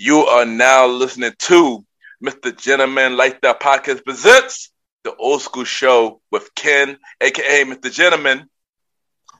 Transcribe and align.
You 0.00 0.18
are 0.26 0.44
now 0.46 0.86
listening 0.86 1.32
to 1.40 1.84
Mr. 2.24 2.56
Gentleman 2.56 3.16
Lifestyle 3.16 3.56
Podcast 3.56 4.04
presents 4.04 4.70
the 5.02 5.12
Old 5.16 5.42
School 5.42 5.64
Show 5.64 6.20
with 6.30 6.54
Ken, 6.54 6.96
aka 7.20 7.64
Mr. 7.64 7.92
Gentleman, 7.92 8.48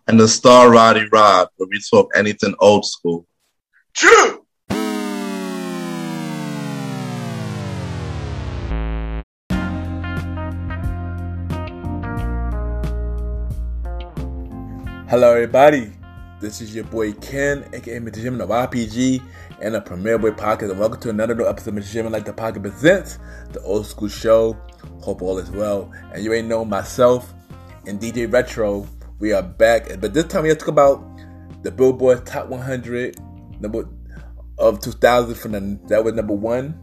and 0.09 0.19
the 0.19 0.27
Star 0.27 0.69
Roddy 0.69 1.07
Rod, 1.13 1.47
where 1.59 1.69
we 1.71 1.81
talk 1.89 2.11
anything 2.17 2.57
old 2.59 2.85
school. 2.85 3.25
True. 3.95 4.45
Hello, 15.09 15.35
everybody. 15.35 15.93
This 16.41 16.61
is 16.61 16.73
your 16.73 16.85
boy 16.85 17.15
Ken, 17.15 17.69
aka 17.73 17.99
Mr. 17.99 18.41
Of 18.41 18.49
RPG 18.49 19.21
and 19.61 19.75
a 19.75 19.81
Premier 19.81 20.19
Boy 20.19 20.31
Podcast. 20.31 20.71
And 20.71 20.79
welcome 20.79 21.01
to 21.01 21.11
another 21.11 21.35
new 21.35 21.45
episode 21.45 21.77
of 21.77 21.83
Mr. 21.83 22.09
Like 22.13 22.27
the 22.27 22.33
Pocket 22.33 22.63
presents 22.63 23.19
the 23.51 23.61
Old 23.63 23.87
School 23.87 24.09
Show. 24.09 24.57
Hope 25.01 25.21
all 25.21 25.39
is 25.39 25.51
well. 25.51 25.91
And 26.15 26.23
you 26.23 26.33
ain't 26.33 26.47
know 26.47 26.65
myself 26.65 27.35
and 27.89 27.99
DJ 27.99 28.33
Retro. 28.33 28.87
We 29.19 29.33
are 29.33 29.43
back, 29.43 30.01
but 30.01 30.15
this 30.15 30.27
time 30.27 30.45
we 30.45 30.51
to 30.51 30.55
talk 30.55 30.69
about 30.69 31.05
the 31.65 31.73
Billboard 31.73 32.25
Top 32.25 32.47
100 32.47 33.19
number 33.61 33.89
of 34.59 34.79
2000 34.81 35.35
from 35.35 35.53
the, 35.53 35.81
that 35.89 36.05
was 36.05 36.15
number 36.15 36.35
one 36.35 36.81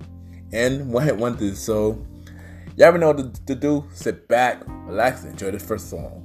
and 0.52 0.92
one 0.92 1.06
hit 1.06 1.16
wonders. 1.16 1.59
So 1.59 2.06
y'all 2.76 2.88
ever 2.88 2.98
know 2.98 3.14
what 3.14 3.34
to, 3.34 3.45
to 3.45 3.56
do? 3.56 3.86
Sit 3.94 4.28
back, 4.28 4.64
relax, 4.67 5.22
and 5.22 5.31
enjoy 5.31 5.52
the 5.52 5.59
first 5.59 5.90
song. 5.90 6.25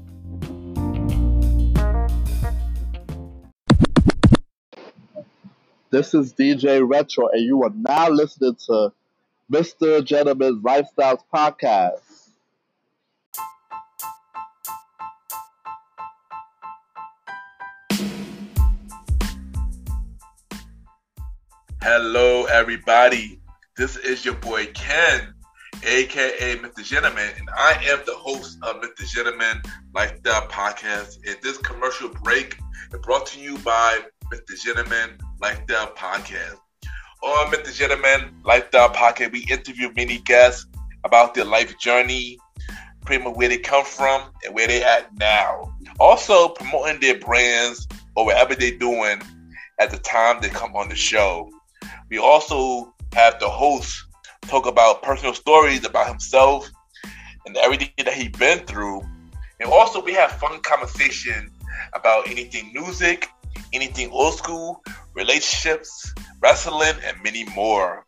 This 5.93 6.15
is 6.15 6.33
DJ 6.35 6.89
Retro, 6.89 7.29
and 7.33 7.45
you 7.45 7.65
are 7.65 7.73
now 7.75 8.09
listening 8.11 8.55
to 8.67 8.93
Mr. 9.53 10.05
Gentleman's 10.05 10.62
Lifestyles 10.62 11.19
Podcast. 11.34 11.98
Hello, 21.83 22.45
everybody. 22.45 23.41
This 23.77 23.97
is 23.97 24.25
your 24.25 24.34
boy 24.34 24.67
Ken, 24.67 25.34
aka 25.84 26.57
Mr. 26.59 26.84
Gentleman, 26.84 27.33
and 27.36 27.51
I 27.53 27.73
am 27.89 27.98
the 28.07 28.14
host 28.14 28.59
of 28.62 28.77
Mr. 28.77 29.12
Gentleman 29.12 29.61
Lifestyle 29.92 30.47
Podcast. 30.47 31.17
And 31.27 31.36
this 31.42 31.59
commercial 31.59 32.11
break 32.11 32.57
is 32.95 33.01
brought 33.01 33.27
to 33.27 33.41
you 33.41 33.59
by 33.59 33.98
Mr. 34.33 34.57
Gentleman 34.62 35.19
Lifestyle 35.41 35.86
Podcast. 35.96 36.58
Oh, 37.22 37.46
on 37.46 37.52
Mr. 37.52 37.74
Gentleman 37.74 38.34
Lifestyle 38.44 38.91
Podcast, 38.91 39.33
we 39.33 39.46
interview 39.50 39.91
many 39.96 40.19
guests 40.19 40.66
about 41.05 41.34
their 41.34 41.46
life 41.46 41.78
journey, 41.78 42.38
pretty 43.06 43.24
much 43.24 43.34
where 43.36 43.48
they 43.48 43.56
come 43.56 43.84
from 43.84 44.30
and 44.44 44.55
where 44.55 44.66
they 44.66 44.84
at 44.84 45.14
now. 45.16 45.74
Also 45.98 46.50
promoting 46.50 47.00
their 47.00 47.18
brands 47.18 47.88
or 48.16 48.27
whatever 48.27 48.55
they're 48.55 48.77
doing 48.77 49.22
at 49.78 49.91
the 49.91 49.96
time 49.98 50.42
they 50.42 50.50
come 50.50 50.77
on 50.77 50.91
the 50.91 50.94
show. 50.94 51.50
We 52.11 52.18
also 52.18 52.94
have 53.14 53.41
the 53.41 53.48
host 53.48 54.05
talk 54.42 54.66
about 54.66 55.02
personal 55.02 55.33
stories 55.33 55.86
about 55.86 56.08
himself 56.08 56.70
and 57.46 57.56
everything 57.56 57.88
that 57.98 58.12
he's 58.12 58.28
been 58.28 58.58
through. 58.66 59.02
And 59.58 59.70
also 59.70 60.02
we 60.02 60.12
have 60.12 60.33
fun 60.33 60.61
conversation 60.61 61.50
about 61.94 62.28
anything 62.28 62.72
music 62.74 63.28
anything 63.73 64.11
old 64.11 64.35
school, 64.35 64.83
relationships, 65.15 66.15
wrestling, 66.41 66.95
and 67.05 67.23
many 67.23 67.45
more. 67.55 68.05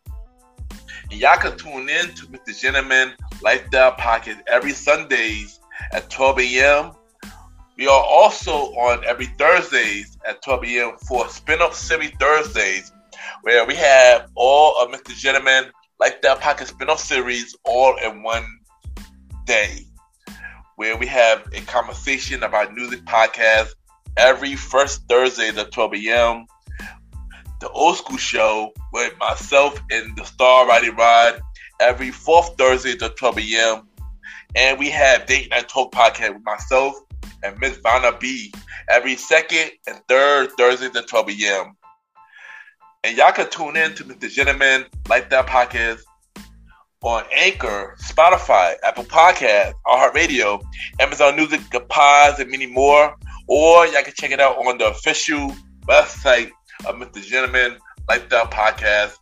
And 1.11 1.19
y'all 1.19 1.37
can 1.37 1.57
tune 1.57 1.89
in 1.89 2.13
to 2.15 2.25
Mr. 2.27 2.59
Gentleman 2.59 3.13
Lifestyle 3.41 3.93
Pocket 3.93 4.37
every 4.47 4.73
Sundays 4.73 5.59
at 5.91 6.09
12 6.09 6.39
a.m. 6.39 6.91
We 7.77 7.87
are 7.87 8.03
also 8.03 8.51
on 8.51 9.03
every 9.05 9.27
Thursdays 9.37 10.17
at 10.27 10.41
12 10.43 10.63
a.m. 10.65 10.97
for 11.07 11.27
Spin-off 11.29 11.75
Thursdays, 11.75 12.91
where 13.41 13.65
we 13.65 13.75
have 13.75 14.29
all 14.35 14.81
of 14.81 14.91
Mr. 14.91 15.15
Gentleman 15.15 15.65
Lifestyle 15.99 16.37
Pocket 16.37 16.67
spin-off 16.67 16.99
series 16.99 17.55
all 17.63 17.95
in 17.97 18.23
one 18.23 18.45
day, 19.45 19.85
where 20.75 20.97
we 20.97 21.07
have 21.07 21.47
a 21.53 21.61
conversation 21.61 22.43
about 22.43 22.73
music 22.73 23.03
podcasts 23.05 23.73
every 24.17 24.55
first 24.55 25.07
Thursday 25.07 25.49
at 25.49 25.71
12 25.71 25.93
a.m. 25.95 26.45
The 27.59 27.69
Old 27.69 27.97
School 27.97 28.17
Show 28.17 28.73
with 28.91 29.17
myself 29.19 29.79
and 29.91 30.15
the 30.17 30.25
Star 30.25 30.67
Roddy 30.67 30.89
Rod 30.89 31.41
every 31.79 32.11
fourth 32.11 32.55
Thursday 32.57 32.93
at 33.01 33.15
12 33.17 33.39
a.m. 33.39 33.87
And 34.55 34.77
we 34.77 34.89
have 34.89 35.25
Date 35.25 35.49
Night 35.49 35.67
Talk 35.67 35.91
podcast 35.91 36.33
with 36.33 36.43
myself 36.43 36.95
and 37.41 37.57
Miss 37.59 37.77
Vanna 37.77 38.15
B 38.17 38.53
every 38.89 39.15
second 39.15 39.71
and 39.87 39.99
third 40.07 40.51
Thursday 40.57 40.87
at 40.87 41.07
12 41.07 41.29
a.m. 41.29 41.75
And 43.03 43.17
y'all 43.17 43.31
can 43.31 43.49
tune 43.49 43.75
in 43.75 43.95
to 43.95 44.03
Mr. 44.05 44.29
Gentleman 44.29 44.85
Lifestyle 45.09 45.43
Podcast 45.43 46.01
on 47.01 47.25
Anchor, 47.35 47.95
Spotify, 47.99 48.75
Apple 48.81 49.03
Podcast, 49.03 49.73
iHeartRadio, 49.85 50.63
Amazon 50.99 51.35
Music, 51.35 51.61
Pods, 51.89 52.39
and 52.39 52.49
many 52.49 52.65
more. 52.65 53.15
Or 53.47 53.87
y'all 53.87 54.03
can 54.03 54.13
check 54.15 54.31
it 54.31 54.39
out 54.39 54.55
on 54.57 54.77
the 54.77 54.89
official 54.89 55.53
website 55.87 56.51
of 56.85 56.95
Mr. 56.95 57.21
Gentleman 57.23 57.77
Lifestyle 58.07 58.47
Podcast, 58.47 59.17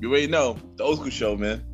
You 0.00 0.10
already 0.10 0.26
know 0.26 0.58
the 0.76 0.84
old 0.84 0.98
school 0.98 1.10
show, 1.10 1.36
man. 1.36 1.64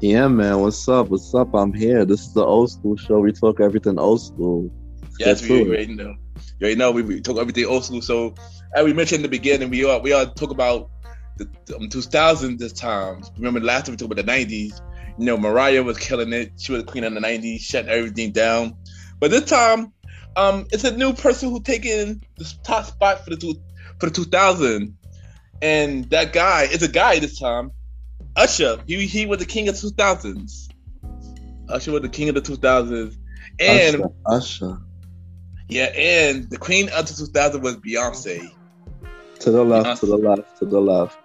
Yeah, 0.00 0.28
man. 0.28 0.60
What's 0.60 0.86
up? 0.88 1.08
What's 1.08 1.34
up? 1.34 1.54
I'm 1.54 1.72
here. 1.72 2.04
This 2.04 2.20
is 2.20 2.34
the 2.34 2.44
old 2.44 2.70
school 2.70 2.96
show. 2.96 3.20
We 3.20 3.32
talk 3.32 3.60
everything 3.60 3.98
old 3.98 4.20
school. 4.20 4.70
Yes, 5.18 5.42
we 5.42 5.62
already 5.62 5.94
know. 5.94 6.14
You 6.58 6.66
already 6.66 6.76
know 6.76 6.90
we, 6.90 7.02
we 7.02 7.20
talk 7.20 7.38
everything 7.38 7.64
old 7.66 7.84
school. 7.84 8.02
So 8.02 8.34
as 8.74 8.84
we 8.84 8.92
mentioned 8.92 9.18
in 9.18 9.22
the 9.22 9.28
beginning, 9.28 9.70
we 9.70 9.84
all 9.84 10.00
we 10.02 10.12
all 10.12 10.26
talk 10.26 10.50
about 10.50 10.90
the 11.38 11.46
um, 11.76 11.88
2000s 11.88 12.58
this 12.58 12.72
time. 12.72 13.22
Remember 13.36 13.60
last 13.60 13.86
time 13.86 13.94
we 13.94 13.96
talked 13.96 14.12
about 14.12 14.26
the 14.26 14.30
90s. 14.30 14.80
You 15.18 15.26
know, 15.26 15.38
Mariah 15.38 15.82
was 15.82 15.96
killing 15.98 16.32
it. 16.32 16.52
She 16.58 16.72
was 16.72 16.84
the 16.84 16.90
queen 16.90 17.04
of 17.04 17.14
the 17.14 17.20
90s, 17.20 17.60
shutting 17.60 17.90
everything 17.90 18.32
down. 18.32 18.74
But 19.20 19.30
this 19.30 19.44
time, 19.44 19.93
um, 20.36 20.66
it's 20.72 20.84
a 20.84 20.96
new 20.96 21.12
person 21.12 21.50
who 21.50 21.60
taking 21.60 22.22
the 22.36 22.54
top 22.62 22.86
spot 22.86 23.24
for 23.24 23.30
the 23.30 23.36
two, 23.36 23.54
for 23.98 24.06
the 24.06 24.12
2000, 24.12 24.96
and 25.62 26.04
that 26.10 26.32
guy 26.32 26.64
is 26.64 26.82
a 26.82 26.88
guy 26.88 27.18
this 27.18 27.38
time. 27.38 27.70
Usher. 28.36 28.78
He 28.86 29.06
he 29.06 29.26
was 29.26 29.38
the 29.38 29.46
king 29.46 29.68
of 29.68 29.78
two 29.78 29.90
thousands. 29.90 30.68
Usher 31.68 31.92
was 31.92 32.02
the 32.02 32.08
king 32.08 32.28
of 32.28 32.34
the 32.34 32.40
two 32.40 32.56
thousands, 32.56 33.16
and 33.60 33.96
Usher, 33.96 34.10
Usher. 34.26 34.78
yeah, 35.68 35.84
and 35.84 36.50
the 36.50 36.58
queen 36.58 36.88
of 36.90 37.06
the 37.06 37.14
two 37.14 37.30
thousand 37.30 37.62
was 37.62 37.76
Beyonce. 37.76 38.50
To 39.40 39.50
the 39.50 39.64
left, 39.64 40.00
to 40.00 40.06
the 40.06 40.16
left, 40.16 40.58
to 40.58 40.64
the 40.64 40.80
left. 40.80 41.18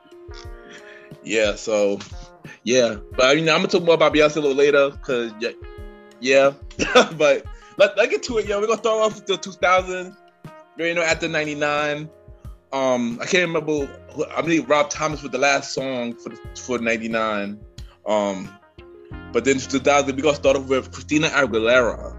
Yeah, 1.24 1.56
so 1.56 2.00
yeah, 2.64 2.98
but 3.18 3.38
you 3.38 3.44
know 3.44 3.54
I'm 3.54 3.60
gonna 3.62 3.70
talk 3.70 3.84
more 3.84 3.96
about 3.96 4.14
Beyonce 4.14 4.38
a 4.38 4.42
little 4.42 4.56
later 4.56 4.92
because 4.92 5.34
yeah, 5.40 5.52
yeah. 6.20 6.54
but 7.18 7.46
let 7.80 7.98
us 7.98 8.08
get 8.08 8.24
to 8.24 8.38
it. 8.38 8.48
Yeah, 8.48 8.58
we're 8.58 8.68
gonna 8.68 8.80
start 8.80 9.00
off 9.00 9.16
with 9.16 9.26
the 9.26 9.38
2000s. 9.38 10.16
You 10.78 10.94
know, 10.94 11.02
after 11.02 11.28
'99. 11.28 12.10
Um, 12.72 13.18
I 13.22 13.26
can't 13.26 13.48
remember. 13.48 13.86
Who, 14.14 14.26
I 14.26 14.42
believe 14.42 14.70
Rob 14.70 14.90
Thomas 14.90 15.24
was 15.24 15.31
the 15.31 15.38
last 15.38 15.74
song 15.74 16.14
for 16.14 16.31
for 16.56 16.78
'99. 16.78 17.60
Um, 18.06 18.50
but 19.31 19.46
then 19.46 19.60
2000 19.60 20.16
we 20.16 20.22
gonna 20.22 20.36
start 20.36 20.58
off 20.58 20.68
with 20.68 20.92
Christina 20.92 21.30
Aguilera. 21.30 22.16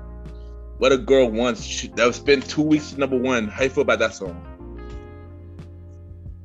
What 0.78 0.92
a 0.92 0.98
girl 0.98 1.30
wants. 1.30 1.62
She, 1.62 1.88
that 1.88 2.06
was 2.06 2.16
spent 2.16 2.48
two 2.48 2.62
weeks 2.62 2.96
number 2.96 3.18
one. 3.18 3.48
How 3.48 3.64
you 3.64 3.70
feel 3.70 3.82
about 3.82 3.98
that 3.98 4.14
song? 4.14 4.46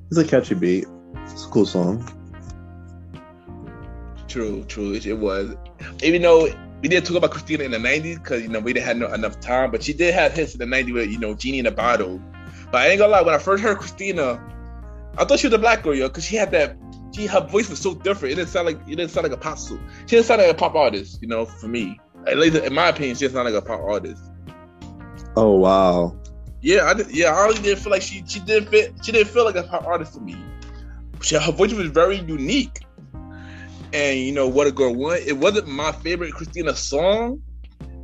It's 0.10 0.18
a 0.18 0.26
catchy 0.26 0.56
beat. 0.56 0.86
It's 1.24 1.46
a 1.46 1.50
cool 1.50 1.66
song. 1.66 2.08
True, 4.28 4.64
true. 4.66 4.94
It 4.94 5.18
was. 5.18 5.56
Even 6.04 6.22
though 6.22 6.48
we 6.82 6.90
didn't 6.90 7.06
talk 7.06 7.18
about 7.18 7.32
Christina 7.32 7.64
in 7.64 7.72
the 7.72 7.78
'90s 7.78 8.16
because 8.16 8.42
you 8.42 8.50
know 8.50 8.60
we 8.60 8.74
didn't 8.74 8.86
have 8.86 8.98
no, 8.98 9.14
enough 9.14 9.40
time, 9.40 9.72
but 9.72 9.84
she 9.84 9.94
did 9.94 10.14
have 10.14 10.34
hits 10.34 10.54
in 10.54 10.60
the 10.60 10.66
'90s 10.66 10.94
with 10.94 11.10
you 11.10 11.20
know 11.20 11.34
Genie 11.34 11.60
in 11.60 11.66
a 11.66 11.72
Bottle. 11.72 12.22
But 12.72 12.82
I 12.82 12.88
ain't 12.90 13.00
gonna 13.00 13.12
lie, 13.12 13.22
when 13.22 13.34
I 13.34 13.38
first 13.38 13.64
heard 13.64 13.78
Christina, 13.78 14.42
I 15.18 15.26
thought 15.26 15.40
she 15.40 15.48
was 15.48 15.54
a 15.54 15.60
black 15.60 15.84
girl, 15.84 15.96
yo, 15.96 16.08
because 16.08 16.26
she 16.26 16.36
had 16.36 16.52
that. 16.52 16.78
She 17.14 17.28
her 17.28 17.42
voice 17.42 17.70
was 17.70 17.80
so 17.80 17.96
different. 17.96 18.34
It 18.34 18.36
didn't 18.36 18.50
sound 18.50 18.66
like 18.66 18.80
it 18.88 18.96
didn't 18.96 19.12
sound 19.12 19.24
like 19.24 19.32
a 19.32 19.38
pop. 19.38 19.58
She 19.58 19.78
didn't 20.08 20.26
sound 20.26 20.42
like 20.42 20.52
a 20.52 20.54
pop 20.54 20.76
artist, 20.76 21.22
you 21.22 21.28
know. 21.28 21.46
For 21.46 21.68
me, 21.68 22.00
at 22.28 22.38
least 22.38 22.58
in 22.58 22.74
my 22.74 22.90
opinion, 22.90 23.16
she 23.16 23.22
didn't 23.22 23.36
sound 23.36 23.54
like 23.54 23.64
a 23.64 23.66
pop 23.66 23.80
artist. 23.82 24.22
Oh 25.38 25.56
wow. 25.60 26.18
Yeah, 26.62 26.86
I 26.86 26.94
did, 26.94 27.16
yeah, 27.16 27.34
I 27.34 27.46
really 27.46 27.62
didn't 27.62 27.80
feel 27.80 27.92
like 27.92 28.02
she 28.02 28.24
she 28.28 28.40
didn't 28.40 28.70
fit. 28.70 28.94
She 29.04 29.12
didn't 29.12 29.30
feel 29.30 29.46
like 29.46 29.56
a 29.56 29.64
pop 29.64 29.86
artist 29.86 30.16
to 30.16 30.20
me. 30.20 30.36
She, 31.22 31.36
her 31.36 31.52
voice 31.52 31.74
was 31.74 31.88
very 31.88 32.18
unique. 32.18 32.82
And 33.94 34.20
you 34.20 34.32
know 34.32 34.48
what 34.48 34.68
a 34.68 34.72
girl 34.72 34.94
want. 34.94 35.22
It 35.26 35.38
wasn't 35.38 35.68
my 35.68 35.92
favorite 35.92 36.34
Christina 36.34 36.76
song. 36.76 37.42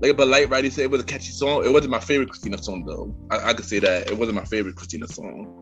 Like 0.01 0.17
but 0.17 0.27
like 0.27 0.49
Roddy 0.49 0.69
said, 0.69 0.85
it 0.85 0.91
was 0.91 1.01
a 1.01 1.05
catchy 1.05 1.31
song. 1.31 1.65
It 1.65 1.71
wasn't 1.71 1.91
my 1.91 1.99
favorite 1.99 2.29
Christina 2.29 2.61
song 2.61 2.85
though. 2.85 3.15
I, 3.29 3.49
I 3.49 3.53
could 3.53 3.65
say 3.65 3.79
that. 3.79 4.09
It 4.09 4.17
wasn't 4.17 4.37
my 4.37 4.45
favorite 4.45 4.75
Christina 4.75 5.07
song. 5.07 5.57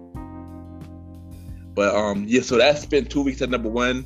But 1.74 1.96
um 1.96 2.26
yeah, 2.28 2.42
so 2.42 2.58
that 2.58 2.78
spent 2.78 3.10
two 3.10 3.22
weeks 3.22 3.42
at 3.42 3.50
number 3.50 3.70
one. 3.70 4.06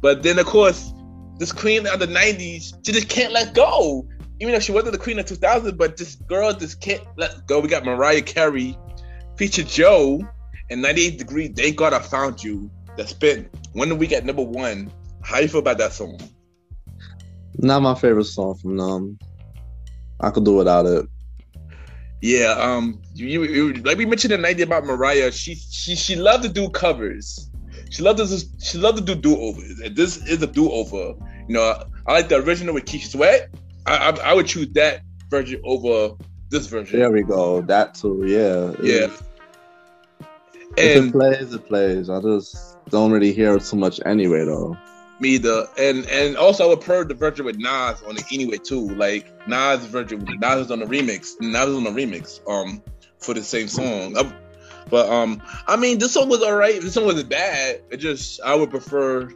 But 0.00 0.22
then 0.22 0.38
of 0.38 0.46
course, 0.46 0.92
this 1.38 1.52
queen 1.52 1.86
of 1.86 2.00
the 2.00 2.06
nineties, 2.06 2.74
she 2.84 2.92
just 2.92 3.08
can't 3.08 3.32
let 3.32 3.54
go. 3.54 4.06
Even 4.40 4.54
though 4.54 4.60
she 4.60 4.72
wasn't 4.72 4.92
the 4.92 4.98
queen 4.98 5.18
of 5.18 5.26
2000, 5.26 5.76
but 5.76 5.96
this 5.96 6.14
girl 6.14 6.52
just 6.52 6.80
can't 6.80 7.02
let 7.16 7.46
go. 7.46 7.58
We 7.58 7.68
got 7.68 7.84
Mariah 7.84 8.22
Carey, 8.22 8.78
featured 9.36 9.66
Joe, 9.66 10.20
and 10.70 10.80
98 10.80 11.18
Degree, 11.18 11.48
Thank 11.48 11.76
God 11.76 11.92
I 11.92 11.98
Found 11.98 12.44
You, 12.44 12.70
that 12.96 13.08
spent 13.08 13.48
one 13.72 13.96
week 13.98 14.12
at 14.12 14.24
number 14.24 14.42
one. 14.42 14.92
How 15.22 15.38
you 15.38 15.48
feel 15.48 15.60
about 15.60 15.78
that 15.78 15.92
song? 15.92 16.18
Not 17.56 17.82
my 17.82 17.94
favorite 17.94 18.24
song 18.24 18.54
from 18.56 18.76
them. 18.76 19.18
I 20.20 20.30
could 20.30 20.44
do 20.44 20.54
without 20.54 20.86
it. 20.86 21.06
Yeah, 22.20 22.56
um, 22.58 23.00
you, 23.14 23.44
you 23.44 23.72
like 23.74 23.96
we 23.96 24.04
mentioned 24.04 24.32
the 24.32 24.38
night 24.38 24.60
about 24.60 24.84
Mariah. 24.84 25.30
She 25.30 25.54
she 25.54 25.94
she 25.94 26.16
loved 26.16 26.42
to 26.42 26.48
do 26.48 26.68
covers. 26.70 27.48
She 27.90 28.02
loved 28.02 28.18
to 28.18 28.44
she 28.60 28.78
loved 28.78 28.98
to 28.98 29.04
do 29.04 29.14
do 29.14 29.40
overs, 29.40 29.80
this 29.94 30.16
is 30.26 30.42
a 30.42 30.46
do 30.46 30.70
over. 30.70 31.14
You 31.48 31.54
know, 31.54 31.84
I 32.06 32.12
like 32.12 32.28
the 32.28 32.36
original 32.36 32.74
with 32.74 32.86
Keith 32.86 33.10
Sweat. 33.10 33.48
I, 33.86 34.10
I, 34.10 34.30
I 34.30 34.34
would 34.34 34.46
choose 34.46 34.68
that 34.72 35.02
version 35.30 35.60
over 35.64 36.16
this 36.50 36.66
version. 36.66 36.98
There 36.98 37.10
we 37.10 37.22
go. 37.22 37.62
That 37.62 37.94
too. 37.94 38.24
Yeah. 38.26 38.74
Yeah. 38.82 39.08
If 40.76 40.96
And 40.96 41.08
it 41.08 41.12
plays, 41.12 41.54
it 41.54 41.66
plays. 41.66 42.10
I 42.10 42.20
just 42.20 42.76
don't 42.90 43.10
really 43.10 43.32
hear 43.32 43.56
it 43.56 43.64
too 43.64 43.76
much 43.76 44.00
anyway, 44.04 44.44
though. 44.44 44.76
Me 45.20 45.38
the 45.38 45.68
And 45.78 46.06
and 46.06 46.36
also 46.36 46.64
I 46.64 46.66
would 46.68 46.80
prefer 46.80 47.04
the 47.04 47.14
version 47.14 47.44
with 47.44 47.58
Nas 47.58 48.02
on 48.06 48.16
it 48.16 48.24
anyway 48.32 48.58
too. 48.58 48.88
Like 48.90 49.26
Nas 49.48 49.84
version, 49.86 50.24
Nas 50.40 50.66
is 50.66 50.70
on 50.70 50.80
the 50.80 50.86
remix. 50.86 51.40
Nas 51.40 51.68
is 51.68 51.76
on 51.76 51.84
the 51.84 51.90
remix. 51.90 52.40
Um, 52.48 52.82
for 53.18 53.34
the 53.34 53.42
same 53.42 53.68
song. 53.68 54.16
Um, 54.16 54.32
but 54.90 55.08
um, 55.10 55.42
I 55.66 55.76
mean, 55.76 55.98
this 55.98 56.12
song 56.14 56.28
was 56.28 56.42
alright. 56.42 56.80
This 56.80 56.94
song 56.94 57.04
wasn't 57.04 57.28
bad. 57.28 57.82
It 57.90 57.98
just 57.98 58.40
I 58.42 58.54
would 58.54 58.70
prefer 58.70 59.30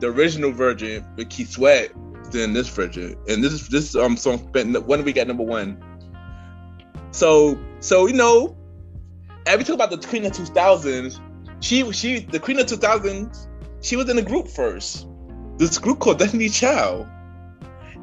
the 0.00 0.08
original 0.08 0.52
version 0.52 1.04
with 1.16 1.28
Keith 1.28 1.50
Sweat 1.50 1.92
than 2.30 2.52
this 2.52 2.68
version. 2.68 3.16
And 3.28 3.44
this 3.44 3.68
this 3.68 3.94
um 3.94 4.16
song 4.16 4.48
spent 4.48 4.86
one 4.86 5.04
week 5.04 5.16
at 5.16 5.28
number 5.28 5.42
one. 5.42 5.82
So 7.10 7.58
so 7.80 8.06
you 8.06 8.14
know, 8.14 8.56
every 9.44 9.64
talk 9.64 9.74
about 9.74 9.90
the 9.90 9.98
Queen 9.98 10.24
of 10.24 10.32
Two 10.32 10.46
Thousands, 10.46 11.20
she 11.60 11.90
she 11.92 12.20
the 12.20 12.40
Queen 12.40 12.58
of 12.58 12.66
Two 12.66 12.76
Thousands, 12.76 13.48
she 13.82 13.96
was 13.96 14.08
in 14.08 14.16
a 14.18 14.22
group 14.22 14.48
first. 14.48 15.06
This 15.58 15.78
group 15.78 15.98
called 16.00 16.18
Destiny 16.18 16.48
Child. 16.48 17.06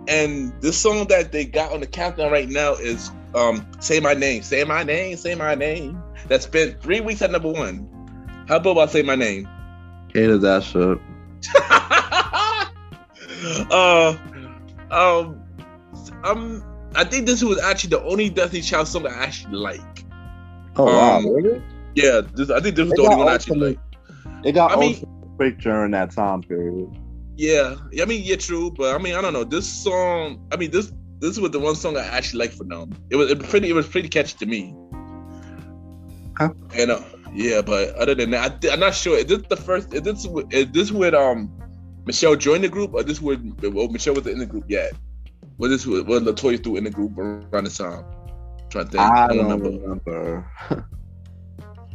And 0.07 0.53
this 0.61 0.77
song 0.77 1.07
that 1.07 1.31
they 1.31 1.45
got 1.45 1.71
on 1.71 1.79
the 1.79 1.87
countdown 1.87 2.31
right 2.31 2.49
now 2.49 2.73
is 2.73 3.09
um 3.35 3.65
Say 3.79 3.99
My 3.99 4.13
Name, 4.13 4.43
Say 4.43 4.63
My 4.63 4.83
Name, 4.83 5.15
Say 5.17 5.35
My 5.35 5.55
Name. 5.55 6.01
That 6.27 6.43
spent 6.43 6.81
three 6.81 6.99
weeks 7.01 7.21
at 7.21 7.31
number 7.31 7.51
one. 7.51 7.89
How 8.47 8.57
about 8.57 8.77
I 8.77 8.85
say 8.87 9.01
my 9.03 9.15
name? 9.15 9.47
Hated 10.13 10.41
that 10.41 10.63
shit. 10.63 10.97
uh, 13.71 14.17
um, 14.91 15.41
um, 16.23 16.63
I 16.95 17.03
think 17.03 17.25
this 17.25 17.43
was 17.43 17.59
actually 17.61 17.91
the 17.91 18.03
only 18.03 18.29
Destiny 18.29 18.61
Child 18.61 18.87
song 18.87 19.07
I 19.07 19.11
actually 19.11 19.57
like. 19.57 19.81
Oh 20.75 20.85
wow, 20.85 21.17
Um, 21.17 21.27
really? 21.29 21.61
Yeah, 21.95 22.21
this, 22.33 22.49
I 22.49 22.59
think 22.59 22.75
this 22.75 22.85
was 22.85 22.93
It 22.93 22.97
the 22.97 23.03
only 23.03 23.15
one 23.17 23.27
I 23.27 23.35
actually 23.35 23.59
like. 23.59 23.79
It 24.45 24.51
got 24.53 24.71
I 24.71 24.79
mean- 24.79 25.05
quick 25.37 25.59
during 25.59 25.91
that 25.91 26.11
time 26.11 26.41
period. 26.43 26.89
Yeah, 27.35 27.75
I 28.01 28.05
mean, 28.05 28.21
yeah, 28.23 28.35
true, 28.35 28.71
but 28.71 28.93
I 28.93 28.97
mean, 29.01 29.15
I 29.15 29.21
don't 29.21 29.33
know. 29.33 29.43
This 29.43 29.67
song, 29.67 30.47
I 30.51 30.57
mean, 30.57 30.71
this 30.71 30.91
this 31.19 31.39
was 31.39 31.51
the 31.51 31.59
one 31.59 31.75
song 31.75 31.97
I 31.97 32.05
actually 32.05 32.39
liked 32.39 32.53
for 32.53 32.63
them. 32.63 32.91
It 33.09 33.15
was 33.15 33.31
it 33.31 33.39
was 33.39 33.47
pretty, 33.49 33.69
it 33.69 33.73
was 33.73 33.87
pretty 33.87 34.09
catchy 34.09 34.37
to 34.37 34.45
me. 34.45 34.75
Huh? 36.37 36.49
And 36.75 36.91
uh, 36.91 37.01
yeah, 37.33 37.61
but 37.61 37.95
other 37.95 38.13
than 38.15 38.31
that, 38.31 38.63
I, 38.63 38.73
I'm 38.73 38.79
not 38.79 38.93
sure. 38.93 39.17
Is 39.17 39.25
this 39.25 39.41
the 39.49 39.55
first? 39.57 39.93
Is 39.93 40.01
this 40.01 40.27
with- 40.27 40.53
is 40.53 40.67
this 40.71 40.91
with 40.91 41.13
um 41.13 41.51
Michelle 42.05 42.35
joined 42.35 42.63
the 42.63 42.69
group, 42.69 42.93
or 42.93 43.03
this 43.03 43.21
with 43.21 43.39
well, 43.63 43.87
Michelle 43.87 44.13
was 44.15 44.27
in 44.27 44.39
the 44.39 44.45
group 44.45 44.65
yet? 44.67 44.93
Was 45.57 45.71
this 45.71 45.85
was 45.85 46.03
LeToya 46.03 46.63
through 46.63 46.77
in 46.77 46.83
the 46.83 46.89
group 46.91 47.17
around 47.17 47.63
the 47.63 47.69
time? 47.69 48.05
trying 48.69 48.85
to 48.85 48.91
think. 48.91 49.01
I 49.03 49.25
I 49.25 49.27
don't 49.27 49.37
don't 49.37 49.61
remember. 49.61 49.69
remember. 49.69 50.51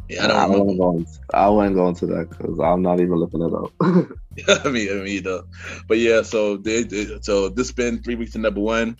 Yeah, 0.09 0.23
I 0.25 0.27
don't 0.27 0.37
remember. 0.51 0.59
wouldn't 0.59 0.79
go 0.79 0.91
into, 0.97 1.11
I 1.33 1.49
wouldn't 1.49 1.75
go 1.75 1.87
into 1.87 2.05
that 2.07 2.29
because 2.29 2.59
I'm 2.59 2.81
not 2.81 2.99
even 2.99 3.13
looking 3.15 3.41
it 3.41 3.53
up. 3.53 3.71
I 4.65 4.69
mean, 4.69 4.89
I 4.89 4.93
mean, 4.95 5.07
either. 5.07 5.43
But 5.87 5.99
yeah, 5.99 6.23
so 6.23 6.57
they, 6.57 6.83
they- 6.83 7.19
so 7.21 7.49
this 7.49 7.71
been 7.71 8.01
three 8.01 8.15
weeks 8.15 8.31
to 8.33 8.39
number 8.39 8.61
one. 8.61 8.97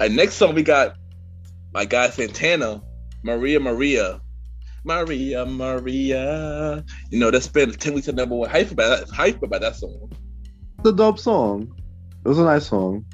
Uh, 0.00 0.08
next 0.08 0.34
song 0.34 0.54
we 0.54 0.62
got 0.62 0.96
my 1.72 1.84
guy 1.84 2.08
Santana, 2.10 2.82
Maria 3.22 3.60
Maria, 3.60 4.20
Maria 4.84 5.44
Maria. 5.46 6.84
You 7.10 7.18
know 7.18 7.30
that's 7.30 7.48
been 7.48 7.72
ten 7.72 7.92
weeks 7.94 8.06
to 8.06 8.12
number 8.12 8.34
one. 8.34 8.48
Hype 8.48 8.70
about 8.70 9.00
that. 9.00 9.10
Hype 9.14 9.42
about 9.42 9.60
that 9.60 9.76
song. 9.76 10.10
It's 10.78 10.88
a 10.88 10.92
dope 10.92 11.18
song. 11.18 11.74
It 12.24 12.28
was 12.28 12.38
a 12.38 12.44
nice 12.44 12.66
song. 12.68 13.04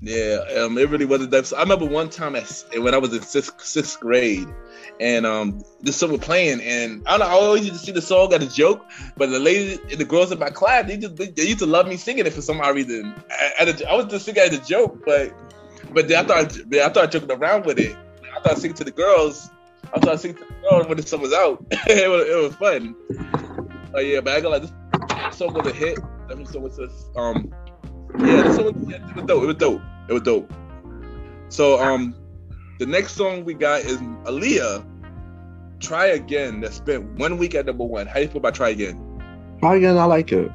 Yeah, 0.00 0.38
um, 0.60 0.78
it 0.78 0.88
really 0.90 1.04
wasn't 1.06 1.30
that. 1.32 1.52
I 1.56 1.60
remember 1.62 1.86
one 1.86 2.08
time 2.08 2.36
at, 2.36 2.64
when 2.76 2.94
I 2.94 2.98
was 2.98 3.12
in 3.12 3.22
sixth 3.22 3.60
sixth 3.64 3.98
grade, 4.00 4.46
and 5.00 5.26
um, 5.26 5.62
this 5.80 5.96
song 5.96 6.12
was 6.12 6.20
playing, 6.20 6.60
and 6.60 7.02
I 7.06 7.16
don't 7.16 7.20
know. 7.20 7.26
I 7.26 7.38
always 7.38 7.66
used 7.66 7.80
to 7.80 7.86
see 7.86 7.92
the 7.92 8.02
song 8.02 8.32
as 8.32 8.42
a 8.42 8.50
joke, 8.50 8.84
but 9.16 9.30
the 9.30 9.38
ladies 9.38 9.78
the 9.96 10.04
girls 10.04 10.32
in 10.32 10.38
my 10.38 10.50
class, 10.50 10.86
they 10.86 10.96
just 10.96 11.16
they, 11.16 11.32
used 11.36 11.60
to 11.60 11.66
love 11.66 11.86
me 11.86 11.96
singing 11.96 12.26
it 12.26 12.32
for 12.32 12.42
some 12.42 12.60
odd 12.60 12.74
reason. 12.74 13.14
I, 13.30 13.52
I, 13.60 13.92
I 13.92 13.94
was 13.96 14.06
just 14.06 14.24
singing 14.24 14.42
it 14.42 14.52
as 14.52 14.58
a 14.58 14.64
joke, 14.64 15.04
but 15.04 15.32
but 15.92 16.08
then 16.08 16.24
I 16.24 16.26
thought 16.26 16.74
I 16.74 16.88
thought 16.88 17.10
joking 17.10 17.30
around 17.30 17.66
with 17.66 17.78
it. 17.78 17.96
I 18.36 18.40
thought 18.40 18.58
singing 18.58 18.76
to 18.76 18.84
the 18.84 18.90
girls. 18.90 19.50
I 19.92 19.98
thought 19.98 20.08
I 20.08 20.12
was 20.12 20.20
singing 20.22 20.36
to 20.38 20.44
the 20.44 20.68
girls 20.68 20.86
when 20.88 20.96
the 20.96 21.02
song 21.06 21.20
was 21.20 21.32
out. 21.32 21.64
it 21.70 22.08
was 22.08 22.28
it 22.28 22.36
was 22.36 22.54
fun. 22.56 22.94
But 23.92 24.06
yeah, 24.06 24.20
but 24.20 24.34
I 24.34 24.40
got 24.40 24.50
like 24.50 24.62
this 24.62 25.36
song 25.36 25.54
was 25.54 25.66
a 25.66 25.72
hit. 25.72 25.98
That 26.28 26.48
song 26.48 26.62
was 26.62 26.76
just 26.76 27.16
um 27.16 27.52
yeah, 28.18 28.42
this 28.42 28.56
song 28.56 28.64
was, 28.64 28.94
it 28.94 29.14
was 29.14 29.24
dope. 29.24 29.42
It 29.42 29.46
was 29.46 29.56
dope. 29.56 29.82
It 30.08 30.12
was 30.12 30.22
dope. 30.22 30.52
So 31.50 31.80
um, 31.80 32.14
the 32.78 32.86
next 32.86 33.14
song 33.14 33.44
we 33.44 33.54
got 33.54 33.80
is 33.80 33.98
Aaliyah. 33.98 34.84
Try 35.80 36.06
again. 36.06 36.60
That 36.60 36.72
spent 36.72 37.04
one 37.18 37.38
week 37.38 37.54
at 37.54 37.66
number 37.66 37.84
one. 37.84 38.06
How 38.06 38.14
do 38.14 38.22
you 38.22 38.28
feel 38.28 38.38
about 38.38 38.54
Try 38.54 38.70
Again? 38.70 39.04
Try 39.60 39.76
again. 39.76 39.96
I 39.96 40.04
like 40.04 40.32
it. 40.32 40.50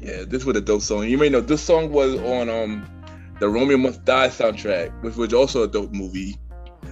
Yeah, 0.00 0.24
this 0.26 0.44
was 0.44 0.56
a 0.56 0.60
dope 0.60 0.82
song. 0.82 1.08
You 1.08 1.16
may 1.16 1.28
know 1.30 1.40
this 1.40 1.62
song 1.62 1.90
was 1.90 2.20
on 2.20 2.48
um 2.48 2.86
the 3.40 3.48
Romeo 3.48 3.78
Must 3.78 4.04
Die 4.04 4.28
soundtrack, 4.28 5.02
which 5.02 5.16
was 5.16 5.32
also 5.32 5.62
a 5.62 5.68
dope 5.68 5.92
movie. 5.92 6.36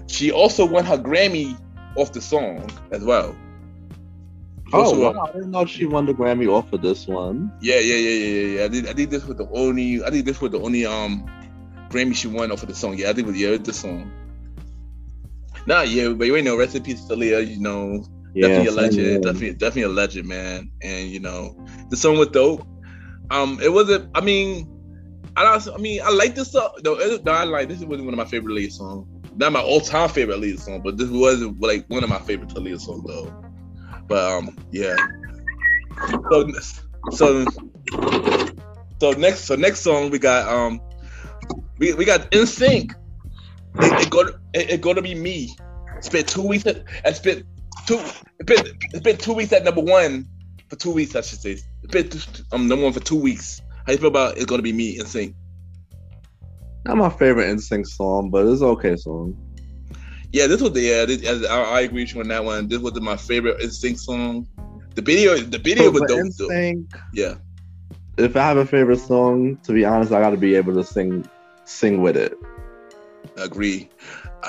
She 0.06 0.32
also 0.32 0.66
won 0.66 0.85
her 0.85 0.97
Grammy 0.97 1.59
off 1.97 2.12
the 2.12 2.21
song 2.21 2.71
as 2.90 3.04
well. 3.04 3.37
Oh, 4.75 5.06
uh, 5.06 5.12
wow. 5.12 5.25
I 5.28 5.32
didn't 5.32 5.50
know 5.50 5.66
she 5.66 5.85
won 5.85 6.06
the 6.06 6.14
Grammy 6.14 6.49
off 6.49 6.73
of 6.73 6.80
this 6.80 7.06
one. 7.06 7.52
Yeah, 7.61 7.78
yeah, 7.78 7.94
yeah, 7.94 8.11
yeah, 8.11 8.59
yeah. 8.59 8.64
I 8.64 8.68
think, 8.68 8.88
I 8.88 8.92
did 8.94 9.11
this 9.11 9.26
was 9.26 9.37
the 9.37 9.49
only. 9.50 10.02
I 10.02 10.11
think 10.11 10.25
this 10.25 10.40
was 10.40 10.52
the 10.52 10.61
only 10.61 10.87
um 10.87 11.30
Grammy 11.92 12.14
she 12.14 12.28
won 12.28 12.50
off 12.50 12.62
of 12.62 12.68
the 12.68 12.75
song. 12.75 12.96
Yeah, 12.99 13.11
I 13.11 13.12
think 13.12 13.28
it 13.28 13.30
was 13.32 13.40
yeah, 13.40 13.49
it's 13.50 13.66
the 13.66 13.72
song. 13.72 14.11
Nah, 15.66 15.82
yeah, 15.82 16.08
but 16.08 16.26
you 16.26 16.34
ain't 16.37 16.44
know. 16.44 16.56
Rest 16.56 16.75
in 16.75 16.82
peace, 16.82 17.04
Talia. 17.06 17.40
You 17.40 17.61
know, 17.61 18.04
Yeah, 18.34 18.49
definitely 18.49 18.68
a 18.68 18.72
legend. 18.82 19.06
here. 19.06 19.20
Definitely, 19.20 19.52
definitely 19.54 19.82
a 19.82 19.88
legend, 19.88 20.28
man. 20.28 20.70
And 20.82 21.08
you 21.08 21.20
know, 21.20 21.56
the 21.90 21.96
song 21.96 22.18
was 22.18 22.28
dope. 22.28 22.66
Um, 23.30 23.61
it 23.62 23.72
wasn't. 23.72 24.11
I 24.14 24.20
mean, 24.20 24.68
I 25.37 25.44
don't. 25.44 25.68
I 25.75 25.78
mean, 25.78 26.00
I 26.02 26.11
like 26.11 26.34
this 26.34 26.52
song. 26.52 26.70
No, 26.84 26.94
it, 26.94 27.25
no, 27.25 27.32
I 27.32 27.44
like 27.44 27.68
this. 27.68 27.78
wasn't 27.80 28.06
one 28.06 28.14
of 28.14 28.18
my 28.18 28.25
favorite 28.25 28.54
Aaliyah 28.54 28.72
songs. 28.72 29.06
Not 29.37 29.52
my 29.52 29.61
all-time 29.62 30.08
favorite 30.08 30.40
Aaliyah 30.40 30.58
song, 30.61 30.82
but 30.82 30.99
this 30.99 31.08
was 31.08 31.40
like 31.61 31.87
one 31.88 32.02
of 32.02 32.11
my 32.11 32.18
favorite 32.18 32.50
Aaliyah 32.50 32.80
songs, 32.80 33.04
though. 33.06 33.32
But 34.08 34.32
um, 34.32 34.56
yeah. 34.72 34.96
So, 36.30 36.50
so, 37.12 37.44
so 39.00 39.11
next, 39.12 39.40
so 39.44 39.54
next 39.54 39.80
song 39.80 40.11
we 40.11 40.18
got 40.18 40.49
um, 40.49 40.80
we 41.82 41.92
we 41.94 42.04
got 42.04 42.30
NSYNC. 42.30 42.92
It, 43.80 44.02
it 44.06 44.10
go 44.10 44.22
to, 44.24 44.38
it, 44.54 44.70
it 44.70 44.80
go 44.80 44.94
to 44.94 45.02
be 45.02 45.16
me. 45.16 45.56
Spent 46.00 46.28
two 46.28 46.46
weeks. 46.46 46.64
At, 46.64 46.84
I 47.04 47.12
spent 47.12 47.44
two. 47.86 48.00
It's 48.38 48.46
been, 48.46 48.78
it's 48.92 49.00
been 49.00 49.16
two 49.16 49.32
weeks 49.32 49.52
at 49.52 49.64
number 49.64 49.80
one 49.80 50.28
for 50.68 50.76
two 50.76 50.92
weeks. 50.92 51.16
I 51.16 51.22
should 51.22 51.40
say. 51.40 51.58
It's 51.82 51.90
been 51.90 52.44
um 52.52 52.68
number 52.68 52.84
one 52.84 52.92
for 52.92 53.00
two 53.00 53.16
weeks. 53.20 53.60
How 53.84 53.92
you 53.92 53.98
feel 53.98 54.08
about 54.08 54.36
it's 54.36 54.46
gonna 54.46 54.62
be 54.62 54.72
me 54.72 54.96
NSYNC? 54.98 55.34
Not 56.84 56.96
my 56.96 57.10
favorite 57.10 57.46
NSYNC 57.56 57.86
song, 57.88 58.30
but 58.30 58.46
it's 58.46 58.62
okay 58.62 58.96
song. 58.96 59.36
Yeah, 60.32 60.46
this 60.46 60.62
was 60.62 60.72
the 60.72 60.80
yeah. 60.82 61.04
This, 61.04 61.46
I, 61.48 61.62
I 61.62 61.80
agree 61.80 62.04
with 62.04 62.14
you 62.14 62.20
on 62.20 62.28
that 62.28 62.44
one. 62.44 62.68
This 62.68 62.78
was 62.78 62.98
my 63.00 63.16
favorite 63.16 63.58
NSYNC 63.60 63.98
song. 63.98 64.46
The 64.94 65.02
video, 65.02 65.36
the 65.36 65.58
video 65.58 65.90
was 65.90 66.00
But 66.02 66.10
dope. 66.10 66.32
though. 66.38 66.48
NSYNC, 66.48 66.94
Yeah, 67.12 67.34
if 68.18 68.36
I 68.36 68.40
have 68.40 68.56
a 68.56 68.66
favorite 68.66 69.00
song, 69.00 69.56
to 69.64 69.72
be 69.72 69.84
honest, 69.84 70.12
I 70.12 70.20
got 70.20 70.30
to 70.30 70.36
be 70.36 70.54
able 70.54 70.74
to 70.74 70.84
sing 70.84 71.26
sing 71.64 72.02
with 72.02 72.16
it. 72.16 72.37
Agree. 73.37 73.88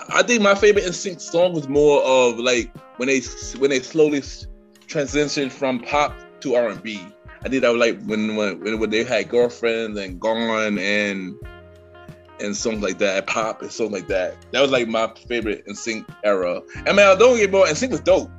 I, 0.09 0.23
think 0.23 0.41
my 0.41 0.55
favorite 0.55 0.85
NSYNC 0.85 1.21
song 1.21 1.53
was 1.53 1.69
more 1.69 2.01
of 2.03 2.39
like 2.39 2.75
when 2.97 3.07
they 3.07 3.21
when 3.59 3.69
they 3.69 3.79
slowly 3.79 4.21
transitioned 4.87 5.51
from 5.51 5.79
pop 5.79 6.15
to 6.41 6.55
R 6.55 6.69
and 6.69 6.81
B. 6.81 7.05
I 7.45 7.49
think 7.49 7.61
that 7.61 7.69
was 7.69 7.79
like 7.79 8.03
when 8.03 8.35
when 8.35 8.79
when 8.79 8.89
they 8.89 9.03
had 9.03 9.29
girlfriends 9.29 9.99
and 9.99 10.19
gone 10.19 10.77
and 10.79 11.35
and 12.39 12.55
songs 12.55 12.81
like 12.81 12.97
that, 12.97 13.27
pop 13.27 13.61
and 13.61 13.71
songs 13.71 13.91
like 13.91 14.07
that. 14.07 14.35
That 14.51 14.61
was 14.61 14.71
like 14.71 14.87
my 14.87 15.11
favorite 15.27 15.65
NSYNC 15.67 16.05
era. 16.23 16.61
Mean, 16.85 16.99
I 16.99 17.15
don't 17.15 17.37
get 17.37 17.51
me 17.51 17.57
more. 17.57 17.67
NSYNC 17.67 17.91
was 17.91 18.01
dope, 18.01 18.29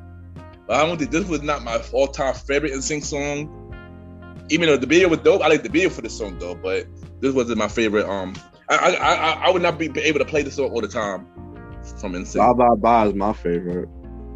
but 0.67 0.77
I 0.77 0.87
don't 0.87 0.99
think 0.99 1.11
this 1.11 1.27
was 1.27 1.43
not 1.43 1.63
my 1.63 1.81
all-time 1.93 2.35
favorite 2.35 2.73
NSYNC 2.73 3.05
song. 3.05 3.61
Even 4.51 4.69
though 4.69 4.77
the 4.77 4.87
video 4.87 5.09
was 5.09 5.21
dope, 5.21 5.43
I 5.43 5.49
like 5.49 5.63
the 5.63 5.69
video 5.69 5.89
for 5.89 6.03
the 6.03 6.11
song 6.11 6.39
though. 6.39 6.55
But 6.55 6.87
this 7.21 7.33
wasn't 7.33 7.59
my 7.59 7.69
favorite. 7.69 8.07
Um, 8.07 8.35
I 8.69 8.75
I 8.77 9.31
I, 9.47 9.51
would 9.51 9.63
not 9.63 9.79
be 9.79 9.91
able 10.01 10.19
to 10.21 10.25
play 10.25 10.43
this 10.43 10.55
song 10.55 10.71
all 10.71 10.81
the 10.81 10.89
time 10.89 11.27
from 12.01 12.13
NSYNC. 12.13 12.37
Bye 12.37 12.53
Bye 12.53 12.75
Bye 12.77 13.07
is 13.09 13.15
my 13.15 13.33
favorite. 13.33 13.89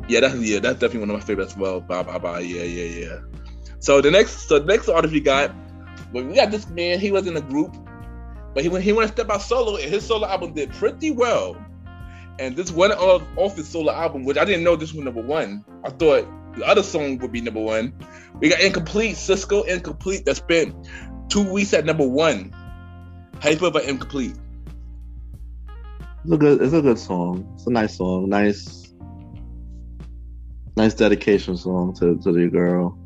Yeah, 0.08 0.20
that's 0.20 0.36
yeah, 0.36 0.58
that's 0.58 0.78
definitely 0.78 1.00
one 1.00 1.10
of 1.10 1.16
my 1.16 1.24
favorites 1.24 1.52
as 1.52 1.58
well. 1.58 1.80
Bye 1.80 2.02
bye 2.02 2.18
bye. 2.18 2.40
Yeah, 2.40 2.62
yeah, 2.62 3.06
yeah. 3.06 3.18
So 3.78 4.00
the 4.00 4.10
next 4.10 4.48
so 4.48 4.58
the 4.58 4.66
next 4.66 4.88
artist 4.88 5.12
we 5.12 5.20
got, 5.20 5.54
well, 6.12 6.24
we 6.24 6.34
got 6.34 6.50
this 6.50 6.68
man. 6.68 6.98
He 6.98 7.10
was 7.10 7.26
in 7.26 7.36
a 7.36 7.40
group, 7.40 7.76
but 8.54 8.62
he 8.62 8.68
went 8.68 8.84
he 8.84 8.92
went 8.92 9.08
to 9.08 9.14
step 9.14 9.30
out 9.30 9.42
solo, 9.42 9.76
and 9.76 9.90
his 9.90 10.06
solo 10.06 10.26
album 10.26 10.54
did 10.54 10.72
pretty 10.72 11.10
well. 11.10 11.56
And 12.38 12.54
this 12.54 12.70
one 12.70 12.92
off, 12.92 13.22
off 13.36 13.56
his 13.56 13.68
solo 13.68 13.92
album, 13.92 14.24
which 14.24 14.36
I 14.36 14.44
didn't 14.44 14.62
know 14.62 14.76
this 14.76 14.92
was 14.92 15.04
number 15.04 15.22
one. 15.22 15.64
I 15.84 15.90
thought 15.90 16.28
the 16.54 16.64
other 16.64 16.82
song 16.82 17.18
would 17.18 17.32
be 17.32 17.40
number 17.40 17.60
one. 17.60 17.92
We 18.40 18.48
got 18.48 18.60
Incomplete, 18.60 19.16
Sisqó 19.16 19.66
Incomplete, 19.66 20.24
that 20.26 20.36
spent 20.36 20.74
two 21.28 21.50
weeks 21.50 21.74
at 21.74 21.84
number 21.84 22.06
one. 22.06 22.54
How 23.40 23.50
you 23.50 23.56
feel 23.56 23.68
about 23.68 23.84
Incomplete? 23.84 24.34
It's 26.24 26.32
a 26.32 26.36
good. 26.36 26.60
It's 26.60 26.72
a 26.72 26.82
good 26.82 26.98
song. 26.98 27.48
It's 27.54 27.66
a 27.66 27.70
nice 27.70 27.96
song. 27.96 28.28
Nice, 28.28 28.92
nice 30.76 30.94
dedication 30.94 31.56
song 31.56 31.94
to 31.96 32.18
to 32.18 32.32
the 32.32 32.48
girl. 32.48 32.98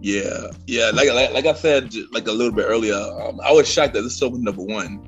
Yeah, 0.00 0.48
yeah. 0.66 0.90
Like 0.94 1.12
like, 1.12 1.32
like 1.32 1.46
I 1.46 1.52
said, 1.52 1.92
like 2.12 2.26
a 2.26 2.32
little 2.32 2.52
bit 2.52 2.64
earlier, 2.66 2.94
um, 2.94 3.40
I 3.44 3.52
was 3.52 3.70
shocked 3.70 3.94
that 3.94 4.02
this 4.02 4.18
song 4.18 4.32
was 4.32 4.40
number 4.40 4.62
one. 4.62 5.06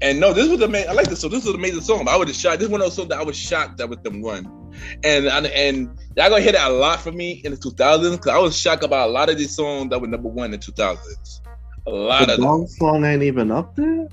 And 0.00 0.18
no, 0.18 0.32
this 0.32 0.48
was 0.48 0.60
amazing. 0.60 0.90
I 0.90 0.94
like 0.94 1.08
this 1.08 1.20
song. 1.20 1.30
This 1.30 1.44
was 1.44 1.54
an 1.54 1.60
amazing 1.60 1.82
song. 1.82 2.08
I 2.08 2.16
was 2.16 2.36
shocked. 2.36 2.58
This 2.58 2.68
one 2.68 2.80
songs 2.90 3.08
that 3.10 3.18
I 3.18 3.22
was 3.22 3.36
shocked 3.36 3.78
that 3.78 3.88
was 3.88 3.98
number 4.04 4.26
one. 4.26 4.72
And 5.04 5.26
and, 5.26 5.46
and 5.46 5.98
y'all 6.16 6.28
gonna 6.28 6.40
hear 6.40 6.52
that 6.52 6.70
a 6.70 6.74
lot 6.74 7.00
from 7.00 7.16
me 7.16 7.40
in 7.44 7.52
the 7.52 7.58
2000s 7.58 8.16
because 8.16 8.32
I 8.32 8.38
was 8.38 8.58
shocked 8.58 8.82
about 8.82 9.08
a 9.08 9.12
lot 9.12 9.30
of 9.30 9.38
these 9.38 9.54
songs 9.54 9.90
that 9.90 10.00
were 10.00 10.08
number 10.08 10.28
one 10.28 10.52
in 10.52 10.58
2000s. 10.58 11.41
A 11.86 11.90
lot 11.90 12.26
The 12.26 12.34
of. 12.34 12.40
Thong 12.40 12.66
song 12.66 13.04
ain't 13.04 13.22
even 13.22 13.50
up 13.50 13.74
there. 13.76 14.08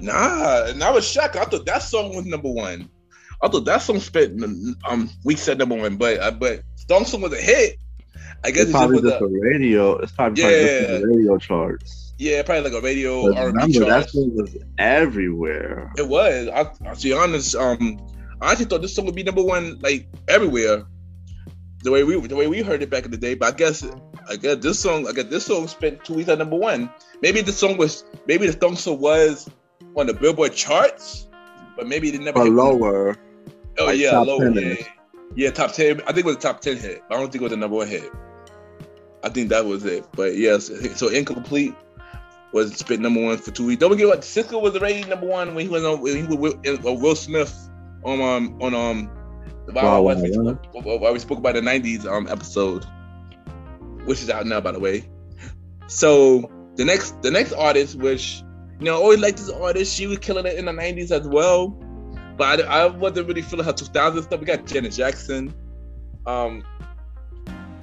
Nah, 0.00 0.66
and 0.66 0.82
I 0.82 0.90
was 0.90 1.06
shocked. 1.06 1.36
I 1.36 1.44
thought 1.44 1.66
that 1.66 1.82
song 1.82 2.14
was 2.14 2.24
number 2.26 2.50
one. 2.50 2.88
I 3.42 3.48
thought 3.48 3.64
that 3.66 3.82
song 3.82 4.00
spent 4.00 4.40
um 4.88 5.10
weeks 5.24 5.48
at 5.48 5.58
number 5.58 5.76
one, 5.76 5.96
but 5.96 6.18
uh, 6.20 6.30
but 6.30 6.62
Song 6.88 7.04
song 7.04 7.20
was 7.20 7.32
a 7.32 7.36
hit. 7.40 7.76
I 8.44 8.50
guess 8.50 8.62
It's 8.62 8.70
it 8.70 8.72
probably 8.72 9.00
was 9.00 9.10
just 9.10 9.20
a, 9.22 9.26
the 9.26 9.38
radio. 9.40 9.96
It's 9.98 10.12
probably, 10.12 10.42
probably 10.42 10.58
just 10.58 11.02
the 11.02 11.08
radio 11.08 11.38
charts. 11.38 12.14
yeah, 12.18 12.42
probably 12.42 12.70
like 12.70 12.80
a 12.80 12.84
radio 12.84 13.26
remember, 13.26 13.72
chart. 13.72 13.88
that 13.88 14.10
song 14.10 14.34
was 14.34 14.56
everywhere. 14.78 15.92
It 15.98 16.08
was. 16.08 16.48
I, 16.48 16.70
I'll 16.86 16.96
be 16.96 17.12
honest. 17.12 17.54
Um, 17.56 18.00
I 18.40 18.52
actually 18.52 18.66
thought 18.66 18.80
this 18.82 18.94
song 18.94 19.06
would 19.06 19.14
be 19.16 19.22
number 19.22 19.42
one, 19.42 19.78
like 19.80 20.08
everywhere. 20.28 20.84
The 21.82 21.92
way 21.92 22.02
we, 22.02 22.18
the 22.26 22.34
way 22.36 22.48
we 22.48 22.62
heard 22.62 22.82
it 22.82 22.90
back 22.90 23.04
in 23.04 23.10
the 23.10 23.16
day. 23.16 23.34
But 23.34 23.54
I 23.54 23.56
guess, 23.56 23.86
I 24.28 24.36
guess 24.36 24.56
this 24.56 24.80
song, 24.80 25.06
I 25.06 25.12
guess 25.12 25.26
this 25.26 25.46
song 25.46 25.68
spent 25.68 26.04
two 26.04 26.14
weeks 26.14 26.28
at 26.28 26.38
number 26.38 26.56
one. 26.56 26.90
Maybe 27.22 27.40
the 27.40 27.52
song 27.52 27.76
was, 27.76 28.04
maybe 28.26 28.46
the 28.48 28.58
song 28.58 28.76
so 28.76 28.92
was 28.92 29.48
on 29.96 30.06
the 30.06 30.14
Billboard 30.14 30.54
charts, 30.54 31.28
but 31.76 31.86
maybe 31.86 32.08
it 32.08 32.20
never 32.20 32.40
Or 32.40 32.48
lower. 32.48 33.16
Oh 33.78 33.86
like 33.86 33.98
yeah, 33.98 34.18
lower. 34.18 34.50
Yeah, 34.50 34.74
yeah, 35.36 35.50
top 35.50 35.72
ten. 35.72 36.00
I 36.02 36.12
think 36.12 36.18
it 36.18 36.24
was 36.26 36.36
a 36.36 36.40
top 36.40 36.60
ten 36.60 36.76
hit. 36.76 37.02
I 37.10 37.14
don't 37.14 37.30
think 37.30 37.36
it 37.36 37.42
was 37.42 37.50
the 37.50 37.56
number 37.56 37.76
one 37.76 37.86
hit. 37.86 38.10
I 39.22 39.28
think 39.28 39.50
that 39.50 39.64
was 39.64 39.84
it. 39.84 40.04
But 40.12 40.36
yes, 40.36 40.70
so 40.98 41.08
incomplete 41.08 41.74
was 42.52 42.74
spit 42.74 43.00
number 43.00 43.22
one 43.22 43.36
for 43.38 43.50
two 43.50 43.66
weeks. 43.66 43.80
Don't 43.80 43.90
forget 43.90 44.08
what 44.08 44.20
Sisqó 44.20 44.60
was 44.60 44.74
already 44.74 45.04
number 45.04 45.26
one 45.26 45.54
when 45.54 45.64
he 45.64 45.70
was 45.70 45.84
on 45.84 46.00
when 46.00 46.16
he 46.16 46.22
was 46.22 46.36
with 46.36 46.86
uh, 46.86 46.92
Will 46.92 47.14
Smith 47.14 47.70
on 48.04 48.20
um 48.20 48.58
on 48.62 48.74
um 48.74 49.10
West. 49.72 49.84
Wild 49.84 50.22
we 50.22 50.32
spoke- 50.32 51.00
While 51.00 51.12
we 51.12 51.18
spoke 51.18 51.38
about 51.38 51.54
the 51.54 51.60
'90s 51.60 52.06
um 52.06 52.26
episode, 52.28 52.84
which 54.04 54.22
is 54.22 54.30
out 54.30 54.46
now 54.46 54.60
by 54.60 54.72
the 54.72 54.80
way. 54.80 55.04
So 55.86 56.50
the 56.76 56.84
next 56.84 57.20
the 57.22 57.30
next 57.30 57.52
artist, 57.52 57.96
which 57.96 58.42
you 58.78 58.84
know, 58.84 58.92
I 58.94 58.96
always 59.02 59.20
liked 59.20 59.38
this 59.38 59.50
artist. 59.50 59.94
She 59.94 60.06
was 60.06 60.18
killing 60.18 60.46
it 60.46 60.56
in 60.56 60.66
the 60.66 60.72
'90s 60.72 61.10
as 61.10 61.26
well, 61.26 61.68
but 62.36 62.60
I, 62.68 62.82
I 62.84 62.86
wasn't 62.86 63.26
really 63.28 63.42
feeling 63.42 63.64
her 63.66 63.72
2000 63.72 64.22
stuff. 64.22 64.38
We 64.40 64.46
got 64.46 64.66
Janet 64.66 64.92
Jackson. 64.92 65.52
Um, 66.26 66.62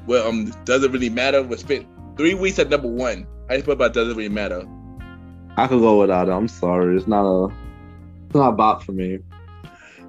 well, 0.07 0.27
um, 0.27 0.53
doesn't 0.65 0.91
really 0.91 1.09
matter. 1.09 1.41
We 1.43 1.57
spent 1.57 1.87
three 2.17 2.33
weeks 2.35 2.59
at 2.59 2.69
number 2.69 2.87
one. 2.87 3.27
I 3.49 3.55
just 3.55 3.65
feel 3.65 3.73
about 3.73 3.93
doesn't 3.93 4.15
really 4.15 4.29
matter? 4.29 4.63
I 5.57 5.67
could 5.67 5.79
go 5.79 5.99
without 5.99 6.27
it. 6.27 6.31
I'm 6.31 6.47
sorry. 6.47 6.95
It's 6.97 7.07
not 7.07 7.25
a. 7.25 7.45
It's 8.27 8.35
not 8.35 8.49
a 8.49 8.51
bop 8.53 8.83
for 8.83 8.91
me. 8.91 9.19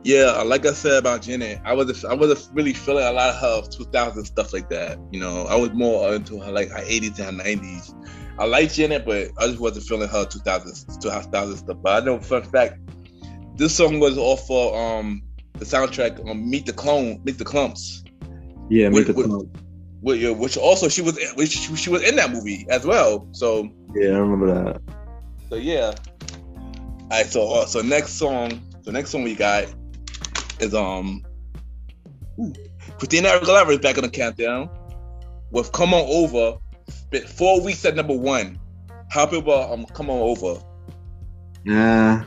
Yeah, 0.06 0.40
like 0.42 0.64
I 0.64 0.72
said 0.72 0.98
about 0.98 1.22
Janet, 1.22 1.58
I 1.64 1.72
was 1.72 2.04
I 2.04 2.14
wasn't 2.14 2.54
really 2.54 2.72
feeling 2.72 3.04
a 3.04 3.10
lot 3.10 3.30
of 3.34 3.40
her 3.64 3.68
2000 3.68 4.24
stuff 4.24 4.52
like 4.52 4.68
that. 4.68 4.98
You 5.10 5.18
know, 5.18 5.46
I 5.46 5.56
was 5.56 5.70
more 5.72 6.14
into 6.14 6.38
her 6.38 6.52
like 6.52 6.68
her 6.68 6.82
80s 6.84 7.18
and 7.18 7.40
her 7.40 7.44
90s. 7.44 7.92
I 8.38 8.44
like 8.44 8.72
Janet, 8.72 9.04
but 9.04 9.30
I 9.38 9.48
just 9.48 9.58
wasn't 9.58 9.84
feeling 9.86 10.08
her 10.08 10.24
2000s 10.24 11.00
2000 11.02 11.56
stuff. 11.56 11.76
But 11.82 12.02
I 12.02 12.06
know 12.06 12.20
for 12.20 12.36
a 12.38 12.44
fact, 12.44 12.78
this 13.56 13.74
song 13.74 13.98
was 13.98 14.16
off 14.16 14.46
for 14.46 14.78
um 14.78 15.22
the 15.54 15.64
soundtrack 15.64 16.24
on 16.30 16.48
Meet 16.48 16.66
the 16.66 16.72
Clone, 16.72 17.20
Meet 17.24 17.38
the 17.38 17.44
Klumps, 17.44 18.06
Yeah, 18.70 18.90
Meet 18.90 18.98
make 18.98 19.06
the 19.08 19.12
wait. 19.14 19.26
clump. 19.26 19.58
which, 20.02 20.22
which 20.38 20.56
also 20.56 20.88
she 20.88 21.02
was 21.02 21.18
which 21.34 21.50
she 21.50 21.90
was 21.90 22.02
in 22.08 22.14
that 22.14 22.30
movie 22.30 22.64
as 22.70 22.86
well. 22.86 23.26
So 23.32 23.68
Yeah, 23.96 24.10
I 24.10 24.18
remember 24.18 24.54
that. 24.54 24.80
So 25.50 25.56
yeah. 25.56 25.94
All 26.20 27.08
right. 27.10 27.26
So 27.26 27.50
uh, 27.54 27.66
so 27.66 27.80
next 27.82 28.12
song, 28.12 28.60
the 28.84 28.92
next 28.92 29.10
song 29.10 29.24
we 29.24 29.34
got 29.34 29.66
is 30.60 30.74
um, 30.74 31.22
ooh, 32.40 32.52
Christina 32.98 33.28
Aguilera 33.28 33.70
is 33.70 33.78
back 33.78 33.98
on 33.98 34.04
the 34.04 34.10
countdown 34.10 34.70
with 35.50 35.72
"Come 35.72 35.94
On 35.94 36.04
Over." 36.06 36.58
Spent 36.88 37.28
four 37.28 37.60
weeks 37.62 37.84
at 37.84 37.96
number 37.96 38.16
one. 38.16 38.58
How 39.10 39.26
people 39.26 39.52
um 39.52 39.86
come 39.86 40.10
on 40.10 40.18
over? 40.18 40.60
Yeah. 41.64 42.24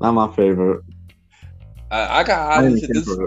Not 0.00 0.12
my 0.12 0.32
favorite. 0.32 0.82
I, 1.90 2.20
I 2.20 2.24
got 2.24 2.52
I 2.52 2.58
I, 2.58 2.62
didn't 2.62 2.92
this, 2.92 3.18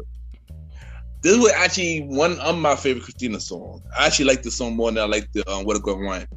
this 1.21 1.37
was 1.37 1.51
actually 1.51 2.01
one 2.01 2.39
of 2.39 2.57
my 2.57 2.75
favorite 2.75 3.03
Christina 3.03 3.39
songs. 3.39 3.81
I 3.97 4.07
actually 4.07 4.25
like 4.25 4.43
this 4.43 4.57
song 4.57 4.75
more 4.75 4.91
than 4.91 5.03
I 5.03 5.05
like 5.05 5.31
the 5.33 5.49
um, 5.49 5.65
"What 5.65 5.77
a 5.77 5.79
Girl 5.79 6.01
Want." 6.01 6.27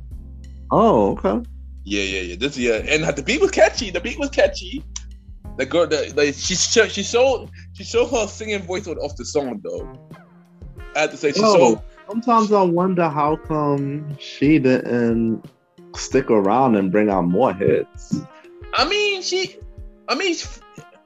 Oh, 0.70 1.12
okay. 1.12 1.48
Yeah, 1.84 2.02
yeah, 2.02 2.20
yeah. 2.20 2.36
This 2.36 2.56
yeah, 2.56 2.74
and 2.74 3.04
the 3.04 3.22
beat 3.22 3.40
was 3.40 3.50
catchy. 3.50 3.90
The 3.90 4.00
beat 4.00 4.18
was 4.18 4.30
catchy. 4.30 4.84
The 5.62 5.66
girl, 5.66 5.86
the, 5.86 6.12
the 6.12 6.32
she 6.32 6.56
showed 6.56 6.90
she 6.90 7.04
showed 7.04 7.48
she 7.72 7.84
showed 7.84 8.08
her 8.08 8.26
singing 8.26 8.62
voice 8.62 8.88
off 8.88 9.14
the 9.14 9.24
song 9.24 9.60
though. 9.62 9.96
I 10.96 11.02
have 11.02 11.12
to 11.12 11.16
say 11.16 11.30
she's 11.30 11.40
Yo, 11.40 11.46
oh, 11.46 11.74
so. 11.76 11.84
sometimes 12.08 12.52
I 12.52 12.62
wonder 12.62 13.08
how 13.08 13.36
come 13.36 14.18
she 14.18 14.58
didn't 14.58 15.44
stick 15.94 16.32
around 16.32 16.74
and 16.74 16.90
bring 16.90 17.10
out 17.10 17.26
more 17.26 17.54
hits. 17.54 18.22
I 18.74 18.88
mean, 18.88 19.22
she. 19.22 19.56
I 20.08 20.16
mean, 20.16 20.34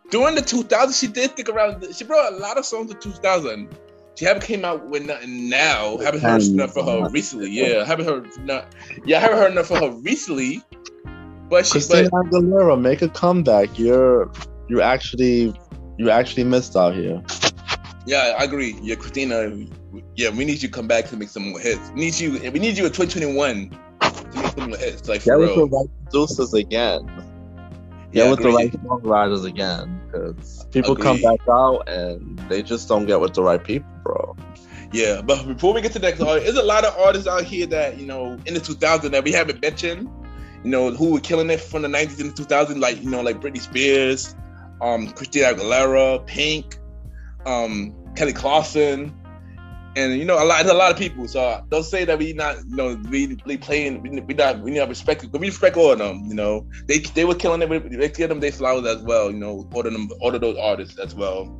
during 0.09 0.37
the 0.37 0.41
2000s, 0.41 0.99
she 0.99 1.09
did 1.09 1.33
stick 1.33 1.51
around. 1.51 1.85
She 1.95 2.05
brought 2.05 2.33
a 2.33 2.37
lot 2.37 2.57
of 2.57 2.65
songs 2.65 2.91
in 2.91 2.99
2000. 2.99 3.69
She 4.15 4.25
haven't 4.25 4.45
came 4.45 4.65
out 4.65 4.87
with 4.87 5.05
nothing 5.05 5.51
now. 5.51 5.99
Haven't 5.99 6.23
heard 6.23 6.41
enough 6.45 6.73
for 6.73 6.83
her 6.83 7.11
recently. 7.11 7.51
Yeah, 7.51 7.85
haven't 7.85 8.07
heard 8.07 8.27
not. 8.43 8.75
Yeah, 9.05 9.21
haven't 9.21 9.37
heard 9.37 9.53
enough 9.53 9.67
for 9.67 9.77
her 9.77 9.91
recently. 9.91 10.63
But 11.49 11.67
she, 11.67 11.73
Christina 11.73 12.11
but 12.11 12.27
Aguilera, 12.27 12.81
make 12.81 13.03
a 13.03 13.09
comeback. 13.09 13.79
You're 13.79 14.31
you 14.69 14.81
actually 14.81 15.55
you 15.97 16.11
actually 16.11 16.45
missed 16.45 16.77
out 16.77 16.95
here. 16.95 17.23
yeah, 18.07 18.37
I 18.39 18.45
agree. 18.45 18.77
Yeah, 18.83 18.97
Christina. 18.97 19.53
Yeah, 20.15 20.31
we 20.31 20.45
need 20.45 20.63
you 20.63 20.69
to 20.69 20.75
come 20.75 20.87
back 20.87 21.07
to 21.07 21.17
make 21.17 21.29
some 21.29 21.51
more 21.51 21.61
hits. 21.61 21.91
We 21.91 22.01
need 22.01 22.19
you. 22.19 22.33
We 22.51 22.59
need 22.59 22.77
you 22.77 22.87
in 22.87 22.93
2021 22.93 23.71
to 23.71 24.41
make 24.41 24.47
some 24.47 24.69
more 24.71 24.79
hits. 24.79 25.09
Like 25.09 25.23
for 25.23 25.39
with 25.39 25.55
the 25.55 25.67
right 25.67 25.89
producers 26.05 26.53
again. 26.55 27.09
Yeah, 28.13 28.25
Get 28.25 28.31
with 28.31 28.41
the 28.41 28.51
right 28.51 28.73
songwriters 28.73 29.45
again. 29.45 30.01
Because 30.07 30.67
people 30.71 30.97
come 30.97 31.21
back 31.21 31.41
out 31.49 31.89
and 31.89 32.39
they 32.49 32.63
just 32.63 32.89
don't 32.89 33.07
get 33.07 33.21
with 33.21 33.35
the 33.35 33.43
right 33.43 33.63
people, 33.63 33.89
bro. 34.03 34.37
Yeah, 34.93 35.21
but 35.21 35.47
before 35.47 35.75
we 35.75 35.83
get 35.83 35.93
to 35.93 35.99
the 35.99 36.07
next 36.07 36.21
artist, 36.21 36.47
there's 36.47 36.59
a 36.59 36.63
lot 36.63 36.85
of 36.85 36.97
artists 36.97 37.27
out 37.27 37.43
here 37.43 37.67
that 37.67 37.99
you 37.99 38.07
know 38.07 38.39
in 38.47 38.55
the 38.55 38.61
2000s 38.61 39.11
that 39.11 39.25
we 39.25 39.33
haven't 39.33 39.61
mentioned. 39.61 40.09
You 40.65 40.71
know 40.71 40.91
who 40.91 41.13
were 41.13 41.21
killing 41.21 41.51
it 41.51 41.61
from 41.61 41.83
the 41.83 41.89
90s 41.89 42.21
and 42.21 42.35
the 42.35 42.43
2000s, 42.43 42.81
like 42.81 43.03
you 43.03 43.11
know 43.11 43.23
like 43.23 43.41
Britney 43.41 43.61
Spears, 43.61 44.35
um, 44.81 45.11
Christina 45.11 45.55
Aguilera, 45.55 46.27
Pink, 46.27 46.79
um, 47.47 47.95
Kelly 48.15 48.33
Clarkson, 48.33 49.15
and 49.97 50.19
you 50.19 50.25
know 50.25 50.43
a 50.43 50.45
lot, 50.45 50.65
a 50.67 50.73
lot 50.75 50.93
of 50.93 50.99
people. 50.99 51.27
So 51.27 51.65
don't 51.69 51.83
say 51.83 52.05
that 52.05 52.19
we 52.19 52.33
not, 52.35 52.57
you 52.69 52.77
know, 52.77 53.01
we, 53.09 53.39
we 53.47 53.57
playing, 53.57 54.03
we, 54.03 54.21
we 54.21 54.35
not, 54.35 54.61
we 54.61 54.73
not 54.73 54.89
respect, 54.89 55.31
but 55.33 55.41
we 55.41 55.49
respect 55.49 55.77
all 55.77 55.93
of 55.93 55.99
them. 55.99 56.27
You 56.27 56.35
know, 56.35 56.67
they 56.87 56.99
they 56.99 57.25
were 57.25 57.35
killing 57.35 57.63
it. 57.63 57.91
They 57.91 58.09
give 58.11 58.29
them 58.29 58.41
their 58.41 58.53
flowers 58.53 58.87
as 58.87 59.03
well. 59.03 59.31
You 59.31 59.39
know, 59.39 59.69
all 59.73 59.87
of 59.87 59.93
them, 59.93 60.09
all 60.21 60.35
of 60.35 60.41
those 60.41 60.59
artists 60.59 60.99
as 60.99 61.15
well. 61.15 61.59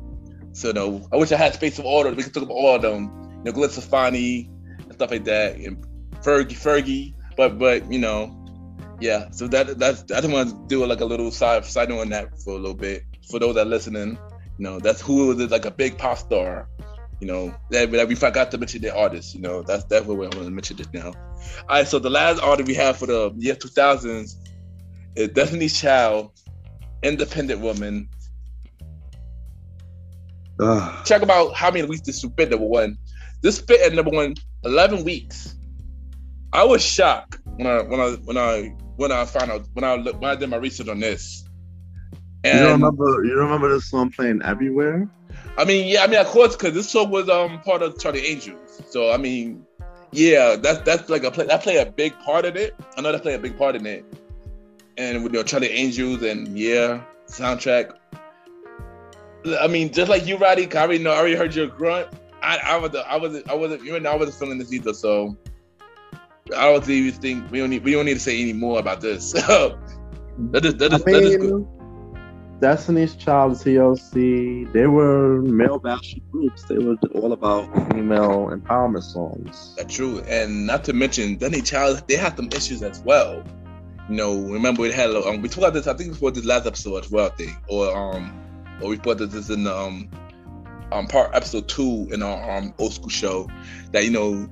So 0.53 0.71
no, 0.71 1.07
I 1.11 1.17
wish 1.17 1.31
I 1.31 1.37
had 1.37 1.53
space 1.55 1.79
of 1.79 1.85
them. 1.85 2.15
We 2.15 2.23
could 2.23 2.33
talk 2.33 2.43
about 2.43 2.53
all 2.53 2.75
of 2.75 2.81
them. 2.81 3.11
You 3.39 3.43
know, 3.45 3.51
Glenn 3.51 3.69
and 4.15 4.93
stuff 4.93 5.11
like 5.11 5.25
that, 5.25 5.55
and 5.55 5.77
Fergie, 6.21 6.53
Fergie. 6.53 7.13
But 7.35 7.57
but 7.57 7.91
you 7.91 7.99
know, 7.99 8.46
yeah. 8.99 9.29
So 9.31 9.47
that 9.47 9.77
that's 9.79 10.03
I 10.11 10.21
just 10.21 10.31
want 10.31 10.49
to 10.49 10.67
do 10.67 10.85
like 10.85 11.01
a 11.01 11.05
little 11.05 11.31
side 11.31 11.65
side 11.65 11.89
note 11.89 12.01
on 12.01 12.09
that 12.09 12.41
for 12.41 12.51
a 12.51 12.57
little 12.57 12.73
bit 12.73 13.03
for 13.29 13.39
those 13.39 13.55
that 13.55 13.67
are 13.67 13.69
listening. 13.69 14.17
You 14.57 14.63
know, 14.63 14.79
that's 14.79 15.01
who 15.01 15.27
was 15.27 15.51
like 15.51 15.65
a 15.65 15.71
big 15.71 15.97
pop 15.97 16.17
star. 16.17 16.67
You 17.19 17.27
know, 17.27 17.55
that, 17.71 17.91
that 17.91 18.07
we 18.07 18.13
forgot 18.13 18.51
to 18.51 18.57
mention 18.59 18.81
the 18.81 18.95
artist. 18.95 19.33
You 19.33 19.41
know, 19.41 19.63
that's 19.63 19.83
that's 19.85 20.05
what 20.05 20.15
I 20.15 20.19
want 20.19 20.33
to 20.33 20.51
mention 20.51 20.77
this 20.77 20.91
now. 20.93 21.13
All 21.69 21.77
right, 21.77 21.87
so 21.87 21.99
the 21.99 22.09
last 22.09 22.39
artist 22.41 22.67
we 22.67 22.75
have 22.75 22.97
for 22.97 23.07
the 23.07 23.33
year 23.37 23.55
2000s 23.55 24.35
is 25.15 25.29
Destiny's 25.29 25.79
Child, 25.79 26.31
Independent 27.03 27.61
Woman. 27.61 28.07
Ugh. 30.59 31.05
Check 31.05 31.21
about 31.21 31.55
how 31.55 31.71
many 31.71 31.87
weeks 31.87 32.01
this 32.01 32.21
spit 32.21 32.49
number 32.49 32.65
one. 32.65 32.97
This 33.41 33.57
spit 33.57 33.81
at 33.81 33.93
number 33.93 34.11
one, 34.11 34.35
11 34.63 35.03
weeks. 35.03 35.56
I 36.53 36.63
was 36.63 36.83
shocked 36.83 37.37
when 37.55 37.67
I 37.67 37.81
when 37.81 37.99
I 37.99 38.11
when 38.25 38.37
I 38.37 38.73
when 38.95 39.11
I 39.11 39.25
found 39.25 39.51
out 39.51 39.67
when 39.73 39.83
I 39.83 39.97
when 39.97 40.31
I 40.31 40.35
did 40.35 40.49
my 40.49 40.57
research 40.57 40.87
on 40.87 40.99
this. 40.99 41.45
You 42.51 42.61
And 42.61 42.67
remember 42.67 43.23
you 43.25 43.35
remember 43.35 43.69
this 43.69 43.89
song 43.89 44.11
playing 44.11 44.41
everywhere? 44.43 45.09
I 45.57 45.65
mean, 45.65 45.87
yeah, 45.87 46.03
I 46.03 46.07
mean, 46.07 46.19
of 46.19 46.27
course, 46.27 46.55
because 46.55 46.73
this 46.73 46.89
song 46.89 47.09
was 47.09 47.29
um 47.29 47.61
part 47.61 47.81
of 47.81 47.99
Charlie 47.99 48.25
Angels. 48.25 48.81
So 48.89 49.11
I 49.11 49.17
mean, 49.17 49.65
yeah, 50.11 50.55
that's 50.55 50.79
that's 50.81 51.09
like 51.09 51.23
a 51.23 51.31
play. 51.31 51.45
That 51.45 51.63
play 51.63 51.77
a 51.77 51.85
big 51.85 52.17
part 52.19 52.45
in 52.45 52.55
it. 52.57 52.75
I 52.95 53.01
know 53.01 53.11
that 53.11 53.21
play 53.21 53.33
a 53.33 53.39
big 53.39 53.57
part 53.57 53.75
in 53.75 53.85
it. 53.85 54.05
And 54.97 55.23
with 55.23 55.33
you 55.33 55.39
know, 55.39 55.43
Charlie 55.43 55.69
Angels 55.69 56.23
and 56.23 56.57
yeah, 56.57 57.01
soundtrack. 57.27 57.93
I 59.59 59.67
mean, 59.67 59.93
just 59.93 60.09
like 60.09 60.25
you, 60.25 60.37
Roddy, 60.37 60.71
I 60.73 60.81
already 60.83 61.03
know. 61.03 61.11
I 61.11 61.17
already 61.17 61.35
heard 61.35 61.55
your 61.55 61.67
grunt. 61.67 62.09
I 62.41 62.57
I 62.57 62.77
was 62.77 62.95
I 62.95 63.17
was 63.17 63.43
I 63.49 63.55
wasn't 63.55 63.83
even 63.85 64.05
I 64.05 64.15
wasn't 64.15 64.37
feeling 64.37 64.57
this 64.57 64.73
either. 64.73 64.93
So 64.93 65.37
I 66.55 66.65
don't 66.71 66.87
even 66.89 67.19
think 67.19 67.51
we 67.51 67.59
don't 67.59 67.69
need 67.69 67.83
we 67.83 67.91
don't 67.91 68.05
need 68.05 68.15
to 68.15 68.19
say 68.19 68.41
any 68.41 68.53
more 68.53 68.79
about 68.79 69.01
this. 69.01 69.31
that 69.33 69.75
is 70.63 70.75
that 70.75 70.93
I 70.93 70.95
is 70.95 71.03
that 71.03 71.23
is 71.23 71.37
good. 71.37 71.67
Destiny's 72.59 73.15
Child, 73.15 73.53
TLC, 73.53 74.71
they 74.73 74.87
were 74.87 75.43
male 75.43 75.77
bashing 75.77 76.23
groups. 76.31 76.63
They 76.63 76.79
were 76.79 76.95
all 77.13 77.31
about 77.31 77.65
female 77.93 78.49
empowerment 78.49 79.03
songs. 79.03 79.75
That's 79.77 79.93
true, 79.93 80.21
and 80.21 80.65
not 80.65 80.83
to 80.85 80.93
mention, 80.93 81.37
Danny 81.37 81.61
Child, 81.61 82.03
they 82.07 82.15
had 82.15 82.35
some 82.35 82.49
issues 82.51 82.81
as 82.81 82.99
well. 83.01 83.43
You 84.09 84.15
know, 84.15 84.39
remember 84.39 84.81
we 84.81 84.91
had 84.91 85.11
um, 85.11 85.41
we 85.41 85.49
talked 85.49 85.57
about 85.59 85.73
this. 85.73 85.85
I 85.85 85.93
think 85.93 86.13
before 86.13 86.31
this 86.31 86.45
last 86.45 86.65
episode 86.65 87.03
as 87.03 87.11
well. 87.11 87.27
I 87.27 87.35
think, 87.35 87.51
or 87.67 87.95
um, 87.95 88.33
or 88.81 88.89
we 88.89 88.97
put 88.97 89.19
this 89.19 89.49
in 89.49 89.67
um, 89.67 90.09
um 90.91 91.07
part 91.07 91.35
episode 91.35 91.67
two 91.67 92.07
in 92.11 92.23
our 92.23 92.57
um 92.57 92.73
old 92.79 92.93
school 92.93 93.09
show 93.09 93.47
that 93.91 94.03
you 94.03 94.11
know 94.11 94.49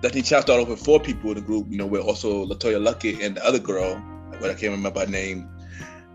Danny 0.00 0.22
Child 0.22 0.44
started 0.44 0.62
off 0.62 0.68
with 0.68 0.84
four 0.84 1.00
people 1.00 1.30
in 1.30 1.36
the 1.36 1.40
group. 1.42 1.66
You 1.68 1.78
know, 1.78 1.86
with 1.86 2.02
also 2.02 2.46
LeToya 2.46 2.80
Luckett 2.82 3.24
and 3.24 3.36
the 3.36 3.44
other 3.44 3.58
girl, 3.58 4.00
but 4.40 4.50
I 4.50 4.54
can't 4.54 4.72
remember 4.72 5.00
her 5.00 5.06
name. 5.06 5.48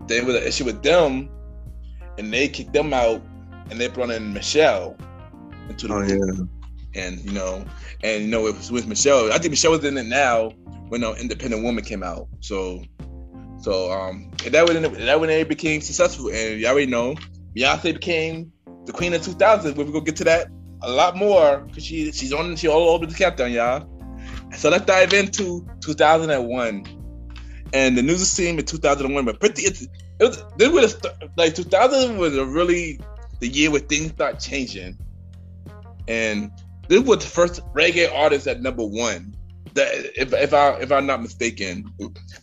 They 0.06 0.20
was 0.22 0.36
an 0.36 0.42
issue 0.42 0.64
with 0.64 0.82
them, 0.82 1.28
and 2.18 2.32
they 2.32 2.48
kicked 2.48 2.72
them 2.72 2.92
out, 2.94 3.22
and 3.70 3.80
they 3.80 3.88
brought 3.88 4.10
in 4.10 4.32
Michelle 4.32 4.96
into 5.68 5.88
the 5.88 5.94
Oh 5.94 6.04
group 6.04 6.48
yeah. 6.94 7.02
and 7.02 7.20
you 7.24 7.32
know, 7.32 7.64
and 8.02 8.22
you 8.24 8.28
know, 8.28 8.46
it 8.46 8.56
was 8.56 8.70
with 8.70 8.86
Michelle. 8.86 9.32
I 9.32 9.38
think 9.38 9.50
Michelle 9.50 9.72
was 9.72 9.84
in 9.84 9.96
it 9.96 10.04
now 10.06 10.50
when 10.88 11.04
uh, 11.04 11.12
Independent 11.14 11.62
Woman 11.62 11.84
came 11.84 12.02
out. 12.02 12.28
So, 12.40 12.82
so 13.60 13.92
um, 13.92 14.30
and 14.44 14.54
that 14.54 14.66
when 14.66 14.82
that 14.82 15.20
when 15.20 15.28
they 15.28 15.44
became 15.44 15.80
successful, 15.80 16.28
and 16.28 16.60
you 16.60 16.66
already 16.66 16.86
know, 16.86 17.16
Beyonce 17.56 17.94
became 17.94 18.52
the 18.86 18.92
queen 18.92 19.12
of 19.14 19.22
2000. 19.22 19.76
We're 19.76 19.84
gonna 19.84 20.00
get 20.02 20.16
to 20.16 20.24
that 20.24 20.48
a 20.84 20.90
lot 20.90 21.16
more 21.16 21.58
because 21.58 21.84
she 21.84 22.12
she's 22.12 22.32
on 22.32 22.56
she 22.56 22.68
all 22.68 22.90
over 22.90 23.06
the 23.06 23.14
countdown, 23.14 23.52
y'all. 23.52 23.88
So 24.56 24.70
let's 24.70 24.84
dive 24.84 25.12
into 25.12 25.66
2001 25.80 26.86
and 27.72 27.98
the 27.98 28.02
music 28.02 28.28
scene 28.28 28.58
in 28.58 28.64
2001. 28.64 29.24
But 29.24 29.40
pretty, 29.40 29.62
it 29.62 29.88
was 30.20 30.44
this 30.56 30.70
was 30.70 30.96
like 31.36 31.54
2000 31.54 32.18
was 32.18 32.36
a 32.36 32.44
really 32.44 33.00
the 33.40 33.48
year 33.48 33.70
where 33.70 33.80
things 33.80 34.12
start 34.12 34.38
changing 34.38 34.96
and 36.08 36.50
this 36.88 37.02
was 37.02 37.18
the 37.18 37.30
first 37.30 37.60
reggae 37.72 38.12
artist 38.14 38.46
at 38.46 38.60
number 38.60 38.84
one. 38.84 39.34
That 39.74 39.88
if 40.16 40.32
if 40.32 40.54
I 40.54 40.74
if 40.74 40.92
I'm 40.92 41.06
not 41.06 41.22
mistaken, 41.22 41.90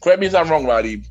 correct 0.01 0.19
me 0.19 0.27
if 0.27 0.35
I'm 0.35 0.49
wrong, 0.49 0.65
Roddy. 0.65 1.03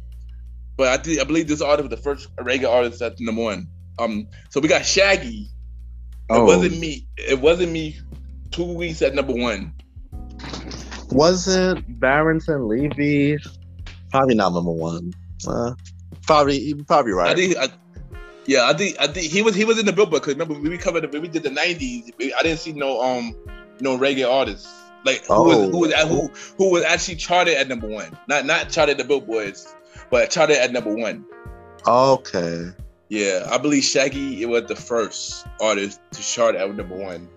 But 0.77 0.89
I 0.89 1.03
think 1.03 1.21
I 1.21 1.25
believe 1.25 1.49
this 1.49 1.63
artist 1.63 1.89
was 1.89 1.99
the 1.99 2.03
first 2.03 2.35
reggae 2.37 2.69
artist 2.69 3.01
at 3.03 3.19
number 3.21 3.43
one. 3.43 3.69
Um, 3.99 4.29
so 4.51 4.61
we 4.61 4.69
got 4.69 4.85
Shaggy. 4.85 5.51
It 6.31 6.35
Oh, 6.35 6.45
wasn't 6.45 6.79
me. 6.79 7.09
It 7.17 7.41
wasn't 7.41 7.73
me. 7.73 7.99
Two 8.53 8.73
weeks 8.73 9.03
at 9.03 9.15
number 9.15 9.33
one. 9.33 9.73
wasn't 11.11 11.99
Barrington 12.01 12.69
Levy 12.69 13.39
probably 14.11 14.35
not 14.35 14.53
number 14.53 14.71
one? 14.71 15.13
Uh, 15.47 15.75
probably 16.27 16.59
you 16.59 16.85
probably 16.85 17.13
I 17.13 17.17
right. 17.17 17.37
think. 17.37 17.57
I, 17.57 17.69
yeah, 18.47 18.67
I 18.69 18.73
think 18.75 18.97
I 19.01 19.07
think 19.07 19.31
he 19.31 19.43
was 19.43 19.55
he 19.55 19.65
was 19.65 19.79
in 19.79 19.87
the 19.87 19.93
billboard 19.93 20.23
because 20.23 20.35
remember 20.35 20.55
we 20.59 20.79
covered 20.79 21.05
it, 21.05 21.13
when 21.13 21.23
we 21.23 21.29
did 21.29 21.43
the 21.43 21.51
'90s. 21.51 22.13
I 22.39 22.43
didn't 22.43 22.59
see 22.59 22.73
no 22.73 23.01
um 23.03 23.35
no 23.81 23.99
reggae 23.99 24.29
artists 24.31 24.73
like 25.05 25.25
who 25.27 25.45
was 25.45 25.71
who 25.71 25.79
was 25.79 25.93
who 25.95 26.31
who 26.59 26.71
was 26.71 26.85
actually 26.85 27.17
charted 27.17 27.55
at 27.55 27.69
number 27.69 27.89
one. 27.89 28.17
Not 28.29 28.47
not 28.47 28.69
charted 28.71 28.99
the 28.99 29.05
billboards, 29.05 29.75
but 30.11 30.31
charted 30.31 30.57
at 30.59 30.73
number 30.73 30.95
one. 30.95 31.25
Okay. 31.87 32.71
Yeah, 33.11 33.47
I 33.51 33.59
believe 33.59 33.83
Shaggy 33.85 34.41
it 34.43 34.47
was 34.49 34.65
the 34.65 34.77
first 34.77 35.45
artist 35.61 36.01
to 36.13 36.23
chart 36.23 36.55
at 36.55 36.73
number 36.75 36.95
one. 36.97 37.29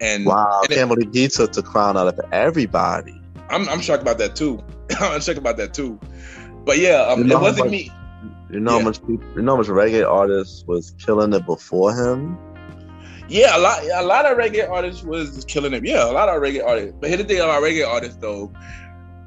And 0.00 0.26
Wow. 0.26 0.60
and 0.62 0.70
it- 0.70 0.74
can't 0.76 0.88
believe 0.90 1.10
he 1.12 1.26
took 1.28 1.52
the 1.52 1.62
crown 1.62 1.96
out 1.96 2.06
of 2.06 2.20
everybody. 2.32 3.20
I'm 3.48 3.68
I'm 3.68 3.80
shocked 3.80 4.02
about 4.02 4.18
that 4.18 4.36
too. 4.36 4.62
I'm 5.00 5.20
shocked 5.20 5.38
about 5.38 5.56
that 5.56 5.72
too. 5.74 5.98
But 6.64 6.78
yeah, 6.78 7.00
um, 7.08 7.20
You 7.20 7.24
know 7.24 7.38
it 7.38 7.42
wasn't 7.42 7.66
much- 7.66 7.70
me. 7.72 7.92
You 8.50 8.60
know 8.60 8.72
how 8.72 8.80
much 8.80 9.00
people, 9.06 9.24
you 9.36 9.42
know 9.42 9.52
how 9.52 9.58
much 9.62 9.68
reggae 9.68 10.06
artists 10.06 10.64
was 10.66 10.90
killing 10.98 11.32
it 11.32 11.46
before 11.46 11.94
him. 11.94 12.36
Yeah, 13.28 13.56
a 13.56 13.60
lot 13.60 13.80
a 13.94 14.02
lot 14.04 14.26
of 14.26 14.36
reggae 14.36 14.68
artists 14.68 15.02
was 15.04 15.44
killing 15.46 15.72
it. 15.72 15.84
Yeah, 15.84 16.04
a 16.04 16.12
lot 16.12 16.28
of 16.28 16.42
reggae 16.42 16.62
artists. 16.66 16.96
But 17.00 17.08
here's 17.10 17.22
the 17.22 17.28
thing 17.28 17.40
about 17.40 17.62
reggae 17.62 17.86
artists 17.88 18.16
though. 18.20 18.52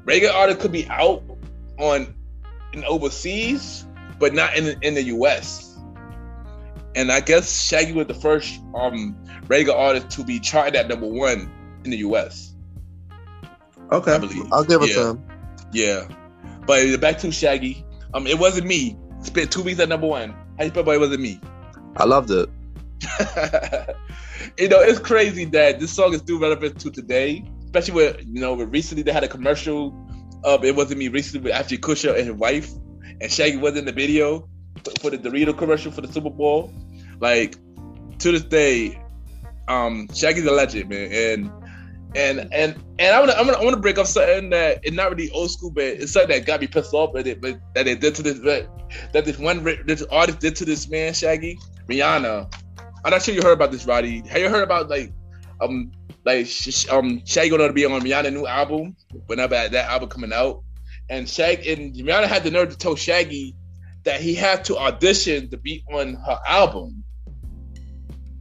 Reggae 0.04 0.32
artists 0.32 0.60
could 0.62 0.72
be 0.72 0.86
out 0.88 1.22
on 1.80 2.14
in 2.74 2.84
overseas, 2.84 3.86
but 4.20 4.34
not 4.34 4.54
in 4.56 4.76
in 4.82 4.94
the 4.94 5.04
US. 5.04 5.63
And 6.96 7.10
I 7.10 7.20
guess 7.20 7.66
Shaggy 7.66 7.92
was 7.92 8.06
the 8.06 8.14
first 8.14 8.60
um 8.74 9.16
reggae 9.46 9.74
artist 9.74 10.10
to 10.10 10.24
be 10.24 10.38
charted 10.40 10.76
at 10.76 10.88
number 10.88 11.06
one 11.06 11.50
in 11.84 11.90
the 11.90 11.98
US. 11.98 12.54
Okay, 13.92 14.12
I 14.14 14.18
believe. 14.18 14.52
I'll 14.52 14.64
give 14.64 14.82
it 14.82 14.90
Yeah. 14.90 14.94
to 14.94 15.08
him. 15.10 15.24
Yeah. 15.72 16.08
But 16.66 17.00
back 17.00 17.18
to 17.18 17.30
Shaggy. 17.32 17.84
Um, 18.14 18.26
it 18.26 18.38
wasn't 18.38 18.66
me. 18.66 18.96
Spent 19.22 19.50
two 19.50 19.62
weeks 19.62 19.80
at 19.80 19.88
number 19.88 20.06
one. 20.06 20.34
How 20.58 20.64
you 20.64 20.70
feel 20.70 20.82
about 20.82 20.94
it 20.94 21.00
wasn't 21.00 21.20
me? 21.20 21.40
I 21.96 22.04
loved 22.04 22.30
it. 22.30 22.48
you 24.58 24.68
know, 24.68 24.80
it's 24.80 24.98
crazy 24.98 25.44
that 25.46 25.80
this 25.80 25.92
song 25.92 26.14
is 26.14 26.20
still 26.20 26.38
relevant 26.38 26.80
to 26.80 26.90
today, 26.90 27.44
especially 27.64 27.94
with 27.94 28.20
you 28.20 28.40
know, 28.40 28.54
with 28.54 28.70
recently 28.70 29.02
they 29.02 29.12
had 29.12 29.24
a 29.24 29.28
commercial. 29.28 29.94
Uh, 30.44 30.58
it 30.62 30.74
wasn't 30.76 30.98
me 30.98 31.08
recently, 31.08 31.44
with 31.44 31.52
actually 31.58 31.78
Kutcher 31.78 32.16
and 32.16 32.26
his 32.26 32.34
wife, 32.34 32.70
and 33.20 33.30
Shaggy 33.30 33.56
was 33.56 33.76
in 33.76 33.84
the 33.84 33.92
video 33.92 34.48
for 35.00 35.10
the 35.10 35.18
Dorito 35.18 35.56
commercial 35.56 35.90
for 35.90 36.00
the 36.00 36.12
Super 36.12 36.30
Bowl. 36.30 36.72
Like 37.20 37.56
to 38.18 38.32
this 38.32 38.44
day, 38.44 39.00
um, 39.68 40.08
Shaggy's 40.12 40.46
a 40.46 40.52
legend, 40.52 40.88
man, 40.90 41.12
and 41.12 41.50
and 42.16 42.48
and 42.52 42.74
and 42.98 43.14
I'm 43.14 43.26
gonna, 43.26 43.58
I 43.58 43.64
want 43.64 43.74
to 43.74 43.80
break 43.80 43.98
up 43.98 44.06
something 44.06 44.50
that 44.50 44.80
it's 44.82 44.94
not 44.94 45.10
really 45.10 45.30
old 45.30 45.50
school, 45.50 45.70
but 45.70 45.84
it's 45.84 46.12
something 46.12 46.30
that 46.30 46.46
got 46.46 46.60
me 46.60 46.66
pissed 46.66 46.94
off 46.94 47.16
at 47.16 47.26
it, 47.26 47.40
but 47.40 47.58
that 47.74 47.84
they 47.84 47.94
did 47.94 48.14
to 48.16 48.22
this, 48.22 48.38
that 49.12 49.24
this 49.24 49.38
one 49.38 49.64
this 49.86 50.02
artist 50.10 50.40
did 50.40 50.56
to 50.56 50.64
this 50.64 50.88
man, 50.88 51.12
Shaggy, 51.12 51.58
Rihanna. 51.88 52.52
I'm 53.04 53.10
not 53.10 53.22
sure 53.22 53.34
you 53.34 53.42
heard 53.42 53.52
about 53.52 53.72
this, 53.72 53.84
Roddy. 53.86 54.22
Have 54.28 54.40
you 54.40 54.48
heard 54.48 54.62
about 54.62 54.88
like 54.88 55.12
um 55.60 55.92
like 56.24 56.48
um 56.90 57.22
Shaggy 57.24 57.50
gonna 57.50 57.72
be 57.72 57.84
on 57.84 58.00
Rihanna 58.00 58.32
new 58.32 58.46
album 58.46 58.96
whenever 59.26 59.54
that 59.54 59.74
album 59.74 60.08
coming 60.08 60.32
out, 60.32 60.62
and 61.10 61.28
Shaggy 61.28 61.72
and 61.72 61.94
Rihanna 61.94 62.26
had 62.26 62.44
the 62.44 62.50
nerve 62.50 62.70
to 62.70 62.78
tell 62.78 62.94
Shaggy 62.94 63.54
that 64.04 64.20
he 64.20 64.34
had 64.34 64.64
to 64.66 64.76
audition 64.78 65.50
to 65.50 65.56
be 65.56 65.84
on 65.90 66.14
her 66.14 66.38
album. 66.46 67.04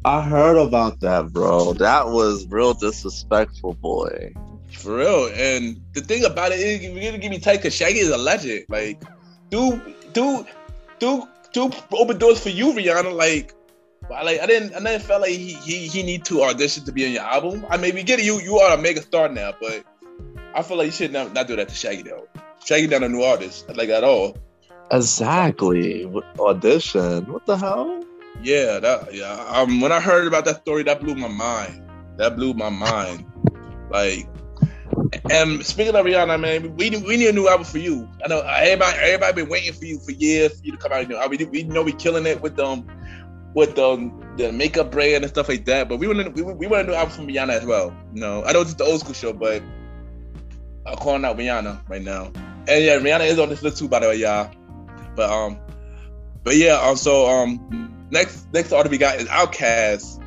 I 0.06 0.21
heard 0.21 0.58
about 0.58 0.99
that, 0.99 1.32
bro. 1.32 1.73
That 1.73 2.10
was 2.10 2.45
real 2.47 2.73
disrespectful, 2.73 3.73
boy. 3.76 4.34
For 4.71 4.97
real. 4.97 5.30
And 5.34 5.82
the 5.93 6.02
thing 6.02 6.26
about 6.26 6.52
it 6.52 6.60
is, 6.60 6.84
you're 6.84 6.93
gonna 6.93 7.17
give 7.17 7.32
me 7.32 7.39
tight 7.39 7.58
because 7.58 7.73
Shaggy 7.73 7.99
is 7.99 8.10
a 8.10 8.17
legend. 8.17 8.65
Like, 8.67 9.02
do, 9.49 9.82
do, 10.12 10.45
do, 10.99 11.28
do 11.54 11.71
open 11.93 12.17
doors 12.17 12.41
for 12.41 12.49
you, 12.49 12.73
Rihanna. 12.73 13.15
Like, 13.15 13.54
I 14.13 14.23
like 14.23 14.41
I 14.41 14.45
didn't, 14.45 14.76
I 14.76 14.80
didn't 14.80 15.04
feel 15.04 15.21
like 15.21 15.32
he, 15.32 15.54
he 15.54 15.88
he 15.88 16.04
need 16.04 16.26
to 16.26 16.43
audition 16.43 16.84
to 16.86 16.91
be 16.91 17.06
on 17.06 17.13
your 17.13 17.23
album. 17.23 17.65
I 17.69 17.78
mean, 17.78 17.95
we 17.95 18.04
get 18.04 18.19
it. 18.19 18.26
You 18.26 18.41
you 18.41 18.58
are 18.60 18.78
a 18.78 18.82
mega 18.82 19.02
star 19.02 19.30
now, 19.30 19.54
but 19.62 19.86
I 20.54 20.62
feel 20.62 20.78
like 20.78 20.88
you 20.88 20.91
should 20.91 21.13
not, 21.13 21.34
not 21.34 21.47
do 21.47 21.56
that 21.56 21.69
to 21.69 21.76
Shaggy 21.76 22.04
though. 22.04 22.28
Shaggy 22.65 22.88
not 22.88 23.04
a 23.04 23.10
new 23.10 23.21
artist, 23.21 23.73
like 23.73 23.89
at 23.89 24.04
all. 24.04 24.36
Exactly. 24.91 26.06
Audition. 26.39 27.26
What 27.32 27.46
the 27.46 27.58
hell? 27.58 28.04
Yeah, 28.41 28.80
that 28.80 29.13
yeah. 29.13 29.34
Um, 29.50 29.82
when 29.82 29.91
I 29.91 30.00
heard 30.00 30.28
about 30.28 30.46
that 30.46 30.62
story, 30.62 30.84
that 30.84 31.00
blew 31.00 31.15
my 31.15 31.28
mind. 31.28 31.82
That 32.17 32.36
blew 32.36 32.54
my 32.54 32.69
mind. 32.69 33.26
Like, 33.89 34.28
and 35.32 35.65
speaking 35.65 35.96
of 35.96 36.06
Rihanna, 36.06 36.39
man, 36.39 36.76
we 36.76 36.89
we 36.89 37.17
need 37.17 37.28
a 37.28 37.34
new 37.34 37.48
album 37.48 37.65
for 37.65 37.78
you. 37.78 38.10
I 38.24 38.28
know 38.28 38.41
everybody 38.41 38.98
everybody 38.98 39.41
been 39.41 39.50
waiting 39.50 39.74
for 39.74 39.86
you 39.86 40.00
for 40.00 40.12
years 40.12 40.60
for 40.60 40.65
you 40.65 40.72
to 40.72 40.78
come 40.78 40.91
out 40.91 41.00
with 41.00 41.10
new 41.10 41.17
album. 41.17 41.38
We, 41.38 41.46
we 41.46 41.63
know 41.63 41.84
we 41.84 41.93
killing 41.93 42.26
it 42.26 42.41
with 42.41 42.56
them 42.56 42.86
with 43.54 43.78
um, 43.78 44.19
the 44.38 44.52
makeup 44.52 44.91
brand 44.91 45.24
and 45.24 45.32
stuff 45.32 45.48
like 45.48 45.65
that. 45.65 45.88
But 45.89 45.98
we 45.98 46.08
want 46.08 46.34
we, 46.34 46.41
we 46.41 46.67
want 46.67 46.88
a 46.88 46.91
new 46.91 46.96
album 46.96 47.13
from 47.13 47.28
Rihanna 47.28 47.54
as 47.54 47.65
well. 47.65 47.96
You 48.13 48.22
know, 48.22 48.43
I 48.43 48.52
know 48.52 48.62
it's 48.62 48.74
the 48.74 48.84
old 48.84 49.00
school 49.00 49.13
show, 49.13 49.34
but 49.34 49.62
I'm 50.86 50.96
calling 50.98 51.24
out 51.26 51.38
Rihanna 51.38 51.88
right 51.89 52.02
now. 52.02 52.32
And 52.67 52.84
yeah, 52.84 52.98
Rihanna 52.98 53.28
is 53.28 53.39
on 53.39 53.50
this 53.50 53.62
list 53.62 53.78
too, 53.78 53.88
by 53.88 54.00
the 54.00 54.08
way, 54.08 54.15
y'all. 54.15 54.52
But 55.15 55.30
um, 55.30 55.60
but 56.43 56.56
yeah, 56.56 56.73
also 56.73 57.28
um, 57.28 58.08
next 58.10 58.52
next 58.54 58.71
artist 58.71 58.91
we 58.91 58.97
got 58.97 59.17
is 59.17 59.28
Outkast, 59.28 60.23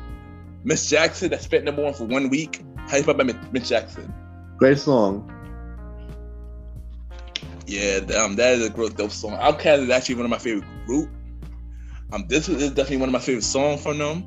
Miss 0.63 0.89
Jackson 0.89 1.29
that 1.31 1.41
spent 1.41 1.65
number 1.65 1.83
one 1.83 1.93
for 1.93 2.05
one 2.05 2.29
week. 2.29 2.61
How 2.87 2.97
you 2.97 3.03
feel 3.03 3.19
about 3.19 3.53
Miss 3.53 3.69
Jackson? 3.69 4.13
Great 4.57 4.79
song. 4.79 5.33
Yeah, 7.65 7.99
um, 8.17 8.37
that 8.37 8.53
is 8.53 8.65
a 8.65 8.69
great 8.69 8.95
dope 8.95 9.11
song. 9.11 9.37
Outkast 9.37 9.83
is 9.83 9.89
actually 9.89 10.15
one 10.15 10.25
of 10.25 10.31
my 10.31 10.37
favorite 10.37 10.65
group. 10.85 11.09
Um, 12.13 12.25
this 12.29 12.47
is 12.47 12.69
definitely 12.69 12.97
one 12.97 13.09
of 13.09 13.13
my 13.13 13.19
favorite 13.19 13.43
songs 13.43 13.83
from 13.83 13.97
them. 13.97 14.23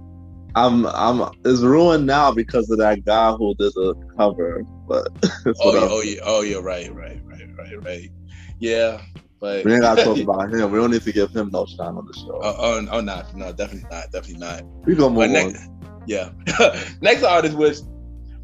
I'm 0.55 0.87
I'm 0.87 1.33
it's 1.45 1.61
ruined 1.61 2.07
now 2.07 2.33
because 2.33 2.71
of 2.71 2.79
that 2.79 3.05
guy 3.05 3.33
who 3.33 3.55
did 3.55 3.73
the 3.75 3.95
cover. 4.17 4.65
But 4.87 5.09
oh 5.61 5.75
yeah, 5.75 5.89
oh 5.91 6.03
yeah, 6.03 6.21
oh 6.25 6.43
yeah, 6.43 6.59
right, 6.59 6.95
right, 6.95 7.21
right, 7.25 7.49
right, 7.57 7.85
right. 7.85 8.11
Yeah, 8.59 9.01
but 9.41 9.65
we 9.65 9.73
ain't 9.73 9.83
gotta 9.83 10.05
talk 10.05 10.19
about 10.21 10.53
him. 10.53 10.71
We 10.71 10.79
don't 10.79 10.91
need 10.91 11.03
to 11.03 11.13
give 11.13 11.35
him 11.35 11.51
no 11.53 11.67
shine 11.67 11.97
on 11.97 12.07
the 12.07 12.13
show. 12.13 12.39
Oh, 12.43 12.55
oh, 12.59 12.89
oh 12.93 13.01
no, 13.01 13.23
no, 13.35 13.53
definitely 13.53 13.89
not, 13.91 14.13
definitely 14.13 14.39
not. 14.39 14.63
We 14.85 14.95
gonna 14.95 15.15
move 15.15 15.31
next, 15.31 15.67
on. 15.67 15.77
Yeah. 16.07 16.31
next 17.03 17.23
artist 17.23 17.57
was 17.57 17.85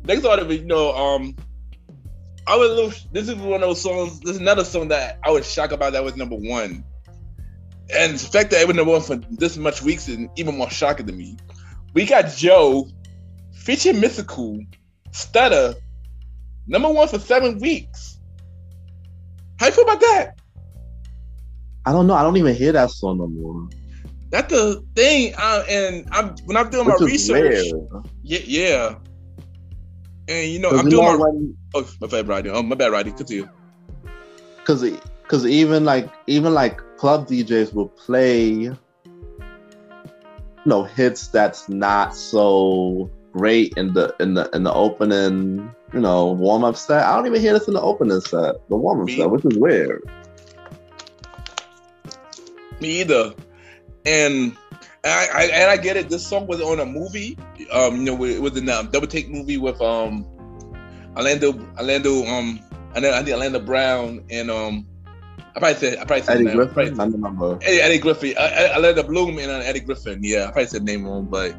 next 0.05 0.25
artist 0.25 0.49
was 0.49 0.59
you 0.59 0.67
know 0.67 0.95
um 0.95 1.37
I 2.47 2.57
was 2.57 2.71
a 2.71 2.75
little. 2.75 2.93
This 3.13 3.29
is 3.29 3.35
one 3.35 3.55
of 3.55 3.61
those 3.63 3.81
songs. 3.81 4.21
This 4.21 4.33
is 4.33 4.39
another 4.39 4.65
song 4.65 4.89
that 4.89 5.19
I 5.25 5.31
was 5.31 5.51
shocked 5.51 5.73
about. 5.73 5.95
That 5.95 6.05
was 6.05 6.17
number 6.17 6.37
one, 6.37 6.85
and 7.93 8.15
the 8.15 8.19
fact 8.19 8.53
that 8.53 8.61
it 8.61 8.69
was 8.69 8.77
number 8.77 8.93
one 8.93 9.01
for 9.01 9.17
this 9.31 9.57
much 9.57 9.83
weeks 9.83 10.07
is 10.07 10.29
even 10.37 10.57
more 10.57 10.71
shocking 10.71 11.07
to 11.07 11.13
me. 11.13 11.37
We 11.93 12.07
got 12.07 12.29
Joe 12.37 12.89
featuring 13.53 13.97
Mystikal 13.97 14.65
Stutter 15.11 15.75
number 16.69 16.91
one 16.91 17.09
for 17.09 17.19
seven 17.19 17.59
weeks. 17.59 18.21
How 19.59 19.67
you 19.67 19.73
feel 19.73 19.85
about 19.85 20.01
that? 20.01 20.36
I 21.87 21.93
don't 21.93 22.09
know. 22.09 22.15
I 22.15 22.23
don't 22.23 22.37
even 22.37 22.55
hear 22.55 22.73
that 22.73 22.91
song 22.91 23.19
no 23.19 23.29
more. 23.29 23.69
That's 24.31 24.53
the 24.53 24.85
thing. 24.97 25.35
Uh, 25.39 25.63
and 25.71 26.09
I'm 26.11 26.35
when 26.45 26.57
I'm 26.57 26.69
doing 26.69 26.87
Which 26.87 27.01
my 27.01 27.07
research. 27.07 27.73
Yeah, 28.23 28.41
yeah. 28.45 28.95
And 30.29 30.51
you 30.51 30.59
know, 30.59 30.71
I'm 30.71 30.89
doing 30.89 31.05
my. 31.05 31.15
When, 31.15 31.57
oh, 31.75 31.89
my 32.01 32.09
bad, 32.09 32.27
Roddy. 32.27 32.51
Oh, 32.51 32.63
my 32.63 32.75
bad, 32.75 32.91
Roddy. 32.91 33.13
Continue. 33.13 33.49
Because, 34.59 34.83
because 35.23 35.47
even 35.47 35.85
like 35.85 36.11
even 36.27 36.55
like 36.55 36.81
club 36.97 37.29
DJs 37.29 37.73
will 37.73 37.89
play, 37.89 38.49
you 38.49 38.77
know, 40.65 40.83
hits 40.83 41.29
that's 41.29 41.69
not 41.69 42.17
so 42.17 43.09
great 43.33 43.75
in 43.77 43.93
the 43.93 44.13
in 44.19 44.35
the 44.35 44.51
in 44.53 44.65
the 44.65 44.73
opening, 44.73 45.73
you 45.95 46.01
know, 46.01 46.33
warm 46.33 46.65
up 46.65 46.77
set. 46.77 47.05
I 47.05 47.15
don't 47.15 47.27
even 47.27 47.41
hear 47.41 47.53
this 47.53 47.69
in 47.69 47.75
the 47.75 47.81
opening 47.81 48.21
set, 48.23 48.57
the 48.69 48.75
warm 48.77 49.03
up 49.03 49.11
set, 49.11 49.31
which 49.31 49.45
is 49.45 49.57
weird. 49.57 50.03
Me 52.81 53.01
either. 53.01 53.35
And 54.05 54.57
I, 55.05 55.29
I, 55.35 55.43
and 55.45 55.71
I 55.71 55.77
get 55.77 55.97
it. 55.97 56.09
This 56.09 56.27
song 56.27 56.47
was 56.47 56.61
on 56.61 56.81
a 56.81 56.87
movie. 56.87 57.39
Um, 57.73 57.97
you 57.97 58.03
know, 58.05 58.25
it 58.25 58.41
was 58.41 58.57
in 58.57 58.69
a 58.69 58.83
double 58.85 59.07
take 59.07 59.29
movie 59.29 59.57
with 59.57 59.81
um 59.81 60.27
Orlando 61.17 61.53
Orlando 61.79 62.25
um 62.27 62.61
I 62.95 63.01
know 63.01 63.13
I 63.13 63.23
think 63.23 63.31
Orlando 63.31 63.61
Brown 63.61 64.25
and 64.31 64.51
um 64.51 64.87
I 65.55 65.59
probably 65.59 65.75
said 65.77 65.99
I 65.99 66.05
probably 66.05 66.23
said 66.23 66.35
Eddie 66.37 66.45
name. 66.45 66.57
Griffin. 66.57 66.95
Probably, 66.95 67.15
I 67.15 67.17
remember. 67.17 67.59
Eddie, 67.63 67.81
Eddie 67.81 67.99
Griffin. 67.99 68.35
Uh, 68.37 68.73
Orlando 68.77 69.03
Bloom 69.03 69.39
and 69.39 69.51
uh, 69.51 69.59
Eddie 69.65 69.81
Griffin. 69.81 70.21
Yeah, 70.23 70.45
I 70.49 70.53
probably 70.53 70.67
said 70.67 70.83
name 70.85 71.05
wrong, 71.05 71.27
but 71.27 71.57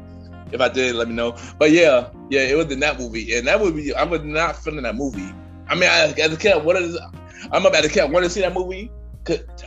if 0.52 0.60
I 0.60 0.68
did, 0.68 0.94
let 0.94 1.08
me 1.08 1.14
know. 1.14 1.36
But 1.58 1.72
yeah, 1.72 2.10
yeah, 2.30 2.42
it 2.42 2.56
was 2.56 2.70
in 2.72 2.80
that 2.80 2.98
movie, 2.98 3.36
and 3.36 3.46
that 3.46 3.60
would 3.60 3.74
be 3.74 3.92
I 3.94 4.04
was 4.04 4.22
not 4.22 4.56
feeling 4.56 4.82
that 4.82 4.94
movie. 4.94 5.32
I 5.68 5.74
mean, 5.74 5.90
I, 5.90 6.14
as 6.18 6.32
a 6.32 6.36
kid, 6.36 6.64
what 6.64 6.76
is 6.76 6.98
I'm 7.52 7.66
up 7.66 7.74
as 7.74 7.84
a 7.84 7.88
kid, 7.88 8.00
I 8.00 8.06
wanted 8.06 8.28
to 8.28 8.30
see 8.30 8.40
that 8.40 8.54
movie. 8.54 8.90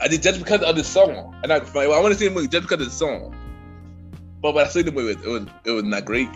I 0.02 0.08
did 0.08 0.22
just 0.22 0.40
because 0.40 0.62
of 0.62 0.76
the 0.76 0.84
song, 0.84 1.36
and 1.44 1.52
I, 1.52 1.58
I 1.58 2.00
want 2.00 2.14
to 2.14 2.20
see 2.20 2.28
the 2.28 2.34
movie 2.34 2.48
just 2.48 2.64
because 2.64 2.86
of 2.86 2.92
the 2.92 2.96
song. 2.96 3.36
But 4.42 4.56
when 4.56 4.66
I 4.66 4.70
see 4.70 4.82
the 4.82 4.92
movie, 4.92 5.12
it 5.12 5.30
was 5.30 5.46
it 5.66 5.72
was 5.72 5.84
not 5.84 6.06
great. 6.06 6.30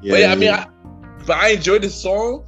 Yeah, 0.00 0.12
but 0.12 0.20
yeah, 0.20 0.32
I 0.32 0.34
mean, 0.36 0.50
I, 0.50 0.68
but 1.26 1.36
I 1.36 1.48
enjoyed 1.50 1.82
the 1.82 1.90
song. 1.90 2.44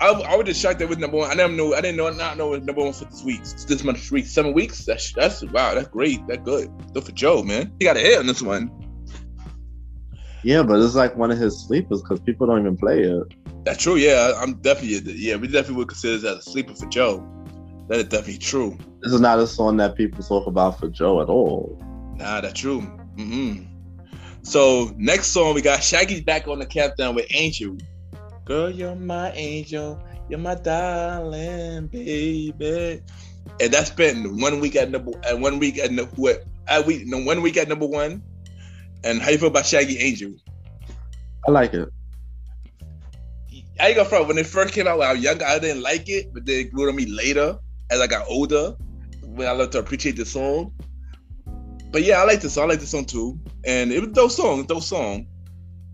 I, 0.00 0.10
I 0.10 0.36
was 0.36 0.46
just 0.46 0.60
shocked 0.60 0.78
that 0.80 0.86
it 0.86 0.88
was 0.88 0.98
number 0.98 1.18
one. 1.18 1.30
I 1.30 1.34
didn't 1.34 1.56
know. 1.56 1.74
I 1.74 1.80
didn't 1.80 1.96
know. 1.96 2.10
Not 2.10 2.36
know 2.36 2.54
it 2.54 2.58
was 2.58 2.66
number 2.66 2.82
one 2.82 2.92
for 2.92 3.04
this 3.06 3.22
week. 3.24 3.42
This 3.42 3.84
much 3.84 4.10
week, 4.10 4.26
seven 4.26 4.52
weeks. 4.52 4.84
That's 4.84 5.12
that's 5.12 5.42
wow. 5.42 5.74
That's 5.74 5.88
great. 5.88 6.26
That's 6.26 6.42
good. 6.42 6.70
Good 6.92 7.04
for 7.04 7.12
Joe, 7.12 7.42
man. 7.42 7.72
He 7.78 7.84
got 7.84 7.96
a 7.96 8.00
hit 8.00 8.18
on 8.18 8.26
this 8.26 8.42
one. 8.42 8.70
Yeah, 10.42 10.62
but 10.62 10.78
it's 10.80 10.94
like 10.94 11.16
one 11.16 11.30
of 11.30 11.38
his 11.38 11.58
sleepers 11.66 12.02
because 12.02 12.20
people 12.20 12.46
don't 12.46 12.60
even 12.60 12.76
play 12.76 13.00
it. 13.02 13.22
That's 13.64 13.82
true. 13.82 13.96
Yeah, 13.96 14.32
I'm 14.36 14.54
definitely. 14.54 15.14
Yeah, 15.14 15.36
we 15.36 15.48
definitely 15.48 15.76
would 15.76 15.88
consider 15.88 16.18
that 16.18 16.38
a 16.38 16.42
sleeper 16.42 16.74
for 16.74 16.86
Joe. 16.86 17.26
That 17.88 17.98
is 17.98 18.04
definitely 18.04 18.38
true. 18.38 18.78
This 19.02 19.12
is 19.12 19.20
not 19.20 19.38
a 19.38 19.46
song 19.46 19.76
that 19.76 19.94
people 19.94 20.22
talk 20.22 20.46
about 20.46 20.78
for 20.78 20.88
Joe 20.88 21.20
at 21.20 21.28
all. 21.28 21.78
Nah, 22.16 22.40
that's 22.40 22.58
true. 22.58 22.80
Mm-hmm. 23.16 23.64
So 24.42 24.92
next 24.96 25.28
song 25.28 25.54
we 25.54 25.62
got 25.62 25.82
Shaggy's 25.82 26.22
back 26.22 26.48
on 26.48 26.58
the 26.58 26.66
countdown 26.66 27.14
with 27.14 27.26
Angel. 27.30 27.76
Girl, 28.44 28.70
you're 28.70 28.94
my 28.94 29.32
angel. 29.32 30.02
You're 30.28 30.38
my 30.38 30.54
darling 30.54 31.86
baby. 31.88 33.02
And 33.60 33.72
that's 33.72 33.90
been 33.90 34.40
one 34.40 34.60
week 34.60 34.76
at 34.76 34.90
number 34.90 35.12
and 35.26 35.42
one 35.42 35.58
week 35.58 35.78
at 35.78 35.92
number 35.92 36.12
what 36.16 36.44
at 36.66 36.86
week 36.86 37.06
no 37.06 37.18
one 37.18 37.42
week 37.42 37.56
at 37.56 37.68
number 37.68 37.86
one. 37.86 38.22
And 39.02 39.20
how 39.20 39.30
you 39.30 39.38
feel 39.38 39.48
about 39.48 39.66
Shaggy 39.66 39.98
Angel? 39.98 40.32
I 41.46 41.50
like 41.50 41.74
it. 41.74 41.88
I 43.78 43.88
ain't 43.88 43.96
gonna 43.96 44.08
front. 44.08 44.28
When 44.28 44.38
it 44.38 44.46
first 44.46 44.72
came 44.72 44.86
out 44.86 44.98
when 44.98 45.08
I 45.08 45.12
was 45.12 45.22
younger, 45.22 45.44
I 45.44 45.58
didn't 45.58 45.82
like 45.82 46.08
it, 46.08 46.32
but 46.32 46.46
then 46.46 46.60
it 46.60 46.72
grew 46.72 46.88
on 46.88 46.96
me 46.96 47.06
later 47.06 47.58
as 47.90 48.00
I 48.00 48.06
got 48.06 48.26
older. 48.28 48.76
When 49.22 49.48
I 49.48 49.52
learned 49.52 49.72
to 49.72 49.78
appreciate 49.78 50.16
the 50.16 50.24
song. 50.24 50.72
But 51.90 52.02
yeah, 52.02 52.20
I 52.20 52.24
like 52.24 52.40
this 52.40 52.54
song. 52.54 52.64
I 52.64 52.68
like 52.68 52.80
this 52.80 52.90
song 52.90 53.04
too. 53.04 53.38
And 53.64 53.92
it 53.92 54.00
was 54.00 54.10
a 54.10 54.12
dope 54.12 54.30
song, 54.30 54.64
dope 54.64 54.82
song. 54.82 55.26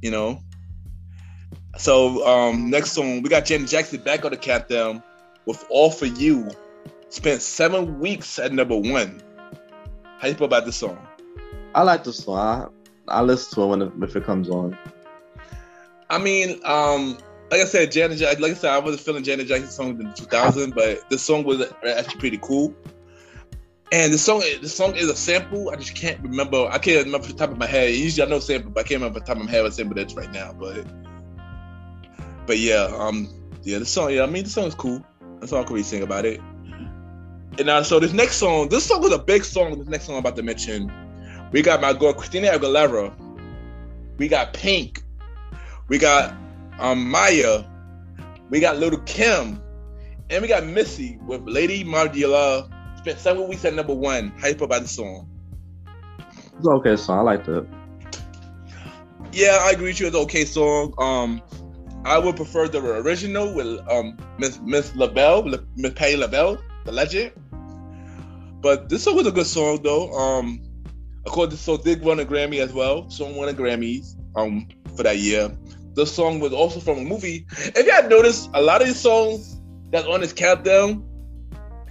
You 0.02 0.10
know. 0.10 0.42
So 1.78 2.26
um 2.26 2.70
next 2.70 2.92
song, 2.92 3.22
we 3.22 3.28
got 3.28 3.44
Janet 3.44 3.68
Jackson 3.68 4.02
back 4.02 4.24
on 4.24 4.30
the 4.30 4.36
countdown 4.36 5.02
with 5.46 5.64
All 5.70 5.90
For 5.90 6.06
You. 6.06 6.50
Spent 7.08 7.42
seven 7.42 7.98
weeks 7.98 8.38
at 8.38 8.52
number 8.52 8.76
one. 8.76 9.22
How 10.18 10.28
you 10.28 10.34
feel 10.34 10.46
about 10.46 10.64
this 10.64 10.76
song? 10.76 10.98
I 11.74 11.82
like 11.82 12.04
the 12.04 12.12
song. 12.12 12.70
I, 13.08 13.18
I 13.18 13.22
listen 13.22 13.54
to 13.54 13.62
it 13.62 13.66
when 13.66 13.82
it, 13.82 13.92
if 14.02 14.16
it 14.16 14.24
comes 14.24 14.48
on. 14.48 14.76
I 16.10 16.18
mean, 16.18 16.60
um, 16.64 17.16
like 17.50 17.60
I 17.60 17.64
said, 17.64 17.90
Janet. 17.90 18.18
Jackson, 18.18 18.42
like 18.42 18.52
I 18.52 18.54
said, 18.54 18.70
I 18.70 18.78
wasn't 18.78 19.02
feeling 19.02 19.24
Janet 19.24 19.48
Jackson's 19.48 19.74
song 19.74 20.00
in 20.00 20.12
2000, 20.14 20.74
but 20.74 21.08
this 21.10 21.22
song 21.22 21.44
was 21.44 21.72
actually 21.86 22.20
pretty 22.20 22.38
cool. 22.38 22.74
And 23.92 24.12
the 24.12 24.18
song, 24.18 24.42
the 24.60 24.68
song 24.68 24.94
is 24.94 25.08
a 25.08 25.16
sample. 25.16 25.70
I 25.70 25.76
just 25.76 25.96
can't 25.96 26.20
remember. 26.20 26.68
I 26.70 26.78
can't 26.78 27.04
remember 27.04 27.26
the 27.26 27.34
top 27.34 27.50
of 27.50 27.58
my 27.58 27.66
head. 27.66 27.92
Usually, 27.92 28.24
I 28.24 28.30
know 28.30 28.38
sample, 28.38 28.70
but 28.70 28.80
I 28.80 28.88
can't 28.88 29.00
remember 29.00 29.18
the 29.18 29.26
top 29.26 29.36
of 29.36 29.44
my 29.44 29.50
head 29.50 29.64
what 29.64 29.74
sample 29.74 29.96
that's 29.96 30.14
right 30.14 30.30
now. 30.30 30.52
But, 30.52 30.86
but 32.46 32.58
yeah, 32.58 32.88
um, 32.96 33.28
yeah, 33.62 33.78
the 33.78 33.86
song. 33.86 34.12
Yeah, 34.12 34.22
I 34.22 34.26
mean, 34.26 34.44
the 34.44 34.50
song 34.50 34.66
is 34.66 34.74
cool. 34.76 35.04
That's 35.40 35.52
all 35.52 35.62
I 35.62 35.64
can 35.64 35.74
really 35.74 35.82
sing 35.82 36.02
about 36.02 36.24
it. 36.24 36.40
And 37.58 37.66
now, 37.66 37.82
so 37.82 37.98
this 37.98 38.12
next 38.12 38.36
song, 38.36 38.68
this 38.68 38.86
song 38.86 39.02
was 39.02 39.12
a 39.12 39.18
big 39.18 39.44
song. 39.44 39.76
This 39.76 39.88
next 39.88 40.04
song 40.06 40.14
I'm 40.14 40.20
about 40.20 40.36
to 40.36 40.42
mention, 40.44 40.92
we 41.50 41.62
got 41.62 41.80
my 41.80 41.92
girl 41.92 42.12
Christina 42.12 42.48
Aguilera. 42.52 43.12
We 44.18 44.28
got 44.28 44.52
Pink. 44.52 45.02
We 45.88 45.98
got 45.98 46.32
um, 46.80 47.10
Mya. 47.10 47.66
We 48.50 48.60
got 48.60 48.78
Lil' 48.78 48.98
Kim. 49.02 49.62
And 50.30 50.42
we 50.42 50.48
got 50.48 50.64
Missy 50.64 51.18
with 51.26 51.42
Lady 51.42 51.82
Marmalade. 51.82 52.64
Spent 52.98 53.18
several 53.18 53.48
weeks 53.48 53.64
at 53.64 53.74
number 53.74 53.94
one. 53.94 54.32
Hype 54.38 54.60
about 54.60 54.82
the 54.82 54.88
song. 54.88 55.28
It's 56.56 56.66
an 56.66 56.72
okay 56.74 56.96
song. 56.96 57.18
I 57.18 57.22
like 57.22 57.44
that. 57.46 57.66
Yeah, 59.32 59.58
I 59.62 59.70
agree 59.70 59.88
with 59.88 60.00
you. 60.00 60.06
It's 60.06 60.16
an 60.16 60.22
okay 60.22 60.44
song. 60.44 60.94
Um, 60.98 61.42
I 62.04 62.18
would 62.18 62.36
prefer 62.36 62.68
the 62.68 62.80
original 62.80 63.52
with 63.54 63.80
um 63.88 64.16
Miss 64.38 64.60
Miss 64.60 64.94
LaBelle, 64.94 65.42
Miss 65.76 65.92
Patti 65.92 66.16
LaBelle, 66.16 66.58
the 66.84 66.92
legend. 66.92 67.32
But 68.60 68.88
this 68.88 69.04
song 69.04 69.16
was 69.16 69.26
a 69.26 69.32
good 69.32 69.46
song 69.46 69.80
though. 69.82 70.12
Um, 70.12 70.62
according 71.26 71.56
to 71.56 71.62
so 71.62 71.76
did 71.76 72.02
won 72.02 72.20
a 72.20 72.24
Grammy 72.24 72.60
as 72.60 72.72
well. 72.72 73.10
Song 73.10 73.36
won 73.36 73.48
a 73.48 73.52
Grammys 73.52 74.16
um 74.36 74.68
for 74.96 75.02
that 75.02 75.18
year. 75.18 75.50
The 75.94 76.06
song 76.06 76.40
was 76.40 76.52
also 76.52 76.80
from 76.80 76.98
a 76.98 77.04
movie. 77.04 77.46
If 77.50 77.86
you 77.86 77.92
had 77.92 78.08
noticed, 78.08 78.50
a 78.54 78.62
lot 78.62 78.80
of 78.80 78.86
these 78.86 79.00
songs 79.00 79.60
that's 79.90 80.06
on 80.06 80.20
this 80.20 80.32
countdown 80.32 81.04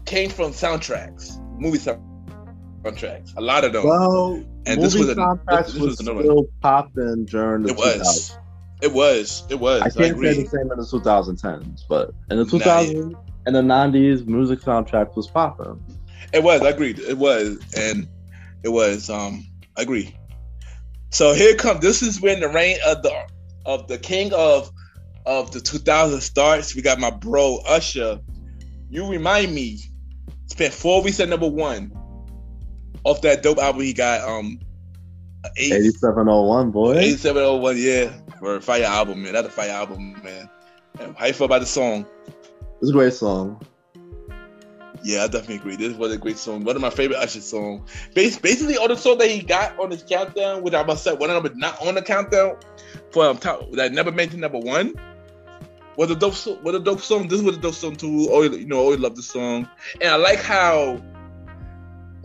came 0.05 0.29
from 0.29 0.51
soundtracks, 0.51 1.39
movie 1.59 1.77
soundtracks. 1.77 3.35
A 3.35 3.41
lot 3.41 3.65
of 3.65 3.73
them. 3.73 3.85
Well, 3.85 4.43
and 4.65 4.65
movie 4.65 4.81
this 4.81 4.95
was 4.95 5.09
a, 5.09 5.15
soundtracks 5.15 5.65
this, 5.65 5.73
this 5.73 5.81
was 5.81 6.09
was 6.09 6.25
still 6.25 6.45
popping 6.61 7.25
during 7.25 7.63
the 7.63 7.69
It 7.69 7.77
was. 7.77 8.37
It 8.81 8.93
was. 8.93 9.43
It 9.49 9.59
was. 9.59 9.81
I 9.81 9.85
I, 9.85 9.89
can't 9.89 10.11
agree. 10.11 10.33
say 10.33 10.43
the 10.43 10.49
same 10.49 10.71
in 10.71 10.77
the 10.77 10.85
2010s, 10.85 11.81
but 11.89 12.11
in 12.31 12.37
the 12.37 12.45
2000s 12.45 13.15
and 13.45 13.55
the 13.55 13.61
90s, 13.61 14.25
music 14.25 14.61
soundtracks 14.61 15.15
was 15.15 15.27
popping. 15.27 15.83
It 16.31 16.43
was. 16.43 16.61
I 16.61 16.69
agreed. 16.69 16.99
It 16.99 17.17
was, 17.17 17.59
and 17.75 18.07
it 18.63 18.69
was. 18.69 19.09
Um, 19.09 19.45
I 19.77 19.81
agree. 19.81 20.15
So 21.09 21.33
here 21.33 21.55
comes. 21.55 21.81
This 21.81 22.01
is 22.01 22.21
when 22.21 22.39
the 22.39 22.49
reign 22.49 22.77
of 22.85 23.01
the 23.01 23.11
of 23.65 23.87
the 23.87 23.97
king 23.97 24.31
of 24.33 24.71
of 25.25 25.51
the 25.51 25.61
2000 25.61 26.21
starts. 26.21 26.75
We 26.75 26.81
got 26.81 26.99
my 26.99 27.11
bro 27.11 27.59
Usher. 27.67 28.19
You 28.89 29.07
remind 29.07 29.53
me. 29.53 29.79
Spent 30.47 30.73
four 30.73 31.03
weeks 31.03 31.19
at 31.19 31.29
number 31.29 31.47
one. 31.47 31.91
Off 33.03 33.21
that 33.21 33.43
dope 33.43 33.59
album 33.59 33.83
he 33.83 33.93
got. 33.93 34.27
Um, 34.27 34.59
eight, 35.57 35.73
8701, 35.73 36.71
boy. 36.71 36.97
8701, 36.97 37.77
yeah, 37.77 38.37
for 38.39 38.55
a 38.55 38.61
fire 38.61 38.83
album, 38.83 39.23
man. 39.23 39.33
That's 39.33 39.47
a 39.47 39.51
fire 39.51 39.69
album, 39.69 40.21
man. 40.23 40.49
How 41.17 41.27
you 41.27 41.33
feel 41.33 41.45
about 41.45 41.59
the 41.59 41.67
song? 41.67 42.05
It's 42.81 42.89
a 42.89 42.93
great 42.93 43.13
song. 43.13 43.61
Yeah, 45.03 45.23
I 45.23 45.27
definitely 45.27 45.55
agree. 45.55 45.75
This 45.75 45.95
was 45.95 46.11
a 46.11 46.17
great 46.17 46.37
song. 46.37 46.63
One 46.63 46.75
of 46.75 46.81
my 46.81 46.89
favorite 46.89 47.17
Usher 47.17 47.41
songs. 47.41 47.89
Bas- 48.13 48.37
Basically, 48.37 48.77
all 48.77 48.87
the 48.87 48.97
songs 48.97 49.19
that 49.19 49.29
he 49.29 49.41
got 49.41 49.79
on 49.79 49.91
his 49.91 50.03
countdown, 50.03 50.61
which 50.61 50.73
I 50.73 50.83
must 50.83 51.03
say, 51.03 51.13
one 51.13 51.29
of 51.29 51.43
them 51.43 51.57
not 51.57 51.81
on 51.85 51.95
the 51.95 52.01
countdown 52.01 52.57
for 53.11 53.25
um, 53.25 53.37
top, 53.37 53.71
that 53.73 53.93
never 53.93 54.11
made 54.11 54.31
to 54.31 54.37
number 54.37 54.59
one, 54.59 54.95
was 55.95 56.11
a 56.11 56.15
dope. 56.15 56.35
A 56.65 56.79
dope 56.79 57.01
song. 57.01 57.27
This 57.27 57.41
was 57.41 57.57
a 57.57 57.59
dope 57.59 57.75
song 57.75 57.95
too. 57.95 58.27
Always, 58.29 58.51
you 58.51 58.67
know, 58.67 58.77
I 58.77 58.79
always 58.79 58.99
love 58.99 59.15
the 59.15 59.23
song, 59.23 59.67
and 60.01 60.09
I 60.11 60.15
like 60.15 60.39
how. 60.39 61.01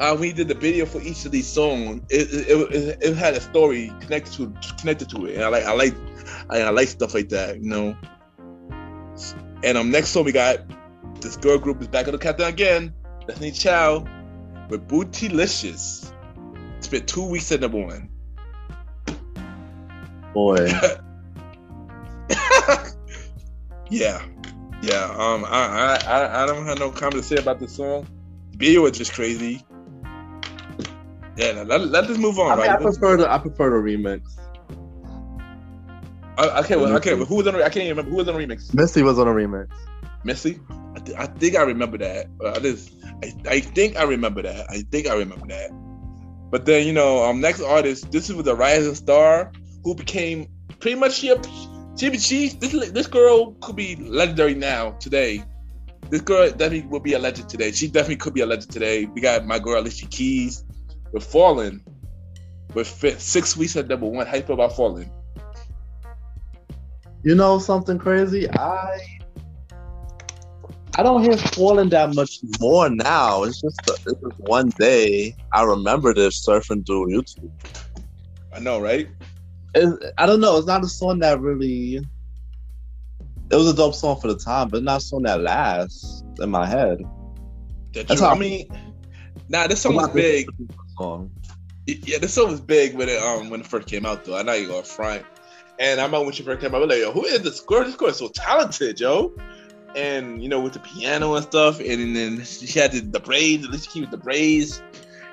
Uh, 0.01 0.17
he 0.17 0.33
did 0.33 0.49
the 0.49 0.55
video 0.55 0.85
for 0.85 1.01
each 1.01 1.25
of 1.25 1.31
these 1.31 1.47
songs, 1.47 2.03
it, 2.11 2.29
it, 2.49 2.75
it, 2.75 2.99
it 3.01 3.17
had 3.17 3.35
a 3.35 3.41
story 3.41 3.93
connected 4.01 4.33
to 4.33 4.53
connected 4.81 5.09
to 5.09 5.27
it, 5.27 5.37
and 5.37 5.45
I 5.45 5.49
like 5.49 5.65
I 5.65 5.73
like 5.73 5.95
I, 6.51 6.61
I 6.63 6.71
like 6.71 6.89
stuff 6.89 7.15
like 7.15 7.29
that, 7.29 7.61
you 7.61 7.69
know. 7.69 7.97
And 9.63 9.79
um, 9.79 9.93
next 9.93 10.09
song 10.09 10.25
we 10.25 10.33
got 10.33 10.59
this 11.25 11.37
girl 11.37 11.59
group 11.59 11.81
is 11.81 11.89
back 11.89 12.07
on 12.07 12.13
the 12.13 12.19
countdown 12.19 12.51
again. 12.51 12.95
Destiny 13.27 13.51
Child 13.51 14.09
with 14.69 14.87
Bootylicious. 14.87 16.13
Spent 16.81 17.09
two 17.09 17.25
weeks 17.27 17.51
at 17.51 17.61
number 17.61 17.85
one. 17.85 18.11
Boy. 20.35 20.67
yeah, 23.91 24.23
yeah. 24.83 25.05
Um, 25.17 25.45
I, 25.47 25.49
I, 25.49 25.99
I, 26.07 26.43
I 26.43 26.47
don't 26.47 26.67
have 26.67 26.79
no 26.79 26.91
comment 26.91 27.15
to 27.15 27.23
say 27.23 27.37
about 27.37 27.59
this 27.59 27.75
song. 27.75 28.07
The 28.53 28.59
video 28.59 28.83
was 28.83 28.93
just 28.93 29.15
crazy. 29.15 29.63
Yeah, 31.37 31.53
let, 31.53 31.67
let, 31.67 31.81
let 31.89 32.05
us 32.05 32.19
move 32.19 32.39
on, 32.39 32.53
I, 32.53 32.57
mean, 32.57 32.67
right? 32.67 32.83
Let's- 32.83 32.99
prefer 32.99 33.17
the 33.17 33.33
I 33.33 33.39
prefer 33.39 33.71
the 33.71 33.77
remix. 33.77 34.21
I, 36.37 36.59
I 36.59 36.63
can't. 36.65 36.83
I 36.83 36.99
can't. 36.99 37.27
Who 37.27 37.37
was 37.37 37.47
on? 37.47 37.55
I 37.55 37.63
can't 37.63 37.77
even 37.77 37.97
remember 37.97 38.11
who 38.11 38.17
was 38.17 38.29
on 38.29 38.35
the 38.35 38.41
remix. 38.45 38.75
Missy 38.75 39.03
was 39.03 39.19
on 39.21 39.29
a 39.29 39.31
remix. 39.31 39.69
Missy. 40.25 40.61
I, 40.97 41.01
th- 41.01 41.19
I 41.19 41.27
think 41.27 41.57
I 41.57 41.63
remember 41.63 41.99
that. 41.99 42.27
I 42.45 42.59
just, 42.61 42.93
I, 43.23 43.33
I 43.49 43.61
think 43.61 43.97
I 43.97 44.05
remember 44.05 44.43
that. 44.43 44.71
I 44.71 44.83
think 44.91 45.07
I 45.07 45.15
remember 45.15 45.47
that. 45.49 45.71
But 46.51 46.67
then 46.67 46.87
you 46.87 46.93
know, 46.93 47.25
um, 47.25 47.41
next 47.41 47.61
artist. 47.61 48.11
This 48.13 48.31
is 48.31 48.37
with 48.37 48.47
the 48.47 48.55
rising 48.55 48.95
star 48.95 49.53
who 49.83 49.95
became 49.95 50.49
pretty 50.81 50.97
much 50.97 51.15
she. 51.15 51.35
She, 51.97 52.19
she 52.19 52.49
this 52.49 52.91
this 52.91 53.07
girl 53.07 53.53
could 53.61 53.77
be 53.77 53.95
legendary 53.97 54.55
now 54.55 54.93
today. 54.93 55.45
This 56.11 56.21
girl 56.21 56.49
definitely 56.51 56.83
will 56.83 57.01
be 57.01 57.13
a 57.13 57.19
legend 57.19 57.49
today. 57.49 57.71
She 57.71 57.87
definitely 57.87 58.17
could 58.17 58.35
be 58.35 58.41
a 58.41 58.47
legend 58.47 58.73
today. 58.73 59.07
We 59.07 59.21
got 59.21 59.47
my 59.47 59.59
girl 59.59 59.81
Alicia 59.81 60.07
Keys 60.07 60.65
with 61.13 61.25
Fallen, 61.25 61.83
with 62.75 62.89
six 63.21 63.57
weeks 63.57 63.77
at 63.77 63.87
number 63.87 64.07
one. 64.07 64.27
How 64.27 64.37
you 64.37 64.43
feel 64.43 64.55
about 64.55 64.75
Fallen? 64.77 65.11
You 67.23 67.35
know 67.35 67.59
something 67.59 67.99
crazy? 67.99 68.51
I 68.51 68.99
I 70.97 71.03
don't 71.03 71.23
hear 71.23 71.37
falling 71.37 71.89
that 71.91 72.15
much 72.15 72.39
more 72.61 72.89
now. 72.89 73.43
It's 73.43 73.61
just 73.61 73.85
the, 73.85 73.93
it's 74.07 74.21
just 74.21 74.39
one 74.39 74.71
day 74.79 75.35
I 75.53 75.65
remember 75.65 76.15
this 76.15 76.45
surfing 76.47 76.87
through 76.87 77.09
YouTube. 77.09 77.51
I 78.53 78.61
know, 78.61 78.81
right? 78.81 79.09
It, 79.75 80.13
I 80.19 80.27
don't 80.27 80.41
know. 80.41 80.57
It's 80.57 80.67
not 80.69 80.85
a 80.85 80.89
song 80.89 81.19
that 81.21 81.41
really. 81.41 81.97
It 81.97 83.57
was 83.57 83.69
a 83.69 83.75
dope 83.75 83.95
song 83.95 84.21
for 84.21 84.29
the 84.29 84.37
time, 84.39 84.69
but 84.69 84.83
not 84.85 84.99
a 84.99 85.05
song 85.05 85.23
that 85.25 85.41
lasts 85.41 86.23
in 86.41 86.51
my 86.51 86.67
head. 86.67 86.99
That 87.93 88.07
That's 88.09 88.21
you- 88.21 88.27
how- 88.27 88.35
I 88.35 88.39
mean, 88.39 88.69
nah, 89.49 89.67
this 89.67 89.81
song 89.83 89.95
was 89.97 90.05
I'm 90.05 90.09
not 90.11 90.15
listening 90.15 90.47
big. 90.69 90.77
Song. 90.97 91.31
Yeah, 91.87 92.19
this 92.19 92.33
song 92.35 92.51
was 92.51 92.61
big 92.61 92.95
when 92.97 93.09
it 93.09 93.21
um 93.21 93.51
when 93.51 93.61
it 93.61 93.67
first 93.67 93.89
came 93.89 94.07
out 94.07 94.25
though. 94.25 94.37
I 94.37 94.43
know 94.43 94.53
you 94.53 94.69
going 94.69 94.85
front. 94.85 95.25
And 95.81 96.01
I 96.01 96.05
remember 96.05 96.27
when 96.27 96.33
she 96.33 96.45
first 96.45 96.61
came 96.61 96.73
out, 96.73 96.77
I 96.77 96.87
was 96.87 96.89
like, 96.89 97.01
yo, 97.01 97.11
who 97.11 97.25
is 97.25 97.43
this 97.43 97.61
girl? 97.61 97.85
This 97.85 97.97
girl 97.97 98.09
is 98.11 98.17
so 98.17 98.29
talented, 98.29 99.01
yo. 99.01 99.33
And 99.95 100.43
you 100.43 100.49
know, 100.49 100.61
with 100.61 100.73
the 100.73 100.81
piano 100.81 101.35
and 101.35 101.45
stuff, 101.45 101.81
and 101.81 102.17
then 102.17 102.45
she 102.45 102.79
had 102.79 102.93
the, 102.93 103.01
the 103.01 103.21
braids, 103.21 103.65
at 103.65 103.71
least 103.71 103.93
she 103.93 104.01
with 104.01 104.11
the 104.11 104.17
braids, 104.17 104.83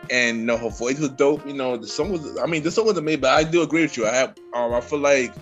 and 0.10 0.40
you 0.40 0.46
know, 0.46 0.58
her 0.58 0.70
voice 0.70 1.00
was 1.00 1.10
dope. 1.10 1.46
You 1.48 1.54
know, 1.54 1.78
the 1.78 1.88
song 1.88 2.12
was 2.12 2.38
I 2.42 2.46
mean, 2.46 2.64
the 2.64 2.72
song 2.72 2.86
was 2.86 2.98
amazing, 2.98 3.22
but 3.22 3.32
I 3.32 3.44
do 3.44 3.62
agree 3.62 3.82
with 3.82 3.98
you. 3.98 4.08
I 4.08 4.14
have 4.14 4.36
um 4.54 4.74
I 4.74 4.82
feel 4.82 5.00
like 5.00 5.34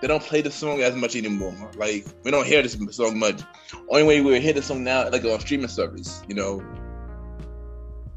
they 0.00 0.08
don't 0.08 0.22
play 0.22 0.42
the 0.42 0.50
song 0.50 0.82
as 0.82 0.94
much 0.94 1.16
anymore. 1.16 1.54
Like 1.76 2.06
we 2.22 2.30
don't 2.30 2.46
hear 2.46 2.62
this 2.62 2.76
song 2.90 3.18
much. 3.18 3.40
Only 3.88 4.02
way 4.04 4.20
we 4.20 4.40
hear 4.40 4.52
the 4.52 4.62
song 4.62 4.84
now 4.84 5.08
like 5.10 5.24
on 5.24 5.40
streaming 5.40 5.68
service, 5.68 6.22
you 6.28 6.34
know. 6.34 6.62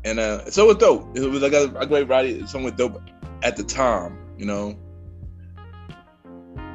And 0.04 0.20
uh 0.20 0.50
so 0.50 0.66
it 0.66 0.68
was 0.68 0.78
dope. 0.78 1.18
It 1.18 1.30
was 1.30 1.42
like 1.42 1.54
a, 1.54 1.74
a 1.78 1.86
great 1.86 2.08
ride. 2.08 2.40
The 2.40 2.48
Song 2.48 2.64
was 2.64 2.74
dope 2.74 3.02
at 3.44 3.58
the 3.58 3.64
time, 3.64 4.18
you 4.38 4.46
know. 4.46 4.78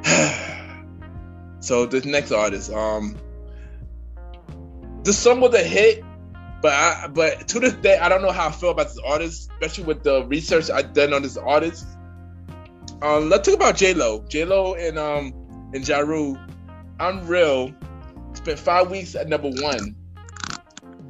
so 1.59 1.85
this 1.85 2.05
next 2.05 2.31
artist, 2.31 2.71
um, 2.71 3.17
this 5.03 5.17
song 5.17 5.41
was 5.41 5.53
a 5.53 5.63
hit, 5.63 6.03
but 6.61 6.73
I, 6.73 7.07
but 7.07 7.47
to 7.49 7.59
this 7.59 7.73
day, 7.73 7.97
I 7.97 8.09
don't 8.09 8.21
know 8.21 8.31
how 8.31 8.47
I 8.47 8.51
feel 8.51 8.71
about 8.71 8.87
this 8.87 8.99
artist, 9.05 9.51
especially 9.51 9.85
with 9.85 10.03
the 10.03 10.25
research 10.25 10.69
I've 10.69 10.93
done 10.93 11.13
on 11.13 11.21
this 11.21 11.37
artist. 11.37 11.85
Um, 13.01 13.29
let's 13.29 13.47
talk 13.47 13.55
about 13.55 13.75
J 13.75 13.93
Lo. 13.93 14.23
J 14.29 14.45
Lo 14.45 14.75
and 14.75 14.97
um 14.97 15.71
and 15.73 15.87
Ja 15.87 15.99
Rule, 15.99 16.37
I'm 16.99 17.27
real. 17.27 17.73
spent 18.33 18.59
five 18.59 18.89
weeks 18.89 19.15
at 19.15 19.27
number 19.27 19.49
one. 19.49 19.95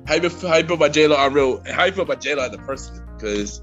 How 0.06 0.15
you 0.15 0.29
feel, 0.29 0.49
how 0.49 0.58
you 0.58 0.65
feel 0.65 0.75
about 0.75 0.93
J 0.93 1.08
Lo 1.08 1.15
Unreal? 1.17 1.58
And 1.60 1.69
how 1.69 1.86
you 1.86 1.91
feel 1.91 2.03
about 2.03 2.21
J 2.21 2.36
Lo 2.36 2.43
as 2.43 2.53
a 2.53 2.58
person? 2.58 3.06
Because 3.15 3.62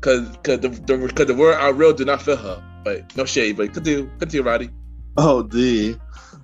Cause, 0.00 0.26
cause 0.42 0.60
the, 0.60 0.68
the, 0.68 1.12
cause 1.14 1.26
the 1.26 1.34
word 1.34 1.58
unreal 1.60 1.92
did 1.92 2.06
not 2.06 2.22
fit 2.22 2.38
her. 2.38 2.62
But 2.84 3.14
no 3.16 3.26
shade. 3.26 3.56
But 3.58 3.74
continue, 3.74 4.10
continue, 4.18 4.42
Roddy. 4.42 4.70
Oh, 5.16 5.42
D. 5.42 5.96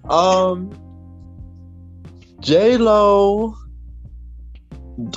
Um, 0.09 0.71
J 2.40 2.77
Lo. 2.77 3.57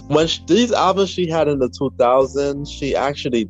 When 0.07 0.27
she, 0.27 0.43
these 0.45 0.73
albums 0.73 1.09
she 1.09 1.29
had 1.29 1.47
in 1.47 1.59
the 1.59 1.69
2000s, 1.69 2.69
she 2.69 2.95
actually 2.95 3.49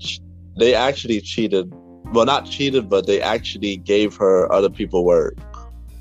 they 0.57 0.75
actually 0.75 1.21
cheated 1.21 1.73
well, 2.11 2.25
not 2.25 2.45
cheated, 2.45 2.89
but 2.89 3.05
they 3.05 3.21
actually 3.21 3.77
gave 3.77 4.15
her 4.15 4.51
other 4.51 4.69
people 4.69 5.05
work. 5.05 5.35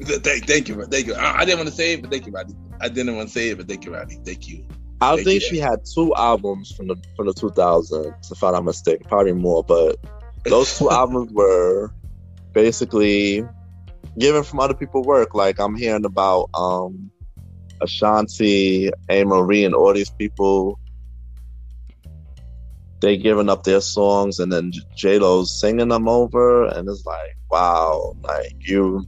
Thank, 0.00 0.46
thank 0.46 0.68
you, 0.68 0.82
thank 0.86 1.06
you. 1.06 1.14
I, 1.14 1.40
I 1.40 1.44
didn't 1.44 1.58
want 1.58 1.68
to 1.68 1.74
say 1.74 1.94
it, 1.94 2.02
but 2.02 2.10
thank 2.10 2.26
you, 2.26 2.32
Rodney. 2.32 2.54
I 2.80 2.88
didn't 2.88 3.16
want 3.16 3.28
to 3.28 3.34
say 3.34 3.50
it, 3.50 3.58
but 3.58 3.68
thank 3.68 3.84
you, 3.84 3.92
Rodney. 3.92 4.18
Thank 4.24 4.48
you. 4.48 4.64
I 5.00 5.14
Thank 5.14 5.26
think 5.26 5.42
you. 5.42 5.48
she 5.48 5.58
had 5.58 5.80
two 5.84 6.14
albums 6.16 6.72
from 6.72 6.88
the 6.88 6.96
from 7.16 7.26
the 7.26 7.34
2000s, 7.34 8.32
if 8.32 8.42
I'm 8.42 8.52
not 8.52 8.64
mistaken, 8.64 9.06
probably 9.08 9.32
more, 9.32 9.62
but 9.62 9.96
those 10.44 10.76
two 10.76 10.90
albums 10.90 11.32
were 11.32 11.92
basically 12.52 13.44
given 14.18 14.42
from 14.42 14.60
other 14.60 14.74
people 14.74 15.02
work. 15.02 15.34
Like 15.34 15.60
I'm 15.60 15.76
hearing 15.76 16.04
about 16.04 16.50
um 16.54 17.10
Ashanti, 17.80 18.90
A 19.08 19.24
Marie, 19.24 19.64
and 19.64 19.74
all 19.74 19.92
these 19.92 20.10
people. 20.10 20.78
They 23.00 23.16
giving 23.16 23.48
up 23.48 23.62
their 23.62 23.80
songs, 23.80 24.40
and 24.40 24.52
then 24.52 24.72
J 24.96 25.18
Lo's 25.18 25.60
singing 25.60 25.88
them 25.88 26.08
over, 26.08 26.66
and 26.66 26.88
it's 26.88 27.06
like, 27.06 27.36
wow, 27.50 28.14
like 28.22 28.56
you. 28.60 29.06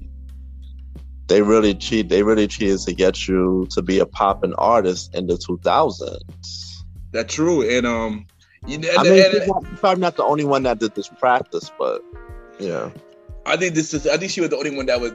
They 1.26 1.42
really 1.42 1.74
cheat. 1.74 2.08
They 2.08 2.22
really 2.22 2.48
cheated 2.48 2.80
to 2.80 2.92
get 2.92 3.28
you 3.28 3.66
to 3.70 3.82
be 3.82 3.98
a 4.00 4.06
popping 4.06 4.54
artist 4.54 5.14
in 5.14 5.28
the 5.28 5.34
2000s. 5.34 6.82
That's 7.12 7.32
true. 7.32 7.68
And 7.68 7.86
um, 7.86 8.26
you, 8.66 8.76
and, 8.76 8.86
I 8.98 9.02
mean, 9.02 9.24
and- 9.24 9.46
not- 9.46 9.64
probably 9.76 10.00
not 10.00 10.16
the 10.16 10.24
only 10.24 10.44
one 10.44 10.64
that 10.64 10.78
did 10.78 10.94
this 10.94 11.08
practice, 11.08 11.70
but 11.78 12.02
yeah. 12.58 12.90
I 13.46 13.56
think 13.56 13.74
this 13.74 13.94
is. 13.94 14.06
I 14.06 14.16
think 14.16 14.30
she 14.30 14.40
was 14.40 14.50
the 14.50 14.56
only 14.56 14.76
one 14.76 14.86
that 14.86 15.00
was 15.00 15.12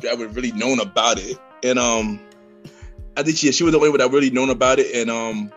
that 0.00 0.18
was 0.18 0.34
really 0.34 0.52
known 0.52 0.80
about 0.80 1.18
it, 1.18 1.38
and 1.62 1.78
um, 1.78 2.20
I 3.16 3.22
think 3.22 3.36
she 3.36 3.50
she 3.52 3.64
was 3.64 3.72
the 3.72 3.78
only 3.78 3.90
one 3.90 3.98
that 3.98 4.10
really 4.10 4.30
known 4.30 4.50
about 4.50 4.78
it, 4.78 4.94
and 4.94 5.10
um, 5.10 5.52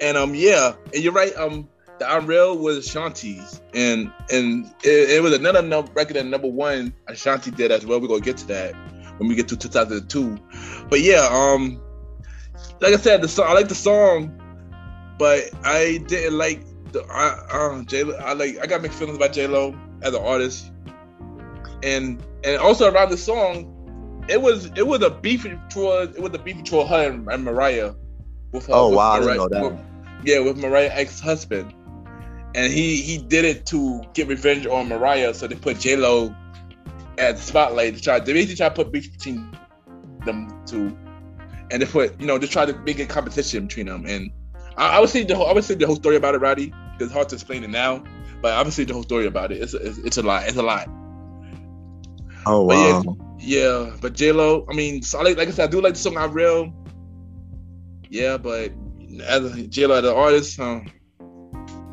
and 0.00 0.16
um, 0.16 0.34
yeah, 0.34 0.74
and 0.92 1.02
you're 1.02 1.12
right. 1.12 1.34
Um, 1.36 1.68
the 1.98 2.10
I'm 2.10 2.26
Real 2.26 2.58
was 2.58 2.78
Ashanti's, 2.86 3.62
and 3.72 4.12
and 4.30 4.66
it, 4.82 5.10
it 5.10 5.22
was 5.22 5.32
another 5.32 5.62
num- 5.62 5.90
record 5.94 6.16
at 6.16 6.26
number 6.26 6.48
one 6.48 6.94
Ashanti 7.08 7.50
did 7.50 7.70
as 7.70 7.86
well. 7.86 8.00
We're 8.00 8.08
gonna 8.08 8.20
get 8.20 8.36
to 8.38 8.46
that 8.48 8.74
when 9.18 9.28
we 9.28 9.34
get 9.34 9.48
to 9.48 9.56
2002, 9.56 10.38
but 10.90 11.00
yeah, 11.00 11.28
um, 11.30 11.80
like 12.80 12.92
I 12.94 12.96
said, 12.96 13.22
the 13.22 13.28
song 13.28 13.46
I 13.48 13.52
like 13.52 13.68
the 13.68 13.74
song, 13.74 14.40
but 15.18 15.50
I 15.62 16.02
didn't 16.06 16.36
like 16.36 16.64
the 16.92 17.04
I, 17.04 17.46
uh, 17.50 17.82
J 17.84 18.02
I 18.18 18.32
like 18.32 18.58
I 18.60 18.66
got 18.66 18.82
mixed 18.82 18.98
feelings 18.98 19.16
about 19.16 19.32
J 19.32 19.46
Lo 19.46 19.78
as 20.02 20.14
an 20.14 20.22
artist, 20.22 20.70
and 21.82 22.22
and 22.42 22.58
also 22.58 22.90
around 22.90 23.10
the 23.10 23.16
song, 23.16 23.73
it 24.28 24.40
was 24.40 24.66
it 24.76 24.86
was 24.86 25.02
a 25.02 25.10
beef 25.10 25.46
towards 25.70 26.16
it 26.16 26.22
was 26.22 26.32
a 26.34 26.38
beef 26.38 26.56
between 26.56 26.86
her 26.86 27.08
and, 27.10 27.28
and 27.28 27.44
Mariah. 27.44 27.94
With 28.52 28.66
her, 28.66 28.72
Oh, 28.74 28.88
with 28.90 28.96
wow, 28.96 29.10
I 29.12 29.20
didn't 29.20 29.36
know 29.36 29.48
that. 29.48 29.62
with- 29.62 29.80
yeah, 30.24 30.38
with 30.40 30.56
Mariah 30.56 30.90
ex 30.92 31.20
husband, 31.20 31.74
and 32.54 32.72
he 32.72 32.96
he 32.96 33.18
did 33.18 33.44
it 33.44 33.66
to 33.66 34.02
get 34.14 34.26
revenge 34.28 34.66
on 34.66 34.88
Mariah, 34.88 35.34
so 35.34 35.46
they 35.46 35.54
put 35.56 35.78
J 35.80 35.96
Lo 35.96 36.34
at 37.18 37.36
the 37.36 37.42
spotlight 37.42 37.94
to 37.96 38.00
try 38.00 38.18
they 38.20 38.32
basically 38.32 38.56
try 38.56 38.68
to 38.70 38.74
put 38.74 38.90
beef 38.92 39.12
between 39.12 39.50
them 40.24 40.48
two, 40.66 40.96
and 41.70 41.82
they 41.82 41.86
put 41.86 42.18
you 42.20 42.26
know 42.26 42.38
just 42.38 42.52
try 42.52 42.64
to 42.64 42.72
make 42.80 42.98
a 43.00 43.06
competition 43.06 43.66
between 43.66 43.86
them. 43.86 44.06
And 44.06 44.30
I, 44.78 44.96
I 44.96 45.00
would 45.00 45.10
say 45.10 45.24
the 45.24 45.34
whole 45.36 45.46
I 45.46 45.52
would 45.52 45.64
say 45.64 45.74
the 45.74 45.86
whole 45.86 45.96
story 45.96 46.16
about 46.16 46.34
it, 46.34 46.38
Roddy. 46.40 46.72
It's 47.00 47.12
hard 47.12 47.28
to 47.30 47.34
explain 47.34 47.64
it 47.64 47.70
now, 47.70 48.02
but 48.40 48.52
obviously 48.54 48.84
the 48.84 48.94
whole 48.94 49.02
story 49.02 49.26
about 49.26 49.52
it. 49.52 49.60
It's 49.60 49.74
it's, 49.74 49.98
it's 49.98 50.16
a 50.16 50.22
lot. 50.22 50.46
It's 50.48 50.56
a 50.56 50.62
lot. 50.62 50.88
Oh 52.46 52.62
wow. 52.64 53.02
Yeah, 53.38 53.94
but 54.00 54.14
J 54.14 54.32
Lo, 54.32 54.64
I 54.70 54.74
mean, 54.74 55.02
so 55.02 55.18
I 55.18 55.22
like, 55.22 55.36
like 55.36 55.48
I 55.48 55.50
said, 55.50 55.68
I 55.68 55.70
do 55.70 55.80
like 55.80 55.94
the 55.94 55.98
song 56.00 56.16
"I'm 56.16 56.32
Real." 56.32 56.72
Yeah, 58.08 58.36
but 58.38 58.72
as 59.26 59.66
J 59.68 59.86
Lo 59.86 59.96
as 59.96 60.04
an 60.04 60.14
artist, 60.14 60.58
um, 60.60 60.86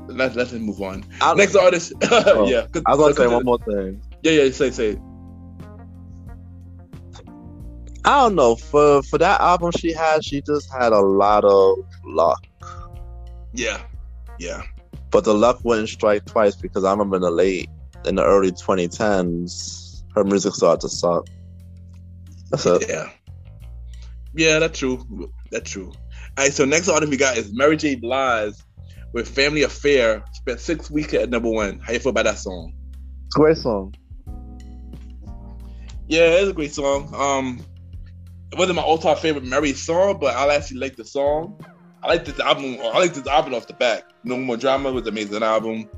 let's 0.08 0.36
let's 0.36 0.54
move 0.54 0.82
on. 0.82 1.04
I, 1.20 1.34
Next 1.34 1.56
artist, 1.56 1.94
yeah. 2.02 2.68
'cause- 2.72 2.84
I 2.86 2.96
was 2.96 3.00
gonna 3.00 3.14
say 3.16 3.28
one 3.28 3.44
more 3.46 3.58
thing. 3.60 4.02
Yeah, 4.24 4.32
yeah. 4.44 4.52
Say 4.52 4.72
say. 4.72 4.98
I 8.04 8.22
don't 8.22 8.36
know 8.36 8.56
for 8.56 9.04
for 9.04 9.18
that 9.20 9.40
album 9.42 9.72
she 9.78 9.94
had, 9.94 10.24
she 10.26 10.42
just 10.42 10.72
had 10.72 10.92
a 10.92 11.00
lot 11.00 11.46
of 11.46 11.78
luck, 12.04 12.44
Yeah, 13.54 13.80
yeah. 14.40 14.64
but 15.12 15.24
the 15.24 15.34
luck 15.36 15.60
wouldn't 15.64 15.90
strike 15.90 16.26
twice 16.26 16.56
because 16.56 16.84
I 16.84 16.92
remember 16.92 17.18
in 17.18 17.22
the 17.22 17.30
late 17.30 17.70
in 18.06 18.16
the 18.16 18.24
early 18.24 18.52
2010s, 18.52 19.81
her 20.16 20.24
music 20.24 20.54
started 20.54 20.82
to 20.82 20.90
suck. 20.90 21.28
That's 22.50 22.66
it. 22.66 22.90
Yeah. 22.90 23.10
Yeah, 24.34 24.60
that's 24.60 24.78
true. 24.78 25.32
That's 25.52 25.70
true. 25.70 25.92
All 26.38 26.46
right, 26.46 26.54
so 26.54 26.66
next 26.66 26.88
artist 26.88 27.10
we 27.10 27.18
got 27.18 27.38
is 27.38 27.54
Mary 27.54 27.78
J. 27.78 27.96
Blige 27.96 28.54
with 29.14 29.28
Family 29.28 29.64
Affair. 29.64 30.24
Spent 30.34 30.60
six 30.60 30.90
weeks 30.90 31.14
at 31.14 31.30
number 31.30 31.50
one. 31.50 31.80
How 31.80 31.94
you 31.94 32.00
feel 32.00 32.12
about 32.12 32.26
that 32.26 32.38
song? 32.38 32.74
It's 33.26 33.36
a 33.36 33.40
great 33.40 33.58
song. 33.58 33.94
Yeah, 36.08 36.28
it's 36.28 36.50
a 36.50 36.54
great 36.54 36.74
song. 36.74 37.14
Um, 37.16 37.66
it 38.52 38.58
wasn't 38.58 38.76
my 38.78 38.82
all-time 38.82 39.18
favorite 39.18 39.46
Mary 39.46 39.74
song, 39.74 40.18
but 40.20 40.36
I 40.36 40.54
actually 40.54 40.80
like 40.80 40.96
the 40.96 41.06
song. 41.06 41.64
I 42.04 42.08
like 42.08 42.26
this 42.26 42.40
album. 42.40 42.78
I 42.82 43.00
like 43.00 43.14
this 43.14 43.28
album 43.28 43.54
off 43.54 43.68
the 43.68 43.74
back. 43.74 44.04
No 44.24 44.38
More 44.38 44.58
Drama 44.58 44.92
was 44.92 45.04
an 45.04 45.10
amazing 45.10 45.44
album. 45.44 45.90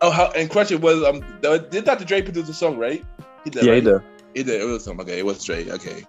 Oh, 0.00 0.10
how 0.10 0.30
and 0.30 0.48
question 0.48 0.80
was 0.80 1.02
um, 1.04 1.20
did 1.42 1.84
Dr. 1.84 2.04
Dre 2.04 2.22
produce 2.22 2.46
the 2.46 2.54
song, 2.54 2.78
right? 2.78 3.04
He 3.44 3.50
did. 3.50 3.64
Yeah, 3.64 3.74
he 3.74 3.80
did. 3.80 4.02
It 4.34 4.44
did. 4.44 4.60
It 4.60 4.64
was 4.64 4.84
something. 4.84 5.06
Okay, 5.06 5.18
it 5.18 5.26
was 5.26 5.40
straight. 5.40 5.68
Okay. 5.68 6.04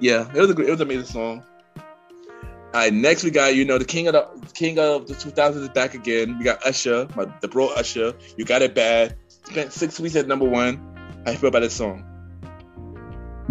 Yeah, 0.00 0.28
it 0.34 0.40
was 0.40 0.50
a 0.50 0.54
great, 0.54 0.68
it 0.68 0.72
was 0.72 0.80
an 0.80 0.86
amazing 0.88 1.06
song. 1.06 1.44
All 1.76 2.80
right, 2.80 2.92
next 2.92 3.22
we 3.22 3.30
got 3.30 3.54
you 3.54 3.64
know 3.64 3.78
the 3.78 3.84
king 3.84 4.08
of 4.08 4.14
the 4.14 4.52
king 4.52 4.78
of 4.80 5.06
the 5.06 5.14
2000s 5.14 5.56
is 5.62 5.68
back 5.68 5.94
again. 5.94 6.38
We 6.38 6.44
got 6.44 6.64
Usher, 6.66 7.06
my, 7.14 7.26
the 7.40 7.46
bro 7.48 7.68
Usher. 7.68 8.14
You 8.36 8.44
got 8.44 8.62
it 8.62 8.74
bad. 8.74 9.16
Spent 9.28 9.72
six 9.72 10.00
weeks 10.00 10.16
at 10.16 10.26
number 10.26 10.44
one. 10.44 10.80
How 11.24 11.32
you 11.32 11.38
feel 11.38 11.48
about 11.48 11.60
this 11.60 11.74
song? 11.74 12.04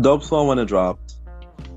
Dope 0.01 0.23
song 0.23 0.47
when 0.47 0.59
it 0.59 0.65
dropped. 0.65 1.15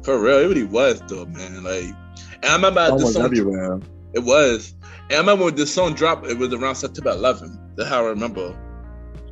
For 0.03 0.19
real, 0.19 0.39
it 0.39 0.47
really 0.47 0.65
was 0.65 1.01
dope, 1.03 1.29
man. 1.29 1.63
Like, 1.63 1.95
and 2.43 2.45
I 2.45 2.55
remember 2.57 2.83
this 2.83 2.93
Almost 2.93 3.15
song. 3.15 3.25
everywhere. 3.25 3.81
It 4.15 4.25
was, 4.25 4.75
and 4.83 5.13
I 5.13 5.19
remember 5.19 5.45
when 5.45 5.55
this 5.55 5.73
song 5.73 5.95
dropped. 5.95 6.27
It 6.27 6.39
was 6.39 6.53
around 6.53 6.75
September 6.75 7.13
11th. 7.13 7.77
That's 7.77 7.89
how 7.89 8.05
I 8.05 8.09
remember. 8.09 8.57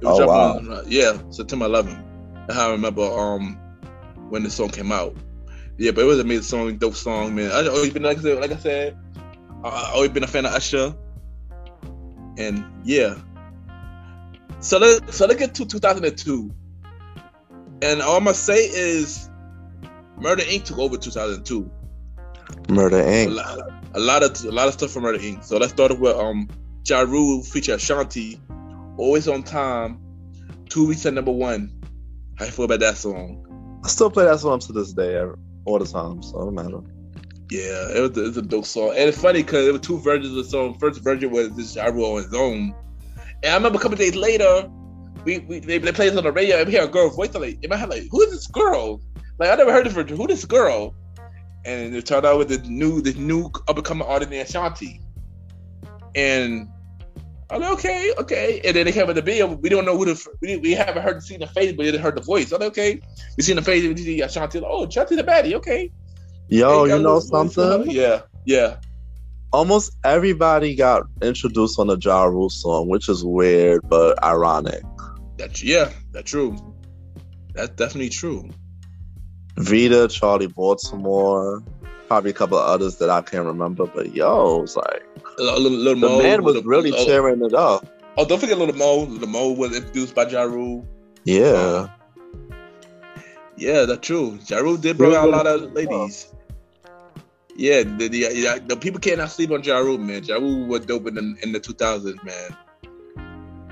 It 0.05 0.09
was 0.09 0.21
Oh, 0.21 0.25
dropped 0.27 0.67
on- 0.69 0.85
yeah, 0.89 1.19
September 1.31 1.67
11th. 1.67 2.03
That's 2.47 2.59
how 2.59 2.69
I 2.69 2.73
remember. 2.73 3.03
Um, 3.03 3.59
when 4.29 4.43
the 4.43 4.51
song 4.51 4.69
came 4.69 4.91
out. 4.93 5.15
Yeah, 5.79 5.91
but 5.93 6.03
it 6.03 6.05
was 6.05 6.19
an 6.19 6.27
amazing 6.27 6.43
song, 6.45 6.77
dope 6.77 6.95
song, 6.95 7.35
man. 7.35 7.51
I 7.53 7.67
always 7.69 7.93
been 7.93 8.03
like 8.03 8.19
I 8.19 8.21
said, 8.23 8.41
like 8.41 8.53
I 8.53 8.57
said, 8.57 8.97
I 9.65 9.93
always 9.95 10.11
been 10.11 10.25
a 10.25 10.27
fan 10.27 10.45
of 10.47 10.53
Usher. 10.53 10.95
And 12.39 12.65
yeah. 12.85 13.17
So 14.61 14.79
let 14.79 15.13
so 15.13 15.27
let's 15.27 15.39
get 15.39 15.55
to 15.57 15.65
2002. 15.67 16.51
And 17.83 18.01
all 18.03 18.17
I'm 18.17 18.25
gonna 18.25 18.35
say 18.35 18.57
is 18.67 19.29
Murder 20.19 20.43
Inc. 20.43 20.65
took 20.65 20.79
over 20.79 20.97
2002. 20.97 21.71
Murder 22.71 23.01
A 23.01 23.27
Inc. 23.27 23.35
lot, 23.35 23.59
a 23.95 24.01
lot 24.01 24.23
of 24.23 24.45
a 24.45 24.51
lot 24.53 24.69
of 24.69 24.75
stuff 24.75 24.91
from 24.91 25.03
Murder 25.03 25.19
Inc. 25.19 25.45
So 25.45 25.59
let's 25.59 25.73
start 25.73 25.99
with 25.99 26.17
um 26.17 26.49
Ja 26.87 27.01
Rule 27.01 27.43
feature 27.43 27.75
Ashanti, 27.75 28.41
Always 28.97 29.29
on 29.29 29.43
Time, 29.43 30.01
two 30.69 30.87
weeks 30.87 31.05
at 31.07 31.15
number 31.15 31.33
one. 31.33 31.81
How 32.39 32.47
you 32.47 32.51
feel 32.51 32.65
about 32.65 32.81
that 32.81 32.97
song? 32.97 33.81
I 33.85 33.89
still 33.89 34.11
play 34.11 34.25
that 34.25 34.41
song 34.41 34.61
to 34.61 34.73
this 34.73 34.93
day, 34.93 35.21
all 35.65 35.79
the 35.79 35.87
time. 35.87 36.23
So 36.23 36.41
it 36.41 36.45
don't 36.45 36.55
matter. 36.55 36.81
Yeah, 37.51 37.97
it 37.97 38.01
was, 38.01 38.19
it 38.19 38.23
was 38.23 38.37
a 38.39 38.43
dope 38.43 38.65
song, 38.65 38.91
and 38.91 39.09
it's 39.09 39.21
funny 39.21 39.43
because 39.43 39.65
there 39.65 39.73
were 39.73 39.79
two 39.79 39.99
versions 40.01 40.31
of 40.31 40.37
the 40.37 40.45
song. 40.45 40.79
First 40.79 41.01
version 41.03 41.31
was 41.31 41.55
this 41.55 41.77
Ja 41.77 41.87
Rule 41.87 42.17
on 42.17 42.23
his 42.23 42.35
own, 42.35 42.75
and 43.43 43.53
I 43.53 43.55
remember 43.55 43.79
a 43.79 43.83
couple 43.83 43.99
days 43.99 44.17
later, 44.17 44.71
we, 45.25 45.41
we 45.41 45.59
they, 45.59 45.79
they 45.79 45.93
played 45.93 46.13
it 46.13 46.19
on 46.19 46.25
the 46.25 46.33
radio 46.33 46.57
and 46.57 46.67
we 46.67 46.73
hear 46.73 46.85
a 46.85 46.89
girl's 46.89 47.15
voice. 47.15 47.35
I'm 47.35 47.43
like 47.43 47.63
in 47.63 47.69
my 47.71 47.77
head, 47.77 47.91
like 47.91 48.05
who 48.11 48.23
is 48.23 48.31
this 48.31 48.47
girl? 48.47 49.01
Like 49.39 49.51
I 49.51 49.57
never 49.57 49.73
heard 49.73 49.87
of 49.87 49.95
her. 49.95 50.03
Who 50.05 50.27
this 50.27 50.45
girl? 50.45 50.95
And 51.67 51.95
it 51.95 52.07
turned 52.07 52.27
out 52.27 52.39
with 52.39 52.49
the 52.49 52.59
new 52.69 53.01
the 53.01 53.13
new 53.15 53.51
up 53.69 53.77
and 53.77 53.85
coming 53.85 54.07
artist 54.09 54.31
named 54.31 54.49
Ashanti, 54.49 55.01
and 56.15 56.69
I'm 57.55 57.61
like 57.61 57.73
okay, 57.75 58.13
okay. 58.19 58.61
And 58.65 58.75
then 58.75 58.87
they 58.87 58.93
came 58.93 59.07
with 59.07 59.15
the 59.15 59.23
video. 59.23 59.47
We 59.47 59.69
don't 59.69 59.85
know 59.85 59.97
who 59.97 60.07
the 60.07 60.27
we, 60.41 60.57
we 60.57 60.73
haven't 60.73 61.03
heard 61.03 61.23
seen 61.23 61.39
the 61.39 61.47
face, 61.47 61.73
but 61.73 61.87
we 61.87 61.97
heard 61.97 62.17
the 62.17 62.21
voice. 62.21 62.51
I'm 62.51 62.59
like 62.61 62.71
okay, 62.71 63.01
we 63.37 63.45
seen 63.45 63.55
the 63.55 63.63
face. 63.63 63.85
We 63.85 63.97
see 63.97 64.21
Ashanti. 64.23 64.59
Uh, 64.59 64.63
like, 64.63 64.71
oh, 64.73 64.87
Ashanti 64.87 65.15
the 65.15 65.23
baddie. 65.23 65.55
Okay. 65.55 65.93
Yo, 66.49 66.85
you 66.85 66.99
know 66.99 67.21
something? 67.21 67.91
Yeah, 67.91 68.23
yeah. 68.45 68.79
Almost 69.53 69.97
everybody 70.05 70.75
got 70.75 71.05
introduced 71.23 71.79
on 71.79 71.87
the 71.87 71.97
Ja 71.97 72.25
Rule 72.25 72.51
song, 72.51 72.89
which 72.89 73.09
is 73.09 73.25
weird 73.25 73.83
but 73.89 74.23
ironic. 74.25 74.83
That's 75.39 75.63
yeah, 75.63 75.93
that's 76.11 76.29
true. 76.29 76.57
That's 77.55 77.71
definitely 77.71 78.09
true. 78.09 78.51
Vita, 79.57 80.09
Charli 80.09 80.53
Baltimore, 80.53 81.63
probably 82.09 82.31
a 82.31 82.35
couple 82.35 82.59
of 82.59 82.67
others 82.67 82.97
that 82.97 83.11
I 83.11 83.21
can't 83.23 83.47
remember. 83.47 83.87
But 83.87 84.15
yo, 84.15 84.63
it's 84.63 84.77
like 84.77 85.03
A 85.39 85.43
little, 85.43 85.71
little 85.71 86.01
the 86.01 86.09
Mo, 86.09 86.23
man 86.23 86.43
was 86.45 86.65
really 86.65 86.91
tearing 86.93 87.45
it 87.45 87.55
up. 87.55 87.87
Oh, 88.17 88.25
don't 88.25 88.39
forget 88.39 88.59
Little 88.59 88.77
Mo. 88.77 89.03
Little 89.05 89.29
Mo 89.29 89.53
was 89.53 89.77
introduced 89.77 90.15
by 90.15 90.27
Ja 90.29 90.43
Rule. 90.43 90.87
Yeah, 91.25 91.89
Yeah, 93.57 93.85
that's 93.85 94.07
true. 94.07 94.39
Ja 94.47 94.59
Rule 94.59 94.77
did 94.77 94.97
bring 94.99 95.15
out 95.15 95.29
a 95.29 95.31
lot 95.31 95.47
of 95.47 95.73
ladies. 95.73 96.33
Yeah, 97.57 97.85
the, 97.85 98.09
the, 98.09 98.19
yeah, 98.35 98.59
the 98.59 98.77
people 98.77 98.99
cannot 99.01 99.31
sleep 99.31 99.51
on 99.53 99.63
Ja 99.63 99.79
Rule, 99.79 99.99
man. 99.99 100.25
Ja 100.25 100.37
Rule 100.37 100.67
was 100.67 100.85
dope 100.87 101.07
in 101.07 101.15
the, 101.15 101.37
in 101.43 101.53
the 101.53 101.61
2000s, 101.61 102.23
man. 102.25 102.57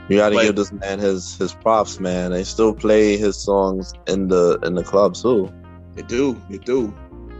You 0.08 0.16
got 0.18 0.30
to 0.30 0.36
But- 0.36 0.42
give 0.44 0.56
this 0.56 0.72
man 0.72 0.98
his 0.98 1.36
his 1.36 1.52
props, 1.54 2.00
man. 2.00 2.32
They 2.32 2.44
still 2.44 2.74
play 2.74 3.16
his 3.16 3.36
songs 3.36 3.92
in 4.08 4.28
the 4.28 4.58
in 4.62 4.74
the 4.74 4.82
club 4.84 5.14
too. 5.14 5.52
They 5.94 6.02
do, 6.02 6.40
they 6.48 6.58
do, 6.58 6.92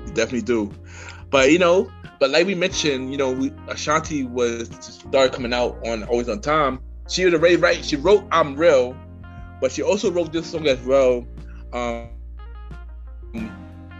definitely 0.08 0.42
do. 0.42 0.72
But 1.30 1.50
you 1.50 1.58
know, 1.58 1.90
but 2.20 2.30
like 2.30 2.46
we 2.46 2.54
mentioned, 2.54 3.10
you 3.10 3.16
know, 3.16 3.32
we, 3.32 3.52
Ashanti 3.68 4.24
was 4.24 4.68
started 4.80 5.32
coming 5.32 5.52
out 5.52 5.78
on 5.86 6.04
Always 6.04 6.28
on 6.28 6.40
Time. 6.40 6.80
She 7.08 7.24
was 7.24 7.34
already 7.34 7.56
right. 7.56 7.84
She 7.84 7.96
wrote 7.96 8.24
"I'm 8.30 8.54
Real," 8.54 8.96
but 9.60 9.72
she 9.72 9.82
also 9.82 10.10
wrote 10.10 10.32
this 10.32 10.50
song 10.50 10.66
as 10.68 10.80
well. 10.82 11.26
Um, 11.72 12.08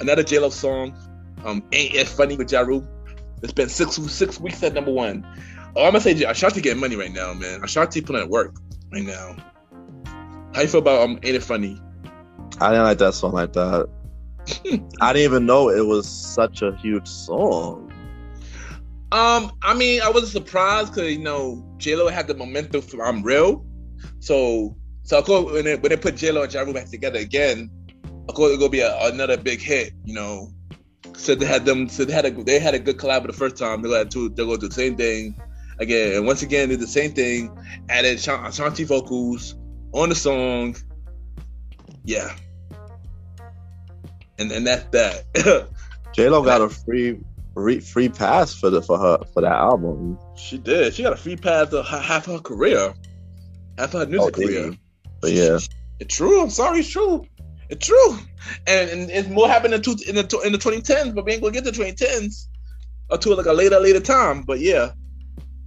another 0.01 0.23
J 0.23 0.39
Lo 0.39 0.51
song, 0.51 0.95
um, 1.45 1.65
"Ain't 1.73 1.95
It 1.95 2.09
Funny" 2.09 2.37
with 2.37 2.53
Ja 2.53 2.61
Rule. 2.61 2.87
It's 3.43 3.53
been 3.53 3.69
six 3.69 3.97
six 3.97 4.39
weeks 4.39 4.63
at 4.63 4.75
number 4.75 4.93
one. 4.93 5.27
Oh, 5.75 5.85
I'm 5.85 5.93
gonna 5.93 6.01
say 6.01 6.13
Ashanti 6.23 6.61
getting 6.61 6.81
money 6.81 6.97
right 6.97 7.13
now, 7.13 7.33
man. 7.35 7.65
Ashanti 7.65 8.03
putting 8.03 8.23
in 8.23 8.29
work 8.29 8.55
right 8.93 9.03
now. 9.03 9.37
How 10.55 10.61
you 10.61 10.69
feel 10.69 10.81
about 10.81 11.03
um, 11.03 11.19
"Ain't 11.23 11.37
It 11.37 11.43
Funny"? 11.43 11.81
I 12.61 12.71
didn't 12.71 12.85
like 12.85 12.99
that 12.99 13.15
song 13.15 13.33
like 13.33 13.55
that. 13.55 13.89
I 15.01 15.13
didn't 15.13 15.25
even 15.25 15.47
know 15.47 15.71
it 15.71 15.87
was 15.87 16.09
such 16.09 16.63
a 16.63 16.77
huge 16.77 17.07
song. 17.07 17.93
Um, 19.13 19.53
I 19.63 19.75
mean, 19.75 20.01
I 20.01 20.09
wasn't 20.09 20.33
surprised 20.33 20.95
because 20.95 21.13
you 21.13 21.19
know 21.19 21.65
J 21.77 21.97
Lo 21.97 22.09
had 22.09 22.27
the 22.27 22.35
momentum 22.35 22.81
from 22.81 23.03
"I'm 23.03 23.23
Real," 23.23 23.65
so 24.21 24.77
so 25.03 25.19
of 25.19 25.25
course 25.27 25.53
when 25.53 25.65
they, 25.65 25.77
when 25.77 25.91
they 25.91 25.97
put 25.97 26.17
J 26.17 26.33
Lo 26.33 26.43
and 26.43 26.53
Ja 26.53 26.65
back 26.73 26.89
together 26.89 27.19
again, 27.19 27.71
of 28.29 28.35
course 28.35 28.53
it's 28.53 28.59
gonna 28.59 28.71
be 28.71 28.81
a, 28.81 28.97
another 29.07 29.37
big 29.37 29.61
hit. 29.61 29.93
You 30.05 30.15
know, 30.15 30.51
so 31.15 31.35
they 31.35 31.45
had 31.45 31.67
them, 31.67 31.89
so 31.89 32.05
they 32.05 32.13
had 32.13 32.25
a 32.25 32.31
they 32.31 32.59
had 32.59 32.75
a 32.75 32.79
good 32.79 32.97
collab 32.97 33.27
the 33.27 33.35
first 33.35 33.57
time. 33.57 33.83
They're 33.83 33.91
gonna 33.91 34.07
do 34.07 34.31
they're 34.31 34.47
gonna 34.47 34.59
do 34.59 34.69
the 34.69 34.75
same 34.75 34.97
thing 34.97 35.37
again, 35.79 36.17
and 36.17 36.27
once 36.27 36.43
again 36.43 36.71
did 36.71 36.81
the 36.81 36.87
same 36.87 37.13
thing. 37.13 37.55
Added 37.91 38.19
Sha- 38.19 38.47
Ashanti 38.47 38.85
vocals 38.85 39.57
on 39.93 40.09
the 40.09 40.15
song. 40.15 40.75
Yeah, 42.05 42.35
and 44.43 44.53
and 44.53 44.67
that's 44.67 44.85
that. 44.91 45.69
J 46.15 46.29
Lo 46.29 46.43
got 46.43 46.61
a 46.61 46.69
free 46.69 47.19
re, 47.55 47.81
free 47.81 48.09
pass 48.09 48.55
for 48.55 48.71
the 48.71 48.83
for 48.83 48.99
her 48.99 49.19
for 49.33 49.41
that 49.43 49.53
album. 49.53 50.19
She 50.37 50.59
did. 50.59 50.95
She 50.95 51.03
got 51.03 51.15
a 51.15 51.17
free 51.17 51.37
pass 51.37 51.71
to 51.71 51.83
ha- 51.83 52.01
half 52.01 52.27
her 52.27 52.39
career, 52.39 52.95
half 53.79 53.93
her 53.93 54.07
music 54.07 54.37
Oh, 54.37 54.41
career. 54.41 54.73
But 55.21 55.33
yeah, 55.33 55.59
It's 56.01 56.17
true. 56.17 56.43
I'm 56.43 56.51
sorry. 56.51 56.81
It's 56.81 56.91
true. 56.91 57.25
It's 57.71 57.87
true. 57.87 58.19
And, 58.67 58.91
and 58.91 59.11
it's 59.11 59.29
more 59.29 59.49
happened 59.49 59.73
in, 59.73 59.83
two, 59.83 59.97
in 60.07 60.17
the 60.17 60.43
in 60.45 60.53
the 60.53 60.59
2010s, 60.59 61.15
but 61.15 61.25
we 61.25 61.33
ain't 61.33 61.43
gonna 61.43 61.55
get 61.55 61.65
to 61.65 61.71
2010s 61.73 62.49
until 63.11 63.37
like 63.37 63.47
a 63.47 63.53
later 63.53 63.79
later 63.79 64.01
time. 64.01 64.43
But 64.43 64.59
yeah, 64.61 64.91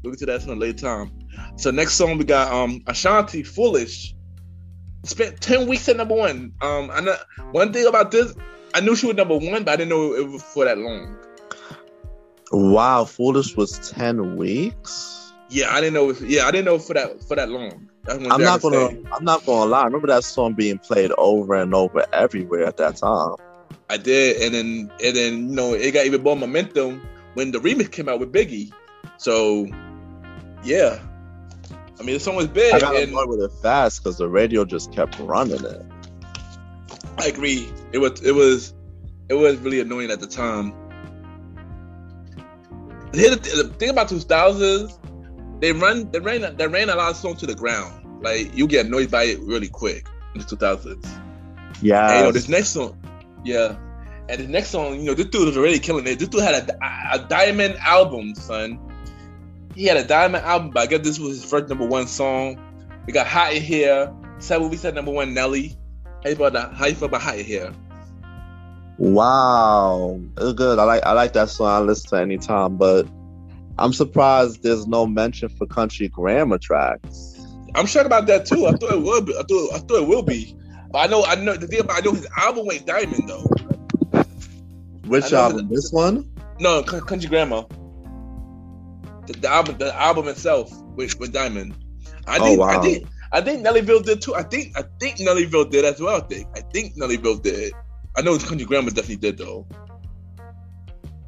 we'll 0.04 0.12
get 0.14 0.20
to 0.20 0.26
that 0.28 0.44
in 0.44 0.50
a 0.50 0.56
later 0.56 0.80
time. 0.80 1.12
So 1.58 1.72
next 1.72 1.94
song 1.94 2.18
we 2.18 2.26
got 2.26 2.52
um 2.52 2.82
Ashanti 2.86 3.44
Foolish. 3.44 4.14
Spent 5.06 5.40
10 5.40 5.68
weeks 5.68 5.88
at 5.88 5.98
number 5.98 6.16
one. 6.16 6.52
Um, 6.62 6.90
I 6.92 7.00
know 7.00 7.16
one 7.52 7.72
thing 7.72 7.86
about 7.86 8.10
this. 8.10 8.34
I 8.76 8.82
knew 8.82 8.94
she 8.94 9.08
was 9.08 9.16
number 9.16 9.38
one, 9.38 9.64
but 9.64 9.72
I 9.72 9.76
didn't 9.78 9.90
know 9.90 10.14
it 10.14 10.28
was 10.28 10.44
for 10.44 10.66
that 10.66 10.78
long. 10.78 11.18
wow, 12.52 13.06
Foolish 13.06 13.56
was 13.56 13.90
ten 13.90 14.36
weeks. 14.36 15.32
Yeah, 15.50 15.74
I 15.74 15.80
didn't 15.80 15.94
know. 15.94 16.10
If, 16.10 16.20
yeah, 16.20 16.46
I 16.46 16.52
didn't 16.52 16.66
know 16.66 16.78
for 16.78 16.94
that 16.94 17.24
for 17.24 17.38
that 17.38 17.48
long. 17.48 17.90
I'm 18.10 18.42
not 18.42 18.62
gonna. 18.62 18.90
I'm 19.14 19.24
not 19.24 19.46
gonna 19.46 19.72
lie. 19.72 19.84
I 19.84 19.86
remember 19.86 20.08
that 20.08 20.26
song 20.26 20.56
being 20.56 20.78
played 20.78 21.12
over 21.18 21.56
and 21.56 21.74
over 21.74 22.06
everywhere 22.12 22.66
at 22.66 22.76
that 22.76 22.98
time. 22.98 23.36
I 23.90 23.96
did, 23.96 24.42
and 24.42 24.54
then 24.54 24.92
and 25.02 25.16
then 25.16 25.50
you 25.50 25.56
know 25.56 25.74
it 25.74 25.92
got 25.94 26.06
even 26.06 26.22
more 26.22 26.36
momentum 26.36 27.08
when 27.36 27.52
the 27.52 27.60
remix 27.60 27.94
came 27.94 28.10
out 28.10 28.20
with 28.20 28.34
Biggie. 28.34 28.74
So 29.18 29.68
yeah, 30.66 31.00
I 31.98 32.04
mean 32.04 32.16
the 32.16 32.20
song 32.20 32.36
was 32.36 32.48
big, 32.48 32.74
I 32.74 32.80
got 32.80 32.98
and 32.98 33.14
with 33.14 33.40
it 33.40 33.52
fast 33.62 34.04
because 34.04 34.18
the 34.18 34.28
radio 34.28 34.66
just 34.66 34.92
kept 34.92 35.18
running 35.20 35.64
it. 35.64 35.86
I 37.18 37.28
agree. 37.28 37.70
It 37.92 38.00
was 38.00 38.22
it 38.22 38.34
was 38.34 38.74
it 39.30 39.34
was 39.34 39.58
really 39.58 39.80
annoying 39.80 40.12
at 40.12 40.20
the 40.20 40.28
time. 40.28 40.74
The, 43.12 43.74
thing 43.80 43.90
about 43.90 44.10
2000s, 44.10 45.62
they 45.62 45.72
run 45.72 46.12
they 46.12 46.20
ran 46.20 46.58
they 46.58 46.68
ran 46.68 46.90
a 46.90 46.96
lot 46.96 47.12
of 47.12 47.18
songs 47.18 47.40
to 47.40 47.48
the 47.48 47.56
ground. 47.56 48.22
Like 48.22 48.56
you 48.56 48.68
get 48.68 48.86
annoyed 48.86 49.10
by 49.10 49.24
it 49.24 49.40
really 49.40 49.70
quick 49.70 50.08
in 50.34 50.42
the 50.42 50.46
2000s. 50.46 51.06
Yeah, 51.82 52.08
And, 52.08 52.18
you 52.18 52.24
know, 52.26 52.32
this 52.32 52.50
next 52.50 52.70
song, 52.70 52.98
yeah. 53.44 53.78
And 54.28 54.42
the 54.42 54.48
next 54.48 54.70
song, 54.70 55.00
you 55.00 55.06
know, 55.06 55.14
this 55.14 55.28
dude 55.28 55.48
was 55.48 55.58
already 55.58 55.80
killing 55.80 56.08
it. 56.08 56.20
This 56.20 56.30
dude 56.30 56.42
had 56.42 56.70
a, 56.70 57.14
a 57.14 57.28
diamond 57.28 57.76
album, 57.80 58.34
son. 58.36 58.80
He 59.76 59.86
had 59.86 59.98
a 59.98 60.04
diamond 60.04 60.46
album, 60.46 60.72
but 60.72 60.84
I 60.84 60.86
guess 60.88 61.02
this 61.02 61.20
was 61.20 61.42
his 61.42 61.50
first 61.50 61.68
number 61.70 61.86
one 61.86 62.08
song. 62.08 62.60
We 63.06 63.14
got 63.14 63.28
Hot 63.28 63.54
in 63.54 63.62
Here, 63.62 64.12
seven 64.40 64.70
weeks 64.70 64.86
at 64.86 64.96
number 64.96 65.12
one, 65.12 65.34
Nelly. 65.34 65.78
How 66.26 66.34
brother, 66.34 66.72
how 66.74 66.88
you 66.88 66.96
feel 66.96 67.08
about 67.08 67.22
Hot 67.22 67.36
Here? 67.36 67.72
Wow, 68.98 70.20
it's 70.38 70.54
good. 70.54 70.80
I 70.80 70.84
like 70.84 71.06
I 71.06 71.12
like 71.12 71.34
that 71.34 71.50
song. 71.50 71.68
I 71.68 71.80
listen 71.80 72.10
to 72.12 72.16
any 72.18 72.38
time, 72.38 72.78
but 72.78 73.06
I'm 73.78 73.94
surprised 73.94 74.64
there's 74.64 74.88
no 74.88 75.06
mention 75.06 75.50
for 75.50 75.68
country 75.68 76.08
grammar 76.08 76.58
tracks. 76.58 77.38
I'm 77.76 77.86
shocked 77.86 78.06
about 78.08 78.26
that 78.28 78.46
too. 78.46 78.66
I 78.66 78.72
thought 78.72 78.94
it 78.94 79.02
would 79.02 79.26
be. 79.26 79.34
I 79.38 79.44
thought 79.44 79.74
I 79.74 79.78
thought 79.80 80.02
it 80.04 80.08
will 80.08 80.24
be. 80.24 80.56
But 80.92 81.00
I 81.00 81.08
know 81.08 81.24
I 81.26 81.36
know 81.36 81.56
the 81.56 81.68
thing 81.68 81.82
about 81.82 81.98
I 81.98 82.00
know 82.00 82.14
his 82.14 82.28
album 82.38 82.66
went 82.68 82.86
diamond 82.88 83.28
though. 83.30 84.24
Which 85.08 85.32
album? 85.34 85.68
that- 85.68 85.70
This 85.76 85.92
one? 85.92 86.32
No, 86.60 86.82
Country 86.82 87.28
Grammar. 87.30 87.66
The, 89.28 89.34
the 89.34 89.50
album, 89.50 89.78
the 89.78 89.94
album 89.94 90.28
itself 90.30 90.72
with, 90.96 91.20
with 91.20 91.34
Diamond. 91.34 91.76
I 92.28 92.38
Oh, 92.40 92.44
think, 92.46 92.60
wow. 92.60 92.68
I 92.80 92.82
think, 92.82 93.08
I 93.32 93.42
think 93.42 93.66
Nellyville 93.66 94.04
did 94.04 94.22
too. 94.22 94.36
I 94.36 94.44
think, 94.44 94.78
I 94.78 94.84
think 95.00 95.18
Nellyville 95.18 95.70
did 95.70 95.86
as 95.86 96.00
well. 96.00 96.22
I 96.22 96.26
think, 96.28 96.48
I 96.56 96.62
think 96.62 96.96
Nellyville 96.96 97.42
did. 97.42 97.74
I 98.16 98.22
know 98.22 98.38
Country 98.38 98.66
Grammar 98.66 98.92
definitely 98.92 99.18
did 99.18 99.38
though. 99.38 99.68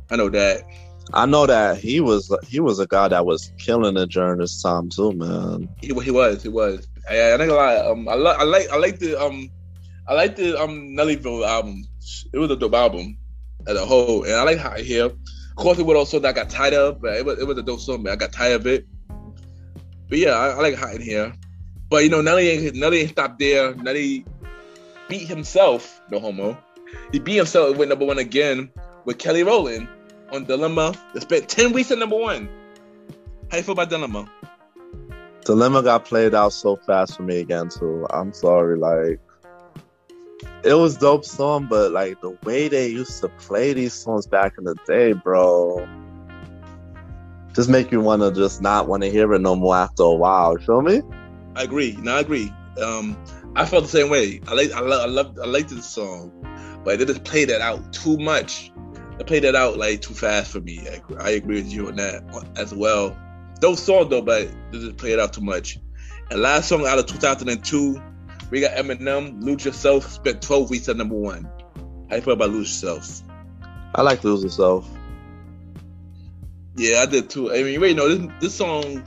I 0.10 0.16
know 0.16 0.30
that. 0.30 0.64
I 1.14 1.26
know 1.26 1.46
that 1.46 1.78
he 1.78 2.00
was 2.02 2.34
he 2.48 2.60
was 2.60 2.80
a 2.80 2.88
guy 2.88 3.08
that 3.08 3.26
was 3.26 3.52
killing 3.58 3.98
it 3.98 4.10
during 4.10 4.40
this 4.40 4.62
time 4.62 4.90
too, 4.90 5.14
man. 5.14 5.70
He, 5.82 5.88
he 5.88 6.12
was, 6.12 6.44
he 6.44 6.50
was. 6.50 6.88
I, 7.10 7.34
I 7.34 7.38
think 7.38 7.52
a 7.52 7.56
lot. 7.56 7.86
Um, 7.86 8.08
I, 8.08 8.16
li- 8.16 8.36
I 8.38 8.44
like, 8.44 8.70
I 8.70 8.78
like 8.78 9.00
the 9.00 9.22
um, 9.22 9.50
I 10.08 10.14
like 10.14 10.36
the 10.36 10.62
um 10.62 10.96
Nellyville 10.96 11.46
album. 11.46 11.86
It 12.34 12.38
was 12.38 12.52
a 12.52 12.56
dope 12.56 12.74
album 12.74 13.18
as 13.68 13.78
a 13.78 13.86
whole, 13.86 14.24
and 14.24 14.34
I 14.34 14.44
like 14.44 14.58
how 14.58 14.76
here. 14.78 15.06
Of 15.06 15.56
course, 15.56 15.80
it 15.80 15.86
was 15.86 15.98
also 15.98 16.20
that 16.20 16.30
I 16.30 16.34
got 16.34 16.50
tired 16.50 16.74
of, 16.74 17.02
but 17.02 17.16
it 17.16 17.26
was, 17.26 17.40
it 17.40 17.48
was 17.48 17.58
a 17.58 17.64
dope 17.64 17.80
song, 17.80 18.04
but 18.04 18.12
I 18.12 18.16
got 18.16 18.32
tired 18.32 18.62
of 18.62 18.68
it. 18.68 18.86
But 20.08 20.20
yeah, 20.20 20.32
I, 20.32 20.50
I 20.50 20.62
like 20.62 20.76
hot 20.76 20.96
in 20.96 21.02
here. 21.02 21.34
But 21.90 22.04
you 22.04 22.10
know, 22.10 22.22
Nelly 22.22 22.50
ain't 22.50 22.76
Nelly 22.76 23.02
ain't 23.02 23.12
stopped 23.12 23.40
there. 23.40 23.74
Nelly 23.76 24.26
beat 25.08 25.28
himself, 25.28 26.02
no 26.12 26.20
homo. 26.20 26.58
He 27.12 27.20
beat 27.20 27.36
himself 27.36 27.78
with 27.78 27.90
number 27.90 28.06
one 28.06 28.18
again 28.18 28.70
with 29.06 29.18
Kelly 29.18 29.44
Rowland 29.44 29.88
on 30.32 30.46
Dilemma. 30.46 30.94
They 31.14 31.22
spent 31.22 31.50
ten 31.50 31.72
weeks 31.72 31.92
at 31.92 31.98
number 31.98 32.18
one. 32.18 32.50
How 33.50 33.58
you 33.58 33.64
feel 33.64 33.74
about 33.74 33.90
Dilemma? 33.90 34.30
Dilemma 35.46 35.82
got 35.82 36.04
played 36.04 36.36
out 36.36 36.52
so 36.52 36.76
fast 36.76 37.16
for 37.16 37.24
me 37.24 37.40
again 37.40 37.70
too. 37.70 38.06
I'm 38.10 38.34
sorry, 38.34 38.78
like 38.78 39.22
it 40.64 40.74
was 40.74 40.98
dope 40.98 41.24
song, 41.24 41.68
but 41.70 41.92
like 41.92 42.20
the 42.20 42.38
way 42.44 42.68
they 42.68 42.90
used 42.90 43.22
to 43.22 43.30
play 43.30 43.72
these 43.72 43.94
songs 43.94 44.28
back 44.28 44.56
in 44.58 44.66
the 44.66 44.76
day, 44.86 45.14
bro, 45.14 45.88
just 47.54 47.70
make 47.70 47.92
you 47.94 48.02
want 48.02 48.22
to 48.22 48.32
just 48.34 48.62
not 48.62 48.90
want 48.90 49.04
to 49.04 49.10
hear 49.10 49.34
it 49.34 49.40
no 49.40 49.56
more 49.56 49.78
after 49.78 50.04
a 50.04 50.14
while. 50.14 50.58
Feel 50.58 50.82
me? 50.82 51.02
I 51.58 51.64
agree. 51.64 51.98
No, 52.00 52.16
I 52.16 52.20
agree. 52.20 52.54
Um, 52.82 53.18
I 53.56 53.66
felt 53.66 53.84
the 53.84 53.90
same 53.90 54.10
way. 54.10 54.40
I 54.48 54.54
like, 54.54 54.72
I 54.72 54.80
love, 54.82 55.02
I 55.02 55.06
love, 55.08 55.40
I 55.42 55.48
liked 55.48 55.70
this 55.70 55.90
song, 55.90 56.32
but 56.86 57.00
they 57.00 57.06
just 57.06 57.24
played 57.24 57.50
that 57.50 57.62
out 57.62 57.92
too 57.92 58.18
much. 58.18 58.72
They 59.18 59.24
played 59.24 59.44
that 59.44 59.56
out 59.56 59.78
like 59.78 60.02
too 60.02 60.14
fast 60.14 60.52
for 60.52 60.62
me. 60.62 60.88
I, 60.88 60.94
agree- 60.94 61.18
I 61.18 61.30
agree 61.32 61.56
with 61.64 61.74
you 61.74 61.88
on 61.88 61.96
that 61.96 62.24
as 62.56 62.74
well. 62.76 63.18
Those 63.60 63.82
songs 63.82 64.10
though, 64.12 64.22
but 64.22 64.48
they 64.72 64.80
just 64.80 64.98
played 64.98 65.14
it 65.14 65.20
out 65.20 65.34
too 65.34 65.42
much. 65.42 65.80
And 66.30 66.42
last 66.42 66.70
song 66.70 66.86
out 66.86 67.00
of 67.00 67.08
2002, 67.08 68.00
we 68.52 68.62
got 68.62 68.78
Eminem, 68.78 69.42
"Lose 69.42 69.66
Yourself." 69.66 70.08
Spent 70.12 70.42
12 70.42 70.70
weeks 70.70 70.88
at 70.88 70.96
number 70.96 71.16
one. 71.16 71.50
How 72.10 72.18
you 72.18 72.22
feel 72.22 72.34
about 72.34 72.52
"Lose 72.52 72.68
Yourself"? 72.84 73.24
I 73.96 74.04
like 74.04 74.24
Lose 74.24 74.44
Yourself. 74.44 74.88
Yeah, 76.76 77.02
I 77.02 77.08
did 77.08 77.30
too. 77.30 77.52
I 77.52 77.64
mean, 77.64 77.74
you 77.74 77.80
already 77.80 77.96
know 77.96 78.08
this, 78.14 78.32
this 78.40 78.54
song 78.54 79.04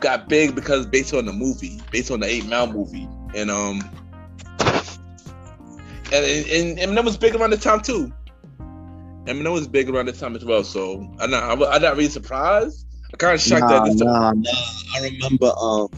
got 0.00 0.28
big 0.28 0.54
because 0.54 0.86
based 0.86 1.14
on 1.14 1.26
the 1.26 1.32
movie, 1.32 1.80
based 1.90 2.10
on 2.10 2.20
the 2.20 2.26
Eight 2.26 2.46
Mile 2.46 2.66
movie, 2.66 3.08
and 3.34 3.50
um, 3.50 3.82
and 6.12 6.24
and, 6.24 6.78
and 6.78 6.78
Eminem 6.78 7.04
was 7.04 7.16
big 7.16 7.34
around 7.34 7.50
the 7.50 7.56
time 7.56 7.80
too. 7.80 8.12
Eminem 9.24 9.52
was 9.52 9.66
big 9.66 9.88
around 9.88 10.06
the 10.06 10.12
time 10.12 10.36
as 10.36 10.44
well, 10.44 10.64
so 10.64 11.10
I'm 11.18 11.30
not 11.30 11.44
I'm, 11.44 11.62
I'm 11.62 11.82
not 11.82 11.96
really 11.96 12.08
surprised. 12.08 12.86
I 13.12 13.16
kind 13.16 13.34
of 13.34 13.40
shocked 13.40 13.62
Nah, 13.62 13.84
that 13.84 13.84
this 13.84 14.00
nah, 14.00 14.32
nah. 14.32 14.50
I 14.96 15.02
remember 15.02 15.52
um 15.58 15.88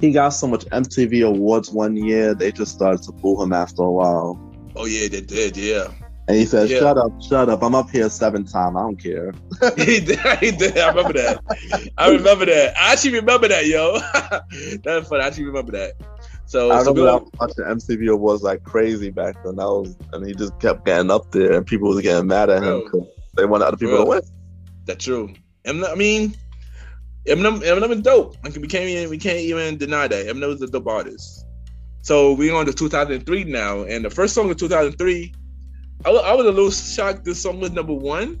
he 0.00 0.12
got 0.12 0.28
so 0.30 0.46
much 0.46 0.64
MTV 0.66 1.26
awards 1.26 1.70
one 1.70 1.96
year, 1.96 2.34
they 2.34 2.52
just 2.52 2.72
started 2.72 3.02
to 3.02 3.12
boo 3.12 3.42
him 3.42 3.52
after 3.52 3.82
a 3.82 3.90
while. 3.90 4.40
Oh 4.76 4.86
yeah, 4.86 5.08
they 5.08 5.20
did. 5.20 5.56
Yeah, 5.56 5.92
And 6.28 6.36
he 6.36 6.44
said, 6.44 6.68
Yeah. 6.68 6.80
"Shut 6.80 6.98
up, 6.98 7.22
shut 7.22 7.48
up. 7.48 7.62
I'm 7.62 7.74
up 7.74 7.90
here 7.90 8.08
seven 8.10 8.44
times. 8.44 8.76
I 8.76 8.80
don't 8.80 8.96
care." 8.96 9.32
he 9.76 10.00
did. 10.00 10.20
He 10.40 10.50
did. 10.50 10.76
I 10.76 10.90
remember 10.90 11.14
that. 11.14 11.92
I 11.96 12.10
remember 12.10 12.44
that. 12.44 12.76
I 12.78 12.92
actually 12.92 13.14
remember 13.14 13.48
that, 13.48 13.66
yo. 13.66 13.98
That's 14.84 15.08
funny. 15.08 15.22
I 15.22 15.26
actually 15.26 15.44
remember 15.44 15.72
that. 15.72 15.94
So, 16.44 16.70
I 16.70 16.82
so 16.82 16.92
remember 16.92 17.02
we 17.02 17.08
I 17.08 17.14
was 17.14 17.30
watching 17.40 17.64
MTV 17.64 18.12
Awards 18.12 18.42
like 18.42 18.62
crazy 18.62 19.10
back 19.10 19.42
then. 19.42 19.56
That 19.56 19.66
was, 19.66 19.96
and 20.12 20.26
he 20.26 20.34
just 20.34 20.58
kept 20.60 20.84
getting 20.84 21.10
up 21.10 21.30
there, 21.32 21.52
and 21.52 21.66
people 21.66 21.88
was 21.88 22.02
getting 22.02 22.26
mad 22.26 22.50
at 22.50 22.62
him 22.62 22.84
because 22.84 23.06
they 23.34 23.46
wanted 23.46 23.66
other 23.66 23.76
people 23.78 23.96
to 23.96 24.04
win. 24.04 24.20
That's 24.84 25.04
true. 25.04 25.32
I 25.66 25.72
mean, 25.72 26.34
Eminem, 27.26 27.60
Eminem 27.60 27.90
is 27.90 28.02
dope. 28.02 28.36
Like 28.44 28.54
we 28.56 28.68
can't 28.68 28.84
even 28.84 29.10
we 29.10 29.18
can't 29.18 29.38
even 29.38 29.78
deny 29.78 30.08
that 30.08 30.26
Eminem 30.26 30.54
is 30.54 30.62
a 30.62 30.66
dope 30.66 30.86
artist. 30.86 31.46
So 32.02 32.32
we 32.32 32.50
on 32.50 32.66
to 32.66 32.72
2003 32.72 33.44
now, 33.44 33.82
and 33.82 34.04
the 34.04 34.10
first 34.10 34.34
song 34.34 34.50
of 34.50 34.56
2003, 34.56 35.32
I 36.04 36.10
I 36.10 36.34
was 36.34 36.46
a 36.46 36.50
little 36.50 36.70
shocked 36.70 37.24
this 37.24 37.42
song 37.42 37.60
was 37.60 37.72
number 37.72 37.94
one, 37.94 38.40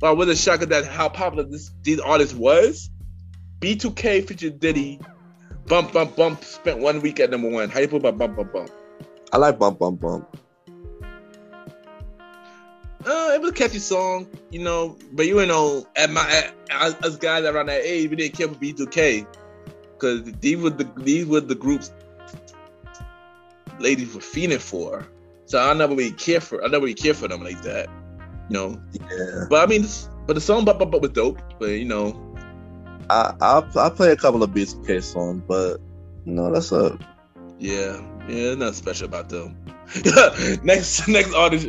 but 0.00 0.08
I 0.08 0.12
wasn't 0.12 0.38
shocked 0.38 0.62
at 0.62 0.68
that 0.70 0.86
how 0.86 1.08
popular 1.08 1.44
this 1.44 1.70
these 1.82 2.00
artists 2.00 2.34
was. 2.34 2.90
B2K 3.60 4.26
featured 4.26 4.60
Diddy, 4.60 5.00
Bump 5.66 5.92
Bump 5.92 6.16
Bump 6.16 6.44
spent 6.44 6.78
one 6.78 7.00
week 7.00 7.20
at 7.20 7.30
number 7.30 7.48
one. 7.48 7.68
How 7.68 7.80
you 7.80 7.88
feel 7.88 7.98
about 7.98 8.18
Bump 8.18 8.36
Bump 8.36 8.52
Bump? 8.52 8.70
I 9.32 9.36
like 9.36 9.58
bump, 9.58 9.78
bump, 9.78 10.00
bump. 10.00 10.36
Uh, 13.04 13.30
it 13.34 13.40
was 13.40 13.50
a 13.50 13.54
catchy 13.54 13.78
song, 13.78 14.26
you 14.50 14.58
know, 14.58 14.96
but 15.12 15.26
you 15.26 15.44
know, 15.46 15.86
at 15.96 16.10
my 16.10 16.22
at, 16.30 16.54
us- 16.70 17.02
us 17.02 17.16
guys 17.16 17.44
around 17.44 17.66
that 17.66 17.82
age, 17.82 18.10
we 18.10 18.16
didn't 18.16 18.36
care 18.36 18.48
for 18.48 18.54
B2K 18.54 19.26
because 19.92 20.24
these 20.40 20.56
were 20.56 20.70
the 20.70 20.90
these 20.96 21.26
were 21.26 21.40
the 21.40 21.54
groups 21.54 21.92
ladies 23.78 24.14
were 24.14 24.20
feeling 24.20 24.58
for. 24.58 25.06
So 25.48 25.58
I 25.58 25.72
never 25.74 25.94
really 25.96 26.12
care 26.12 26.40
for 26.40 26.62
I 26.62 26.68
never 26.68 26.82
really 26.84 26.94
care 26.94 27.14
for 27.14 27.28
them 27.28 27.42
like 27.42 27.62
that, 27.62 27.88
you 28.50 28.54
know. 28.54 28.80
Yeah, 28.92 29.46
But 29.48 29.62
I 29.62 29.66
mean, 29.66 29.86
but 30.26 30.34
the 30.34 30.40
song 30.40 30.64
"Bump 30.64 30.78
Bump 30.78 30.92
Bump" 30.92 31.02
was 31.02 31.12
dope. 31.12 31.40
But 31.58 31.70
you 31.70 31.86
know, 31.86 32.20
I 33.10 33.34
I 33.40 33.62
I 33.76 33.90
play 33.90 34.12
a 34.12 34.16
couple 34.16 34.42
of 34.42 34.52
Beats 34.54 34.76
K 34.86 35.00
songs, 35.00 35.42
but 35.48 35.78
no, 36.26 36.52
that's 36.52 36.72
a 36.72 36.98
yeah, 37.58 38.00
yeah, 38.28 38.54
nothing 38.54 38.74
special 38.74 39.06
about 39.06 39.30
them. 39.30 39.56
next 40.62 41.08
next 41.08 41.34
artist, 41.34 41.68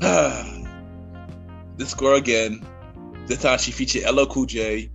this 1.76 1.94
girl 1.94 2.14
again. 2.16 2.64
This 3.26 3.42
time 3.42 3.58
she 3.58 3.72
featured 3.72 4.04
LL 4.12 4.26
Cool 4.26 4.46
J. 4.46 4.90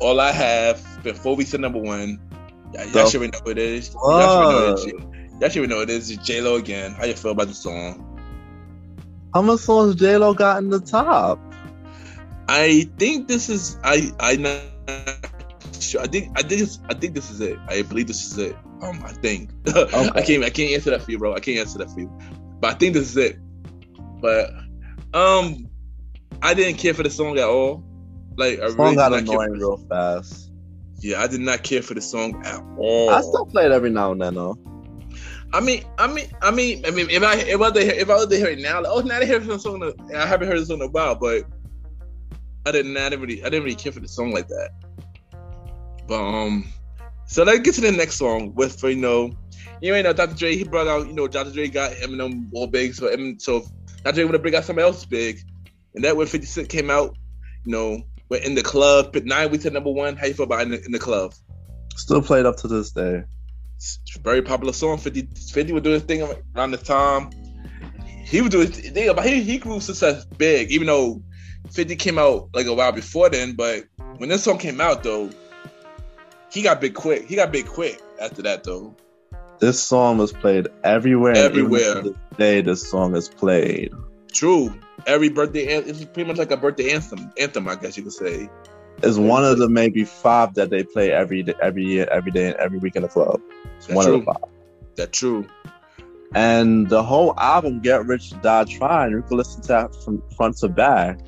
All 0.00 0.20
I 0.20 0.32
have 0.32 0.82
been 1.02 1.14
four 1.14 1.36
weeks 1.36 1.54
at 1.54 1.60
number 1.60 1.78
one. 1.80 2.20
Y'all, 2.72 2.86
y'all 2.86 3.06
should 3.06 3.20
know 3.22 3.38
what 3.42 3.58
it 3.58 3.58
is. 3.58 3.96
Y'all 4.14 4.28
should 4.28 4.48
know 4.48 4.60
What? 4.60 4.78
it 4.78 4.78
is. 4.78 4.92
Y'all 5.40 5.50
should 5.50 5.68
know 5.68 5.76
what 5.76 5.90
it 5.90 5.94
is. 5.94 6.16
J 6.16 6.40
Lo 6.40 6.56
again. 6.56 6.92
How 6.94 7.04
you 7.04 7.14
feel 7.14 7.32
about 7.32 7.48
the 7.48 7.54
song? 7.54 8.02
how 9.34 9.42
much 9.42 9.60
songs 9.60 9.96
J 9.96 10.16
Lo 10.16 10.32
got 10.34 10.58
in 10.58 10.70
the 10.70 10.80
top. 10.80 11.38
I 12.48 12.88
think 12.98 13.28
this 13.28 13.48
is 13.48 13.76
I 13.84 14.10
I 14.20 14.36
not 14.36 14.60
sure. 15.80 16.00
I 16.00 16.06
think 16.06 16.30
I 16.38 16.42
think 16.42 16.62
it's, 16.62 16.78
I 16.88 16.94
think 16.94 17.14
this 17.14 17.30
is 17.30 17.40
it. 17.40 17.58
I 17.68 17.82
believe 17.82 18.06
this 18.06 18.24
is 18.24 18.38
it. 18.38 18.56
Um, 18.82 19.02
I 19.04 19.12
think 19.12 19.50
I 19.68 20.22
can't 20.22 20.44
I 20.44 20.50
can't 20.50 20.72
answer 20.72 20.90
that 20.90 21.02
for 21.02 21.10
you, 21.10 21.18
bro. 21.18 21.34
I 21.34 21.40
can't 21.40 21.58
answer 21.58 21.78
that 21.78 21.90
for 21.90 22.00
you, 22.00 22.10
but 22.60 22.74
I 22.74 22.74
think 22.78 22.94
this 22.94 23.10
is 23.10 23.16
it. 23.16 23.38
But 24.20 24.50
um, 25.12 25.68
I 26.42 26.54
didn't 26.54 26.76
care 26.78 26.94
for 26.94 27.02
the 27.02 27.10
song 27.10 27.36
at 27.38 27.44
all. 27.44 27.84
Like 28.36 28.60
I 28.60 28.68
Song 28.68 28.78
really 28.78 28.96
got 28.96 29.10
did 29.10 29.10
not 29.10 29.26
care. 29.26 29.42
annoying 29.42 29.52
real 29.52 29.76
fast. 29.88 30.50
yeah, 31.00 31.20
I 31.22 31.26
did 31.26 31.40
not 31.40 31.62
care 31.62 31.82
for 31.82 31.94
the 31.94 32.00
song 32.00 32.42
at 32.46 32.62
all. 32.78 33.10
I 33.10 33.20
still 33.22 33.46
play 33.46 33.64
it 33.66 33.72
every 33.72 33.90
now 33.90 34.12
and 34.12 34.20
then 34.20 34.34
though. 34.34 34.58
I 35.52 35.60
mean, 35.60 35.84
I 35.98 36.06
mean, 36.06 36.26
I 36.42 36.50
mean, 36.50 36.84
I 36.84 36.90
mean, 36.90 37.08
if 37.08 37.22
I 37.22 37.36
if 37.36 37.60
I 37.60 37.80
hear, 37.80 37.92
if 37.92 38.10
I 38.10 38.14
was 38.14 38.26
to 38.26 38.36
hear 38.36 38.48
it 38.48 38.58
now, 38.58 38.82
like, 38.82 38.92
oh, 38.92 39.00
now 39.00 39.18
I 39.18 39.24
hear 39.24 39.38
the 39.38 39.58
song. 39.58 39.92
I 40.14 40.26
haven't 40.26 40.48
heard 40.48 40.58
this 40.58 40.68
song 40.68 40.78
in 40.78 40.82
a 40.82 40.88
while, 40.88 41.14
but 41.14 41.44
I 42.66 42.72
didn't. 42.72 42.96
I 42.96 43.08
didn't 43.08 43.20
really, 43.20 43.42
I 43.42 43.48
didn't 43.48 43.64
really 43.64 43.76
care 43.76 43.92
for 43.92 44.00
the 44.00 44.08
song 44.08 44.32
like 44.32 44.48
that. 44.48 44.70
But 46.08 46.22
um, 46.22 46.66
so 47.26 47.44
let's 47.44 47.60
get 47.60 47.74
to 47.76 47.80
the 47.80 47.92
next 47.92 48.16
song 48.16 48.54
with 48.54 48.82
you 48.82 48.96
know, 48.96 49.32
you 49.80 50.02
know 50.02 50.12
Dr. 50.12 50.34
Dre. 50.34 50.56
He 50.56 50.64
brought 50.64 50.88
out 50.88 51.06
you 51.06 51.12
know 51.12 51.28
Dr. 51.28 51.52
Dre 51.52 51.68
got 51.68 51.92
Eminem 51.92 52.48
all 52.52 52.66
big, 52.66 52.94
so 52.94 53.08
Eminem, 53.08 53.40
so 53.40 53.64
Dr. 54.02 54.14
Dre 54.14 54.24
want 54.24 54.34
to 54.34 54.38
bring 54.40 54.54
out 54.54 54.64
somebody 54.64 54.86
else 54.86 55.04
big, 55.04 55.40
and 55.94 56.04
that 56.04 56.16
when 56.16 56.26
50 56.26 56.46
Cent 56.46 56.68
came 56.68 56.90
out, 56.90 57.16
you 57.64 57.72
know, 57.72 58.02
went 58.28 58.44
in 58.44 58.54
the 58.54 58.62
club, 58.62 59.12
but 59.12 59.24
nine 59.24 59.50
weeks 59.50 59.64
at 59.66 59.72
number 59.72 59.90
one. 59.90 60.16
How 60.16 60.26
you 60.26 60.34
feel 60.34 60.44
about 60.44 60.62
in 60.62 60.70
the, 60.70 60.84
in 60.84 60.92
the 60.92 60.98
club? 60.98 61.34
Still 61.96 62.22
played 62.22 62.46
up 62.46 62.56
to 62.58 62.68
this 62.68 62.90
day. 62.90 63.24
Very 64.22 64.42
popular 64.42 64.72
song. 64.72 64.98
50, 64.98 65.28
50 65.52 65.72
was 65.72 65.82
doing 65.82 65.94
his 65.94 66.02
thing 66.02 66.22
around 66.56 66.70
the 66.70 66.78
time. 66.78 67.30
He 68.24 68.40
was 68.40 68.50
doing 68.50 68.72
his 68.72 68.90
thing, 68.90 69.14
but 69.14 69.24
he, 69.24 69.42
he 69.42 69.58
grew 69.58 69.80
success 69.80 70.24
big, 70.24 70.72
even 70.72 70.86
though 70.86 71.22
50 71.70 71.96
came 71.96 72.18
out 72.18 72.48
like 72.54 72.66
a 72.66 72.74
while 72.74 72.92
before 72.92 73.28
then. 73.28 73.54
But 73.54 73.84
when 74.16 74.28
this 74.28 74.44
song 74.44 74.58
came 74.58 74.80
out, 74.80 75.02
though, 75.02 75.30
he 76.50 76.62
got 76.62 76.80
big 76.80 76.94
quick. 76.94 77.26
He 77.26 77.36
got 77.36 77.52
big 77.52 77.66
quick 77.66 78.00
after 78.20 78.42
that, 78.42 78.64
though. 78.64 78.96
This 79.58 79.82
song 79.82 80.18
was 80.18 80.32
played 80.32 80.68
everywhere. 80.84 81.34
Everywhere. 81.36 82.02
this 82.02 82.14
day, 82.36 82.60
this 82.60 82.88
song 82.88 83.14
is 83.16 83.28
played. 83.28 83.92
True. 84.32 84.74
Every 85.06 85.28
birthday, 85.28 85.66
it's 85.66 86.04
pretty 86.04 86.24
much 86.24 86.36
like 86.36 86.50
a 86.50 86.56
birthday 86.56 86.92
anthem. 86.92 87.32
Anthem, 87.38 87.68
I 87.68 87.76
guess 87.76 87.96
you 87.96 88.02
could 88.02 88.12
say. 88.12 88.48
It's 89.02 89.18
one 89.18 89.44
of 89.44 89.58
the 89.58 89.68
maybe 89.68 90.04
five 90.04 90.54
that 90.54 90.70
they 90.70 90.82
play 90.82 91.12
every 91.12 91.42
day, 91.42 91.54
every 91.60 91.84
year, 91.84 92.08
every 92.10 92.32
day, 92.32 92.46
and 92.48 92.56
every 92.56 92.78
week 92.78 92.96
in 92.96 93.02
the 93.02 93.08
club. 93.08 93.40
It's 93.76 93.86
That's 93.86 93.96
one 93.96 94.06
true. 94.06 94.14
of 94.14 94.20
the 94.20 94.26
five. 94.26 94.50
That's 94.96 95.18
true. 95.18 95.46
And 96.34 96.88
the 96.88 97.02
whole 97.02 97.38
album, 97.38 97.80
Get 97.80 98.06
Rich, 98.06 98.32
or 98.32 98.38
Die 98.38 98.64
Trying, 98.64 99.12
you 99.12 99.22
can 99.22 99.36
listen 99.36 99.62
to 99.62 99.68
that 99.68 99.94
from 100.02 100.22
front 100.36 100.56
to 100.58 100.68
back. 100.68 101.18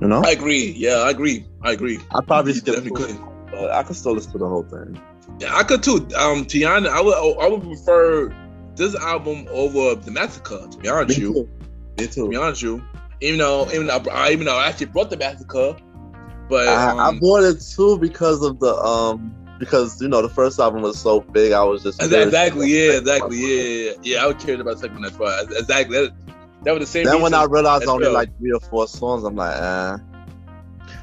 You 0.00 0.08
know, 0.08 0.22
I 0.24 0.30
agree. 0.30 0.72
Yeah, 0.76 0.96
I 0.96 1.10
agree. 1.10 1.46
I 1.62 1.72
agree. 1.72 1.98
I 2.14 2.20
probably 2.22 2.54
skip 2.54 2.84
could. 2.92 3.16
but 3.50 3.70
I 3.70 3.82
can 3.82 3.94
still 3.94 4.12
listen 4.12 4.32
to 4.32 4.38
the 4.38 4.48
whole 4.48 4.64
thing. 4.64 5.00
Yeah, 5.38 5.54
I 5.56 5.62
could 5.62 5.82
too. 5.82 6.08
Um, 6.16 6.46
honest, 6.66 6.92
I 6.92 7.00
would 7.00 7.38
I 7.38 7.48
would 7.48 7.62
prefer 7.62 8.34
this 8.74 8.94
album 8.96 9.46
over 9.50 9.94
the 9.94 10.10
Massacre. 10.10 10.66
To 10.70 10.78
be 10.78 10.88
honest, 10.88 11.08
with 11.08 11.18
you. 11.18 11.48
Me 11.98 12.06
too. 12.06 12.06
To 12.06 12.14
too. 12.14 12.28
be 12.30 12.36
honest, 12.36 12.62
with 12.62 12.80
you. 12.80 12.91
Even 13.22 13.38
though, 13.38 13.70
even 13.72 13.86
though, 13.86 14.02
I, 14.10 14.32
even 14.32 14.46
though 14.46 14.58
I 14.58 14.66
actually 14.66 14.86
brought 14.86 15.10
the 15.10 15.16
Massacre, 15.16 15.76
but 16.48 16.66
I, 16.66 16.92
I 16.92 17.08
um, 17.08 17.20
bought 17.20 17.44
it 17.44 17.60
too 17.60 17.96
because 17.98 18.42
of 18.42 18.58
the 18.58 18.74
um 18.74 19.32
because 19.60 20.02
you 20.02 20.08
know 20.08 20.22
the 20.22 20.28
first 20.28 20.58
album 20.58 20.82
was 20.82 20.98
so 20.98 21.20
big. 21.20 21.52
I 21.52 21.62
was 21.62 21.84
just 21.84 22.02
exactly, 22.02 22.68
yeah, 22.68 22.98
exactly, 22.98 23.38
yeah, 23.38 23.62
yeah, 23.62 23.92
yeah. 24.02 24.24
I 24.24 24.26
was 24.26 24.42
curious 24.42 24.60
about 24.60 24.74
the 24.74 24.80
second 24.80 24.96
one 24.96 25.04
as 25.04 25.16
well. 25.16 25.46
Exactly. 25.56 25.98
That, 25.98 26.12
that 26.64 26.72
was 26.72 26.80
the 26.80 26.86
same. 26.86 27.04
Then 27.04 27.22
when 27.22 27.32
I 27.32 27.44
realized 27.44 27.86
only 27.86 28.06
well. 28.06 28.14
like 28.14 28.36
three 28.38 28.52
or 28.52 28.60
four 28.60 28.88
songs, 28.88 29.22
I'm 29.22 29.36
like, 29.36 29.56
eh. 29.56 29.98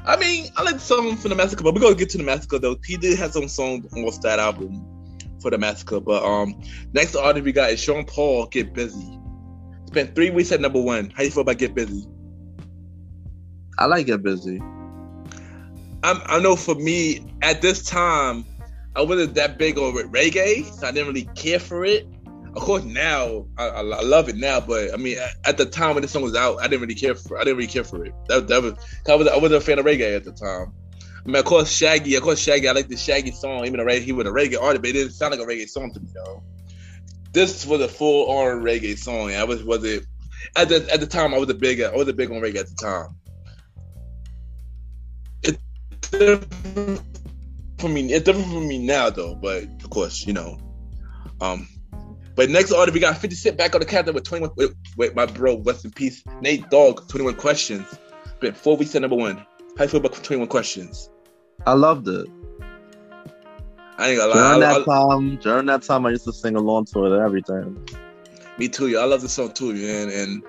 I 0.04 0.16
mean, 0.18 0.50
I 0.58 0.62
like 0.62 0.74
the 0.74 0.80
song 0.80 1.16
from 1.16 1.30
the 1.30 1.36
Massacre, 1.36 1.64
but 1.64 1.74
we're 1.74 1.80
gonna 1.80 1.94
get 1.94 2.10
to 2.10 2.18
the 2.18 2.24
Massacre 2.24 2.58
though. 2.58 2.76
He 2.84 2.98
did 2.98 3.18
have 3.18 3.32
some 3.32 3.48
songs 3.48 3.90
off 3.94 4.20
that 4.20 4.38
album 4.38 4.84
for 5.40 5.50
the 5.50 5.56
Massacre, 5.56 6.00
but 6.00 6.22
um, 6.22 6.60
next 6.92 7.16
artist 7.16 7.46
we 7.46 7.52
got 7.52 7.70
is 7.70 7.80
Sean 7.80 8.04
Paul. 8.04 8.46
Get 8.46 8.74
busy. 8.74 9.19
Spent 9.90 10.14
three 10.14 10.30
weeks 10.30 10.52
at 10.52 10.60
number 10.60 10.80
one. 10.80 11.10
How 11.10 11.24
you 11.24 11.30
feel 11.30 11.42
about 11.42 11.58
Get 11.58 11.74
Busy? 11.74 12.06
I 13.76 13.86
like 13.86 14.06
Get 14.06 14.22
Busy. 14.22 14.60
I'm, 16.02 16.20
I 16.26 16.38
know 16.38 16.54
for 16.54 16.76
me 16.76 17.26
at 17.42 17.60
this 17.60 17.84
time, 17.84 18.44
I 18.94 19.02
wasn't 19.02 19.34
that 19.34 19.58
big 19.58 19.78
on 19.78 19.94
reggae, 19.94 20.64
so 20.72 20.86
I 20.86 20.92
didn't 20.92 21.08
really 21.08 21.28
care 21.34 21.58
for 21.58 21.84
it. 21.84 22.06
Of 22.54 22.62
course, 22.62 22.84
now 22.84 23.46
I, 23.58 23.66
I, 23.66 23.80
I 23.80 24.02
love 24.02 24.28
it 24.28 24.36
now, 24.36 24.60
but 24.60 24.92
I 24.92 24.96
mean, 24.96 25.18
at, 25.18 25.30
at 25.44 25.58
the 25.58 25.66
time 25.66 25.94
when 25.94 26.02
this 26.02 26.12
song 26.12 26.22
was 26.22 26.34
out, 26.34 26.60
I 26.60 26.64
didn't 26.64 26.82
really 26.82 26.94
care 26.94 27.14
for. 27.14 27.38
I 27.38 27.44
didn't 27.44 27.56
really 27.56 27.70
care 27.70 27.84
for 27.84 28.04
it. 28.04 28.12
That, 28.28 28.48
that 28.48 28.62
was 28.62 28.74
I 29.08 29.14
was 29.14 29.28
I 29.28 29.36
wasn't 29.36 29.54
a 29.54 29.60
fan 29.60 29.78
of 29.78 29.86
reggae 29.86 30.16
at 30.16 30.24
the 30.24 30.32
time. 30.32 30.72
I 31.24 31.28
mean, 31.28 31.36
of 31.36 31.44
course, 31.44 31.70
Shaggy. 31.70 32.14
Of 32.16 32.22
course, 32.22 32.40
Shaggy. 32.40 32.68
I 32.68 32.72
like 32.72 32.88
the 32.88 32.96
Shaggy 32.96 33.30
song, 33.30 33.66
even 33.66 33.84
though 33.84 33.92
he 33.92 34.12
was 34.12 34.26
a 34.26 34.30
reggae 34.30 34.60
artist, 34.60 34.82
but 34.82 34.90
it 34.90 34.92
didn't 34.94 35.12
sound 35.12 35.32
like 35.32 35.40
a 35.40 35.44
reggae 35.44 35.68
song 35.68 35.92
to 35.92 36.00
me 36.00 36.08
though. 36.14 36.42
This 37.32 37.64
was 37.66 37.80
a 37.80 37.88
full 37.88 38.28
on 38.30 38.62
reggae 38.62 38.98
song. 38.98 39.32
I 39.32 39.44
was 39.44 39.62
was 39.62 39.84
it 39.84 40.04
at 40.56 40.68
the 40.68 40.86
at 40.92 41.00
the 41.00 41.06
time 41.06 41.34
I 41.34 41.38
was 41.38 41.48
a 41.50 41.54
big 41.54 41.80
I 41.80 41.94
was 41.94 42.08
a 42.08 42.12
big 42.12 42.30
on 42.30 42.38
reggae 42.38 42.58
at 42.58 42.68
the 42.68 42.74
time. 42.74 43.16
It's 45.42 45.58
different 46.10 47.02
for 47.78 47.88
me. 47.88 48.12
It's 48.12 48.24
different 48.24 48.48
for 48.48 48.60
me 48.60 48.78
now 48.78 49.10
though, 49.10 49.34
but 49.34 49.64
of 49.64 49.90
course 49.90 50.26
you 50.26 50.32
know. 50.32 50.58
Um, 51.40 51.68
but 52.34 52.50
next 52.50 52.72
order 52.72 52.92
we 52.92 53.00
got 53.00 53.16
50 53.16 53.36
Cent 53.36 53.56
back 53.56 53.74
on 53.74 53.80
the 53.80 53.86
counter 53.86 54.12
with 54.12 54.24
21 54.24 54.52
with, 54.56 54.74
with 54.96 55.14
my 55.14 55.26
bro, 55.26 55.58
rest 55.58 55.84
in 55.84 55.90
peace, 55.90 56.22
Nate 56.40 56.68
Dogg, 56.70 57.08
21 57.08 57.34
questions. 57.36 57.86
Been 58.40 58.54
four 58.54 58.76
weeks 58.76 58.94
at 58.94 59.02
number 59.02 59.16
one. 59.16 59.44
How 59.76 59.84
you 59.84 59.88
feel 59.88 60.00
about 60.00 60.14
21 60.14 60.48
questions? 60.48 61.10
I 61.66 61.74
loved 61.74 62.08
it. 62.08 62.26
I 64.00 64.08
ain't 64.08 64.18
gonna 64.18 64.34
lie. 64.34 64.56
During 64.56 64.62
I- 64.62 64.78
that 64.78 64.84
time, 64.86 65.36
during 65.36 65.66
that 65.66 65.82
time, 65.82 66.06
I 66.06 66.10
used 66.10 66.24
to 66.24 66.32
sing 66.32 66.56
along 66.56 66.86
to 66.86 67.06
it 67.06 67.12
and 67.12 67.22
everything. 67.22 67.88
Me 68.58 68.68
too, 68.68 68.88
yeah. 68.88 68.98
I 68.98 69.04
love 69.04 69.20
the 69.22 69.28
song 69.28 69.52
too, 69.52 69.72
man. 69.74 70.10
And 70.10 70.42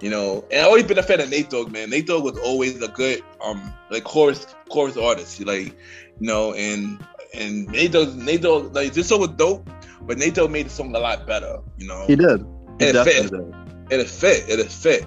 you 0.00 0.10
know, 0.10 0.44
and 0.52 0.60
I 0.60 0.64
always 0.64 0.84
been 0.84 0.98
a 0.98 1.02
fan 1.02 1.20
of 1.20 1.28
Nate 1.30 1.50
Dogg, 1.50 1.72
man. 1.72 1.90
Nate 1.90 2.06
Dogg 2.06 2.22
was 2.24 2.38
always 2.38 2.80
a 2.82 2.88
good 2.88 3.22
um 3.44 3.72
like 3.90 4.04
chorus 4.04 4.46
chorus 4.68 4.96
artist. 4.96 5.40
Like, 5.44 5.76
you 6.20 6.26
know, 6.26 6.54
and 6.54 6.98
and 7.34 7.66
Nate 7.68 7.92
Dogg 7.92 8.14
Nate 8.16 8.42
Dogg 8.42 8.74
like 8.74 8.92
this 8.92 9.08
song 9.08 9.20
was 9.20 9.30
dope, 9.30 9.68
but 10.02 10.18
Nate 10.18 10.34
Dogg 10.34 10.50
made 10.50 10.66
the 10.66 10.70
song 10.70 10.94
a 10.94 10.98
lot 10.98 11.26
better, 11.26 11.58
you 11.78 11.86
know. 11.88 12.04
He 12.06 12.16
did. 12.16 12.40
He 12.78 12.86
And 12.86 12.96
it 12.96 13.04
fit. 13.04 13.30
did. 13.30 13.40
And 13.40 14.00
it 14.02 14.08
fit. 14.08 14.48
And 14.50 14.60
it 14.60 14.70
fit. 14.70 15.06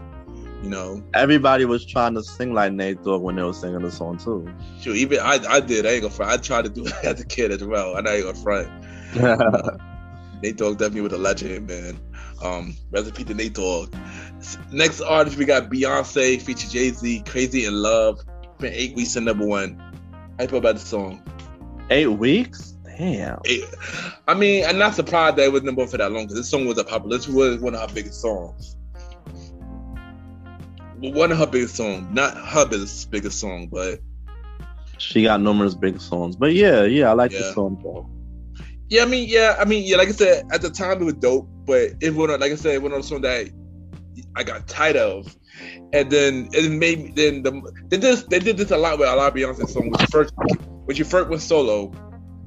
You 0.61 0.69
know. 0.69 1.03
Everybody 1.13 1.65
was 1.65 1.85
trying 1.85 2.13
to 2.13 2.23
sing 2.23 2.53
like 2.53 2.71
Nate 2.73 3.03
Dogg 3.03 3.21
when 3.21 3.35
they 3.35 3.43
were 3.43 3.53
singing 3.53 3.81
the 3.81 3.91
song 3.91 4.17
too. 4.17 4.47
Sure, 4.79 4.93
even 4.93 5.19
I, 5.19 5.39
I 5.49 5.59
did. 5.59 5.85
I 5.85 5.91
ain't 5.91 6.03
gonna 6.03 6.13
front. 6.13 6.31
I 6.31 6.37
tried 6.37 6.65
to 6.65 6.69
do 6.69 6.85
it 6.85 6.93
as 7.03 7.19
a 7.19 7.25
kid 7.25 7.51
as 7.51 7.63
well. 7.63 7.95
I 7.95 7.99
ain't 7.99 8.25
gonna 8.25 8.33
front. 8.35 8.69
Nate 10.43 10.57
Dogg 10.57 10.77
definitely 10.77 11.01
was 11.01 11.13
a 11.13 11.17
legend, 11.17 11.67
man. 11.67 11.99
Um, 12.43 12.75
recipe 12.91 13.23
to 13.25 13.33
Nate 13.33 13.53
Dogg. 13.53 13.93
Next 14.71 15.01
artist 15.01 15.37
we 15.37 15.45
got 15.45 15.69
Beyonce 15.69 16.41
feature 16.41 16.67
Jay 16.67 16.89
Z, 16.89 17.23
Crazy 17.27 17.65
in 17.65 17.73
Love. 17.73 18.19
Been 18.59 18.73
eight 18.73 18.95
weeks 18.95 19.15
in 19.15 19.25
number 19.25 19.45
one. 19.45 19.79
How 20.37 20.43
you 20.43 20.47
feel 20.47 20.59
about 20.59 20.75
the 20.75 20.81
song? 20.81 21.23
Eight 21.89 22.07
weeks? 22.07 22.71
Damn. 22.83 23.39
Eight. 23.45 23.65
I 24.27 24.33
mean, 24.33 24.65
I'm 24.65 24.77
not 24.77 24.95
surprised 24.95 25.37
that 25.37 25.45
it 25.45 25.51
was 25.51 25.63
number 25.63 25.81
one 25.81 25.87
for 25.87 25.97
that 25.97 26.11
long 26.11 26.23
because 26.23 26.37
this 26.37 26.49
song 26.49 26.65
was 26.65 26.77
a 26.77 26.83
popular. 26.83 27.17
This 27.17 27.27
was 27.27 27.59
one 27.59 27.75
of 27.75 27.81
her 27.81 27.93
biggest 27.93 28.21
songs. 28.21 28.75
One 31.01 31.31
of 31.31 31.37
her 31.39 31.47
biggest 31.47 31.75
songs, 31.75 32.07
not 32.11 32.37
her 32.37 32.65
biggest 32.65 33.09
biggest 33.11 33.39
song, 33.39 33.67
but 33.71 33.99
She 34.97 35.23
got 35.23 35.41
numerous 35.41 35.73
big 35.73 35.99
songs. 35.99 36.35
But 36.35 36.53
yeah, 36.53 36.83
yeah, 36.83 37.09
I 37.09 37.13
like 37.13 37.31
Yeah. 37.31 37.39
the 37.39 37.53
song 37.53 37.79
though. 37.83 38.07
Yeah, 38.89 39.03
I 39.03 39.05
mean, 39.05 39.27
yeah, 39.27 39.55
I 39.57 39.65
mean, 39.65 39.83
yeah. 39.85 39.97
Like 39.97 40.09
I 40.09 40.11
said, 40.11 40.43
at 40.51 40.61
the 40.61 40.69
time 40.69 41.01
it 41.01 41.05
was 41.05 41.13
dope, 41.15 41.47
but 41.65 41.91
it 42.01 42.13
went 42.13 42.31
on. 42.31 42.39
Like 42.39 42.51
I 42.51 42.55
said, 42.55 42.75
it 42.75 42.81
went 42.81 42.93
on 42.93 43.01
song 43.01 43.21
that 43.21 43.49
I 44.35 44.43
got 44.43 44.67
tired 44.67 44.97
of, 44.97 45.33
and 45.93 46.11
then 46.11 46.49
it 46.51 46.69
made 46.69 46.99
me. 47.03 47.11
Then 47.15 47.41
the 47.41 47.51
they 47.89 47.97
did 47.97 48.01
this, 48.01 48.23
they 48.23 48.39
did 48.39 48.57
this 48.57 48.69
a 48.71 48.77
lot 48.77 48.99
with 48.99 49.07
a 49.07 49.15
lot 49.15 49.29
of 49.29 49.33
Beyonce 49.33 49.67
songs. 49.69 49.89
When 49.89 49.97
she 49.99 50.05
first 50.11 50.33
when 50.85 50.95
she 50.95 51.03
first 51.03 51.29
went 51.29 51.41
solo, 51.41 51.91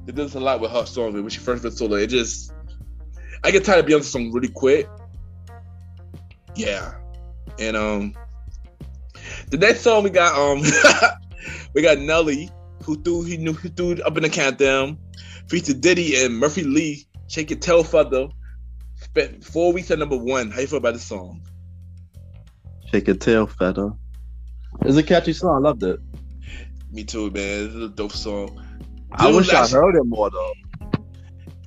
they 0.05 0.13
did 0.13 0.27
this 0.27 0.35
a 0.35 0.39
lot 0.39 0.61
with 0.61 0.71
her 0.71 0.85
songs. 0.85 1.13
When 1.15 1.29
she 1.29 1.39
first 1.39 1.63
went 1.63 1.75
solo, 1.77 1.95
it 1.97 2.07
just 2.07 2.53
I 3.43 3.51
get 3.51 3.65
tired 3.65 3.79
of 3.83 3.85
Beyonce 3.91 4.03
songs 4.03 4.33
really 4.33 4.49
quick. 4.49 4.87
Yeah, 6.55 6.93
and 7.59 7.75
um, 7.75 8.13
the 9.57 9.67
next 9.67 9.81
song 9.81 10.03
we 10.03 10.09
got 10.09 10.37
um 10.37 10.61
we 11.73 11.81
got 11.81 11.99
Nelly 11.99 12.49
who 12.83 13.01
threw 13.01 13.23
he 13.23 13.37
knew 13.37 13.53
who 13.53 13.69
threw 13.69 13.93
up 14.03 14.17
in 14.17 14.23
the 14.23 14.29
countdown 14.29 14.97
featured 15.47 15.81
Diddy 15.81 16.23
and 16.23 16.37
Murphy 16.37 16.63
Lee, 16.63 17.07
Shake 17.27 17.49
Your 17.49 17.59
Tail 17.59 17.83
Feather. 17.83 18.27
Spent 18.95 19.43
four 19.43 19.73
weeks 19.73 19.91
at 19.91 19.99
number 19.99 20.17
one. 20.17 20.51
How 20.51 20.61
you 20.61 20.67
feel 20.67 20.77
about 20.77 20.93
this 20.93 21.03
song? 21.03 21.41
Shake 22.91 23.07
your 23.07 23.17
tail 23.17 23.45
feather. 23.45 23.91
It's 24.81 24.97
a 24.97 25.03
catchy 25.03 25.33
song. 25.33 25.55
I 25.55 25.59
loved 25.59 25.83
it. 25.83 25.99
Me 26.91 27.03
too, 27.03 27.29
man. 27.31 27.65
It's 27.65 27.75
a 27.75 27.89
dope 27.89 28.13
song. 28.13 28.61
I 29.11 29.27
Dude, 29.27 29.35
wish 29.35 29.53
I 29.53 29.67
heard 29.67 29.95
it 29.95 30.05
more 30.05 30.29
though. 30.29 30.53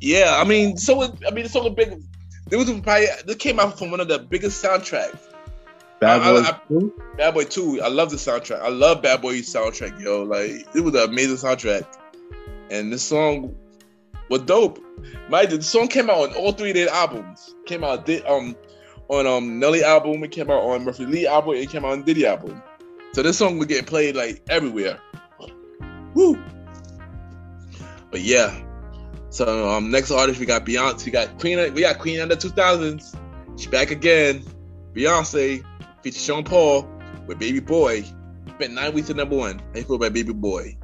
Yeah, 0.01 0.39
I 0.41 0.45
mean, 0.45 0.77
so 0.79 1.03
I 1.03 1.31
mean, 1.33 1.45
the 1.45 1.51
song 1.51 1.65
was 1.65 1.75
big. 1.75 2.03
There 2.47 2.59
was 2.59 2.71
probably 2.81 3.07
this 3.27 3.37
came 3.37 3.61
out 3.61 3.79
from 3.79 3.91
one 3.91 4.01
of 4.01 4.09
the 4.09 4.21
biggest 4.21 4.65
soundtracks. 4.65 5.28
Bad 6.01 6.23
Boy 6.23 6.79
I-? 6.79 7.17
Bad 7.17 7.35
Boy 7.35 7.45
2. 7.45 7.83
I 7.83 7.89
love 7.89 8.11
the 8.11 8.17
soundtrack. 8.17 8.61
I 8.61 8.69
love 8.69 9.03
Bad 9.03 9.21
Boy 9.23 9.39
soundtrack, 9.39 10.01
yo. 10.01 10.23
Like 10.23 10.67
it 10.75 10.81
was 10.81 10.95
an 10.95 11.09
amazing 11.11 11.37
soundtrack. 11.37 11.87
And 12.71 12.93
this 12.93 13.03
song 13.03 13.55
was 14.29 14.43
dope. 14.43 14.85
My 15.29 15.47
the 15.47 15.63
song 15.63 15.89
came 15.89 16.11
out 16.11 16.31
on 16.31 16.35
all 16.35 16.53
three 16.53 16.71
of 16.71 16.77
their 16.77 16.91
albums. 16.91 17.55
Came 17.67 17.85
out 17.85 18.07
di- 18.07 18.23
um 18.23 18.57
on 19.09 19.27
um 19.27 19.59
Nelly 19.59 19.83
album, 19.83 20.23
it 20.23 20.31
came 20.31 20.51
out 20.51 20.63
on 20.63 20.85
Murphy 20.85 21.07
Lee 21.07 21.27
album, 21.27 21.55
it 21.55 21.71
came 21.71 21.85
out 21.85 21.93
on 21.93 22.03
Diddy 22.03 22.27
album. 22.27 22.63
So 23.13 23.23
this 23.23 23.39
song 23.39 23.59
would 23.59 23.69
get 23.69 23.87
played 23.87 24.17
like 24.17 24.43
everywhere. 24.51 25.01
Woo! 26.15 26.39
But 28.11 28.21
yeah. 28.21 28.55
So 29.31 29.71
um 29.71 29.91
next 29.91 30.11
artist 30.11 30.39
we 30.41 30.47
got 30.47 30.67
Beyonce, 30.67 31.07
we 31.07 31.13
got 31.13 31.39
Queen 31.39 31.59
we 31.75 31.81
got 31.83 31.99
Queen 31.99 32.21
under 32.21 32.37
two 32.37 32.51
thousands. 32.51 33.15
She 33.57 33.69
back 33.69 33.91
again. 33.91 34.43
Beyonce 34.95 35.65
featured 36.11 36.23
Sean 36.23 36.45
Paul 36.45 36.89
with 37.27 37.39
Baby 37.39 37.61
Boy. 37.61 38.05
Spent 38.55 38.73
nine 38.73 38.95
weeks 38.95 39.11
at 39.11 39.17
number 39.17 39.37
one. 39.37 39.59
How 39.59 39.65
you 39.77 39.85
feel 39.85 39.97
about 39.97 40.13
Baby 40.13 40.33
Boy? 40.33 40.77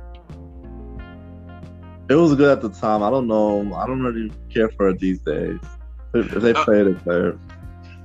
It 2.11 2.15
was 2.15 2.35
good 2.35 2.51
at 2.51 2.61
the 2.61 2.69
time. 2.69 3.03
I 3.03 3.09
don't 3.09 3.27
know. 3.27 3.75
I 3.75 3.87
don't 3.87 4.03
really 4.03 4.31
care 4.53 4.69
for 4.69 4.91
it 4.91 4.99
these 4.99 5.21
days. 5.21 5.59
If 6.13 6.31
they 6.31 6.53
Uh, 6.53 6.65
play 6.65 6.81
it, 6.81 6.85
they 6.85 6.93
play 6.93 7.17
it. 7.17 7.39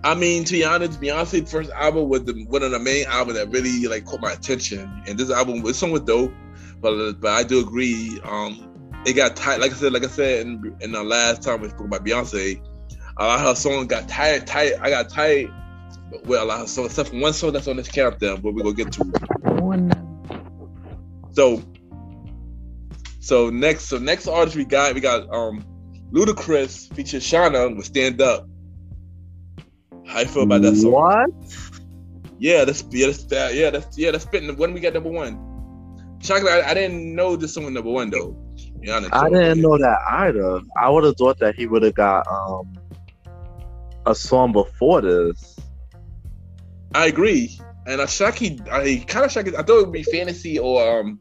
I 0.05 0.15
mean, 0.15 0.45
to 0.45 0.53
be 0.53 0.63
honest, 0.63 1.01
Beyonce's 1.01 1.51
first 1.51 1.69
album 1.71 2.07
was 2.07 2.23
the, 2.23 2.45
one 2.47 2.63
of 2.63 2.71
the 2.71 2.79
main 2.79 3.05
albums 3.07 3.37
that 3.37 3.49
really 3.49 3.85
like 3.87 4.05
caught 4.05 4.21
my 4.21 4.31
attention. 4.31 4.89
And 5.05 5.19
this 5.19 5.29
album, 5.29 5.61
this 5.61 5.77
song 5.77 5.91
was 5.91 6.01
dope, 6.01 6.31
but 6.79 7.19
but 7.19 7.31
I 7.31 7.43
do 7.43 7.59
agree. 7.59 8.17
Um, 8.23 8.65
it 9.05 9.13
got 9.13 9.35
tight. 9.35 9.59
Like 9.59 9.71
I 9.71 9.75
said, 9.75 9.91
like 9.91 10.05
I 10.05 10.07
said 10.07 10.47
in, 10.47 10.73
in 10.79 10.93
the 10.93 11.03
last 11.03 11.43
time 11.43 11.59
we 11.59 11.67
spoke 11.67 11.87
about 11.87 12.05
Beyonce, 12.05 12.61
a 13.17 13.25
lot 13.25 13.39
of 13.41 13.45
her 13.45 13.55
songs 13.55 13.87
got 13.87 14.07
tired. 14.07 14.47
Tight. 14.47 14.75
I 14.79 14.89
got 14.89 15.09
tight 15.09 15.49
with 16.11 16.39
a 16.39 16.45
lot 16.45 16.61
of 16.61 16.69
songs, 16.69 16.87
except 16.87 17.09
for 17.09 17.19
one 17.19 17.33
song 17.33 17.53
that's 17.53 17.67
on 17.67 17.77
this 17.77 17.89
countdown, 17.89 18.41
but 18.41 18.53
we're 18.53 18.63
gonna 18.63 18.75
get 18.75 18.91
to. 18.93 19.03
One 19.61 19.91
So, 21.31 21.63
so 23.19 23.49
next, 23.49 23.85
so 23.85 23.97
next 23.97 24.27
artist 24.27 24.55
we 24.55 24.65
got, 24.65 24.93
we 24.93 25.01
got 25.01 25.29
um 25.33 25.65
Ludacris 26.11 26.93
featured 26.93 27.21
Shawnna 27.21 27.75
with 27.75 27.85
Stand 27.85 28.21
Up. 28.21 28.47
How 30.05 30.21
you 30.21 30.25
feel 30.25 30.43
about 30.43 30.63
that 30.63 30.75
song? 30.75 30.91
What? 30.91 31.29
Yeah, 32.39 32.65
that's 32.65 32.83
yeah, 32.89 33.07
that's 33.07 33.25
that, 33.25 33.53
yeah, 33.53 33.69
that's 33.69 33.97
yeah, 33.97 34.11
that's 34.11 34.25
fitting. 34.25 34.55
When 34.57 34.73
we 34.73 34.79
got 34.79 34.93
number 34.93 35.09
one, 35.09 36.17
Chocolate, 36.21 36.51
I, 36.65 36.71
I 36.71 36.73
didn't 36.73 37.15
know 37.15 37.35
this 37.35 37.53
song 37.53 37.65
was 37.65 37.73
number 37.73 37.91
one 37.91 38.09
though. 38.09 38.35
to 38.57 38.71
be 38.79 38.91
honest. 38.91 39.13
I 39.13 39.29
didn't 39.29 39.61
know 39.61 39.77
that 39.77 39.99
either. 40.09 40.61
I 40.81 40.89
would 40.89 41.03
have 41.03 41.15
thought 41.17 41.39
that 41.39 41.55
he 41.55 41.67
would 41.67 41.83
have 41.83 41.93
got 41.93 42.27
um 42.27 42.77
a 44.05 44.15
song 44.15 44.51
before 44.51 45.01
this. 45.01 45.59
I 46.93 47.05
agree, 47.05 47.59
and 47.85 48.01
I 48.01 48.05
shocky. 48.05 48.59
I 48.71 49.03
kind 49.07 49.25
of 49.25 49.31
shocked. 49.31 49.49
I 49.49 49.61
thought 49.63 49.79
it 49.79 49.85
would 49.85 49.91
be 49.91 50.03
fantasy 50.03 50.57
or 50.57 50.99
um 50.99 51.19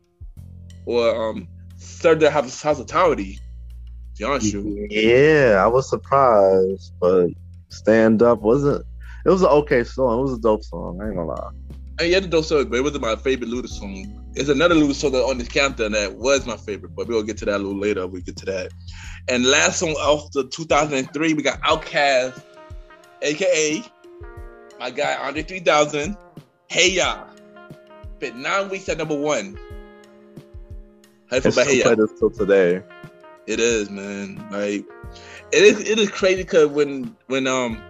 or 0.87 1.31
um 1.31 1.49
Southern 1.77 2.33
Hospitality. 2.33 3.35
To 3.35 4.19
be 4.19 4.25
honest, 4.25 4.53
you. 4.53 4.87
Yeah, 4.91 5.62
I 5.62 5.66
was 5.66 5.89
surprised, 5.89 6.93
but 7.01 7.29
stand 7.69 8.23
up 8.23 8.41
wasn't. 8.41 8.85
It 9.27 9.31
was 9.31 9.43
an 9.43 9.49
okay 9.49 9.85
song. 9.85 10.21
It 10.21 10.23
was 10.23 10.39
a 10.39 10.41
dope 10.41 10.64
song. 10.64 11.01
I 11.03 11.07
ain't 11.07 11.16
gonna 11.16 11.29
lie. 11.29 11.51
I 11.99 12.05
mean, 12.05 12.12
yeah, 12.12 12.21
the 12.21 12.29
dope 12.29 12.45
song, 12.45 12.64
but 12.69 12.79
it 12.79 12.83
wasn't 12.83 13.03
my 13.03 13.16
favorite 13.16 13.51
Luda 13.51 13.69
song. 13.69 14.25
It's 14.35 14.49
another 14.49 14.75
Luda 14.75 14.95
song 14.95 15.12
that 15.12 15.25
on 15.25 15.37
this 15.37 15.49
countdown 15.49 15.93
that 15.93 16.14
was 16.14 16.47
my 16.47 16.57
favorite, 16.57 16.95
but 16.95 17.09
we'll 17.09 17.25
get 17.25 17.37
to 17.39 17.45
that 17.47 17.57
a 17.57 17.59
little 17.59 17.79
later. 17.79 18.07
We 18.07 18.23
get 18.23 18.37
to 18.37 18.47
that. 18.47 18.71
And 19.29 19.45
last 19.45 19.81
song 19.81 19.91
off 19.91 20.31
the 20.31 20.49
2003, 20.49 21.35
we 21.35 21.43
got 21.43 21.61
Outkast, 21.62 22.41
aka 23.23 23.85
my 24.79 24.91
guy 24.91 25.14
Andre 25.16 25.43
3000. 25.43 26.16
Hey 26.68 26.91
ya, 26.93 27.24
spent 28.16 28.37
nine 28.37 28.68
weeks 28.68 28.89
at 28.89 28.99
number 28.99 29.16
one. 29.16 29.59
How 31.31 31.37
you 31.37 31.43
feel 31.43 31.53
still 31.53 31.53
about 31.53 31.66
Hey 31.66 31.79
ya? 31.79 31.95
this 31.95 32.18
till 32.18 32.31
today. 32.31 32.83
It 33.47 33.61
is, 33.61 33.91
man. 33.91 34.37
Like 34.51 34.85
it 35.53 35.64
is. 35.64 35.81
It 35.81 35.99
is 35.99 36.11
crazy 36.11 36.43
because 36.43 36.68
when 36.68 37.16
when 37.26 37.47
um 37.47 37.83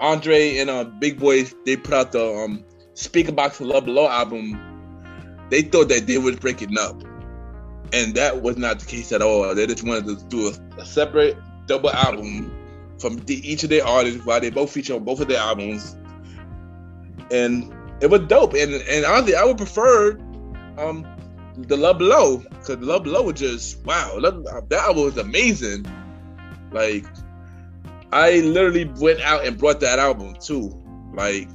Andre 0.00 0.58
and 0.58 0.70
uh 0.70 0.84
Big 0.84 1.18
Boi 1.18 1.44
they 1.64 1.76
put 1.76 1.94
out 1.94 2.12
the 2.12 2.24
um 2.24 2.64
Speakerboxxx 2.94 3.66
Love 3.66 3.84
Below 3.84 4.08
album, 4.08 4.58
they 5.50 5.62
thought 5.62 5.88
that 5.90 6.06
they 6.06 6.16
was 6.18 6.36
breaking 6.36 6.78
up, 6.78 7.02
and 7.92 8.14
that 8.14 8.40
was 8.42 8.56
not 8.56 8.78
the 8.80 8.86
case 8.86 9.12
at 9.12 9.20
all. 9.20 9.54
They 9.54 9.66
just 9.66 9.84
wanted 9.84 10.06
to 10.18 10.24
do 10.28 10.48
a, 10.48 10.80
a 10.80 10.86
separate 10.86 11.36
double 11.66 11.90
album 11.90 12.50
from 12.98 13.16
the, 13.26 13.34
each 13.46 13.62
of 13.64 13.68
their 13.68 13.86
artists 13.86 14.24
while 14.24 14.40
they 14.40 14.48
both 14.48 14.72
feature 14.72 14.94
on 14.94 15.04
both 15.04 15.20
of 15.20 15.28
their 15.28 15.38
albums, 15.40 15.94
and 17.30 17.74
it 18.00 18.08
was 18.08 18.22
dope. 18.22 18.54
And 18.54 18.72
and 18.74 19.04
honestly, 19.04 19.34
I 19.34 19.44
would 19.44 19.56
prefer 19.56 20.18
um 20.78 21.06
the 21.56 21.76
Love 21.76 21.98
Below 21.98 22.38
because 22.38 22.78
Love 22.78 23.04
Below 23.04 23.22
was 23.22 23.40
just 23.40 23.84
wow. 23.84 24.16
Love, 24.18 24.44
that 24.44 24.80
album 24.80 25.04
was 25.04 25.16
amazing. 25.16 25.86
Like 26.72 27.06
I 28.12 28.40
literally 28.40 28.84
went 28.84 29.20
out 29.20 29.46
and 29.46 29.56
brought 29.56 29.80
that 29.80 29.98
album 29.98 30.36
too. 30.40 30.82
Like 31.14 31.48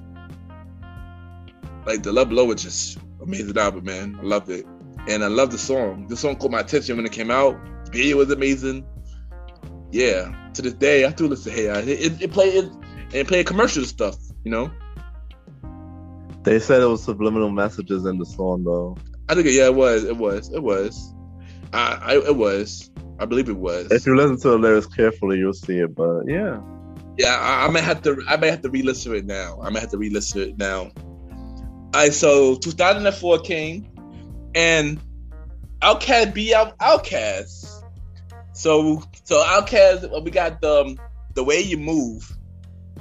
like 1.85 2.03
the 2.03 2.11
Love 2.11 2.29
Below 2.29 2.45
was 2.45 2.63
just 2.63 2.97
amazing 3.21 3.57
album, 3.57 3.85
man. 3.85 4.17
I 4.19 4.23
loved 4.23 4.49
it, 4.49 4.65
and 5.07 5.23
I 5.23 5.27
love 5.27 5.51
the 5.51 5.57
song. 5.57 6.07
The 6.07 6.17
song 6.17 6.35
caught 6.35 6.51
my 6.51 6.59
attention 6.61 6.97
when 6.97 7.05
it 7.05 7.11
came 7.11 7.31
out. 7.31 7.55
Video 7.91 8.17
was 8.17 8.31
amazing. 8.31 8.85
Yeah, 9.91 10.33
to 10.53 10.61
this 10.61 10.73
day, 10.73 11.05
I 11.05 11.11
still 11.11 11.27
listen 11.27 11.51
to 11.51 11.57
Hey 11.57 11.65
Ya. 11.65 11.75
It, 11.79 12.21
it, 12.21 12.35
it 12.37 12.71
and 13.13 13.27
played 13.27 13.45
commercial 13.45 13.83
stuff. 13.83 14.15
You 14.43 14.51
know, 14.51 14.71
They 16.43 16.59
said 16.59 16.81
it 16.81 16.85
was 16.87 17.03
subliminal 17.03 17.49
messages 17.51 18.05
in 18.05 18.17
the 18.17 18.25
song 18.25 18.63
though. 18.63 18.97
I 19.29 19.35
think 19.35 19.47
yeah, 19.47 19.65
it 19.65 19.75
was, 19.75 20.03
it 20.03 20.17
was, 20.17 20.51
it 20.51 20.61
was. 20.61 21.13
I, 21.73 21.99
I 22.01 22.13
it 22.15 22.35
was. 22.35 22.89
I 23.19 23.25
believe 23.25 23.49
it 23.49 23.57
was. 23.57 23.91
If 23.91 24.05
you 24.05 24.15
listen 24.15 24.37
to 24.41 24.49
the 24.49 24.57
lyrics 24.57 24.87
carefully, 24.87 25.37
you'll 25.37 25.53
see 25.53 25.77
it. 25.77 25.93
But 25.95 26.23
yeah, 26.27 26.59
Yeah, 27.17 27.35
I, 27.39 27.65
I 27.67 27.69
may 27.69 27.81
have 27.81 28.01
to. 28.03 28.21
I 28.27 28.37
may 28.37 28.49
have 28.49 28.61
to 28.63 28.69
re-listen 28.69 29.11
to 29.11 29.17
it 29.17 29.25
now. 29.25 29.59
I 29.61 29.69
may 29.69 29.79
have 29.79 29.91
to 29.91 29.97
re-listen 29.97 30.41
to 30.41 30.49
it 30.49 30.57
now. 30.57 30.91
All 31.29 31.89
right, 31.93 32.13
so 32.13 32.55
2004 32.55 33.39
came, 33.39 33.85
and 34.55 34.99
Outkast 35.81 36.33
be 36.33 36.55
out 36.55 36.77
Outkast. 36.79 37.83
So 38.53 39.03
so 39.23 39.43
Outkast, 39.43 40.09
well, 40.09 40.23
we 40.23 40.31
got 40.31 40.61
the 40.61 40.81
um, 40.81 40.97
the 41.35 41.43
way 41.43 41.61
you 41.61 41.77
move. 41.77 42.35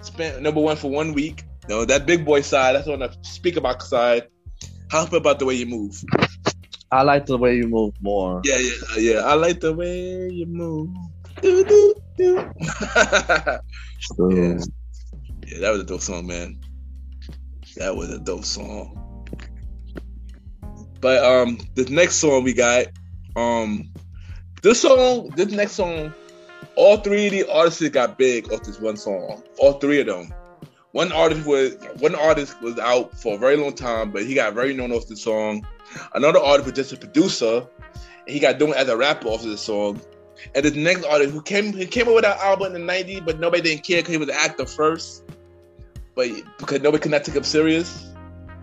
spent 0.03 0.43
number 0.43 0.61
one 0.61 0.77
for 0.77 0.91
one 0.91 1.15
week. 1.15 1.45
You 1.69 1.77
know, 1.77 1.85
that 1.85 2.07
Big 2.07 2.25
Boi 2.25 2.41
side, 2.41 2.75
that's 2.75 2.89
on 2.89 3.01
the 3.01 3.09
Speakerboxxx 3.23 3.83
side. 3.83 4.29
How 4.91 5.07
about 5.07 5.39
the 5.39 5.47
way 5.47 5.55
you 5.55 5.67
move? 5.67 6.03
I 6.91 7.03
like 7.03 7.27
the 7.27 7.39
way 7.39 7.57
you 7.57 7.69
move 7.69 7.95
more. 8.01 8.41
Yeah, 8.45 8.59
yeah, 8.59 8.99
yeah. 8.99 9.19
I 9.21 9.35
like 9.35 9.61
the 9.61 9.73
way 9.73 10.29
you 10.31 10.47
move. 10.47 10.91
Do, 11.41 11.65
do, 11.65 11.95
do. 12.17 12.51
So, 14.17 14.31
Yeah. 14.31 14.59
yeah, 15.47 15.59
that 15.61 15.71
was 15.71 15.81
a 15.81 15.85
dope 15.85 16.01
song, 16.01 16.27
man. 16.27 16.59
That 17.77 17.95
was 17.95 18.11
a 18.11 18.19
dope 18.19 18.45
song. 18.45 19.27
But 21.01 21.23
um, 21.25 21.59
the 21.75 21.85
next 21.91 22.17
song 22.17 22.43
we 22.45 22.53
got, 22.53 22.87
um, 23.37 23.93
this 24.63 24.83
song, 24.83 25.31
this 25.37 25.51
next 25.53 25.73
song, 25.73 26.13
all 26.77 26.97
three 26.97 27.27
of 27.27 27.33
the 27.33 27.53
artists 27.53 27.89
got 27.91 28.19
big 28.19 28.53
off 28.53 28.63
this 28.63 28.81
one 28.81 28.97
song. 28.97 29.43
All 29.59 29.75
three 29.75 30.01
of 30.01 30.07
them. 30.07 30.33
One 30.93 31.13
artist 31.13 31.47
was 31.47 31.77
one 31.99 32.17
artist 32.17 32.61
was 32.61 32.79
out 32.79 33.17
for 33.17 33.37
a 33.37 33.39
very 33.39 33.57
long 33.57 33.75
time, 33.75 34.11
but 34.11 34.25
he 34.25 34.35
got 34.35 34.55
very 34.55 34.75
known 34.75 34.91
off 34.91 35.07
the 35.07 35.17
song. 35.17 35.65
Another 36.15 36.41
artist 36.41 36.67
was 36.67 36.75
just 36.75 36.93
a 36.93 36.97
producer, 36.97 37.67
and 38.27 38.29
he 38.29 38.41
got 38.41 38.59
known 38.59 38.75
as 38.75 38.89
a 38.89 38.97
rapper 38.97 39.29
off 39.29 39.45
of 39.45 39.51
the 39.51 39.59
song. 39.59 40.01
And 40.55 40.65
the 40.65 40.71
next 40.73 41.05
artist 41.05 41.33
who 41.33 41.43
came 41.43 41.73
he 41.73 41.87
came 41.87 42.09
up 42.09 42.15
with 42.15 42.25
that 42.25 42.39
album 42.41 42.75
in 42.75 42.87
the 42.87 42.93
'90s, 42.93 43.25
but 43.25 43.39
nobody 43.39 43.63
didn't 43.63 43.85
care 43.85 43.99
because 43.99 44.13
he 44.13 44.19
was 44.19 44.29
an 44.29 44.35
actor 44.37 44.67
first. 44.67 45.25
But 46.17 46.31
because 46.59 46.81
nobody 46.81 47.03
could 47.03 47.13
not 47.13 47.25
take 47.25 47.37
him 47.37 47.45
serious. 47.45 48.09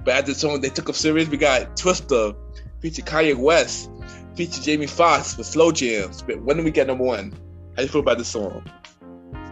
But 0.04 0.16
after 0.16 0.34
the 0.34 0.40
song 0.40 0.60
they 0.60 0.70
took 0.70 0.90
him 0.90 0.96
serious, 0.96 1.30
we 1.30 1.38
got 1.38 1.78
Twista, 1.78 2.36
featured 2.82 3.06
Kanye 3.06 3.36
West, 3.38 3.90
featured 4.36 4.64
Jamie 4.64 4.88
Foxx 4.88 5.38
with 5.38 5.48
Slow 5.48 5.72
Jams. 5.72 6.24
But 6.24 6.42
when 6.42 6.58
did 6.58 6.66
we 6.66 6.72
get 6.72 6.88
number 6.88 7.06
one? 7.06 7.34
How 7.78 7.84
you 7.84 7.88
feel 7.88 8.02
about 8.02 8.18
this 8.18 8.28
song? 8.28 8.70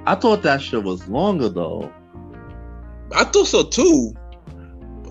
I 0.05 0.15
thought 0.15 0.41
that 0.43 0.61
shit 0.61 0.84
was 0.84 1.07
longer 1.07 1.47
though. 1.47 1.93
I 3.14 3.24
thought 3.26 3.47
so 3.47 3.64
too. 3.64 4.14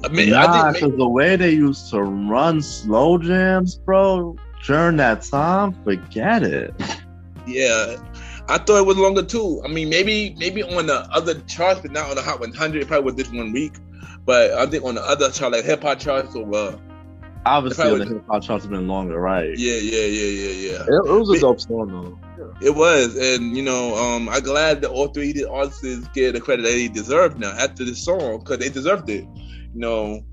I 0.05 0.09
mean, 0.09 0.31
nah, 0.31 0.69
I 0.69 0.73
think 0.73 0.85
because 0.85 0.99
the 0.99 1.09
way 1.09 1.37
they 1.37 1.53
used 1.53 1.91
to 1.91 2.03
run 2.03 2.61
slow 2.61 3.19
jams, 3.19 3.77
bro, 3.77 4.37
during 4.67 4.97
that 4.99 5.23
time, 5.23 5.73
forget 5.85 6.43
it. 6.43 6.75
Yeah, 7.47 7.97
I 8.49 8.59
thought 8.59 8.79
it 8.79 8.87
was 8.87 8.97
longer 8.97 9.23
too. 9.23 9.63
I 9.65 9.69
mean, 9.69 9.89
maybe 9.89 10.35
maybe 10.39 10.63
on 10.63 10.87
the 10.87 11.07
other 11.11 11.35
charts, 11.43 11.81
but 11.81 11.93
not 11.93 12.11
on 12.11 12.17
the 12.17 12.23
Hot 12.23 12.41
100. 12.41 12.83
It 12.83 12.89
probably 12.89 13.05
was 13.05 13.15
this 13.15 13.31
one 13.31 13.53
week. 13.53 13.75
But 14.27 14.53
I 14.53 14.67
think 14.67 14.85
on 14.85 14.95
the 14.95 15.03
other 15.03 15.31
chart, 15.31 15.53
like 15.53 15.65
hip 15.65 15.83
hop 15.83 15.99
charts 15.99 16.35
or 16.35 16.55
uh, 16.55 16.77
Obviously, 17.47 17.99
the 17.99 18.07
hip 18.07 18.25
hop 18.27 18.43
charts 18.43 18.65
have 18.65 18.71
been 18.71 18.89
longer, 18.89 19.21
right? 19.21 19.57
yeah, 19.57 19.75
yeah, 19.75 20.07
yeah, 20.07 20.27
yeah, 20.27 20.71
yeah. 20.71 20.83
It, 20.83 21.07
it 21.07 21.19
was 21.19 21.31
a 21.37 21.41
dope 21.41 21.61
song 21.61 21.89
though. 21.89 22.19
It 22.63 22.75
was, 22.75 23.17
and 23.17 23.57
you 23.57 23.63
know, 23.63 23.97
um, 23.97 24.29
I'm 24.29 24.43
glad 24.43 24.81
that 24.81 24.91
all 24.91 25.09
three 25.09 25.31
of 25.31 25.37
the 25.37 25.51
artists 25.51 26.09
get 26.15 26.33
the 26.33 26.41
credit 26.41 26.63
that 26.63 26.71
they 26.71 26.89
deserve 26.89 27.39
now 27.39 27.51
after 27.51 27.85
this 27.85 28.03
song 28.03 28.39
because 28.39 28.59
they 28.59 28.71
deserved 28.71 29.11
it. 29.11 29.27
You 29.35 29.81
know, 29.81 30.25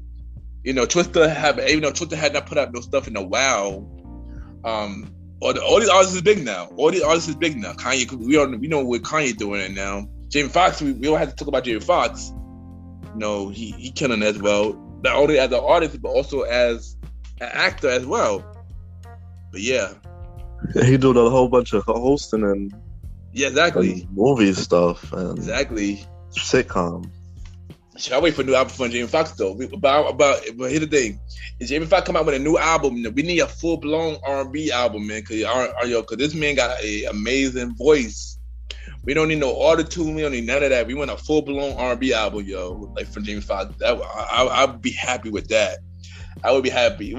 you 0.63 0.73
know, 0.73 0.85
Twista 0.85 1.33
have 1.33 1.59
even 1.59 1.81
though 1.81 1.91
Twista 1.91 2.13
had 2.13 2.33
not 2.33 2.45
put 2.45 2.57
out 2.57 2.73
no 2.73 2.81
stuff 2.81 3.07
in 3.07 3.17
a 3.17 3.23
while. 3.23 3.89
Um, 4.63 5.13
all, 5.41 5.53
the, 5.53 5.63
all 5.63 5.79
these 5.79 5.89
artists 5.89 6.15
is 6.15 6.21
big 6.21 6.45
now. 6.45 6.69
All 6.77 6.91
these 6.91 7.01
artists 7.01 7.27
is 7.27 7.35
big 7.35 7.57
now. 7.57 7.73
Kanye, 7.73 8.09
we 8.11 8.37
all 8.37 8.47
we 8.47 8.67
know 8.67 8.83
what 8.85 9.01
Kanye 9.01 9.35
doing 9.35 9.61
it 9.61 9.71
now. 9.71 10.07
Jamie 10.29 10.49
Foxx, 10.49 10.81
we, 10.81 10.93
we 10.93 11.01
don't 11.01 11.17
have 11.17 11.29
to 11.29 11.35
talk 11.35 11.47
about 11.47 11.63
Jamie 11.63 11.79
Foxx. 11.79 12.31
You 13.13 13.17
know, 13.19 13.49
he 13.49 13.71
he 13.71 13.91
killing 13.91 14.21
as 14.23 14.37
well. 14.37 14.73
Not 15.03 15.15
only 15.15 15.39
as 15.39 15.51
an 15.51 15.59
artist, 15.59 15.99
but 16.01 16.09
also 16.09 16.41
as 16.41 16.95
actor 17.45 17.89
as 17.89 18.05
well. 18.05 18.45
But 19.51 19.61
yeah, 19.61 19.93
He 20.73 20.97
did 20.97 21.03
a 21.17 21.29
whole 21.29 21.49
bunch 21.49 21.73
of 21.73 21.83
hosting 21.85 22.43
and, 22.43 22.73
yeah, 23.33 23.47
exactly, 23.47 24.03
and 24.03 24.11
movie 24.15 24.53
stuff 24.53 25.11
and 25.13 25.37
exactly. 25.37 26.05
sitcom. 26.31 27.09
Should 27.97 28.13
I 28.13 28.19
wait 28.19 28.33
for 28.33 28.41
a 28.41 28.45
new 28.45 28.55
album 28.55 28.73
from 28.73 28.89
Jamie 28.89 29.07
Foxx 29.07 29.31
though? 29.33 29.51
We- 29.53 29.65
About 29.65 30.09
about 30.09 30.41
but 30.57 30.69
here's 30.71 30.81
the 30.81 30.87
thing: 30.87 31.19
if 31.59 31.67
Jamie 31.67 31.85
Foxx 31.85 32.05
come 32.07 32.15
out 32.15 32.25
with 32.25 32.35
a 32.35 32.39
new 32.39 32.57
album, 32.57 32.95
we 33.13 33.21
need 33.23 33.39
a 33.39 33.47
full 33.47 33.77
blown 33.77 34.17
R 34.25 34.41
and 34.41 34.51
B 34.51 34.71
album, 34.71 35.07
man. 35.07 35.23
Cause 35.23 35.37
yo, 35.37 36.03
cause 36.03 36.17
this 36.17 36.33
man 36.33 36.55
got 36.55 36.81
an 36.83 37.05
amazing 37.09 37.75
voice. 37.75 38.37
We 39.03 39.13
don't 39.13 39.27
need 39.27 39.39
no 39.39 39.49
auto 39.51 39.83
tune. 39.83 40.15
We 40.15 40.21
don't 40.21 40.31
need 40.31 40.45
none 40.45 40.63
of 40.63 40.69
that. 40.69 40.87
We 40.87 40.93
want 40.93 41.11
a 41.11 41.17
full 41.17 41.41
blown 41.41 41.77
R 41.77 41.91
and 41.91 41.99
B 41.99 42.13
album, 42.13 42.45
yo, 42.45 42.91
like 42.95 43.07
from 43.07 43.23
Jamie 43.23 43.41
Foxx. 43.41 43.73
That 43.79 43.97
I, 44.01 44.43
I, 44.43 44.63
I'd 44.63 44.81
be 44.81 44.91
happy 44.91 45.29
with 45.29 45.47
that. 45.49 45.79
I 46.43 46.51
would 46.51 46.63
be 46.63 46.69
happy. 46.69 47.15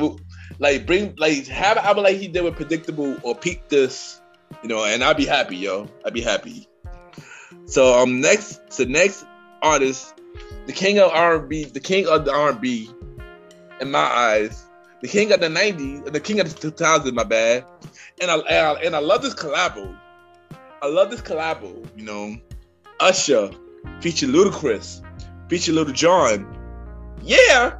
Like 0.58 0.86
bring 0.86 1.14
like 1.16 1.46
have 1.46 1.76
an 1.76 1.84
album 1.84 2.04
like 2.04 2.16
he 2.16 2.28
did 2.28 2.42
with 2.42 2.56
Predictable 2.56 3.16
or 3.22 3.34
Peak 3.34 3.68
This, 3.68 4.20
you 4.62 4.68
know, 4.68 4.84
and 4.84 5.02
I'd 5.02 5.16
be 5.16 5.26
happy, 5.26 5.56
yo. 5.56 5.88
I'd 6.04 6.14
be 6.14 6.20
happy. 6.20 6.68
So 7.66 7.98
um 7.98 8.20
next 8.20 8.72
so 8.72 8.84
next 8.84 9.24
artist 9.62 10.14
the 10.66 10.72
king 10.72 10.98
of 10.98 11.10
R&B, 11.10 11.64
the 11.64 11.80
king 11.80 12.06
of 12.06 12.24
the 12.24 12.32
R&B, 12.32 12.88
in 13.80 13.90
my 13.90 13.98
eyes, 13.98 14.64
the 15.00 15.08
king 15.08 15.32
of 15.32 15.40
the 15.40 15.48
'90s, 15.48 16.12
the 16.12 16.20
king 16.20 16.40
of 16.40 16.54
the 16.54 16.70
2000s. 16.70 17.12
My 17.12 17.24
bad. 17.24 17.64
And 18.20 18.30
I, 18.30 18.36
and 18.36 18.46
I 18.46 18.72
and 18.82 18.96
I 18.96 19.00
love 19.00 19.22
this 19.22 19.34
collabo. 19.34 19.96
I 20.80 20.86
love 20.86 21.10
this 21.10 21.20
collabo. 21.20 21.86
You 21.96 22.04
know, 22.04 22.36
Usher 23.00 23.50
feature 24.00 24.26
Ludacris, 24.26 25.02
feature 25.48 25.72
Lil 25.72 25.86
Jon. 25.86 26.46
Yeah, 27.22 27.78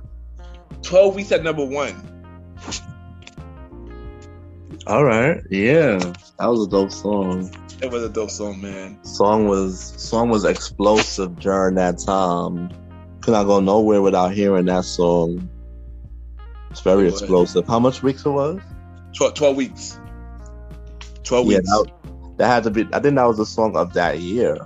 twelve 0.83 1.15
weeks 1.15 1.33
at 1.33 1.43
number 1.43 1.65
one. 1.65 2.09
All 4.87 5.05
right, 5.05 5.41
yeah, 5.51 5.97
that 6.39 6.47
was 6.47 6.67
a 6.67 6.71
dope 6.71 6.91
song. 6.91 7.51
It 7.81 7.91
was 7.91 8.03
a 8.03 8.09
dope 8.09 8.31
song, 8.31 8.61
man. 8.61 9.03
Song 9.05 9.47
was 9.47 9.79
song 9.81 10.29
was 10.29 10.45
explosive 10.45 11.39
during 11.39 11.77
that 11.77 11.99
time. 11.99 12.71
Could 13.21 13.33
not 13.33 13.45
go 13.45 13.61
nowhere 13.61 14.03
without 14.03 14.33
hearing 14.33 14.67
that 14.67 14.85
song. 14.85 15.49
It's 16.71 16.81
very 16.81 17.07
It 17.07 17.11
explosive. 17.11 17.67
How 17.67 17.79
much 17.79 18.03
weeks 18.03 18.25
it 18.27 18.31
was? 18.31 18.61
12, 19.15 19.35
12 19.35 19.57
weeks. 19.57 20.01
Twelve 21.23 21.47
Yeah, 21.47 21.59
weeks. 21.59 21.69
that, 21.71 21.93
that 22.39 22.47
had 22.49 22.65
to 22.65 22.71
be. 22.71 22.89
I 22.93 22.99
think 22.99 23.15
that 23.17 23.25
was 23.25 23.37
the 23.37 23.47
song 23.47 23.77
of 23.77 23.93
that 23.93 24.19
year. 24.19 24.57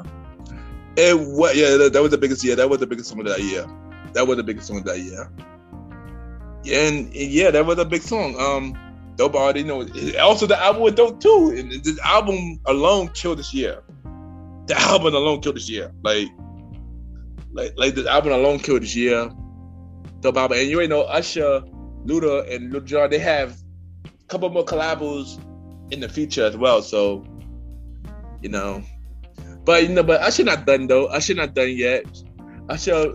It 0.96 1.18
was 1.18 1.54
yeah, 1.54 1.76
that, 1.76 1.92
that 1.92 2.00
was 2.00 2.10
the 2.10 2.18
biggest 2.18 2.42
year. 2.42 2.56
that 2.56 2.70
was 2.70 2.78
the 2.78 2.86
biggest 2.86 3.10
song 3.10 3.20
of 3.20 3.26
that 3.26 3.42
year. 3.42 3.66
That 4.14 4.26
was 4.26 4.38
the 4.38 4.42
biggest 4.44 4.68
song 4.68 4.78
of 4.78 4.84
that 4.84 5.00
year. 5.00 5.30
And, 6.68 7.06
and 7.06 7.14
yeah, 7.14 7.50
that 7.50 7.64
was 7.64 7.78
a 7.78 7.84
big 7.84 8.02
song. 8.02 8.38
Um, 8.40 8.78
dope 9.16 9.34
already 9.34 9.62
know. 9.62 9.86
Also, 10.20 10.46
the 10.46 10.58
album 10.58 10.82
was 10.82 10.94
dope 10.94 11.20
too. 11.20 11.54
And 11.56 11.70
this 11.70 11.98
album 12.00 12.60
alone 12.66 13.08
killed 13.08 13.38
this 13.38 13.54
year. 13.54 13.82
The 14.66 14.76
album 14.78 15.14
alone 15.14 15.40
killed 15.40 15.56
this 15.56 15.70
year. 15.70 15.92
Like, 16.02 16.28
like, 17.52 17.74
like 17.76 17.94
the 17.94 18.08
album 18.10 18.32
alone 18.32 18.58
killed 18.58 18.82
this 18.82 18.96
year. 18.96 19.30
Dope 20.20 20.36
album, 20.36 20.58
and 20.58 20.68
you 20.68 20.76
already 20.76 20.88
know 20.88 21.02
Usher, 21.02 21.62
Luda, 22.04 22.52
and 22.52 22.72
Lil. 22.72 23.08
They 23.08 23.18
have 23.18 23.56
a 24.04 24.24
couple 24.28 24.48
more 24.48 24.64
collabos 24.64 25.38
in 25.92 26.00
the 26.00 26.08
future 26.08 26.44
as 26.44 26.56
well. 26.56 26.82
So, 26.82 27.24
you 28.40 28.48
know, 28.48 28.82
but 29.64 29.82
you 29.82 29.90
know, 29.90 30.02
but 30.02 30.20
Usher 30.20 30.44
not 30.44 30.66
done 30.66 30.86
though. 30.86 31.06
Usher 31.06 31.34
not 31.34 31.54
done 31.54 31.70
yet. 31.70 32.04
Usher 32.68 33.14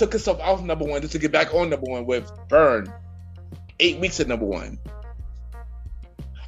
took 0.00 0.12
himself 0.12 0.40
off 0.40 0.62
number 0.62 0.86
one 0.86 1.02
just 1.02 1.12
to 1.12 1.18
get 1.18 1.30
back 1.30 1.52
on 1.52 1.68
number 1.68 1.84
one 1.84 2.06
with 2.06 2.32
Burn. 2.48 2.90
Eight 3.78 3.98
weeks 4.00 4.18
at 4.18 4.26
number 4.28 4.46
one. 4.46 4.78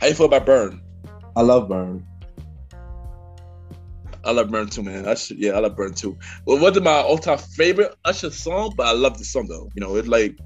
How 0.00 0.06
you 0.06 0.14
feel 0.14 0.24
about 0.26 0.46
Burn? 0.46 0.80
I 1.36 1.42
love 1.42 1.68
Burn. 1.68 2.06
I 4.24 4.30
love 4.30 4.50
Burn 4.50 4.68
too, 4.68 4.82
man. 4.82 5.06
Usher, 5.06 5.34
yeah, 5.34 5.52
I 5.52 5.58
love 5.58 5.76
Burn 5.76 5.92
too. 5.92 6.16
Well, 6.46 6.58
wasn't 6.58 6.84
my 6.84 6.92
all-time 7.02 7.36
favorite 7.36 7.94
Usher 8.06 8.30
song, 8.30 8.72
but 8.74 8.86
I 8.86 8.92
love 8.92 9.18
the 9.18 9.24
song 9.24 9.48
though. 9.48 9.68
You 9.74 9.82
know, 9.82 9.96
it's 9.96 10.08
like 10.08 10.38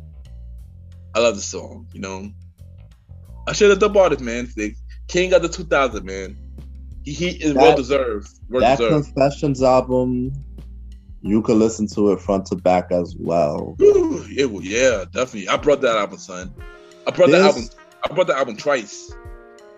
I 1.15 1.21
love 1.21 1.37
the 1.37 1.43
song. 1.43 1.87
You 1.93 2.01
know, 2.01 2.31
Usher 3.47 3.69
the 3.69 3.77
dope 3.77 3.95
artist, 3.97 4.21
man. 4.21 4.51
The 4.57 4.75
king 5.07 5.33
of 5.33 5.43
the 5.43 5.49
2000, 5.49 6.05
man. 6.05 6.37
He, 7.05 7.13
he 7.13 7.29
is 7.29 7.55
That- 7.55 7.63
well 7.63 7.77
deserved. 7.77 8.29
Well 8.49 8.63
that 8.63 8.79
deserved. 8.79 9.15
Confessions 9.15 9.63
album, 9.63 10.33
you 11.23 11.43
could 11.43 11.57
listen 11.57 11.87
to 11.89 12.12
it 12.12 12.21
front 12.21 12.47
to 12.47 12.57
back 12.57 12.91
as 12.91 13.14
well. 13.19 13.75
Whew, 13.79 14.25
It 14.29 14.64
yeah, 14.64 15.05
definitely. 15.11 15.49
I 15.49 15.57
brought 15.57 15.81
that 15.81 15.97
album, 15.97 16.19
son. 16.19 16.55
I 17.07 17.11
brought 17.11 17.31
that 17.31 17.43
album. 17.43 17.64
I 18.09 18.14
brought 18.14 18.27
that 18.29 18.37
album 18.37 18.57
twice. 18.57 19.14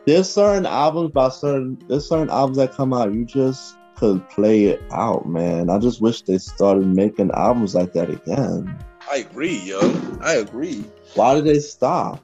There's 0.07 0.31
certain 0.31 0.67
albums 0.67 1.13
by 1.13 1.29
certain 1.29 1.83
there's 1.89 2.09
certain 2.09 2.31
albums 2.31 2.57
that 2.59 2.73
come 2.73 2.93
out 2.93 3.13
you 3.13 3.25
just 3.25 3.77
could 3.97 4.27
play 4.31 4.65
it 4.65 4.83
out, 4.93 5.29
man. 5.29 5.71
I 5.71 5.79
just 5.79 6.01
wish 6.01 6.23
they 6.23 6.39
started 6.39 6.87
making 6.87 7.31
albums 7.33 7.75
like 7.75 7.93
that 7.95 8.09
again. 8.09 8.79
I 9.11 9.17
agree, 9.19 9.59
yo. 9.59 9.81
I 10.21 10.35
agree. 10.35 10.85
Why 11.15 11.35
did 11.35 11.45
they 11.45 11.59
stop? 11.59 12.23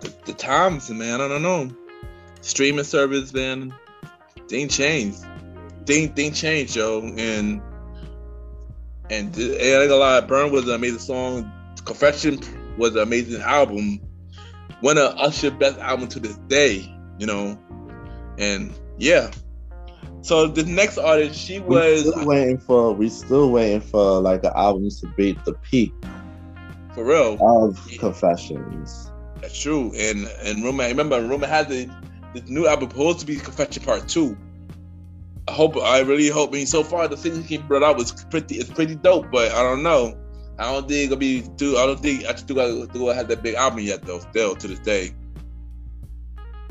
The, 0.00 0.14
the 0.26 0.32
times, 0.32 0.90
man. 0.90 1.20
I 1.20 1.28
don't 1.28 1.42
know. 1.42 1.70
Streaming 2.40 2.84
service, 2.84 3.32
man. 3.32 3.74
They 4.48 4.58
ain't 4.58 4.70
changed. 4.70 5.24
They 5.86 6.02
ain't, 6.02 6.16
they 6.16 6.24
ain't 6.24 6.36
changed, 6.36 6.76
yo. 6.76 7.00
And 7.02 7.60
and, 9.14 9.36
and 9.36 9.50
I 9.52 9.80
ain't 9.82 9.88
gonna 9.88 9.96
lie, 9.96 10.20
Burn 10.20 10.50
was 10.52 10.68
an 10.68 10.74
amazing 10.74 10.98
song. 10.98 11.50
Confession 11.84 12.40
was 12.76 12.94
an 12.96 13.02
amazing 13.02 13.40
album. 13.40 14.00
One 14.80 14.98
of 14.98 15.16
Usher's 15.18 15.52
best 15.52 15.78
album 15.78 16.08
to 16.08 16.20
this 16.20 16.36
day, 16.48 16.92
you 17.18 17.26
know. 17.26 17.58
And 18.38 18.72
yeah. 18.98 19.30
So 20.22 20.46
the 20.46 20.64
next 20.64 20.98
artist, 20.98 21.38
she 21.38 21.60
We 21.60 21.76
was 21.76 22.00
still 22.00 22.26
waiting 22.26 22.58
for 22.58 22.92
we 22.92 23.08
still 23.08 23.50
waiting 23.50 23.80
for 23.80 24.20
like 24.20 24.42
the 24.42 24.56
albums 24.56 25.00
to 25.02 25.06
beat 25.08 25.42
the 25.44 25.52
peak 25.54 25.92
for 26.94 27.04
real. 27.04 27.36
of 27.40 27.78
Yeah. 27.90 27.98
Confessions. 27.98 29.10
That's 29.40 29.58
true. 29.58 29.92
And 29.96 30.26
and 30.42 30.64
rumor, 30.64 30.84
I 30.84 30.88
remember 30.88 31.20
rumor 31.20 31.46
had 31.46 31.68
the 31.68 31.90
this 32.32 32.48
new 32.48 32.66
album 32.66 32.90
supposed 32.90 33.20
to 33.20 33.26
be 33.26 33.36
Confession 33.36 33.82
Part 33.82 34.08
Two. 34.08 34.36
I 35.46 35.52
hope 35.52 35.76
I 35.76 36.00
really 36.00 36.28
hope. 36.28 36.50
I 36.50 36.52
mean, 36.52 36.66
so 36.66 36.82
far 36.82 37.06
the 37.06 37.16
things 37.16 37.46
he 37.46 37.58
brought 37.58 37.82
out 37.82 37.96
was 37.96 38.24
pretty. 38.30 38.56
It's 38.56 38.70
pretty 38.70 38.94
dope, 38.94 39.30
but 39.30 39.52
I 39.52 39.62
don't 39.62 39.82
know. 39.82 40.18
I 40.58 40.72
don't 40.72 40.88
think 40.88 41.06
it'll 41.06 41.18
be 41.18 41.42
too. 41.56 41.76
I 41.76 41.86
don't 41.86 42.00
think 42.00 42.24
I 42.24 42.34
still 42.36 42.56
got 42.56 42.92
to 42.92 42.98
go 42.98 43.12
have 43.12 43.28
that 43.28 43.42
big 43.42 43.54
album 43.54 43.80
yet 43.80 44.02
though. 44.02 44.20
Still 44.20 44.56
to 44.56 44.68
this 44.68 44.78
day. 44.78 45.14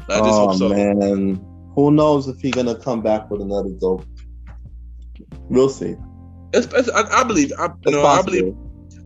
I 0.10 0.18
just 0.18 0.30
oh 0.30 0.48
hope 0.48 0.58
so. 0.58 0.70
man, 0.70 1.46
who 1.76 1.92
knows 1.92 2.28
if 2.28 2.40
he's 2.40 2.54
gonna 2.54 2.76
come 2.76 3.02
back 3.02 3.30
with 3.30 3.42
another 3.42 3.70
dope? 3.80 4.06
We'll 5.50 5.70
see. 5.70 5.96
It's, 6.54 6.68
it's, 6.74 6.90
I, 6.90 7.22
I 7.22 7.24
believe. 7.24 7.52
I, 7.58 7.66
It's 7.66 7.92
know, 7.92 8.06
I 8.06 8.22
believe. 8.22 8.56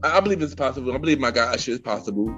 I 0.04 0.18
I 0.18 0.20
believe 0.20 0.42
it's 0.42 0.56
possible. 0.56 0.94
I 0.94 0.98
believe 0.98 1.20
my 1.20 1.32
guy 1.32 1.54
Usher 1.54 1.72
is 1.72 1.80
possible. 1.80 2.34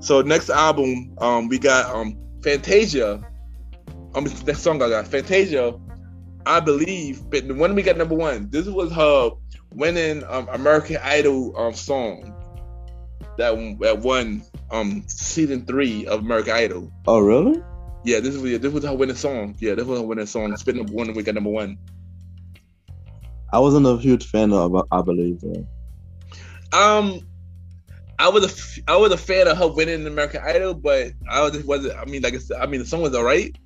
So 0.00 0.20
next 0.22 0.50
album, 0.50 1.14
um, 1.18 1.48
we 1.48 1.58
got 1.58 1.94
um 1.94 2.18
Fantasia. 2.42 3.22
Um, 4.14 4.24
next 4.46 4.60
song 4.60 4.82
I 4.82 4.88
got 4.88 5.06
Fantasia. 5.06 5.74
I 6.46 6.60
believe, 6.60 7.28
but 7.30 7.46
when 7.46 7.74
we 7.74 7.82
got 7.82 7.96
number 7.96 8.14
one, 8.14 8.50
this 8.50 8.66
was 8.66 8.92
her 8.92 9.30
winning 9.74 10.24
um 10.28 10.48
American 10.50 10.98
Idol 11.02 11.56
um 11.56 11.74
song 11.74 12.34
that 13.38 13.54
that 13.80 13.98
won 14.00 14.42
um 14.70 15.04
season 15.06 15.64
three 15.64 16.06
of 16.06 16.20
American 16.20 16.52
Idol. 16.52 16.92
Oh 17.06 17.20
really? 17.20 17.62
Yeah, 18.04 18.20
this 18.20 18.36
was 18.36 18.58
this 18.58 18.72
was 18.72 18.84
her 18.84 18.94
winning 18.94 19.16
song. 19.16 19.56
Yeah, 19.60 19.74
this 19.74 19.86
was 19.86 20.00
her 20.00 20.06
winning 20.06 20.26
song. 20.26 20.56
Spin 20.56 20.76
number 20.76 20.92
one, 20.92 21.06
and 21.08 21.16
we 21.16 21.22
got 21.22 21.34
number 21.34 21.50
one. 21.50 21.78
I 23.52 23.58
wasn't 23.58 23.86
a 23.86 23.96
huge 23.98 24.26
fan 24.26 24.52
of 24.52 24.74
I 24.90 25.02
believe. 25.02 25.40
though. 25.40 25.66
Um, 26.72 27.20
I 28.18 28.28
was 28.28 28.44
a 28.44 28.90
I 28.90 28.96
was 28.96 29.12
a 29.12 29.16
fan 29.16 29.46
of 29.46 29.58
her 29.58 29.68
winning 29.68 30.06
American 30.06 30.42
Idol, 30.44 30.74
but 30.74 31.12
I 31.28 31.48
just 31.50 31.66
wasn't. 31.66 31.96
I 31.96 32.04
mean, 32.06 32.22
like 32.22 32.34
I 32.34 32.38
said, 32.38 32.60
I 32.60 32.66
mean, 32.66 32.80
the 32.80 32.86
song 32.86 33.02
was 33.02 33.14
alright. 33.14 33.56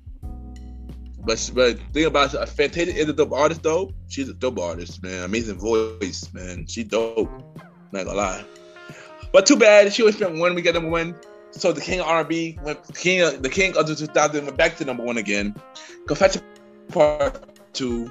But 1.27 1.51
but 1.53 1.77
thing 1.91 2.05
about 2.05 2.33
it, 2.33 2.49
Fantasia 2.49 2.95
is 2.95 3.09
a 3.09 3.13
dope 3.13 3.33
artist 3.33 3.61
though. 3.61 3.93
She's 4.07 4.29
a 4.29 4.33
dope 4.33 4.59
artist, 4.59 5.03
man. 5.03 5.25
Amazing 5.25 5.59
voice, 5.59 6.29
man. 6.33 6.65
She 6.67 6.85
dope. 6.85 7.29
Not 7.91 8.05
gonna 8.05 8.17
lie. 8.17 8.45
But 9.33 9.45
too 9.45 9.57
bad 9.57 9.91
she 9.91 10.03
only 10.03 10.13
spent 10.13 10.37
one. 10.37 10.55
We 10.55 10.61
got 10.61 10.75
number 10.75 10.89
one. 10.89 11.15
So 11.51 11.73
the 11.73 11.81
king 11.81 11.99
of 11.99 12.07
R&B 12.07 12.59
went 12.63 12.79
king 12.95 13.41
the 13.41 13.49
king 13.49 13.75
of 13.75 13.87
the 13.87 13.95
2000 13.95 14.45
went 14.45 14.57
back 14.57 14.77
to 14.77 14.85
number 14.85 15.03
one 15.03 15.17
again. 15.17 15.53
Confession 16.07 16.41
Part 16.87 17.73
Two, 17.73 18.09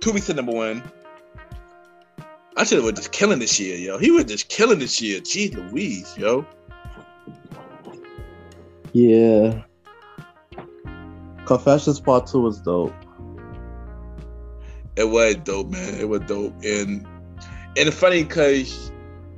two 0.00 0.12
weeks 0.12 0.26
to 0.26 0.34
number 0.34 0.52
one. 0.52 0.82
Usher 2.56 2.80
have 2.80 2.94
just 2.94 3.12
killing 3.12 3.38
this 3.38 3.60
year, 3.60 3.76
yo. 3.76 3.98
He 3.98 4.10
was 4.10 4.24
just 4.24 4.48
killing 4.48 4.78
this 4.78 5.02
year. 5.02 5.20
Jeez 5.20 5.54
Louise, 5.54 6.16
yo. 6.16 6.46
Yeah. 8.94 9.62
Confessions 11.46 12.00
Part 12.00 12.26
Two 12.26 12.40
was 12.40 12.60
dope. 12.60 12.94
It 14.96 15.04
was 15.04 15.36
dope, 15.36 15.68
man. 15.68 15.94
It 16.00 16.08
was 16.08 16.20
dope, 16.22 16.54
and 16.64 17.06
and 17.76 17.88
it's 17.88 17.98
funny 17.98 18.24
because 18.24 18.90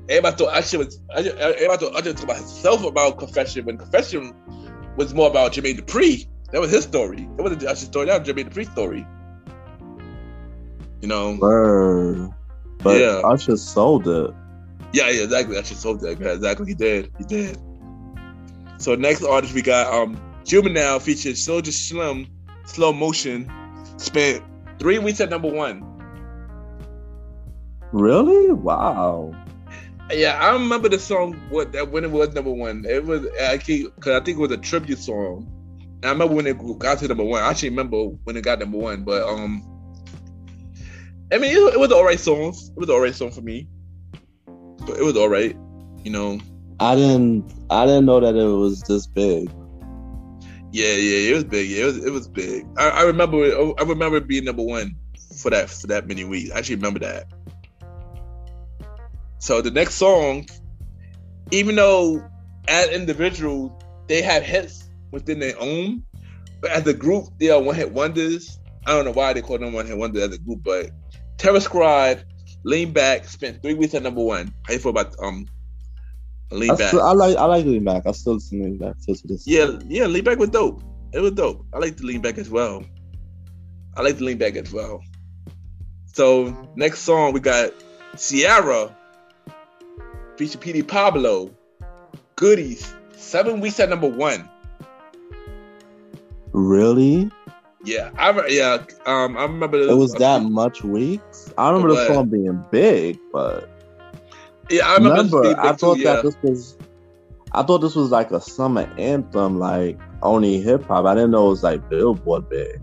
everybody 0.08 0.36
thought 0.36 0.54
Usher 0.56 0.78
was 0.78 1.00
I 1.14 1.22
just, 1.22 1.36
everybody 1.36 1.84
thought 1.86 1.96
I 1.96 2.00
just 2.00 2.16
talk 2.18 2.24
about 2.24 2.36
himself 2.36 2.84
about 2.84 3.18
confession 3.18 3.66
when 3.66 3.76
confession 3.76 4.34
was 4.96 5.14
more 5.14 5.28
about 5.28 5.52
Jermaine 5.52 5.80
Dupri. 5.80 6.26
That 6.52 6.60
was 6.60 6.70
his 6.70 6.84
story. 6.84 7.22
It 7.22 7.42
wasn't 7.42 7.62
Usher's 7.64 7.88
story. 7.88 8.06
That 8.06 8.20
was 8.20 8.28
Jermaine 8.28 8.50
Dupri's 8.50 8.70
story. 8.70 9.06
You 11.02 11.08
know, 11.08 11.36
Word. 11.40 12.30
But 12.78 13.00
Yeah. 13.00 13.20
Usher 13.24 13.56
sold 13.56 14.06
it. 14.08 14.30
Yeah, 14.92 15.10
yeah, 15.10 15.24
exactly. 15.24 15.56
Usher 15.56 15.74
sold. 15.74 16.02
Yeah, 16.02 16.10
exactly. 16.10 16.66
He 16.68 16.74
did. 16.74 17.10
He 17.18 17.24
did. 17.24 17.58
So 18.78 18.94
next 18.94 19.24
artist 19.24 19.54
we 19.54 19.62
got 19.62 19.92
um 19.92 20.16
Juvenile 20.48 20.98
featured 20.98 21.34
Soulja 21.34 21.70
Slim, 21.70 22.26
Slow 22.64 22.90
Motion, 22.90 23.52
spent 23.98 24.42
three 24.78 24.98
weeks 24.98 25.20
at 25.20 25.28
number 25.28 25.48
one. 25.48 25.84
Really? 27.92 28.52
Wow. 28.52 29.34
Yeah, 30.10 30.38
I 30.40 30.54
remember 30.54 30.88
the 30.88 30.98
song 30.98 31.34
what 31.50 31.72
that 31.72 31.90
when 31.90 32.02
it 32.02 32.10
was 32.10 32.32
number 32.32 32.50
one. 32.50 32.86
It 32.88 33.04
was 33.04 33.26
I 33.42 33.58
keep 33.58 33.94
because 33.94 34.18
I 34.18 34.24
think 34.24 34.38
it 34.38 34.40
was 34.40 34.50
a 34.50 34.56
tribute 34.56 34.98
song. 34.98 35.46
And 36.02 36.06
I 36.06 36.12
remember 36.12 36.34
when 36.34 36.46
it 36.46 36.56
got 36.78 36.98
to 37.00 37.08
number 37.08 37.24
one. 37.24 37.42
I 37.42 37.50
actually 37.50 37.68
remember 37.68 38.04
when 38.24 38.34
it 38.38 38.42
got 38.42 38.58
number 38.58 38.78
one, 38.78 39.04
but 39.04 39.28
um, 39.28 39.62
I 41.30 41.36
mean 41.36 41.50
it, 41.50 41.74
it 41.74 41.78
was 41.78 41.92
alright 41.92 42.20
song. 42.20 42.54
It 42.54 42.80
was 42.80 42.88
alright 42.88 43.14
song 43.14 43.32
for 43.32 43.42
me. 43.42 43.68
But 44.46 44.96
it 44.96 45.02
was 45.02 45.18
alright, 45.18 45.54
you 46.04 46.10
know. 46.10 46.40
I 46.80 46.94
didn't 46.94 47.52
I 47.68 47.84
didn't 47.84 48.06
know 48.06 48.20
that 48.20 48.34
it 48.34 48.46
was 48.46 48.80
this 48.82 49.06
big. 49.06 49.50
Yeah, 50.70 50.94
yeah, 50.94 51.30
it 51.30 51.34
was 51.34 51.44
big. 51.44 51.70
Yeah, 51.70 51.82
it 51.82 51.86
was 51.86 52.04
it 52.04 52.10
was 52.10 52.28
big. 52.28 52.66
I, 52.76 52.88
I 52.90 53.02
remember 53.02 53.38
I 53.78 53.82
remember 53.82 54.20
being 54.20 54.44
number 54.44 54.62
one 54.62 54.96
for 55.36 55.50
that 55.50 55.70
for 55.70 55.86
that 55.88 56.06
many 56.06 56.24
weeks. 56.24 56.50
I 56.50 56.58
actually 56.58 56.76
remember 56.76 57.00
that. 57.00 57.26
So 59.38 59.62
the 59.62 59.70
next 59.70 59.94
song, 59.94 60.46
even 61.52 61.76
though 61.76 62.22
as 62.66 62.90
individuals 62.90 63.72
they 64.08 64.20
have 64.22 64.42
hits 64.42 64.90
within 65.10 65.38
their 65.38 65.58
own, 65.58 66.02
but 66.60 66.70
as 66.70 66.86
a 66.86 66.94
group 66.94 67.28
they 67.38 67.50
are 67.50 67.60
one 67.60 67.74
hit 67.74 67.92
wonders. 67.92 68.58
I 68.86 68.92
don't 68.92 69.04
know 69.04 69.12
why 69.12 69.32
they 69.32 69.42
call 69.42 69.58
them 69.58 69.72
one 69.72 69.86
hit 69.86 69.96
wonders 69.96 70.22
as 70.22 70.34
a 70.34 70.38
group, 70.38 70.60
but 70.64 70.90
Terror 71.36 71.60
Squad, 71.60 72.24
Lean 72.64 72.92
Back 72.92 73.24
spent 73.26 73.62
three 73.62 73.74
weeks 73.74 73.94
at 73.94 74.02
number 74.02 74.22
one. 74.22 74.52
You 74.68 74.78
feel 74.78 74.90
about 74.90 75.14
um 75.22 75.46
Lean 76.50 76.70
I, 76.70 76.76
Back? 76.76 76.88
still, 76.88 77.02
I 77.02 77.12
like 77.12 77.36
I 77.36 77.44
like 77.44 77.64
Lean 77.64 77.84
Back. 77.84 78.06
I 78.06 78.12
still 78.12 78.34
listen 78.34 78.58
to 78.58 78.64
Lean 78.64 78.78
Back 78.78 78.96
to 79.00 79.14
this. 79.24 79.46
Yeah, 79.46 79.78
yeah, 79.86 80.06
lean 80.06 80.24
back 80.24 80.38
was 80.38 80.50
dope. 80.50 80.82
It 81.12 81.20
was 81.20 81.32
dope. 81.32 81.64
I 81.72 81.78
like 81.78 81.96
the 81.96 82.04
lean 82.04 82.20
back 82.20 82.38
as 82.38 82.50
well. 82.50 82.84
I 83.96 84.02
like 84.02 84.18
the 84.18 84.24
lean 84.24 84.38
back 84.38 84.56
as 84.56 84.72
well. 84.72 85.02
So 86.06 86.70
next 86.76 87.00
song 87.00 87.32
we 87.32 87.40
got 87.40 87.72
Ciara 88.16 88.94
feature 90.36 90.58
Petey 90.58 90.82
Pablo. 90.82 91.50
Goodies. 92.36 92.94
Seven 93.16 93.60
weeks 93.60 93.80
at 93.80 93.88
number 93.88 94.08
one. 94.08 94.48
Really? 96.52 97.30
Yeah, 97.84 98.10
I 98.16 98.46
yeah. 98.48 98.84
Um, 99.06 99.36
I 99.36 99.42
remember 99.42 99.78
It 99.78 99.96
was 99.96 100.14
that 100.14 100.42
much 100.42 100.82
weeks? 100.82 101.52
I 101.58 101.70
remember 101.70 101.94
the 101.94 102.06
song 102.06 102.28
being 102.28 102.64
big, 102.70 103.18
but 103.32 103.68
Yeah, 104.70 104.86
I 104.86 104.96
remember. 104.96 105.38
remember, 105.38 105.60
I 105.60 105.72
thought 105.72 105.96
too, 105.96 106.04
that 106.04 106.16
yeah. 106.16 106.22
this 106.22 106.36
was 106.42 106.76
I 107.52 107.62
thought 107.62 107.78
this 107.78 107.94
was 107.94 108.10
like 108.10 108.30
a 108.30 108.40
summer 108.40 108.82
anthem, 108.98 109.58
like 109.58 109.98
only 110.22 110.60
hip 110.60 110.84
hop. 110.86 111.06
I 111.06 111.14
didn't 111.14 111.30
know 111.30 111.46
it 111.46 111.50
was 111.50 111.62
like 111.62 111.88
Billboard 111.88 112.48
big. 112.48 112.82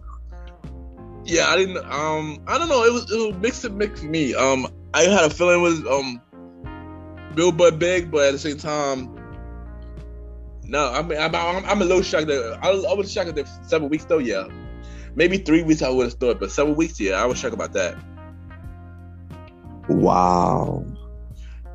Yeah, 1.23 1.47
I 1.47 1.57
didn't. 1.57 1.77
Um, 1.77 2.41
I 2.47 2.57
don't 2.57 2.69
know. 2.69 2.83
It 2.83 2.93
was 2.93 3.11
it 3.11 3.17
was 3.17 3.35
mixed 3.37 3.65
and 3.65 3.77
mixed 3.77 4.03
for 4.03 4.09
me. 4.09 4.33
Um, 4.33 4.67
I 4.93 5.03
had 5.03 5.25
a 5.25 5.29
feeling 5.29 5.59
it 5.59 5.63
was 5.63 5.79
um, 5.85 6.21
Billboard 7.35 7.79
big, 7.79 8.11
but 8.11 8.27
at 8.27 8.31
the 8.31 8.39
same 8.39 8.57
time, 8.57 9.15
no. 10.63 10.91
I 10.91 11.01
mean, 11.01 11.19
I'm 11.19 11.35
I'm, 11.35 11.65
I'm 11.65 11.81
a 11.81 11.85
little 11.85 12.03
shocked 12.03 12.27
that 12.27 12.59
I, 12.61 12.71
was- 12.71 12.85
I 12.85 12.93
was 12.93 13.11
shocked 13.11 13.35
that 13.35 13.47
seven 13.67 13.89
weeks 13.89 14.05
though. 14.05 14.19
Yeah, 14.19 14.47
maybe 15.15 15.37
three 15.37 15.63
weeks 15.63 15.81
I 15.81 15.89
would 15.89 16.05
have 16.05 16.13
thought, 16.13 16.39
but 16.39 16.51
seven 16.51 16.75
weeks, 16.75 16.99
yeah, 16.99 17.21
I 17.21 17.25
was 17.25 17.39
shocked 17.39 17.53
about 17.53 17.73
that. 17.73 17.95
Wow. 19.89 20.83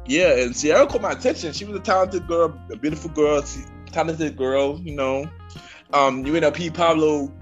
Yeah, 0.06 0.36
and 0.36 0.56
Ciara 0.58 0.86
caught 0.86 1.02
my 1.02 1.12
attention. 1.12 1.52
She 1.52 1.64
was 1.64 1.76
a 1.76 1.80
talented 1.80 2.26
girl, 2.26 2.58
a 2.72 2.76
beautiful 2.76 3.10
girl, 3.10 3.44
talented 3.92 4.36
girl. 4.36 4.80
You 4.80 4.94
know, 4.94 5.30
um, 5.92 6.24
you 6.26 6.40
know, 6.40 6.50
Petey 6.50 6.70
Pablo, 6.70 7.32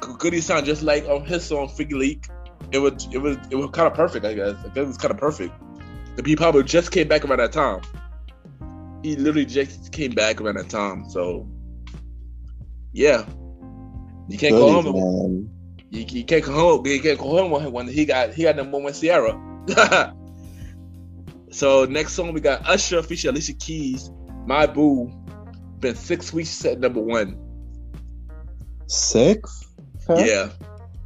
Goody 0.00 0.40
sound 0.40 0.66
just 0.66 0.82
like 0.82 1.06
um 1.08 1.24
his 1.24 1.44
song 1.44 1.68
"Freek-a-Leek." 1.68 2.26
It 2.70 2.78
was, 2.78 3.08
it 3.12 3.18
was, 3.18 3.36
it 3.50 3.56
was 3.56 3.70
kind 3.70 3.86
of 3.86 3.94
perfect. 3.94 4.24
I 4.24 4.34
guess. 4.34 4.56
I 4.64 4.68
guess 4.68 4.76
it 4.76 4.86
was 4.86 4.98
kind 4.98 5.12
of 5.12 5.18
perfect. 5.18 5.54
The 6.16 6.22
Petey 6.22 6.36
Pablo 6.36 6.62
just 6.62 6.92
came 6.92 7.08
back 7.08 7.24
around 7.24 7.38
that 7.38 7.52
time. 7.52 7.80
He 9.02 9.16
literally 9.16 9.46
just 9.46 9.92
came 9.92 10.12
back 10.12 10.40
around 10.40 10.56
that 10.56 10.68
time. 10.68 11.08
So, 11.10 11.48
yeah, 12.92 13.24
you 14.28 14.38
can't 14.38 14.52
go 14.52 14.68
Goodies, 14.68 14.84
home. 14.84 14.94
man. 14.94 15.50
You, 15.90 16.06
you 16.08 16.24
can't 16.24 16.44
call 16.44 16.54
home. 16.78 16.86
You 16.86 17.00
can't 17.00 17.18
home 17.18 17.50
when, 17.50 17.72
when 17.72 17.88
he 17.88 18.04
got 18.04 18.32
he 18.32 18.44
got 18.44 18.56
number 18.56 18.78
one 18.78 18.92
Ciara. 18.92 19.40
so 21.52 21.84
next 21.84 22.14
song 22.14 22.32
we 22.32 22.40
got 22.40 22.68
Usher 22.68 23.02
feature 23.02 23.28
Alicia 23.28 23.54
Keys, 23.54 24.10
My 24.46 24.66
Boo. 24.66 25.12
Been 25.80 25.94
six 25.94 26.32
weeks 26.32 26.64
at 26.64 26.80
number 26.80 27.00
one. 27.00 27.38
Six? 28.86 29.64
Okay. 30.08 30.28
Yeah, 30.28 30.50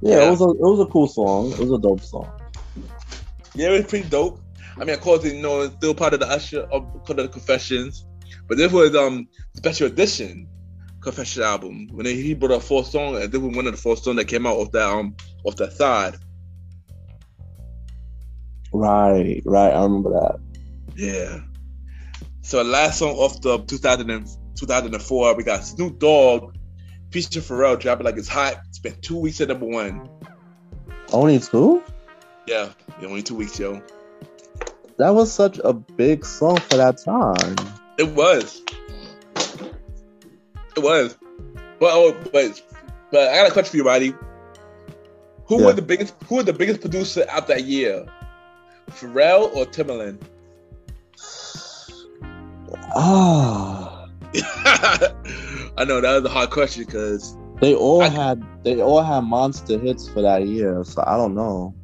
yeah. 0.00 0.16
Yeah. 0.18 0.28
It 0.28 0.30
was 0.30 0.40
a 0.40 0.50
it 0.50 0.60
was 0.60 0.80
a 0.80 0.86
cool 0.86 1.08
song. 1.08 1.52
It 1.52 1.58
was 1.58 1.72
a 1.72 1.78
dope 1.78 2.00
song. 2.00 2.30
yeah, 3.54 3.68
it 3.68 3.72
was 3.72 3.86
pretty 3.86 4.08
dope. 4.08 4.40
I 4.76 4.80
mean, 4.80 4.90
of 4.90 5.00
course, 5.00 5.24
you 5.24 5.40
know, 5.40 5.62
it's 5.62 5.74
still 5.76 5.94
part 5.94 6.14
of 6.14 6.20
the 6.20 6.28
Usher 6.28 6.60
of 6.60 6.82
part 7.04 7.18
of 7.18 7.26
the 7.26 7.28
Confessions, 7.28 8.06
but 8.48 8.58
this 8.58 8.72
was 8.72 8.94
um 8.94 9.28
special 9.54 9.86
edition 9.86 10.48
Confession 11.00 11.42
album 11.44 11.88
when 11.92 12.04
he 12.04 12.34
brought 12.34 12.50
up 12.50 12.62
four 12.62 12.84
songs, 12.84 13.22
and 13.22 13.32
this 13.32 13.40
was 13.40 13.54
one 13.54 13.66
of 13.66 13.72
the 13.72 13.80
four 13.80 13.96
songs 13.96 14.16
that 14.16 14.26
came 14.26 14.46
out 14.46 14.56
off 14.56 14.72
that 14.72 14.88
um 14.88 15.14
off 15.44 15.56
that 15.56 15.72
side. 15.72 16.16
Right, 18.76 19.42
right. 19.46 19.72
I 19.72 19.82
remember 19.82 20.10
that. 20.10 20.38
Yeah. 20.96 21.40
So 22.42 22.62
last 22.62 22.98
song 22.98 23.16
off 23.16 23.40
the 23.40 23.58
2000 23.58 24.10
and, 24.10 24.26
2004, 24.56 25.34
we 25.34 25.44
got 25.44 25.64
Snoop 25.64 25.98
Dogg 25.98 26.54
featuring 27.10 27.44
Pharrell 27.44 27.78
dropping 27.80 28.04
like 28.04 28.16
it's 28.16 28.28
hot. 28.28 28.52
It 28.54 28.74
Spent 28.74 29.02
two 29.02 29.16
weeks 29.16 29.40
at 29.40 29.48
number 29.48 29.66
one. 29.66 30.08
Only 31.12 31.38
two? 31.38 31.82
Yeah, 32.46 32.70
only 33.02 33.22
two 33.22 33.34
weeks, 33.34 33.58
yo. 33.58 33.82
That 34.98 35.10
was 35.10 35.32
such 35.32 35.58
a 35.64 35.72
big 35.72 36.24
song 36.24 36.58
for 36.58 36.76
that 36.76 36.98
time. 36.98 37.56
It 37.98 38.08
was. 38.14 38.62
It 40.76 40.82
was. 40.82 41.16
But 41.80 41.90
oh, 41.92 42.16
but 42.32 42.62
but 43.10 43.28
I 43.28 43.36
got 43.36 43.48
a 43.48 43.52
question 43.52 43.70
for 43.72 43.76
you, 43.78 43.84
buddy. 43.84 44.14
Who 45.46 45.60
Yeah. 45.60 45.66
was 45.66 45.74
the 45.76 45.82
biggest? 45.82 46.14
Who 46.28 46.36
was 46.36 46.44
the 46.44 46.52
biggest 46.52 46.80
producer 46.80 47.24
out 47.28 47.46
that 47.48 47.64
year? 47.64 48.06
Pharrell 48.90 49.54
or 49.54 49.66
Timbaland? 49.66 50.20
Ah, 52.94 54.06
I 54.34 55.84
know 55.86 56.00
that 56.00 56.22
was 56.22 56.24
a 56.24 56.28
hard 56.32 56.50
question 56.50 56.84
because 56.84 57.36
they 57.60 57.74
all 57.74 58.02
I- 58.02 58.08
had 58.08 58.42
they 58.64 58.80
all 58.80 59.02
had 59.02 59.20
monster 59.24 59.78
hits 59.78 60.08
for 60.08 60.22
that 60.22 60.46
year. 60.46 60.82
So 60.84 61.02
I 61.06 61.16
don't 61.16 61.34
know. 61.34 61.74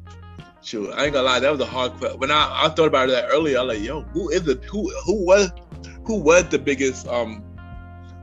shoot, 0.61 0.91
I 0.93 1.05
ain't 1.05 1.13
gonna 1.13 1.25
lie, 1.27 1.39
that 1.39 1.51
was 1.51 1.59
a 1.61 1.65
hard 1.65 1.93
question. 1.93 2.19
When 2.19 2.31
I, 2.31 2.65
I 2.65 2.69
thought 2.69 2.87
about 2.87 3.09
that 3.09 3.25
earlier, 3.31 3.59
I 3.59 3.63
was 3.63 3.77
like, 3.77 3.85
yo, 3.85 4.01
who 4.13 4.29
is 4.29 4.43
the 4.43 4.55
who 4.71 4.89
who 5.05 5.25
was 5.25 5.51
who 6.05 6.17
was 6.21 6.45
the 6.49 6.59
biggest 6.59 7.07
um 7.07 7.43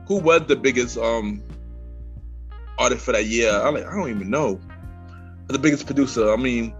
who 0.07 0.17
was 0.17 0.41
the 0.47 0.55
biggest 0.55 0.97
um 0.97 1.43
artist 2.77 3.05
for 3.05 3.11
that 3.13 3.25
year? 3.25 3.51
I'm 3.51 3.73
like, 3.73 3.85
I 3.85 3.95
don't 3.95 4.09
even 4.09 4.29
know. 4.29 4.59
The 5.47 5.59
biggest 5.59 5.85
producer. 5.85 6.31
I 6.31 6.37
mean, 6.37 6.73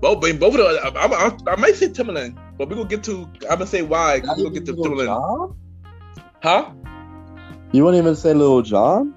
both 0.00 0.20
both 0.20 0.54
of 0.54 0.82
them. 0.82 0.96
I, 0.96 1.06
I, 1.06 1.52
I 1.52 1.56
might 1.56 1.74
say 1.74 1.88
Timbaland, 1.88 2.38
but 2.56 2.68
we 2.68 2.76
gonna 2.76 2.88
get 2.88 3.04
to. 3.04 3.22
I'm 3.42 3.58
gonna 3.58 3.66
say 3.66 3.82
why. 3.82 4.16
We 4.18 4.44
gonna 4.44 4.50
get 4.50 4.66
to 4.66 4.72
Lil 4.72 4.92
Timbaland. 4.92 5.06
Jon? 5.06 5.56
Huh? 6.42 6.70
You 7.72 7.84
wouldn't 7.84 8.02
even 8.02 8.16
say 8.16 8.32
Little 8.32 8.62
John? 8.62 9.14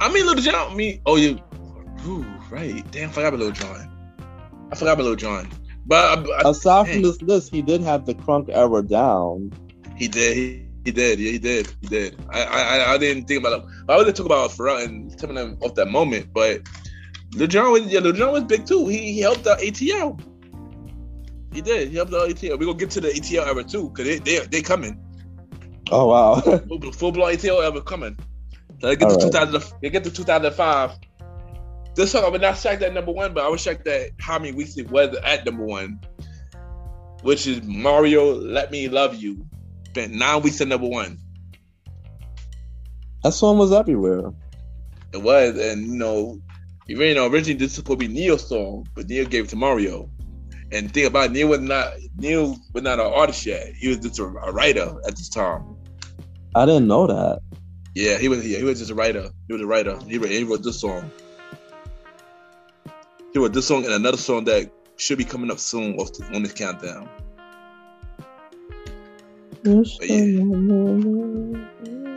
I 0.00 0.10
mean, 0.12 0.26
Little 0.26 0.42
John. 0.42 0.72
I 0.72 0.74
mean, 0.74 1.00
oh, 1.06 1.16
you. 1.16 1.38
Ooh, 2.06 2.24
right. 2.50 2.88
Damn, 2.90 3.10
I 3.10 3.12
forgot 3.12 3.34
about 3.34 3.40
Little 3.40 3.52
John. 3.52 4.16
I 4.72 4.74
forgot 4.74 4.92
about 4.94 5.02
Little 5.02 5.16
John. 5.16 5.50
But 5.86 6.18
I, 6.18 6.42
I, 6.42 6.50
Aside 6.50 6.86
dang. 6.86 6.94
from 6.94 7.02
this 7.02 7.22
list, 7.22 7.50
he 7.52 7.62
did 7.62 7.82
have 7.82 8.06
the 8.06 8.14
crunk 8.14 8.48
era 8.48 8.82
down. 8.82 9.52
He 9.96 10.08
did. 10.08 10.36
He, 10.36 10.66
he 10.84 10.92
did. 10.92 11.18
Yeah, 11.20 11.32
he 11.32 11.38
did. 11.38 11.72
He 11.82 11.88
did. 11.88 12.16
I, 12.30 12.42
I 12.42 12.94
I 12.94 12.98
didn't 12.98 13.26
think 13.26 13.44
about 13.44 13.60
it. 13.60 13.68
I 13.88 13.96
was 13.96 14.12
talk 14.14 14.26
about 14.26 14.50
Pharrell 14.50 14.84
and 14.84 15.12
Timbaland 15.12 15.62
off 15.62 15.74
that 15.74 15.88
moment, 15.88 16.32
but 16.32 16.62
Lil 17.34 17.46
Jon 17.46 17.72
was 17.72 17.86
yeah, 17.86 18.00
Lil 18.00 18.32
was 18.32 18.44
big 18.44 18.66
too. 18.66 18.86
He, 18.88 19.12
he 19.12 19.20
helped 19.20 19.46
out 19.46 19.58
ATL. 19.60 20.20
He 21.52 21.60
did. 21.60 21.88
He 21.88 21.96
helped 21.96 22.12
out 22.14 22.28
ATL. 22.28 22.58
We're 22.58 22.66
gonna 22.66 22.78
get 22.78 22.90
to 22.92 23.00
the 23.00 23.08
ATL 23.08 23.46
era 23.46 23.64
too, 23.64 23.90
cause 23.90 24.04
they 24.04 24.18
they 24.18 24.38
they 24.40 24.62
coming. 24.62 24.98
Oh 25.90 26.06
wow. 26.06 26.40
Full, 26.40 26.92
full 26.92 27.12
blown 27.12 27.32
ATL 27.34 27.62
ever 27.64 27.80
coming. 27.80 28.16
So 28.80 28.86
they 28.88 28.96
get 28.96 29.08
to 29.08 29.14
All 29.16 29.20
right. 29.20 29.32
2000. 29.32 29.80
They 29.82 29.90
get 29.90 30.04
to 30.04 30.10
2005. 30.10 30.98
This 31.96 32.12
song 32.12 32.24
I 32.24 32.28
was 32.28 32.40
not 32.40 32.56
shocked 32.56 32.82
at 32.82 32.94
number 32.94 33.10
one, 33.12 33.34
but 33.34 33.44
I 33.44 33.48
was 33.48 33.60
shocked 33.60 33.86
at 33.88 34.10
how 34.20 34.38
many 34.38 34.52
weeks 34.52 34.76
it 34.78 34.88
was 34.90 35.16
at 35.24 35.44
number 35.44 35.64
one, 35.64 36.00
which 37.22 37.46
is 37.46 37.62
Mario 37.62 38.34
"Let 38.34 38.70
Me 38.70 38.88
Love 38.88 39.16
You." 39.16 39.44
Spent 39.88 40.12
nine 40.12 40.42
weeks 40.42 40.60
at 40.60 40.68
number 40.68 40.86
one. 40.86 41.18
that 43.24 43.32
song 43.32 43.58
was 43.58 43.72
everywhere. 43.72 44.32
It 45.12 45.20
was, 45.20 45.58
and 45.58 45.84
you 45.84 45.96
know, 45.96 46.40
you 46.98 47.14
know 47.14 47.26
originally 47.26 47.54
this 47.54 47.68
was 47.68 47.74
supposed 47.74 48.00
to 48.00 48.08
be 48.08 48.12
Ne-Yo's 48.12 48.48
song, 48.48 48.88
but 48.94 49.08
Ne-Yo 49.08 49.24
gave 49.26 49.44
it 49.44 49.50
to 49.50 49.56
Mario. 49.56 50.10
And 50.72 50.88
the 50.88 50.92
thing 50.92 51.06
about 51.06 51.26
it, 51.26 51.32
Ne-Yo 51.32 51.48
was 51.48 51.60
not 51.60 51.92
Ne-Yo 52.18 52.56
was 52.72 52.82
not 52.82 52.98
an 52.98 53.06
artist 53.06 53.46
yet. 53.46 53.74
He 53.74 53.88
was 53.88 53.98
just 53.98 54.18
a, 54.18 54.24
a 54.24 54.52
writer 54.52 55.00
at 55.06 55.16
this 55.16 55.28
time. 55.28 55.76
I 56.54 56.66
didn't 56.66 56.88
know 56.88 57.06
that. 57.06 57.40
Yeah, 57.94 58.18
he 58.18 58.28
was. 58.28 58.46
Yeah, 58.46 58.58
he 58.58 58.64
was 58.64 58.78
just 58.78 58.90
a 58.90 58.94
writer. 58.94 59.30
He 59.46 59.52
was 59.52 59.62
a 59.62 59.66
writer. 59.66 59.98
He 60.06 60.18
wrote, 60.18 60.30
he 60.30 60.44
wrote 60.44 60.62
this 60.62 60.80
song. 60.80 61.10
He 63.32 63.38
wrote 63.38 63.52
this 63.52 63.66
song 63.66 63.84
and 63.84 63.92
another 63.92 64.16
song 64.16 64.44
that 64.44 64.70
should 64.96 65.18
be 65.18 65.24
coming 65.24 65.50
up 65.50 65.58
soon 65.58 65.98
on 65.98 66.42
this 66.42 66.52
countdown. 66.52 67.08
Yeah, 69.64 69.90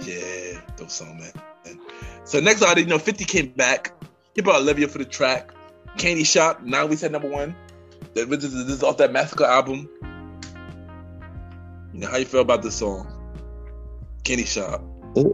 yeah, 0.02 0.62
dope 0.78 0.90
song, 0.90 1.20
man. 1.20 1.80
So 2.26 2.40
next 2.40 2.62
artist, 2.62 2.88
you 2.88 2.92
know, 2.92 3.00
50 3.00 3.26
came 3.26 3.48
back. 3.50 3.94
He 4.36 4.42
brought 4.42 4.62
Olivia 4.62 4.88
for 4.88 4.98
the 4.98 5.06
track. 5.06 5.52
Candy 5.98 6.24
Shop, 6.24 6.62
now 6.64 6.86
we 6.86 6.96
said 6.96 7.12
number 7.12 7.30
one. 7.30 7.56
That- 8.16 8.30
This 8.30 8.44
is, 8.44 8.66
this 8.66 8.76
is 8.78 8.84
off 8.84 8.98
that 8.98 9.12
Massacre 9.12 9.46
album. 9.46 9.90
You 11.94 12.00
know, 12.00 12.08
how 12.08 12.18
you 12.18 12.26
feel 12.26 12.42
about 12.42 12.64
this 12.64 12.76
song? 12.76 13.08
Candy 14.24 14.46
Shop. 14.46 14.82
It 15.16 15.28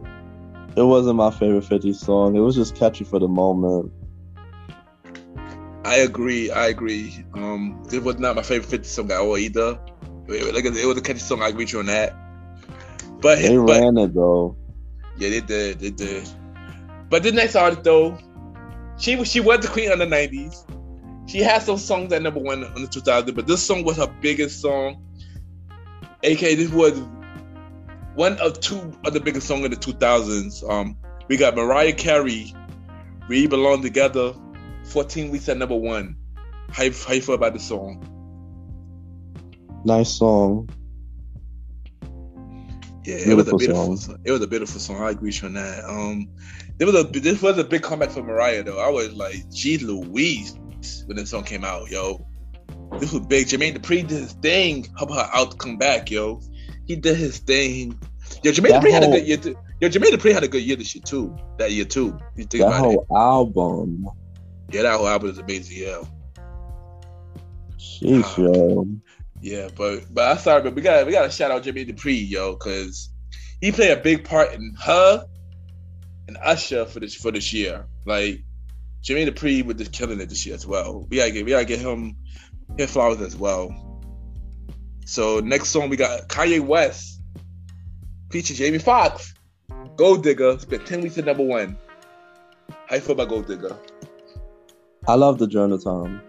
it 0.76 0.82
wasn't 0.82 1.16
my 1.16 1.30
favorite 1.30 1.64
50 1.64 1.92
song. 1.94 2.36
It 2.36 2.40
was 2.40 2.54
just 2.54 2.76
catchy 2.76 3.04
for 3.04 3.18
the 3.18 3.26
moment. 3.28 3.90
I 5.84 5.96
agree. 5.96 6.50
I 6.50 6.66
agree. 6.68 7.24
Um, 7.34 7.82
this 7.88 8.00
was 8.00 8.18
not 8.18 8.36
my 8.36 8.42
favorite 8.42 8.68
50 8.68 8.86
song 8.86 9.10
at 9.10 9.18
all 9.20 9.36
either. 9.38 9.78
It, 10.28 10.54
like, 10.54 10.64
it 10.64 10.86
was 10.86 10.96
a 10.98 11.00
catchy 11.00 11.18
song. 11.18 11.42
I 11.42 11.48
agree 11.48 11.64
with 11.64 11.72
you 11.72 11.78
on 11.80 11.86
that. 11.86 12.14
But, 13.20 13.38
They 13.38 13.56
but 13.56 13.80
ran 13.80 13.98
it 13.98 14.14
though. 14.14 14.56
yeah, 15.16 15.30
they 15.30 15.40
did. 15.40 15.80
They 15.80 15.90
did. 15.90 16.28
But 17.08 17.22
the 17.24 17.32
next 17.32 17.56
artist 17.56 17.82
though, 17.82 18.16
she 19.00 19.16
was 19.16 19.28
she 19.30 19.40
was 19.40 19.60
the 19.60 19.68
queen 19.68 19.90
of 19.90 19.98
the 19.98 20.06
90s. 20.06 20.64
She 21.28 21.38
had 21.38 21.62
some 21.62 21.78
songs 21.78 22.12
at 22.12 22.22
number 22.22 22.40
one 22.40 22.64
on 22.64 22.82
the 22.82 22.88
2000s, 22.88 23.34
but 23.34 23.46
this 23.46 23.62
song 23.62 23.84
was 23.84 23.96
her 23.96 24.12
biggest 24.20 24.60
song. 24.60 25.02
AK, 26.22 26.40
this 26.40 26.70
was 26.70 27.00
one 28.14 28.36
of 28.38 28.60
two 28.60 28.92
of 29.04 29.12
the 29.12 29.20
biggest 29.20 29.46
songs 29.46 29.64
in 29.64 29.70
the 29.70 29.76
2000s. 29.76 30.68
Um, 30.68 30.96
we 31.28 31.36
got 31.36 31.54
Mariah 31.56 31.92
Carey, 31.92 32.52
"We 33.28 33.46
Belong 33.46 33.80
Together," 33.82 34.34
14 34.84 35.30
weeks 35.30 35.48
at 35.48 35.56
number 35.56 35.76
one. 35.76 36.16
How 36.70 36.84
you, 36.84 36.92
how 37.06 37.14
you 37.14 37.22
feel 37.22 37.36
about 37.36 37.54
the 37.54 37.60
song? 37.60 38.04
Nice 39.84 40.10
song. 40.18 40.68
Yeah, 43.04 43.14
it 43.14 43.34
was 43.34 43.48
a 43.48 43.56
Beautiful 43.56 43.58
beautiful. 43.58 43.84
song. 43.84 43.96
Song. 43.96 44.18
It 44.24 44.30
was 44.32 44.42
a 44.42 44.46
beautiful 44.46 44.80
song. 44.80 45.02
I 45.02 45.10
agree 45.10 45.28
with 45.28 45.42
you 45.42 45.48
on 45.48 45.54
that. 45.54 45.84
Um, 45.84 46.28
there 46.80 46.86
was 46.86 46.96
a 46.96 47.02
this 47.04 47.42
was 47.42 47.58
a 47.58 47.64
big 47.64 47.82
comeback 47.82 48.08
for 48.10 48.22
Mariah 48.22 48.62
though. 48.62 48.80
I 48.80 48.88
was 48.88 49.12
like, 49.12 49.50
geez, 49.50 49.82
Louise, 49.82 50.56
when 51.04 51.18
this 51.18 51.28
song 51.28 51.44
came 51.44 51.62
out, 51.62 51.90
yo. 51.90 52.26
This 52.98 53.12
was 53.12 53.26
big. 53.26 53.46
Jermaine 53.48 53.76
Dupri 53.76 53.98
did 54.00 54.10
his 54.18 54.32
thing. 54.32 54.88
How 54.98 55.04
about 55.04 55.26
her 55.26 55.36
out 55.36 55.58
come 55.58 55.76
back, 55.76 56.10
yo? 56.10 56.40
He 56.86 56.96
did 56.96 57.16
his 57.18 57.36
thing. 57.38 58.00
Yo, 58.42 58.50
Jermaine 58.50 58.70
That 58.70 58.82
Dupri 58.82 58.92
had 58.92 59.04
a 59.04 59.08
good 59.08 59.26
year. 59.26 59.36
Too. 59.36 59.56
Yo, 59.78 59.88
Jermaine 59.90 60.12
Dupri 60.12 60.32
had 60.32 60.42
a 60.42 60.48
good 60.48 60.62
year 60.62 60.76
this 60.76 60.94
year 60.94 61.02
too. 61.04 61.36
That 61.58 61.70
year 61.70 61.84
too. 61.84 62.18
You 62.34 62.44
think 62.44 62.64
That 62.64 62.72
whole 62.72 63.06
album. 63.14 64.06
it? 64.70 64.76
Yeah, 64.76 64.82
that 64.84 64.96
whole 64.96 65.06
album 65.08 65.28
is 65.30 65.38
amazing. 65.38 65.82
Yeah. 65.82 66.02
Sheesh, 67.78 68.24
Ah. 68.24 68.40
yo. 68.40 68.86
Yeah, 69.42 69.68
but 69.76 70.12
but 70.14 70.30
I'm 70.30 70.38
sorry, 70.38 70.62
but 70.62 70.74
we 70.74 70.80
got 70.80 71.04
we 71.04 71.12
got 71.12 71.24
to 71.24 71.30
shout 71.30 71.50
out 71.50 71.62
Jimmy 71.62 71.84
Dupri, 71.84 72.26
yo, 72.28 72.54
because 72.54 73.10
he 73.60 73.70
played 73.70 73.90
a 73.90 74.00
big 74.00 74.24
part 74.24 74.54
in 74.54 74.74
her 74.82 75.26
and 76.30 76.38
Usher 76.40 76.84
for 76.84 77.00
this 77.00 77.14
for 77.14 77.32
this 77.32 77.52
year. 77.52 77.86
Like 78.06 78.44
Jimmy 79.02 79.26
Dupri 79.26 79.64
was 79.64 79.76
just 79.76 79.92
killing 79.92 80.20
it 80.20 80.28
this 80.28 80.46
year 80.46 80.54
as 80.54 80.66
well. 80.66 81.06
We 81.10 81.16
gotta 81.16 81.32
get 81.32 81.44
we 81.44 81.50
gotta 81.50 81.64
get 81.64 81.80
him 81.80 82.16
his 82.78 82.90
flowers 82.90 83.20
as 83.20 83.36
well. 83.36 84.00
So 85.06 85.40
next 85.40 85.70
song 85.70 85.88
we 85.88 85.96
got 85.96 86.28
Kanye 86.28 86.60
West 86.60 87.20
featuring 88.30 88.56
Jamie 88.58 88.78
Foxx. 88.78 89.34
Gold 89.96 90.22
Digger 90.22 90.58
spent 90.60 90.86
ten 90.86 91.00
weeks 91.00 91.18
at 91.18 91.24
number 91.24 91.42
one. 91.42 91.76
How 92.86 92.94
you 92.96 93.00
feel 93.00 93.12
about 93.12 93.28
Gold 93.28 93.48
Digger? 93.48 93.76
I 95.08 95.14
love 95.14 95.38
the 95.38 95.48
Journal 95.48 95.78
Tom. 95.78 96.22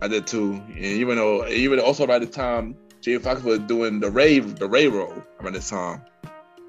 I 0.00 0.06
did 0.06 0.28
too. 0.28 0.52
And 0.52 0.78
even 0.78 1.16
though 1.16 1.46
even 1.48 1.80
also 1.80 2.06
around 2.06 2.20
the 2.20 2.28
time 2.28 2.76
Jamie 3.00 3.18
Foxx 3.18 3.42
was 3.42 3.58
doing 3.60 3.98
the 3.98 4.10
Ray 4.10 4.38
the 4.38 4.68
Ray 4.68 4.86
role 4.86 5.24
around 5.40 5.54
this 5.54 5.70
time. 5.70 6.02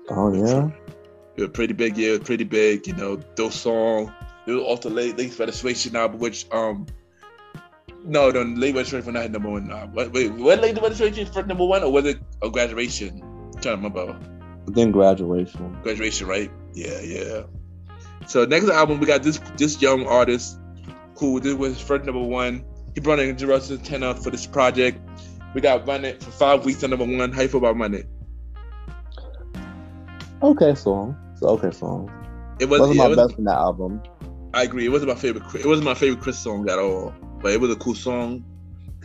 Oh 0.10 0.34
yeah. 0.34 0.72
It 1.40 1.44
was 1.44 1.52
pretty 1.52 1.74
big, 1.74 1.96
was 1.96 2.20
pretty 2.20 2.44
big, 2.44 2.86
you 2.86 2.94
know, 2.94 3.16
those 3.36 3.56
songs. 3.56 4.12
It 4.46 4.52
was 4.52 4.82
the 4.82 4.90
late 4.90 5.18
late 5.18 5.40
registration 5.40 5.96
album, 5.96 6.20
which 6.20 6.46
um 6.52 6.86
no, 8.04 8.30
the 8.30 8.44
late 8.44 8.76
registration 8.76 9.06
for 9.06 9.12
not 9.14 9.32
number 9.32 9.50
one. 9.50 9.72
Uh, 9.72 9.88
wait, 9.94 10.12
wait, 10.12 10.34
what 10.34 10.60
late 10.60 10.78
registration 10.82 11.26
for 11.28 11.44
number 11.44 11.66
one 11.66 11.82
or 11.82 11.94
was 11.94 12.04
it 12.04 12.20
a 12.44 12.50
graduation? 12.50 13.22
I'm 13.22 13.52
trying 13.54 13.62
to 13.62 13.90
remember. 13.90 14.20
Then 14.68 14.92
graduation. 14.92 15.78
Graduation, 15.82 16.28
right? 16.28 16.52
Yeah, 16.74 17.00
yeah. 17.00 17.44
So 18.28 18.44
next 18.44 18.68
album 18.68 19.00
we 19.00 19.06
got 19.06 19.24
this 19.24 19.40
this 19.56 19.82
young 19.82 20.06
artist 20.08 20.60
who 21.18 21.40
this 21.40 21.54
was 21.54 21.80
first 21.80 22.04
number 22.04 22.22
one. 22.22 22.66
He 22.96 23.00
brought 23.00 23.20
in 23.20 23.34
Juelz 23.38 23.62
Santana 23.62 24.14
for 24.14 24.30
this 24.30 24.46
project. 24.46 25.00
We 25.54 25.62
got 25.62 25.88
Run 25.88 26.04
It 26.04 26.22
for 26.22 26.32
five 26.32 26.66
weeks 26.66 26.84
at 26.84 26.90
number 26.90 27.06
one. 27.06 27.32
How 27.32 27.44
you 27.44 27.48
feel 27.48 27.60
about 27.60 27.78
Run 27.78 27.94
It? 27.94 28.08
Okay 30.42 30.74
song. 30.76 31.18
It's 31.40 31.46
an 31.46 31.50
okay 31.52 31.72
song. 31.72 32.12
It 32.60 32.68
was 32.68 32.82
wasn't 32.82 32.98
yeah, 32.98 33.04
my 33.04 33.14
it 33.14 33.16
was- 33.16 33.28
best 33.28 33.40
in 33.40 33.46
that 33.46 33.56
album. 33.58 34.02
I 34.54 34.64
agree. 34.64 34.86
It 34.86 34.90
wasn't 34.90 35.08
my 35.10 35.16
favorite. 35.18 35.44
It 35.56 35.66
wasn't 35.66 35.86
my 35.86 35.94
favorite 35.94 36.22
Chris 36.22 36.38
song 36.38 36.70
at 36.70 36.78
all. 36.78 37.14
But 37.42 37.54
it 37.54 37.62
was 37.62 37.72
a 37.72 37.78
cool 37.78 37.96
song. 37.96 38.44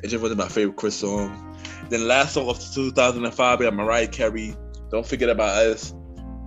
It 0.03 0.09
just 0.09 0.20
wasn't 0.20 0.41
my 0.41 0.49
favorite 0.49 0.76
Chris 0.76 0.97
song. 0.97 1.57
Then 1.91 2.09
last 2.09 2.35
song 2.35 2.49
of 2.49 2.59
2005 2.59 3.59
we 3.61 3.66
got 3.66 3.74
Mariah 3.74 4.09
Carey. 4.09 4.57
Don't 4.91 5.07
forget 5.07 5.28
about 5.28 5.51
us. 5.64 5.95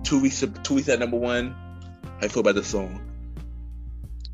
Two 0.02 0.20
weeks. 0.20 0.44
Two 0.62 0.74
weeks 0.74 0.90
at 0.90 0.98
number 0.98 1.16
one. 1.16 1.52
How 2.02 2.24
you 2.24 2.28
feel 2.28 2.40
about 2.40 2.56
this 2.56 2.66
song? 2.66 3.00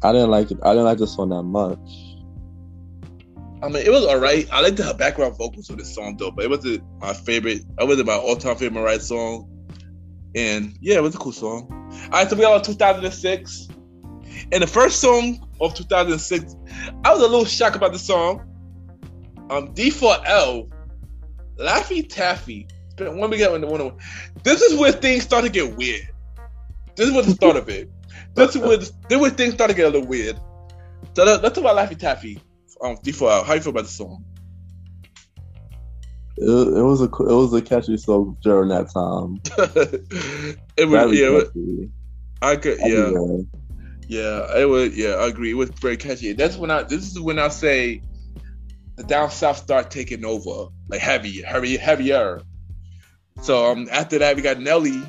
I 0.02 0.10
didn't 0.10 0.30
like 0.30 0.50
it. 0.50 0.58
I 0.64 0.70
didn't 0.70 0.86
like 0.86 0.98
this 0.98 1.14
song 1.14 1.28
that 1.28 1.42
much. 1.44 1.78
I 3.62 3.68
mean, 3.68 3.86
it 3.86 3.90
was 3.90 4.04
alright. 4.04 4.48
I 4.50 4.60
liked 4.60 4.78
the 4.78 4.92
background 4.98 5.36
vocals 5.38 5.70
of 5.70 5.78
this 5.78 5.94
song 5.94 6.16
though, 6.16 6.32
but 6.32 6.46
it 6.46 6.50
wasn't 6.50 6.82
my 7.00 7.12
favorite. 7.12 7.62
It 7.78 7.86
wasn't 7.86 8.08
my 8.08 8.16
all-time 8.16 8.56
favorite 8.56 8.80
Mariah 8.80 8.98
song. 8.98 9.48
And 10.34 10.76
yeah, 10.80 10.96
it 10.96 11.02
was 11.02 11.14
a 11.14 11.18
cool 11.18 11.32
song. 11.32 11.68
All 12.04 12.10
right, 12.10 12.28
so 12.28 12.36
we 12.36 12.42
got 12.42 12.54
on 12.54 12.62
2006. 12.62 13.68
And 14.52 14.62
the 14.62 14.66
first 14.66 15.00
song 15.00 15.48
of 15.60 15.74
2006, 15.74 16.56
I 17.04 17.12
was 17.12 17.22
a 17.22 17.26
little 17.26 17.44
shocked 17.44 17.76
about 17.76 17.92
the 17.92 17.98
song. 17.98 18.40
Um, 19.50 19.74
D4L, 19.74 20.70
Laffy 21.58 22.08
Taffy. 22.08 22.66
When 22.98 23.30
we 23.30 23.38
get 23.38 23.60
the 23.60 23.66
one, 23.66 23.96
this 24.42 24.62
is 24.62 24.78
where 24.78 24.92
things 24.92 25.24
start 25.24 25.44
to 25.44 25.50
get 25.50 25.76
weird. 25.76 26.08
This 26.96 27.08
is 27.08 27.14
what 27.14 27.24
the 27.24 27.32
start 27.32 27.56
of 27.56 27.68
it. 27.68 27.90
This 28.34 28.54
is 28.54 28.62
where 28.62 28.76
this 28.76 28.92
is 29.10 29.18
where 29.18 29.30
things 29.30 29.54
start 29.54 29.70
to 29.70 29.76
get 29.76 29.86
a 29.86 29.90
little 29.90 30.06
weird. 30.06 30.38
So 31.14 31.24
let, 31.24 31.42
let's 31.42 31.54
talk 31.54 31.64
about 31.64 31.76
Laffy 31.76 31.98
Taffy. 31.98 32.40
Um, 32.82 32.96
D4L. 32.96 33.44
How 33.44 33.54
you 33.54 33.60
feel 33.60 33.70
about 33.70 33.84
the 33.84 33.90
song? 33.90 34.24
It, 36.36 36.78
it 36.78 36.82
was 36.82 37.00
a 37.00 37.04
it 37.04 37.10
was 37.34 37.52
a 37.54 37.62
catchy 37.62 37.96
song 37.96 38.36
during 38.42 38.68
that 38.70 38.90
time. 38.90 39.40
it 40.76 40.86
Very 40.86 41.20
yeah. 41.20 41.86
I 42.42 42.56
could 42.56 42.78
yeah. 42.80 42.86
Everywhere. 42.86 43.44
Yeah, 44.06 44.58
it 44.58 44.68
was. 44.68 44.96
Yeah, 44.96 45.14
I 45.14 45.28
agree. 45.28 45.50
It 45.50 45.54
was 45.54 45.70
very 45.70 45.96
catchy. 45.96 46.32
That's 46.32 46.56
when 46.56 46.70
I. 46.70 46.82
This 46.82 47.10
is 47.10 47.20
when 47.20 47.38
I 47.38 47.48
say 47.48 48.02
the 48.96 49.04
down 49.04 49.30
south 49.30 49.58
start 49.58 49.90
taking 49.90 50.24
over, 50.24 50.70
like 50.88 51.00
heavy, 51.00 51.42
heavy, 51.42 51.76
heavier. 51.76 52.42
So 53.42 53.72
um, 53.72 53.88
after 53.90 54.18
that, 54.18 54.36
we 54.36 54.42
got 54.42 54.60
Nelly 54.60 55.02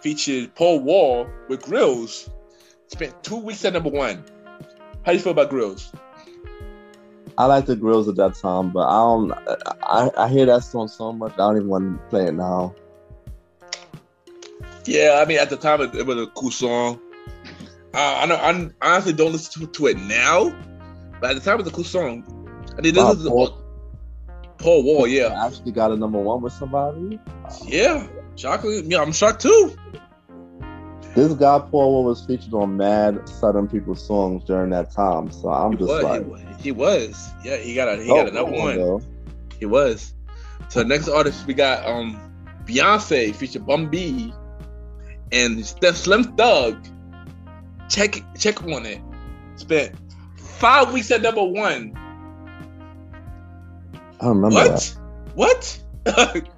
featured 0.00 0.54
Paul 0.54 0.80
Wall 0.80 1.28
with 1.48 1.62
Grills. 1.62 2.28
Spent 2.88 3.22
two 3.22 3.36
weeks 3.36 3.64
at 3.64 3.72
number 3.72 3.90
one. 3.90 4.24
How 5.04 5.12
do 5.12 5.18
you 5.18 5.18
feel 5.18 5.32
about 5.32 5.50
Grills? 5.50 5.92
I 7.38 7.44
like 7.46 7.66
the 7.66 7.76
grills 7.76 8.08
at 8.08 8.16
that 8.16 8.34
time, 8.34 8.70
but 8.70 8.80
I 8.88 8.98
don't. 8.98 9.32
I, 9.84 10.10
I 10.24 10.28
hear 10.28 10.44
that 10.46 10.64
song 10.64 10.88
so 10.88 11.12
much. 11.12 11.32
I 11.34 11.36
don't 11.36 11.56
even 11.56 11.68
want 11.68 11.98
to 12.00 12.08
play 12.08 12.26
it 12.26 12.34
now. 12.34 12.74
Yeah, 14.84 15.20
I 15.22 15.24
mean, 15.24 15.38
at 15.38 15.48
the 15.48 15.56
time, 15.56 15.80
it, 15.80 15.94
it 15.94 16.04
was 16.04 16.16
a 16.18 16.26
cool 16.28 16.50
song. 16.50 16.98
Uh, 17.94 18.18
I 18.22 18.26
know. 18.26 18.34
I 18.36 18.70
honestly 18.82 19.12
don't 19.12 19.32
listen 19.32 19.62
to, 19.66 19.72
to 19.72 19.86
it 19.86 19.98
now, 19.98 20.50
but 21.20 21.30
at 21.30 21.34
the 21.34 21.40
time, 21.40 21.54
it 21.60 21.64
was 21.64 21.72
a 21.72 21.74
cool 21.74 21.84
song. 21.84 22.24
I 22.76 22.80
mean, 22.80 22.94
this 22.94 23.04
Wow, 23.04 23.12
is 23.12 23.22
Paul- 23.28 23.62
Paul 24.58 24.82
Wall. 24.82 25.06
Yeah, 25.06 25.26
I 25.26 25.46
actually 25.46 25.72
got 25.72 25.92
a 25.92 25.96
number 25.96 26.18
one 26.18 26.42
with 26.42 26.52
somebody. 26.54 27.20
Yeah, 27.64 28.08
chocolate. 28.34 28.84
Yeah, 28.86 29.00
I'm 29.00 29.12
shocked 29.12 29.42
too. 29.42 29.76
This 31.18 31.32
guy 31.32 31.58
Paul 31.58 31.94
Wall 31.94 32.04
was 32.04 32.24
featured 32.24 32.54
on 32.54 32.76
Mad 32.76 33.28
Southern 33.28 33.66
People 33.66 33.96
songs 33.96 34.44
during 34.44 34.70
that 34.70 34.92
time, 34.92 35.32
so 35.32 35.48
I'm 35.48 35.72
He 35.72 35.78
just 35.78 35.88
was, 35.88 36.04
like, 36.04 36.22
he 36.22 36.30
was. 36.30 36.62
He 36.62 36.70
was. 36.70 37.30
Yeah, 37.44 37.56
he 37.56 37.74
got 37.74 37.88
a 37.88 38.00
he 38.00 38.08
oh, 38.08 38.22
got 38.22 38.28
another 38.28 38.52
one. 38.52 38.76
though. 38.76 39.02
He 39.58 39.66
was. 39.66 40.14
So 40.68 40.84
next 40.84 41.08
artist 41.08 41.44
we 41.44 41.54
got 41.54 41.84
um 41.84 42.20
Beyonce 42.66 43.34
featured 43.34 43.66
Bun 43.66 43.88
B 43.88 44.32
and 45.32 45.66
Steph 45.66 45.96
Slim 45.96 46.22
Thug. 46.36 46.86
Check 47.88 48.22
check 48.38 48.62
on 48.62 48.86
it. 48.86 49.00
Spent 49.56 49.96
five 50.36 50.92
weeks 50.92 51.10
at 51.10 51.22
number 51.22 51.42
one. 51.42 51.98
I 54.20 54.24
don't 54.24 54.40
remember 54.40 54.68
that. 54.68 54.96
What? 55.34 55.82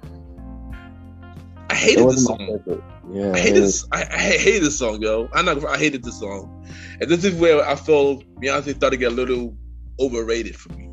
I 1.81 1.83
hated 1.83 2.09
this 2.09 2.25
song. 2.25 2.83
Yeah, 3.11 3.31
I 3.33 3.39
hate 3.39 3.53
this. 3.53 3.87
I, 3.91 4.01
I 4.03 4.37
hate 4.37 4.59
this 4.59 4.77
song, 4.77 5.01
yo. 5.01 5.27
I'm 5.33 5.45
not. 5.45 5.65
I 5.65 5.79
hated 5.79 6.03
this 6.03 6.19
song, 6.19 6.67
and 6.99 7.09
this 7.09 7.25
is 7.25 7.33
where 7.39 7.67
I 7.67 7.75
feel 7.75 8.21
Beyonce 8.39 8.75
started 8.75 8.91
to 8.91 8.97
get 8.97 9.11
a 9.11 9.15
little 9.15 9.57
overrated 9.99 10.55
for 10.55 10.71
me. 10.73 10.89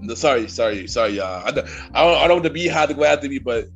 No, 0.00 0.14
sorry, 0.14 0.48
sorry, 0.48 0.88
sorry, 0.88 1.12
y'all. 1.12 1.46
I 1.46 1.50
don't, 1.50 1.68
I 1.94 2.04
don't, 2.04 2.16
I 2.16 2.28
don't 2.28 2.36
want 2.36 2.44
to 2.44 2.50
be 2.50 2.66
hard 2.66 2.88
to 2.88 2.94
go 2.94 3.04
after 3.04 3.28
me, 3.28 3.40
but 3.40 3.66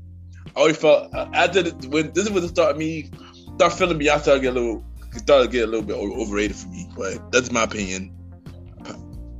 I 0.57 0.61
always 0.61 0.79
felt 0.79 1.14
uh, 1.14 1.29
after 1.35 1.62
the, 1.62 1.89
when 1.89 2.12
this 2.14 2.25
is 2.25 2.31
when 2.31 2.43
it 2.43 2.49
started 2.49 2.79
me 2.79 3.11
start 3.57 3.75
feeling 3.75 3.99
Beyonce 3.99 4.22
started 4.22 4.41
to 4.41 4.41
get 4.41 4.57
a 4.57 4.61
little 4.61 4.85
started 5.16 5.51
get 5.51 5.68
a 5.68 5.70
little 5.70 5.87
bit 5.87 5.97
overrated 5.97 6.57
for 6.57 6.68
me. 6.68 6.89
But 6.97 7.33
that's 7.33 7.53
my 7.53 7.64
opinion. 7.64 8.16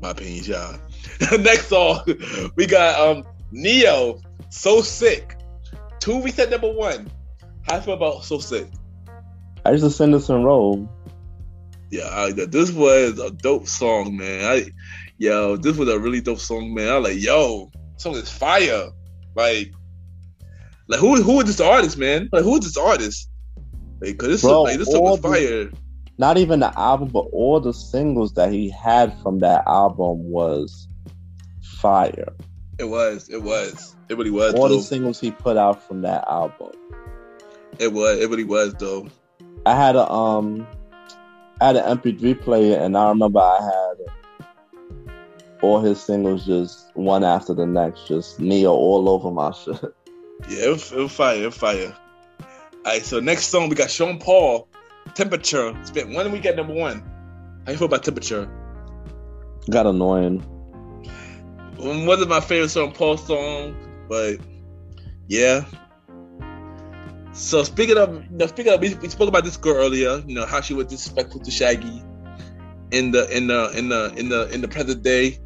My 0.03 0.11
opinion, 0.11 0.45
y'all. 0.45 0.78
Next 1.39 1.68
song, 1.68 2.03
we 2.57 2.66
got 2.66 3.01
um 3.01 3.24
Ne-Yo, 3.53 4.20
so 4.51 4.82
sick. 4.82 5.39
Two 6.05 6.19
weeks 6.19 6.39
at 6.39 6.51
number 6.51 6.71
one. 6.71 7.11
How 7.63 7.77
you 7.77 7.81
feel 7.81 7.95
about 7.95 8.25
so 8.25 8.39
sick? 8.39 8.67
I 9.65 9.73
just 9.73 9.85
to 9.85 9.91
sing 9.91 10.11
this 10.11 10.29
row. 10.29 10.87
Yeah, 11.91 12.11
I, 12.13 12.31
this 12.33 12.73
was 12.73 13.19
a 13.19 13.31
dope 13.31 13.67
song, 13.67 14.15
man. 14.15 14.45
I, 14.45 14.67
yo, 15.17 15.57
this 15.57 15.79
was 15.79 15.89
a 15.89 15.99
really 15.99 16.21
dope 16.21 16.41
song, 16.41 16.75
man. 16.75 16.93
I 16.93 16.97
like, 16.99 17.23
yo, 17.23 17.71
this 17.95 18.03
song 18.03 18.17
is 18.17 18.31
fire. 18.31 18.91
Like, 19.35 19.73
like 20.89 21.01
who 21.01 21.23
who 21.23 21.41
is 21.41 21.47
this 21.47 21.59
artist, 21.59 21.97
man? 21.97 22.29
Like, 22.33 22.45
who 22.45 22.59
is 22.59 22.65
this 22.67 22.77
artist? 22.77 23.31
Like, 24.03 24.19
cause 24.19 24.29
this, 24.29 24.43
Bro, 24.43 24.61
like, 24.65 24.77
this 24.77 24.93
song 24.93 25.07
is 25.07 25.21
the- 25.23 25.29
fire. 25.29 25.71
Not 26.19 26.37
even 26.37 26.61
the 26.61 26.79
album, 26.79 27.09
but 27.09 27.25
all 27.33 27.61
the 27.61 27.73
singles 27.73 28.35
that 28.35 28.53
he 28.53 28.69
had 28.69 29.19
from 29.23 29.39
that 29.39 29.65
album 29.67 30.31
was 30.31 30.87
fire. 31.63 32.35
It 32.79 32.85
was, 32.85 33.29
it 33.29 33.43
was, 33.43 33.95
it 34.09 34.16
really 34.16 34.31
was. 34.31 34.55
All 34.55 34.68
Though. 34.68 34.77
the 34.77 34.83
singles 34.83 35.20
he 35.20 35.31
put 35.31 35.57
out 35.57 35.87
from 35.87 36.03
that 36.03 36.27
album. 36.29 36.72
It 37.79 37.93
was, 37.93 38.18
it 38.18 38.29
really 38.29 38.45
was, 38.45 38.75
though. 38.75 39.09
I 39.66 39.75
had 39.75 39.97
a 39.97 40.11
um, 40.11 40.66
I 41.61 41.68
had 41.68 41.77
an 41.77 41.99
MP3 41.99 42.41
player, 42.41 42.79
and 42.79 42.97
I 42.97 43.09
remember 43.09 43.41
I 43.41 43.61
had 43.62 44.14
all 45.62 45.81
his 45.81 46.01
singles 46.01 46.45
just 46.45 46.95
one 46.95 47.25
after 47.25 47.55
the 47.55 47.66
next, 47.66 48.07
just 48.09 48.41
Ne-Yo 48.41 48.72
all 48.72 49.09
over 49.09 49.31
my 49.31 49.51
shit. 49.64 49.81
Yeah, 50.49 50.66
it 50.66 50.70
was, 50.70 50.93
it 50.93 50.99
was 50.99 51.12
fire, 51.12 51.43
it 51.43 51.47
was 51.47 51.57
fire. 51.57 51.97
All 52.41 52.93
right, 52.93 53.03
so 53.03 53.20
next 53.20 53.47
song 53.47 53.68
we 53.68 53.77
got 53.77 53.91
Sean 53.91 54.18
Paul, 54.18 54.68
Temperature. 55.14 55.75
Spent 55.85 56.11
one 56.11 56.31
week 56.33 56.45
at 56.45 56.57
number 56.57 56.75
one. 56.75 57.03
How 57.64 57.72
you 57.72 57.79
feel 57.79 57.87
about 57.87 58.03
Temperature? 58.03 58.51
Got 59.70 59.87
annoying. 59.87 60.45
Wasn't 61.85 62.30
my 62.30 62.41
favorite 62.41 62.70
Sean 62.70 62.93
Paul 62.93 63.18
song, 63.18 63.76
but 64.09 64.39
yeah. 65.29 65.64
So 67.33 67.63
speaking 67.63 67.99
of, 67.99 68.14
you 68.30 68.38
know, 68.38 68.46
speaking 68.46 68.72
of, 68.72 68.80
we, 68.80 68.95
we 68.95 69.09
spoke 69.09 69.29
about 69.29 69.45
this 69.45 69.59
girl 69.59 69.76
earlier. 69.76 70.22
You 70.26 70.34
know 70.34 70.46
how 70.46 70.63
she 70.63 70.72
was 70.72 70.87
disrespectful 70.87 71.41
to 71.41 71.50
Shaggy 71.50 72.03
in 72.91 73.11
the 73.11 73.29
in 73.37 73.49
the 73.49 73.71
in 73.76 73.91
the 73.91 74.14
in 74.17 74.29
the 74.30 74.49
in 74.54 74.63
the 74.63 74.68
present 74.68 75.03
day, 75.03 75.38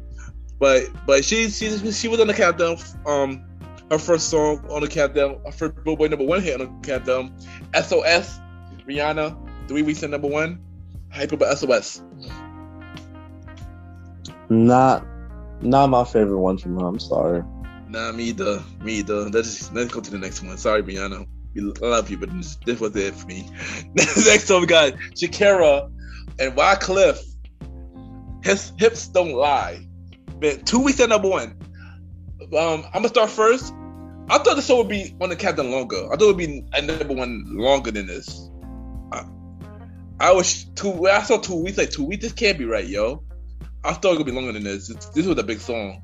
but 0.59 0.83
but 1.05 1.25
she 1.25 1.49
she 1.49 1.75
she 1.91 2.07
was 2.07 2.21
on 2.21 2.27
the 2.27 2.33
countdown. 2.33 2.77
Um, 3.05 3.45
her 3.91 3.99
first 3.99 4.29
song 4.29 4.65
on 4.69 4.81
the 4.81 4.87
countdown, 4.87 5.41
her 5.45 5.51
first 5.51 5.83
Billboard 5.83 6.11
number 6.11 6.25
one 6.25 6.41
hit 6.41 6.61
on 6.61 6.79
the 6.81 6.87
countdown. 6.87 7.35
SOS, 7.73 8.39
Rihanna, 8.87 9.67
three 9.67 9.81
weeks 9.81 10.03
at 10.03 10.11
number 10.11 10.27
one. 10.27 10.61
Hype 11.11 11.31
about 11.31 11.57
SOS. 11.57 12.01
Not, 14.49 15.05
not 15.61 15.87
my 15.87 16.03
favorite 16.03 16.39
one 16.39 16.57
from 16.57 16.79
her. 16.79 16.87
I'm 16.87 16.99
sorry. 16.99 17.43
Nah, 17.89 18.11
me 18.11 18.25
either. 18.25 18.61
Me 18.81 18.93
either. 18.95 19.29
Let's 19.29 19.57
just, 19.57 19.73
let's 19.73 19.93
go 19.93 19.99
to 19.99 20.11
the 20.11 20.17
next 20.17 20.43
one. 20.43 20.57
Sorry, 20.57 20.83
Rihanna. 20.83 21.27
We 21.55 21.61
love 21.61 22.09
you, 22.09 22.17
but 22.17 22.29
this, 22.31 22.79
was 22.79 22.95
it 22.95 23.15
for 23.15 23.27
me. 23.27 23.49
next 23.95 24.49
one 24.49 24.61
we 24.61 24.67
got 24.67 24.93
Shakira 25.15 25.91
and 26.39 26.55
Wyclef. 26.55 27.19
His 28.43 28.71
hips 28.77 29.07
don't 29.07 29.33
lie. 29.33 29.85
Man, 30.39 30.63
two 30.63 30.79
weeks 30.79 30.99
at 30.99 31.09
number 31.09 31.27
one. 31.27 31.57
Um, 32.41 32.85
I'm 32.85 33.01
gonna 33.01 33.09
start 33.09 33.29
first. 33.29 33.73
I 34.29 34.37
thought 34.37 34.55
the 34.55 34.61
show 34.61 34.77
would 34.77 34.87
be 34.87 35.15
on 35.19 35.29
the 35.29 35.35
countdown 35.35 35.71
longer. 35.71 36.05
I 36.05 36.15
thought 36.15 36.21
it 36.21 36.35
would 36.35 36.37
be 36.37 36.63
at 36.71 36.85
number 36.85 37.13
one 37.13 37.43
longer 37.47 37.91
than 37.91 38.05
this. 38.05 38.49
I, 39.11 39.23
I 40.19 40.31
was 40.33 40.65
two. 40.75 41.07
I 41.07 41.23
saw 41.23 41.37
two 41.37 41.55
weeks. 41.63 41.77
Like 41.77 41.89
two 41.89 42.05
weeks. 42.05 42.23
This 42.23 42.33
can't 42.33 42.57
be 42.57 42.65
right, 42.65 42.85
yo. 42.85 43.23
I 43.83 43.93
thought 43.93 44.13
it 44.13 44.17
would 44.17 44.25
be 44.25 44.31
longer 44.31 44.51
than 44.51 44.63
this. 44.63 44.87
This, 45.13 45.25
was 45.25 45.37
a 45.37 45.43
big 45.43 45.59
song. 45.59 46.01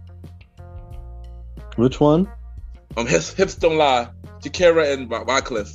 Which 1.76 2.00
one? 2.00 2.30
Um, 2.96 3.06
hips, 3.08 3.34
hips 3.34 3.56
don't 3.56 3.78
lie. 3.78 4.10
Shakira 4.40 4.94
and 4.94 5.10
Wy- 5.10 5.24
Wyclef. 5.26 5.72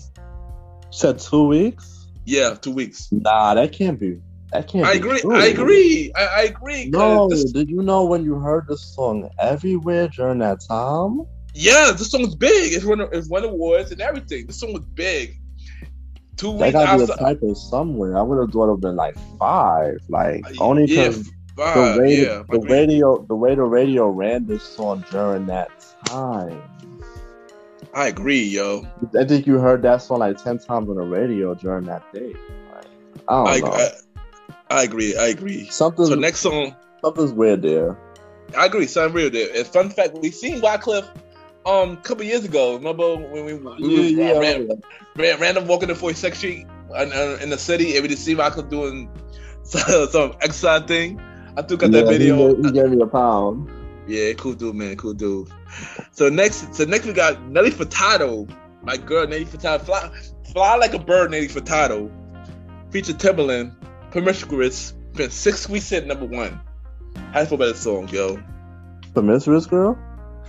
Said 0.90 1.18
two 1.18 1.47
weeks. 1.47 2.09
Yeah, 2.24 2.55
two 2.55 2.70
weeks. 2.72 3.09
Nah, 3.12 3.55
that 3.55 3.72
can't 3.72 3.98
be. 4.01 4.20
That 4.52 4.66
can't. 4.68 4.86
I 4.86 4.94
agree. 4.94 5.20
true. 5.20 5.35
I 5.35 5.47
agree. 5.47 6.12
I, 6.16 6.27
I 6.27 6.43
agree. 6.44 6.86
No, 6.86 7.28
this- 7.28 7.52
did 7.52 7.68
you 7.68 7.82
know 7.82 8.05
when 8.05 8.24
you 8.24 8.36
heard 8.36 8.66
this 8.66 8.82
song 8.94 9.28
everywhere 9.39 10.09
during 10.09 10.39
that 10.39 10.60
time? 10.66 11.22
yeah, 11.55 11.93
this 11.97 12.10
song 12.10 12.22
was 12.22 12.35
big. 12.35 12.72
It's 12.72 12.85
won. 12.85 13.01
It's 13.12 13.28
won 13.28 13.44
awards 13.44 13.93
and 13.93 14.01
everything. 14.01 14.47
This 14.47 14.59
song 14.60 14.72
was 14.72 14.85
big. 14.86 15.36
two 16.36 16.56
That 16.59 16.66
weeks 16.66 16.72
gotta 16.72 16.97
be 16.97 17.02
a 17.02 17.12
outside. 17.12 17.18
typo 17.35 17.55
somewhere. 17.55 18.16
I 18.16 18.22
would 18.22 18.39
have 18.40 18.51
thought 18.51 18.64
it 18.64 18.68
would 18.68 18.77
have 18.77 18.81
been 18.81 18.97
like 18.97 19.16
five. 19.39 19.98
Like 20.09 20.44
only 20.60 20.85
Uh, 20.85 20.86
yeah, 20.86 21.12
five, 21.61 21.95
the 21.95 22.01
radio, 22.01 22.37
yeah, 22.39 22.43
the 22.49 22.61
radio, 22.61 23.24
the 23.28 23.35
way 23.35 23.55
the 23.55 23.62
radio 23.62 24.09
ran 24.09 24.47
this 24.47 24.62
song 24.62 25.05
during 25.11 25.47
that 25.47 25.70
time. 26.07 26.62
I 27.93 28.07
agree, 28.09 28.45
yo. 28.45 28.87
I 29.19 29.24
think 29.24 29.47
you 29.47 29.59
heard 29.59 29.82
that 29.82 30.03
song 30.03 30.20
like 30.20 30.43
ten 30.43 30.59
times 30.59 30.89
on 30.89 30.97
the 30.97 31.03
radio 31.03 31.55
during 31.55 31.85
that 31.87 32.12
day. 32.12 32.35
Like, 32.74 32.87
I 33.28 33.35
don't 33.35 33.49
I, 33.49 33.59
know. 33.59 33.73
I, 33.73 33.91
I 34.70 34.82
agree. 34.85 35.16
I 35.16 35.27
agree. 35.27 35.65
something's 35.66 36.09
So 36.09 36.15
next 36.15 36.41
song, 36.41 36.74
something's 37.03 37.32
weird 37.32 37.62
there. 37.62 37.99
I 38.57 38.66
agree. 38.66 38.87
Something 38.87 39.15
weird 39.15 39.32
there. 39.32 39.49
And 39.55 39.66
fun 39.66 39.91
fact, 39.91 40.19
we 40.19 40.31
seen 40.31 40.61
Wyclef 40.61 41.09
um 41.66 41.93
a 41.93 41.97
couple 41.97 42.24
years 42.24 42.45
ago. 42.45 42.77
Remember 42.77 43.16
when 43.16 43.45
we, 43.45 43.55
we 43.55 44.09
Yeah, 44.09 44.32
yeah, 44.32 44.39
ran, 44.39 44.69
ran, 45.16 45.41
random 45.41 45.66
walking 45.66 45.89
the 45.89 45.95
46th 45.95 46.37
Street 46.37 46.66
in, 46.97 47.12
in 47.43 47.51
the 47.51 47.59
city, 47.59 47.95
and 47.97 48.03
we 48.03 48.09
just 48.09 48.24
see 48.24 48.35
Wyclef 48.35 48.70
doing 48.70 49.11
some, 49.62 50.09
some 50.09 50.37
exercise 50.41 50.85
thing. 50.85 51.20
I 51.61 51.66
took 51.66 51.82
out 51.82 51.91
that 51.93 52.07
Yeah, 52.07 52.12
he 52.12 52.19
video. 52.19 52.55
gave- 52.55 52.65
He, 52.65 52.73
gave 52.73 52.91
me 52.91 53.03
a 53.03 53.07
pound. 53.07 53.69
Yeah, 54.09 54.32
cool 54.32 54.55
dude, 54.55 54.74
man, 54.74 54.97
cool 54.97 55.12
dude. 55.15 55.49
So 56.12 56.28
next, 56.28 56.74
so 56.74 56.85
next 56.85 57.07
we 57.07 57.12
got 57.12 57.41
Nelly 57.49 57.70
Furtado, 57.70 58.49
my 58.82 58.97
girl 58.97 59.27
Nelly 59.28 59.45
Furtado, 59.45 59.81
fly, 59.82 60.11
fly 60.53 60.74
like 60.77 60.95
a 60.95 60.99
bird, 60.99 61.31
Nelly 61.31 61.47
Furtado, 61.47 62.11
feature 62.91 63.12
Timbaland, 63.12 63.74
Promiscuous, 64.11 64.93
been 65.15 65.31
six 65.31 65.69
weeks 65.69 65.93
at 65.93 66.07
number 66.09 66.24
one. 66.27 66.59
How 67.32 67.41
you 67.41 67.47
feel 67.47 67.55
about 67.57 67.66
this 67.66 67.81
song, 67.81 68.09
yo? 68.09 68.43
Promiscuous 69.15 69.66
girl. 69.66 69.97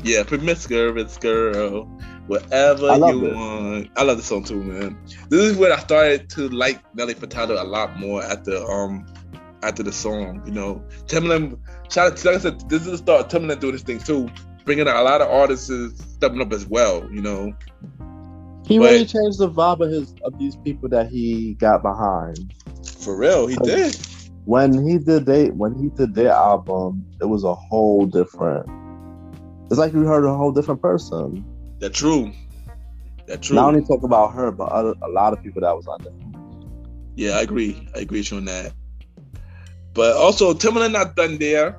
Yeah, 0.04 0.24
Promiscuous 0.24 1.18
girl, 1.18 1.84
whatever 2.26 2.96
you 2.98 3.26
it. 3.28 3.36
want. 3.36 3.90
I 3.96 4.04
love 4.04 4.18
the 4.18 4.24
song 4.24 4.44
too, 4.44 4.64
man. 4.64 4.98
This 5.30 5.42
is 5.52 5.58
when 5.58 5.72
I 5.72 5.78
started 5.78 6.30
to 6.32 6.50
like 6.50 6.82
Nelly 6.96 7.14
Furtado 7.14 7.62
a 7.62 7.64
lot 7.64 8.00
more 8.00 8.24
after 8.24 8.56
um 8.72 9.06
after 9.64 9.84
the 9.84 9.92
song. 9.92 10.42
You 10.46 10.52
know, 10.52 10.84
Timbaland. 11.06 11.58
Shout 11.92 12.12
out, 12.14 12.26
like 12.26 12.36
I 12.36 12.40
said, 12.40 12.70
this 12.70 12.82
is 12.86 12.92
the 12.92 12.98
start. 12.98 13.34
of 13.34 13.42
Timbaland 13.42 13.60
doing 13.60 13.74
this 13.74 13.84
thing 13.84 14.00
too, 14.00 14.30
bringing 14.66 14.88
out 14.88 14.96
a 14.98 15.04
lot 15.04 15.22
of 15.22 15.30
artists 15.30 15.70
stepping 16.14 16.42
up 16.42 16.52
as 16.54 16.66
well. 16.66 17.08
You 17.12 17.22
know, 17.22 17.54
He 18.68 18.78
But- 18.78 18.92
really 18.92 19.06
changed 19.06 19.40
the 19.40 19.50
vibe 19.50 19.82
of 19.82 19.92
his 19.92 20.14
of 20.24 20.38
these 20.40 20.56
people 20.58 20.88
that 20.90 21.10
he 21.10 21.56
got 21.56 21.82
behind. 21.82 22.54
for 23.00 23.18
real, 23.18 23.48
he 23.48 23.56
did. 23.58 23.98
When 24.46 24.88
he 24.88 24.98
did 24.98 25.26
they 25.26 25.50
when 25.50 25.74
he 25.76 25.90
did 25.90 26.16
their 26.16 26.32
album, 26.32 27.06
it 27.22 27.26
was 27.26 27.44
a 27.44 27.54
whole 27.54 28.06
different. 28.06 28.68
It's 29.70 29.80
like 29.80 29.94
you 29.94 30.02
heard 30.04 30.26
a 30.26 30.34
whole 30.36 30.52
different 30.52 30.82
person. 30.82 31.44
That's 31.80 31.98
true. 31.98 32.32
That's 33.28 33.48
true. 33.48 33.56
Not 33.56 33.74
only 33.74 33.86
talk 33.86 34.04
about 34.04 34.34
her, 34.34 34.52
but 34.52 34.70
other, 34.72 34.94
a 35.02 35.10
lot 35.10 35.34
of 35.34 35.42
people 35.44 35.62
that 35.62 35.76
was 35.76 35.88
on 35.88 36.00
there. 36.04 36.14
Yeah, 37.16 37.38
I 37.38 37.42
agree. 37.42 37.88
I 37.96 38.00
agree 38.00 38.20
with 38.20 38.32
you 38.32 38.38
on 38.38 38.46
that. 38.46 38.74
But 39.94 40.16
also, 40.16 40.54
Timbaland 40.54 40.94
not 40.94 41.16
done 41.16 41.38
there. 41.38 41.78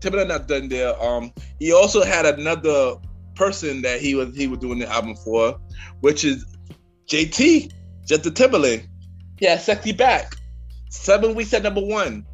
Timbaland 0.00 0.28
not 0.28 0.48
done 0.48 0.68
there. 0.68 1.00
Um, 1.02 1.32
he 1.58 1.72
also 1.72 2.02
had 2.04 2.24
another 2.26 2.96
person 3.34 3.82
that 3.82 4.00
he 4.00 4.14
was 4.14 4.36
he 4.36 4.46
was 4.46 4.58
doing 4.58 4.78
the 4.78 4.88
album 4.90 5.14
for, 5.16 5.58
which 6.00 6.24
is 6.24 6.44
JT, 7.06 7.72
Justin 8.06 8.34
Timberlake. 8.34 8.86
He 9.38 9.46
had 9.46 9.60
"Sexy 9.60 9.92
Back," 9.92 10.36
seven 10.90 11.34
weeks 11.34 11.52
at 11.54 11.62
number 11.62 11.82
one. 11.82 12.26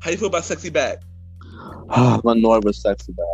How 0.00 0.10
you 0.10 0.16
feel 0.16 0.28
about 0.28 0.44
"Sexy 0.44 0.70
Back"? 0.70 0.98
when 2.22 2.42
Nord 2.42 2.64
was 2.64 2.80
sexy 2.80 3.12
back. 3.12 3.26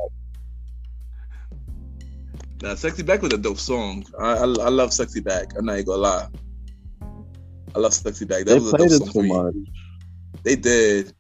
Now, 2.62 2.74
"Sexy 2.74 3.02
Back" 3.02 3.22
was 3.22 3.32
a 3.32 3.38
dope 3.38 3.58
song. 3.58 4.04
I 4.18 4.34
I, 4.34 4.42
I 4.42 4.68
love 4.68 4.92
"Sexy 4.92 5.20
Back." 5.20 5.54
I'm 5.56 5.64
not 5.64 5.74
even 5.74 5.86
gonna 5.86 5.98
lie. 5.98 6.28
I 7.74 7.78
love 7.78 7.94
"Sexy 7.94 8.24
Back." 8.24 8.44
That 8.44 8.46
They 8.46 8.54
was 8.54 8.72
a 8.72 8.76
played 8.76 8.90
dope 8.90 9.02
it 9.02 9.12
song 9.12 9.24
too 9.24 9.28
for 9.28 9.52
me. 9.52 9.72
They 10.42 10.56
did. 10.56 11.12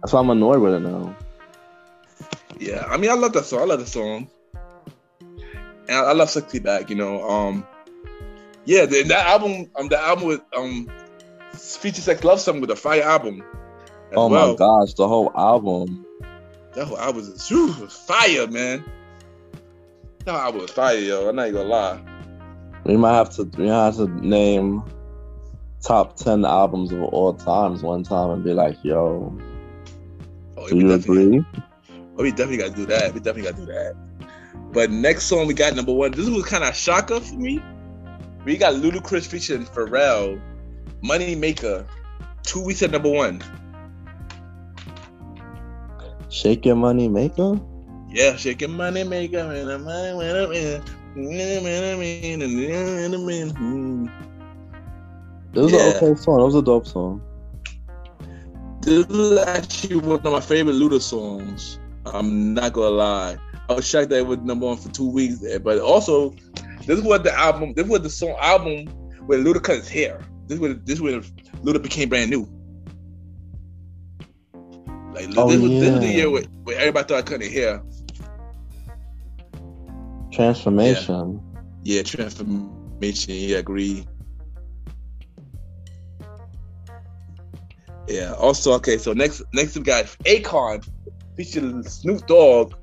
That's 0.00 0.12
why 0.12 0.20
I'm 0.20 0.30
annoyed 0.30 0.60
with 0.60 0.74
it 0.74 0.80
now. 0.80 1.16
Yeah, 2.58 2.84
I 2.88 2.96
mean, 2.96 3.10
I 3.10 3.14
love 3.14 3.32
that 3.34 3.44
song. 3.44 3.60
I 3.60 3.64
love 3.64 3.80
the 3.80 3.86
song, 3.86 4.28
and 5.88 5.96
I, 5.96 6.00
I 6.00 6.12
love 6.12 6.30
"Sexy 6.30 6.58
Back." 6.58 6.90
You 6.90 6.96
know, 6.96 7.28
um, 7.28 7.66
yeah, 8.64 8.84
the, 8.84 9.02
that 9.04 9.26
album, 9.26 9.70
um, 9.76 9.88
the 9.88 9.98
album 9.98 10.26
with 10.26 10.40
um, 10.56 10.88
feature 11.52 12.00
sex 12.00 12.24
love 12.24 12.40
song 12.40 12.60
with 12.60 12.70
a 12.70 12.76
fire 12.76 13.02
album. 13.02 13.42
Oh 14.14 14.28
well. 14.28 14.50
my 14.50 14.56
gosh, 14.56 14.94
the 14.94 15.06
whole 15.06 15.32
album. 15.36 16.04
that 16.74 16.86
whole 16.86 16.98
album 16.98 17.16
was, 17.16 17.48
whew, 17.48 17.72
fire, 17.88 18.46
man. 18.46 18.84
That 20.24 20.32
whole 20.32 20.40
album 20.40 20.62
was 20.62 20.70
fire, 20.70 20.98
yo. 20.98 21.28
I'm 21.28 21.36
not 21.36 21.48
even 21.48 21.62
gonna 21.62 21.68
lie. 21.68 22.00
We 22.84 22.96
might 22.96 23.14
have 23.14 23.30
to 23.36 23.44
we 23.44 23.66
might 23.66 23.84
have 23.84 23.96
to 23.96 24.08
name 24.26 24.82
top 25.82 26.16
ten 26.16 26.44
albums 26.44 26.92
of 26.92 27.02
all 27.02 27.34
times 27.34 27.82
one 27.82 28.02
time 28.02 28.30
and 28.30 28.44
be 28.44 28.52
like, 28.54 28.76
yo, 28.82 29.32
Oh, 30.56 30.68
do 30.68 30.74
we 30.76 30.82
you 30.82 30.88
definitely, 30.88 31.38
agree? 31.38 31.44
oh, 32.18 32.22
we 32.22 32.30
definitely 32.30 32.56
gotta 32.58 32.74
do 32.74 32.86
that. 32.86 33.14
We 33.14 33.20
definitely 33.20 33.50
gotta 33.50 33.56
do 33.64 33.66
that. 33.66 33.94
But 34.72 34.90
next 34.90 35.24
song 35.24 35.46
we 35.46 35.54
got 35.54 35.74
number 35.74 35.92
one. 35.92 36.10
This 36.12 36.28
was 36.28 36.44
kind 36.44 36.64
of 36.64 36.70
a 36.70 36.74
shocker 36.74 37.20
for 37.20 37.34
me. 37.36 37.62
We 38.44 38.56
got 38.56 38.74
Ludacris 38.74 39.26
featuring 39.26 39.64
Pharrell, 39.66 40.40
Money 41.02 41.34
Maker, 41.34 41.86
two 42.42 42.62
weeks 42.64 42.82
at 42.82 42.90
number 42.90 43.10
one. 43.10 43.40
Shake 46.30 46.66
your 46.66 46.76
money 46.76 47.08
maker? 47.08 47.58
Yeah, 48.10 48.36
shaking 48.36 48.72
money 48.72 49.04
maker 49.04 49.38
and 49.38 49.70
a 49.70 49.78
money 49.78 50.14
winner, 50.16 50.48
man. 50.48 50.82
It 55.54 55.60
was 55.60 55.72
Yeah. 55.72 55.78
an 55.90 55.96
okay 55.96 56.14
song. 56.20 56.40
It 56.40 56.44
was 56.44 56.54
a 56.54 56.62
dope 56.62 56.86
song. 56.86 57.20
This 58.82 59.06
is 59.06 59.38
actually 59.38 59.96
one 59.96 60.20
of 60.24 60.32
my 60.32 60.40
favorite 60.40 60.74
Luda 60.74 61.00
songs. 61.00 61.78
I'm 62.06 62.54
not 62.54 62.72
gonna 62.72 62.90
lie. 62.90 63.36
I 63.68 63.74
was 63.74 63.86
shocked 63.86 64.10
that 64.10 64.18
it 64.18 64.26
was 64.26 64.38
number 64.38 64.66
one 64.66 64.76
for 64.76 64.88
two 64.90 65.10
weeks 65.10 65.38
there, 65.40 65.58
but 65.58 65.78
also 65.78 66.34
this 66.86 67.02
was 67.02 67.22
the 67.22 67.34
album. 67.34 67.74
This 67.74 67.86
was 67.86 68.00
the 68.00 68.10
song 68.10 68.34
album 68.40 68.86
where 69.26 69.38
Luda 69.38 69.62
cut 69.62 69.76
his 69.76 69.88
hair. 69.88 70.20
This 70.46 70.58
was 70.58 70.76
this 70.84 71.00
when 71.00 71.20
Luda 71.62 71.82
became 71.82 72.08
brand 72.08 72.30
new. 72.30 72.48
Like 75.12 75.28
Oh, 75.36 75.50
this, 75.50 75.60
was, 75.60 75.70
this 75.70 75.90
was 75.90 76.00
the 76.00 76.08
year 76.08 76.30
where, 76.30 76.44
where 76.64 76.78
everybody 76.78 77.04
started 77.04 77.26
cutting 77.26 77.52
their 77.52 77.60
hair. 77.62 77.82
Transformation. 80.32 81.42
Yeah, 81.84 82.02
transformation. 82.02 83.34
Yeah, 83.34 83.58
agree. 83.58 84.06
Yeah. 88.08 88.32
Also, 88.34 88.72
okay. 88.74 88.98
So 88.98 89.12
next, 89.12 89.42
next 89.52 89.76
we 89.76 89.82
got 89.82 90.06
Akon 90.24 90.88
featuring 91.36 91.82
Snoop 91.82 92.26
Dogg. 92.26 92.74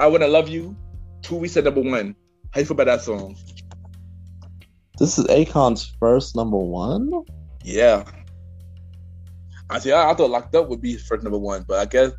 I 0.00 0.06
wanna 0.06 0.28
love 0.28 0.48
you. 0.48 0.76
Two 1.22 1.36
weeks 1.36 1.56
at 1.56 1.64
number 1.64 1.82
one. 1.82 2.16
How 2.52 2.60
you 2.60 2.66
feel 2.66 2.74
about 2.74 2.86
that 2.86 3.02
song? 3.02 3.36
This 4.98 5.18
is 5.18 5.26
Akon's 5.26 5.94
first 6.00 6.34
number 6.34 6.56
one. 6.56 7.10
Yeah. 7.62 8.04
I 9.70 9.78
see. 9.78 9.92
I, 9.92 10.10
I 10.10 10.14
thought 10.14 10.30
Locked 10.30 10.54
Up 10.54 10.68
would 10.68 10.80
be 10.80 10.96
first 10.96 11.22
number 11.22 11.38
one, 11.38 11.64
but 11.68 11.78
I 11.78 11.84
guess 11.84 12.12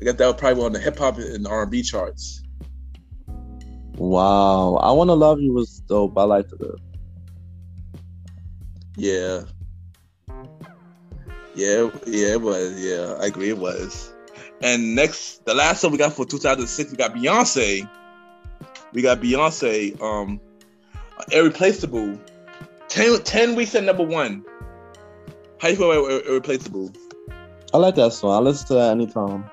I 0.00 0.04
guess 0.04 0.14
that 0.14 0.26
would 0.26 0.38
probably 0.38 0.60
be 0.60 0.64
on 0.66 0.72
the 0.72 0.78
hip 0.78 0.98
hop 0.98 1.18
and 1.18 1.46
R 1.46 1.62
and 1.62 1.70
B 1.70 1.82
charts. 1.82 2.42
Wow. 3.96 4.76
I 4.76 4.92
Wanna 4.92 5.14
Love 5.14 5.40
You 5.40 5.52
was 5.52 5.80
dope. 5.80 6.16
I 6.16 6.22
liked 6.22 6.52
it. 6.52 6.80
Yeah. 8.96 9.42
Yeah, 11.54 11.90
yeah, 12.06 12.32
it 12.32 12.40
was. 12.40 12.82
Yeah, 12.82 13.16
I 13.20 13.26
agree, 13.26 13.50
it 13.50 13.58
was. 13.58 14.12
And 14.62 14.94
next, 14.94 15.44
the 15.44 15.54
last 15.54 15.80
song 15.80 15.92
we 15.92 15.98
got 15.98 16.12
for 16.12 16.24
2006, 16.24 16.90
we 16.92 16.96
got 16.96 17.14
Beyonce. 17.14 17.88
We 18.92 19.02
got 19.02 19.20
Beyonce, 19.20 20.00
um, 20.00 20.40
Irreplaceable. 21.30 22.18
10, 22.88 23.22
10 23.22 23.54
weeks 23.54 23.74
at 23.74 23.84
number 23.84 24.04
one. 24.04 24.44
How 25.58 25.68
you 25.68 25.76
feel 25.76 25.90
about 25.92 26.26
Irreplaceable? 26.26 26.92
I 27.74 27.78
like 27.78 27.94
that 27.96 28.12
song. 28.12 28.32
I 28.32 28.38
listen 28.38 28.68
to 28.68 28.74
that 28.74 28.90
anytime. 28.90 29.44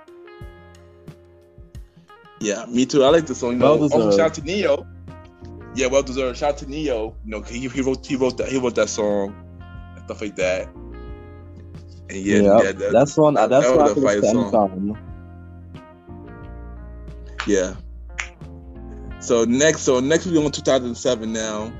Yeah, 2.39 2.65
me 2.67 2.85
too. 2.85 3.03
I 3.03 3.09
like 3.09 3.25
the 3.25 3.35
song. 3.35 3.51
You 3.53 3.57
know, 3.57 3.73
Well 3.75 3.83
also 3.83 3.97
deserved. 3.97 4.17
shout 4.17 4.25
out 4.27 4.33
to 4.35 4.41
Ne-Yo. 4.43 4.87
Yeah, 5.75 5.87
well 5.87 6.03
deserved. 6.03 6.37
Shout 6.37 6.51
out 6.51 6.57
to 6.59 6.69
Ne-Yo. 6.69 7.15
You 7.25 7.31
know, 7.31 7.41
he, 7.41 7.67
he 7.67 7.81
wrote 7.81 8.05
he 8.05 8.15
wrote 8.15 8.37
that 8.37 8.49
he 8.49 8.57
wrote 8.57 8.75
that 8.75 8.89
song 8.89 9.35
and 9.95 10.03
stuff 10.05 10.21
like 10.21 10.35
that. 10.37 10.67
And 12.09 12.17
yeah, 12.17 12.35
yeah, 12.41 12.71
that- 12.71 12.91
that's 12.91 13.15
one. 13.17 13.35
That's 13.35 13.49
that 13.49 13.69
one 13.75 13.79
I 13.79 13.83
was 13.83 13.91
a 13.91 13.93
can 13.95 14.03
fire 14.03 14.19
listen 14.21 14.35
to 14.43 14.49
song. 14.49 14.71
anytime. 14.71 15.05
Yeah. 17.47 17.73
So 19.21 19.43
next, 19.45 19.81
so 19.81 19.99
next 19.99 20.25
we 20.25 20.37
on 20.43 20.51
2007 20.51 21.31
now. 21.33 21.71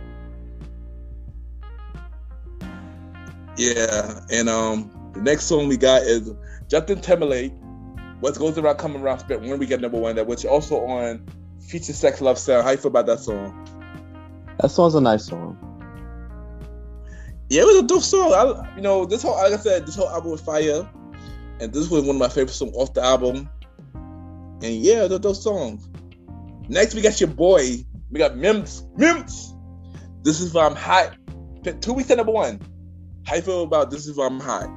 Yeah, 3.58 4.22
and 4.32 4.48
um, 4.50 5.12
the 5.14 5.22
next 5.22 5.46
song 5.46 5.68
we 5.68 5.78
got 5.78 6.04
is 6.04 6.32
Justin 6.70 7.02
Timberlake. 7.02 7.54
What 8.20 8.38
goes 8.38 8.58
around, 8.58 8.78
coming 8.78 9.02
around, 9.02 9.20
spit. 9.20 9.42
When 9.42 9.58
we 9.60 9.66
get 9.66 9.82
number 9.82 9.98
one, 9.98 10.16
that 10.16 10.28
which 10.28 10.46
also 10.46 10.86
on 10.86 11.26
Feature 11.62 11.94
Sex 11.94 12.22
Love 12.22 12.38
Sound. 12.38 12.64
How 12.66 12.72
you 12.72 12.78
feel 12.78 12.88
about 12.88 13.06
that 13.08 13.20
song? 13.20 13.66
That 14.60 14.70
song's 14.72 14.96
a 14.96 15.02
nice 15.02 15.26
song. 15.26 15.58
Yeah, 17.50 17.64
it 17.64 17.66
was 17.66 17.78
a 17.78 17.84
dope 17.84 18.04
song. 18.04 18.32
I, 18.32 18.76
you 18.76 18.82
know, 18.82 19.06
this 19.06 19.24
whole 19.24 19.36
like 19.36 19.54
I 19.54 19.58
said, 19.58 19.88
this 19.88 19.96
whole 19.96 20.10
album 20.10 20.32
was 20.32 20.42
fire, 20.42 20.88
and 21.60 21.74
this 21.74 21.90
was 21.90 22.04
one 22.04 22.16
of 22.16 22.20
my 22.20 22.30
favorite 22.30 22.54
songs 22.54 22.76
off 22.76 22.94
the 22.94 23.04
album. 23.04 23.50
And 24.62 24.76
yeah, 24.76 25.08
those, 25.08 25.22
those 25.22 25.44
songs. 25.44 25.90
Next, 26.68 26.94
we 26.94 27.02
got 27.02 27.20
your 27.20 27.30
boy. 27.30 27.78
We 28.12 28.20
got 28.20 28.38
Mims. 28.38 28.86
Mims. 28.98 29.56
This 30.22 30.42
is 30.42 30.54
why 30.54 30.66
I'm 30.66 30.76
hot. 30.76 31.16
Two 31.82 31.94
weeks 31.94 32.12
at 32.12 32.18
number 32.18 32.32
one. 32.32 32.62
How 33.26 33.36
you 33.36 33.42
feel 33.42 33.64
about 33.64 33.90
this 33.90 34.06
is 34.06 34.16
why 34.16 34.28
I'm 34.28 34.40
hot? 34.40 34.70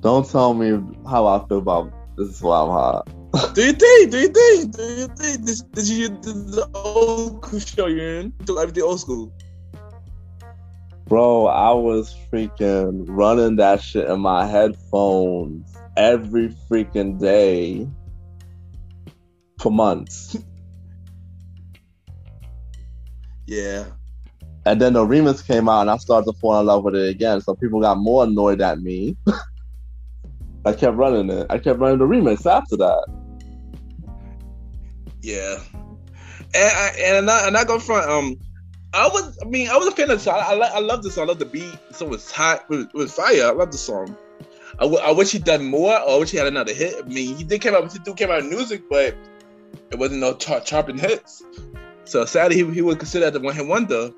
Don't 0.00 0.28
tell 0.28 0.54
me 0.54 0.80
how 1.08 1.26
I 1.26 1.46
feel 1.46 1.58
about 1.58 1.92
this 2.16 2.28
is 2.28 2.42
why 2.42 2.62
I'm 2.62 2.68
hot. 2.68 3.08
do 3.54 3.64
you 3.64 3.72
think? 3.72 4.10
Do 4.10 4.18
you 4.18 4.28
think? 4.28 4.76
Do 4.76 4.82
you 4.82 5.06
think 5.08 5.44
this 5.44 5.62
this 5.72 5.90
is 5.90 6.08
the 6.10 6.68
old 6.74 7.44
school 7.44 7.60
show 7.60 7.86
you're 7.86 8.20
in? 8.20 8.30
Do 8.44 8.58
everything 8.58 8.82
old 8.82 9.00
school. 9.00 9.32
Bro, 11.08 11.46
I 11.46 11.72
was 11.72 12.14
freaking 12.30 13.06
running 13.08 13.56
that 13.56 13.82
shit 13.82 14.10
in 14.10 14.20
my 14.20 14.44
headphones 14.44 15.74
every 15.96 16.54
freaking 16.70 17.18
day 17.18 17.88
for 19.58 19.72
months. 19.72 20.36
yeah. 23.46 23.86
And 24.66 24.82
then 24.82 24.92
the 24.92 25.06
remix 25.06 25.46
came 25.46 25.66
out 25.66 25.80
and 25.80 25.90
I 25.90 25.96
started 25.96 26.30
to 26.30 26.38
fall 26.40 26.60
in 26.60 26.66
love 26.66 26.84
with 26.84 26.94
it 26.94 27.08
again. 27.08 27.40
So 27.40 27.54
people 27.54 27.80
got 27.80 27.96
more 27.96 28.24
annoyed 28.24 28.60
at 28.60 28.80
me. 28.80 29.16
I 30.66 30.74
kept 30.74 30.98
running 30.98 31.30
it. 31.30 31.46
I 31.48 31.56
kept 31.56 31.78
running 31.78 32.00
the 32.00 32.04
remix 32.04 32.44
after 32.44 32.76
that. 32.76 33.06
Yeah. 35.22 35.58
And 36.54 36.54
I 36.54 36.92
and 37.02 37.26
not, 37.26 37.44
I'm 37.44 37.54
not 37.54 37.66
gonna 37.66 37.80
front 37.80 38.10
um 38.10 38.36
I 38.94 39.08
was, 39.08 39.38
I 39.42 39.44
mean, 39.44 39.68
I 39.68 39.76
was 39.76 39.88
a 39.88 39.90
fan 39.90 40.10
of 40.10 40.18
the 40.18 40.24
song. 40.24 40.34
I, 40.38 40.54
I, 40.54 40.76
I 40.76 40.78
love 40.80 41.02
the 41.02 41.10
song. 41.10 41.24
I 41.24 41.28
love 41.28 41.38
the 41.38 41.44
beat. 41.44 41.72
The 41.88 41.94
song 41.94 42.08
was 42.10 42.30
hot. 42.30 42.64
It 42.68 42.70
was, 42.70 42.84
it 42.86 42.94
was 42.94 43.12
fire. 43.12 43.46
I 43.46 43.50
love 43.50 43.70
the 43.70 43.78
song. 43.78 44.16
I, 44.78 44.84
w- 44.84 45.00
I 45.00 45.10
wish 45.10 45.32
he'd 45.32 45.44
done 45.44 45.66
more. 45.66 45.92
Or 45.92 46.10
I 46.10 46.16
wish 46.18 46.30
he 46.30 46.38
had 46.38 46.46
another 46.46 46.72
hit. 46.72 46.94
I 46.98 47.06
mean, 47.06 47.36
he 47.36 47.44
did 47.44 47.60
came 47.60 47.74
out. 47.74 47.92
He 47.92 47.98
did 47.98 48.16
came 48.16 48.30
out 48.30 48.42
with 48.42 48.50
music, 48.50 48.84
but 48.88 49.14
it 49.90 49.98
wasn't 49.98 50.20
no 50.20 50.34
chart 50.34 50.64
chopping 50.64 50.96
hits. 50.96 51.42
So 52.04 52.24
sadly, 52.24 52.56
he, 52.56 52.74
he 52.74 52.82
would 52.82 52.98
consider 52.98 53.26
that 53.26 53.34
the 53.34 53.40
one 53.40 53.54
hit 53.54 53.66
wonder. 53.66 54.10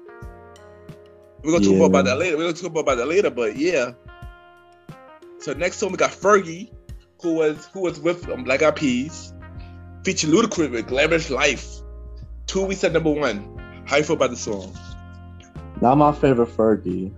We're 1.43 1.53
gonna 1.53 1.65
talk 1.65 1.75
more 1.77 1.87
about 1.87 2.05
that 2.05 2.19
later. 2.19 2.37
We're 2.37 2.45
gonna 2.45 2.57
talk 2.57 2.73
more 2.73 2.83
about 2.83 2.99
that 2.99 3.09
later. 3.09 3.31
But 3.31 3.57
yeah. 3.57 3.93
So 5.39 5.55
next 5.55 5.79
song 5.79 5.91
we 5.91 5.97
got 5.97 6.11
Fergie, 6.11 6.71
who 7.23 7.35
was 7.35 7.67
who 7.73 7.81
was 7.81 7.99
with 7.99 8.29
um, 8.29 8.45
Black 8.45 8.63
Eyed 8.63 8.77
Peas, 8.77 9.33
featured 10.05 10.31
Ludacris 10.31 10.71
with 10.71 10.87
"Glamorous 10.87 11.31
Life." 11.31 11.81
Two 12.47 12.67
weeks 12.67 12.85
at 12.85 12.93
number 12.93 13.11
one. 13.11 13.60
How 13.91 13.97
you 13.97 14.05
feel 14.05 14.15
about 14.15 14.31
the 14.31 14.37
song? 14.37 14.73
Not 15.81 15.97
my 15.97 16.13
favorite 16.13 16.49
Fergie. 16.57 17.13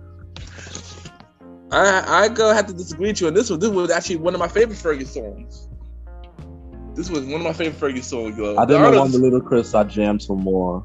I 1.71 2.23
I 2.23 2.29
go 2.29 2.51
have 2.51 2.65
to 2.65 2.73
disagree 2.73 3.09
with 3.09 3.21
you 3.21 3.27
on 3.27 3.35
this 3.35 3.51
one. 3.51 3.59
This 3.59 3.69
was 3.69 3.91
actually 3.91 4.15
one 4.15 4.33
of 4.33 4.39
my 4.39 4.47
favorite 4.47 4.79
Fergie 4.79 5.05
songs. 5.05 5.67
This 6.95 7.11
was 7.11 7.25
one 7.25 7.35
of 7.35 7.43
my 7.43 7.53
favorite 7.53 7.79
Fergie 7.79 8.03
songs. 8.03 8.39
Yo. 8.39 8.57
I 8.57 8.65
didn't 8.65 8.95
want 8.95 9.11
the 9.11 9.19
Ludacris. 9.19 9.75
I 9.75 9.83
jammed 9.83 10.23
some 10.23 10.39
more. 10.39 10.83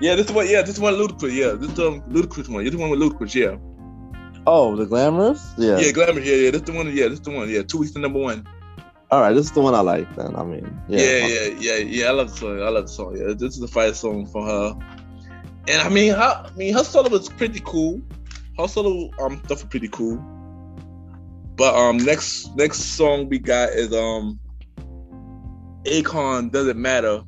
Yeah, 0.00 0.14
this 0.14 0.30
one. 0.30 0.48
Yeah, 0.48 0.62
this 0.62 0.78
one 0.78 0.94
Ludacris. 0.94 1.34
Yeah, 1.34 1.52
this 1.52 1.70
the 1.72 2.00
Ludacris 2.08 2.48
one. 2.48 2.62
You're 2.62 2.70
the 2.70 2.78
one 2.78 2.88
with 2.88 3.00
Ludacris. 3.00 3.34
Yeah. 3.34 3.58
Oh, 4.46 4.74
the 4.74 4.86
glamorous. 4.86 5.52
Yeah. 5.58 5.78
Yeah, 5.78 5.92
glamorous. 5.92 6.26
Yeah, 6.26 6.36
yeah. 6.36 6.50
This 6.50 6.62
the 6.62 6.72
one. 6.72 6.90
Yeah, 6.96 7.08
this 7.08 7.20
the 7.20 7.30
one. 7.30 7.50
Yeah, 7.50 7.60
two 7.60 7.76
weeks 7.76 7.92
to 7.92 7.98
number 7.98 8.20
one. 8.20 8.48
All 9.12 9.20
right, 9.20 9.34
this 9.34 9.44
is 9.44 9.52
the 9.52 9.60
one 9.60 9.74
I 9.74 9.80
like. 9.80 10.16
Then 10.16 10.34
I 10.34 10.42
mean, 10.42 10.82
yeah, 10.88 11.00
yeah, 11.00 11.26
yeah, 11.26 11.48
yeah, 11.58 11.76
yeah. 11.76 12.06
I 12.06 12.12
love 12.12 12.30
the 12.30 12.36
song. 12.38 12.62
I 12.62 12.70
love 12.70 12.86
the 12.86 12.92
song. 12.92 13.14
Yeah, 13.14 13.34
this 13.34 13.58
is 13.58 13.62
a 13.62 13.68
fire 13.68 13.92
song 13.92 14.24
for 14.24 14.42
her. 14.42 14.74
And 15.68 15.82
I 15.82 15.90
mean, 15.90 16.14
her, 16.14 16.42
I 16.46 16.50
mean, 16.56 16.72
her 16.72 16.82
solo 16.82 17.10
was 17.10 17.28
pretty 17.28 17.60
cool. 17.60 18.00
Her 18.58 18.66
solo 18.66 19.10
um 19.20 19.36
stuff 19.44 19.50
was 19.50 19.64
pretty 19.64 19.88
cool. 19.88 20.16
But 21.56 21.74
um, 21.74 21.98
next 21.98 22.56
next 22.56 22.78
song 22.96 23.28
we 23.28 23.38
got 23.38 23.68
is 23.74 23.92
um, 23.92 24.40
Akon 25.84 26.50
doesn't 26.50 26.80
matter. 26.80 27.20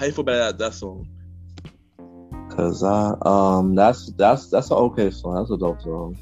How 0.00 0.06
you 0.06 0.10
feel 0.10 0.22
about 0.22 0.58
that, 0.58 0.58
that 0.58 0.74
song? 0.74 1.06
Cause 2.50 2.82
I 2.82 3.14
um, 3.24 3.76
that's 3.76 4.10
that's 4.14 4.50
that's 4.50 4.72
an 4.72 4.78
okay 4.78 5.12
song. 5.12 5.36
That's 5.36 5.50
a 5.52 5.58
dope 5.58 5.80
song. 5.80 6.18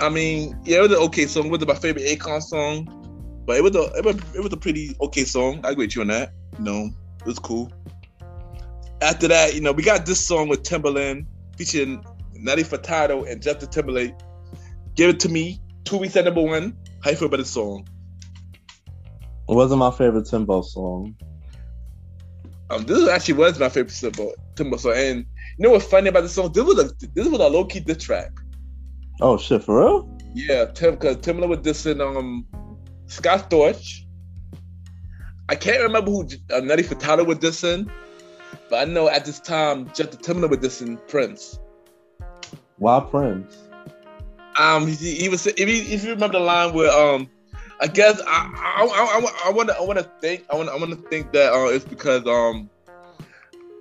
I 0.00 0.08
mean, 0.08 0.58
yeah, 0.64 0.78
it 0.78 0.80
was 0.80 0.90
an 0.90 1.04
okay 1.04 1.26
song. 1.26 1.46
It 1.46 1.50
was 1.52 1.66
my 1.68 1.74
favorite 1.74 2.06
Akon 2.06 2.42
song. 2.42 3.02
But 3.46 3.56
it 3.56 3.62
was 3.62 3.76
a 3.76 3.92
it 3.96 4.04
was, 4.04 4.16
it 4.34 4.42
was 4.42 4.52
a 4.52 4.56
pretty 4.56 4.96
okay 5.00 5.24
song. 5.24 5.60
I 5.64 5.70
agree 5.70 5.86
with 5.86 5.96
you 5.96 6.02
on 6.02 6.08
that. 6.08 6.32
You 6.58 6.64
know, 6.64 6.90
it 7.20 7.26
was 7.26 7.38
cool. 7.38 7.72
After 9.02 9.28
that, 9.28 9.54
you 9.54 9.60
know, 9.60 9.72
we 9.72 9.82
got 9.82 10.06
this 10.06 10.26
song 10.26 10.48
with 10.48 10.62
Timbaland 10.62 11.26
featuring 11.56 12.04
Nelly 12.32 12.62
Furtado 12.62 13.30
and 13.30 13.42
Justin 13.42 13.70
Timberlake. 13.70 14.14
Give 14.94 15.10
it 15.10 15.20
to 15.20 15.28
me. 15.28 15.60
Two 15.84 15.98
weeks 15.98 16.16
at 16.16 16.24
number 16.24 16.40
one. 16.40 16.76
How 17.02 17.10
you 17.10 17.16
feel 17.16 17.28
about 17.28 17.36
this 17.36 17.50
song? 17.50 17.86
It 19.46 19.54
wasn't 19.54 19.80
my 19.80 19.90
favorite 19.90 20.26
Timbo 20.26 20.62
song. 20.62 21.14
Um, 22.70 22.84
this 22.84 23.06
actually 23.08 23.34
was 23.34 23.58
my 23.58 23.68
favorite 23.68 23.94
Timbo, 23.94 24.32
Timbo 24.56 24.78
song. 24.78 24.94
And 24.96 25.26
you 25.58 25.62
know 25.64 25.70
what's 25.70 25.84
funny 25.84 26.08
about 26.08 26.22
this 26.22 26.32
song? 26.32 26.50
This 26.52 26.64
was 26.64 26.78
a 26.78 27.06
this 27.14 27.28
was 27.28 27.40
a 27.40 27.48
low 27.48 27.66
key 27.66 27.80
diss 27.80 28.02
track. 28.04 28.30
Oh 29.20 29.36
shit, 29.36 29.62
for 29.62 29.80
real? 29.80 30.18
Yeah, 30.34 30.64
Tim 30.66 30.94
because 30.94 31.18
Timbaland 31.18 31.48
was 31.48 31.58
dissing 31.58 32.00
um 32.00 32.46
Scott 33.14 33.48
Storch. 33.48 34.04
I 35.48 35.54
can't 35.54 35.82
remember 35.82 36.10
who 36.10 36.26
uh, 36.52 36.60
Nelly 36.60 36.82
Furtado 36.82 37.24
was 37.24 37.38
dissing, 37.38 37.88
but 38.68 38.88
I 38.88 38.90
know 38.90 39.08
at 39.08 39.24
this 39.24 39.38
time 39.38 39.90
Justin 39.94 40.20
Timberlake 40.20 40.50
was 40.50 40.60
dissing 40.60 40.98
Prince. 41.06 41.60
Why 42.78 43.00
Prince? 43.00 43.56
Um, 44.58 44.86
he, 44.86 45.14
he 45.14 45.28
was 45.28 45.46
if 45.46 45.58
you, 45.58 45.94
if 45.94 46.02
you 46.02 46.10
remember 46.10 46.38
the 46.38 46.44
line 46.44 46.74
where 46.74 46.90
um, 46.90 47.30
I 47.80 47.86
guess 47.86 48.20
I 48.26 48.50
I, 48.56 48.84
I, 48.84 49.48
I 49.48 49.52
want 49.52 49.68
to 49.68 49.76
I 49.76 49.82
want 49.82 49.98
to 49.98 50.10
think 50.20 50.44
I 50.50 50.56
want 50.56 50.68
I 50.70 50.76
want 50.76 50.90
to 50.90 51.08
think 51.08 51.32
that 51.32 51.52
uh, 51.52 51.66
it's 51.66 51.84
because 51.84 52.26
um 52.26 52.68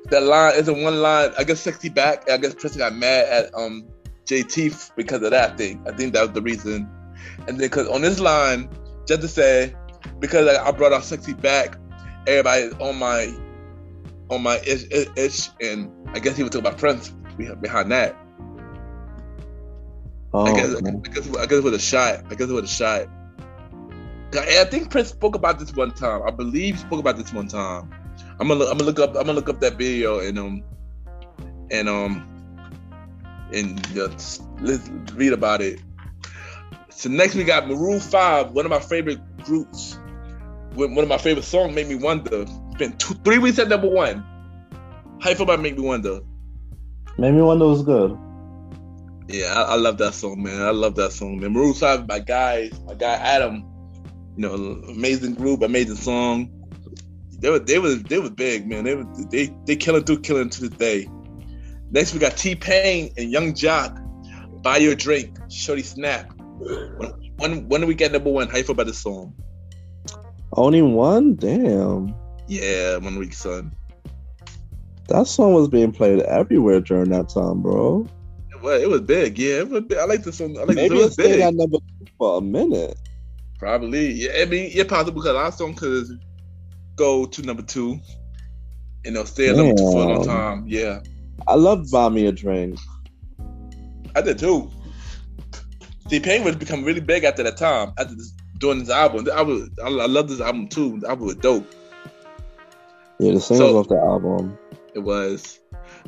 that 0.09 0.21
line 0.21 0.53
isn't 0.57 0.83
one 0.83 1.01
line. 1.01 1.31
I 1.39 1.43
guess 1.43 1.59
sexy 1.61 1.89
back. 1.89 2.29
I 2.29 2.37
guess 2.37 2.53
Prince 2.53 2.77
got 2.77 2.95
mad 2.95 3.25
at 3.29 3.55
um 3.55 3.87
JT 4.25 4.91
because 4.95 5.23
of 5.23 5.31
that 5.31 5.57
thing. 5.57 5.83
I 5.87 5.91
think 5.95 6.13
that 6.13 6.21
was 6.21 6.31
the 6.31 6.41
reason. 6.41 6.89
And 7.47 7.59
then 7.59 7.69
because 7.69 7.87
on 7.87 8.01
this 8.01 8.19
line, 8.19 8.69
just 9.05 9.21
to 9.21 9.27
say, 9.27 9.75
because 10.19 10.47
I, 10.47 10.71
brought 10.71 10.93
out 10.93 11.03
sexy 11.03 11.33
back, 11.33 11.77
everybody 12.27 12.69
on 12.79 12.97
my 12.97 13.33
on 14.29 14.41
my 14.41 14.57
ish, 14.59 14.85
ish, 14.89 15.07
ish 15.15 15.49
and 15.61 15.91
I 16.09 16.19
guess 16.19 16.37
he 16.37 16.43
was 16.43 16.51
talking 16.51 16.65
about 16.65 16.79
Prince 16.79 17.09
behind 17.37 17.91
that. 17.91 18.15
Oh, 20.33 20.45
I 20.45 20.53
guess, 20.55 20.75
I 20.75 20.81
guess, 20.81 21.35
I 21.37 21.45
guess 21.45 21.57
it 21.59 21.63
was 21.63 21.73
a 21.73 21.79
shot. 21.79 22.25
I 22.29 22.35
guess 22.35 22.49
it 22.49 22.53
was 22.53 22.63
a 22.63 22.67
shot. 22.67 23.07
I 24.35 24.65
think 24.65 24.89
Prince 24.89 25.09
spoke 25.09 25.35
about 25.35 25.59
this 25.59 25.73
one 25.73 25.91
time. 25.91 26.23
I 26.25 26.31
believe 26.31 26.75
he 26.75 26.81
spoke 26.81 26.99
about 26.99 27.17
this 27.17 27.31
one 27.31 27.47
time. 27.47 27.93
I'm 28.39 28.47
gonna 28.47 28.55
look, 28.55 28.71
I'm 28.71 28.77
gonna 28.77 28.89
look 28.89 28.99
up 28.99 29.09
I'm 29.09 29.25
gonna 29.25 29.33
look 29.33 29.49
up 29.49 29.59
that 29.59 29.77
video 29.77 30.19
and 30.19 30.39
um 30.39 30.63
and 31.69 31.87
um 31.87 32.29
and 33.53 33.87
just 33.93 34.43
let's 34.59 34.89
read 35.13 35.33
about 35.33 35.61
it. 35.61 35.79
So 36.95 37.09
next 37.09 37.35
we 37.35 37.43
got 37.43 37.67
Maroon 37.67 37.99
Five, 37.99 38.51
one 38.51 38.65
of 38.65 38.69
my 38.69 38.79
favorite 38.79 39.19
groups. 39.43 39.97
One 40.73 40.97
of 40.97 41.07
my 41.07 41.17
favorite 41.17 41.43
songs, 41.43 41.75
"Make 41.75 41.87
Me 41.87 41.95
Wonder." 41.95 42.41
It's 42.43 42.77
Been 42.77 42.97
two, 42.97 43.13
three 43.25 43.37
weeks 43.37 43.59
at 43.59 43.67
number 43.67 43.89
one. 43.89 44.23
How 45.21 45.29
you 45.29 45.35
feel 45.35 45.43
about 45.43 45.61
"Make 45.61 45.77
Me 45.77 45.83
Wonder"? 45.83 46.21
"Make 47.17 47.33
Me 47.33 47.41
Wonder" 47.41 47.65
was 47.65 47.83
good. 47.83 48.17
Yeah, 49.27 49.53
I, 49.53 49.73
I, 49.73 49.75
love 49.75 49.97
that 49.99 50.13
song, 50.13 50.43
man. 50.43 50.61
I 50.61 50.71
love 50.71 50.95
that 50.95 51.11
song, 51.11 51.39
man. 51.39 51.53
Maroon 51.53 51.73
Five, 51.73 52.07
my 52.07 52.19
guy, 52.19 52.69
my 52.85 52.93
guy 52.93 53.13
Adam. 53.13 53.65
You 54.35 54.47
know, 54.47 54.53
amazing 54.89 55.35
group, 55.35 55.61
amazing 55.61 55.95
song. 55.95 56.49
They 57.39 57.49
were, 57.49 57.59
they 57.59 57.77
was, 57.77 58.01
they 58.03 58.19
was 58.19 58.31
big, 58.31 58.67
man. 58.67 58.83
They 58.83 58.95
were, 58.95 59.05
they, 59.29 59.53
they 59.65 59.75
killing 59.75 60.03
through, 60.03 60.21
killing 60.21 60.49
to 60.49 60.61
the 60.67 60.69
day. 60.69 61.07
Next, 61.91 62.13
we 62.13 62.19
got 62.19 62.35
T 62.35 62.55
Pain 62.55 63.13
and 63.17 63.31
Young 63.31 63.53
Joc. 63.53 63.99
Buy 64.63 64.77
your 64.77 64.95
drink, 64.95 65.37
Shorty 65.49 65.83
Snap. 65.83 66.33
When 67.37 67.67
when 67.67 67.81
do 67.81 67.87
we 67.87 67.95
get 67.95 68.11
number 68.11 68.29
one? 68.29 68.49
How 68.49 68.57
you 68.57 68.63
feel 68.63 68.73
about 68.73 68.87
this 68.87 68.99
song? 68.99 69.33
Only 70.53 70.81
one? 70.81 71.35
Damn. 71.35 72.13
Yeah, 72.47 72.97
one 72.97 73.17
week, 73.17 73.33
son. 73.33 73.75
That 75.07 75.27
song 75.27 75.53
was 75.53 75.67
being 75.67 75.91
played 75.91 76.21
everywhere 76.21 76.79
during 76.79 77.09
that 77.09 77.29
time, 77.29 77.61
bro. 77.61 78.07
Well, 78.61 78.79
it 78.79 78.89
was 78.89 79.01
big. 79.01 79.37
Yeah, 79.37 79.59
it 79.59 79.69
was 79.69 79.83
big. 79.83 79.97
I 79.97 80.05
like 80.05 80.23
this 80.23 80.37
song. 80.37 80.57
I 80.57 80.63
like 80.63 80.75
Maybe 80.75 80.95
this 80.95 81.15
song. 81.15 81.25
Maybe 81.25 81.43
at 81.43 81.53
number 81.53 81.77
two 81.77 82.05
for 82.17 82.37
a 82.37 82.41
minute. 82.41 82.97
Probably. 83.59 84.11
Yeah, 84.11 84.41
I 84.41 84.45
mean, 84.45 84.71
it's 84.73 84.89
possible 84.89 85.21
because 85.21 85.35
our 85.35 85.51
song 85.51 85.73
could 85.73 86.07
go 86.95 87.25
to 87.25 87.41
number 87.41 87.63
two 87.63 87.99
and 89.05 89.15
they'll 89.15 89.25
stay 89.25 89.49
at 89.49 89.55
number 89.55 89.75
two 89.75 89.91
for 89.91 90.03
a 90.03 90.13
long 90.13 90.25
time. 90.25 90.65
Yeah. 90.67 91.01
I 91.47 91.55
love 91.55 91.89
Buy 91.91 92.09
Me 92.09 92.27
a 92.27 92.31
Drink. 92.31 92.79
I 94.15 94.21
did 94.21 94.39
too. 94.39 94.71
See, 96.13 96.19
Pain 96.19 96.43
was 96.43 96.55
become 96.55 96.83
really 96.83 96.99
big 96.99 97.23
after 97.23 97.41
that 97.41 97.57
time, 97.57 97.91
after 97.97 98.13
this, 98.13 98.35
doing 98.59 98.77
this 98.77 98.91
album. 98.91 99.27
I 99.33 99.41
was, 99.41 99.67
I, 99.83 99.87
I 99.87 100.05
love 100.05 100.29
this 100.29 100.41
album 100.41 100.67
too. 100.67 100.99
The 100.99 101.09
album 101.09 101.25
was 101.25 101.37
dope. 101.37 101.65
Yeah, 103.17 103.31
the 103.31 103.41
singles 103.41 103.71
so, 103.71 103.79
off 103.79 103.87
the 103.87 103.95
album. 103.95 104.55
It 104.93 104.99
was. 104.99 105.59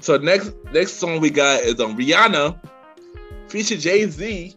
So 0.01 0.17
next 0.17 0.51
next 0.71 0.97
song 0.97 1.21
we 1.21 1.31
got 1.31 1.63
is 1.63 1.79
on 1.79 1.93
um, 1.93 1.97
Rihanna, 1.97 2.55
feature 3.47 3.77
Jay 3.77 4.05
Z, 4.07 4.55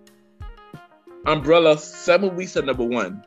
Umbrella, 1.25 1.79
seven 1.79 2.37
weeks 2.37 2.55
at 2.59 2.67
number 2.67 2.85
one. 2.85 3.25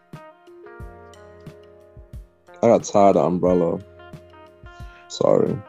I 2.62 2.68
got 2.68 2.84
tired 2.84 3.16
of 3.16 3.26
Umbrella. 3.26 3.80
Sorry. 5.08 5.60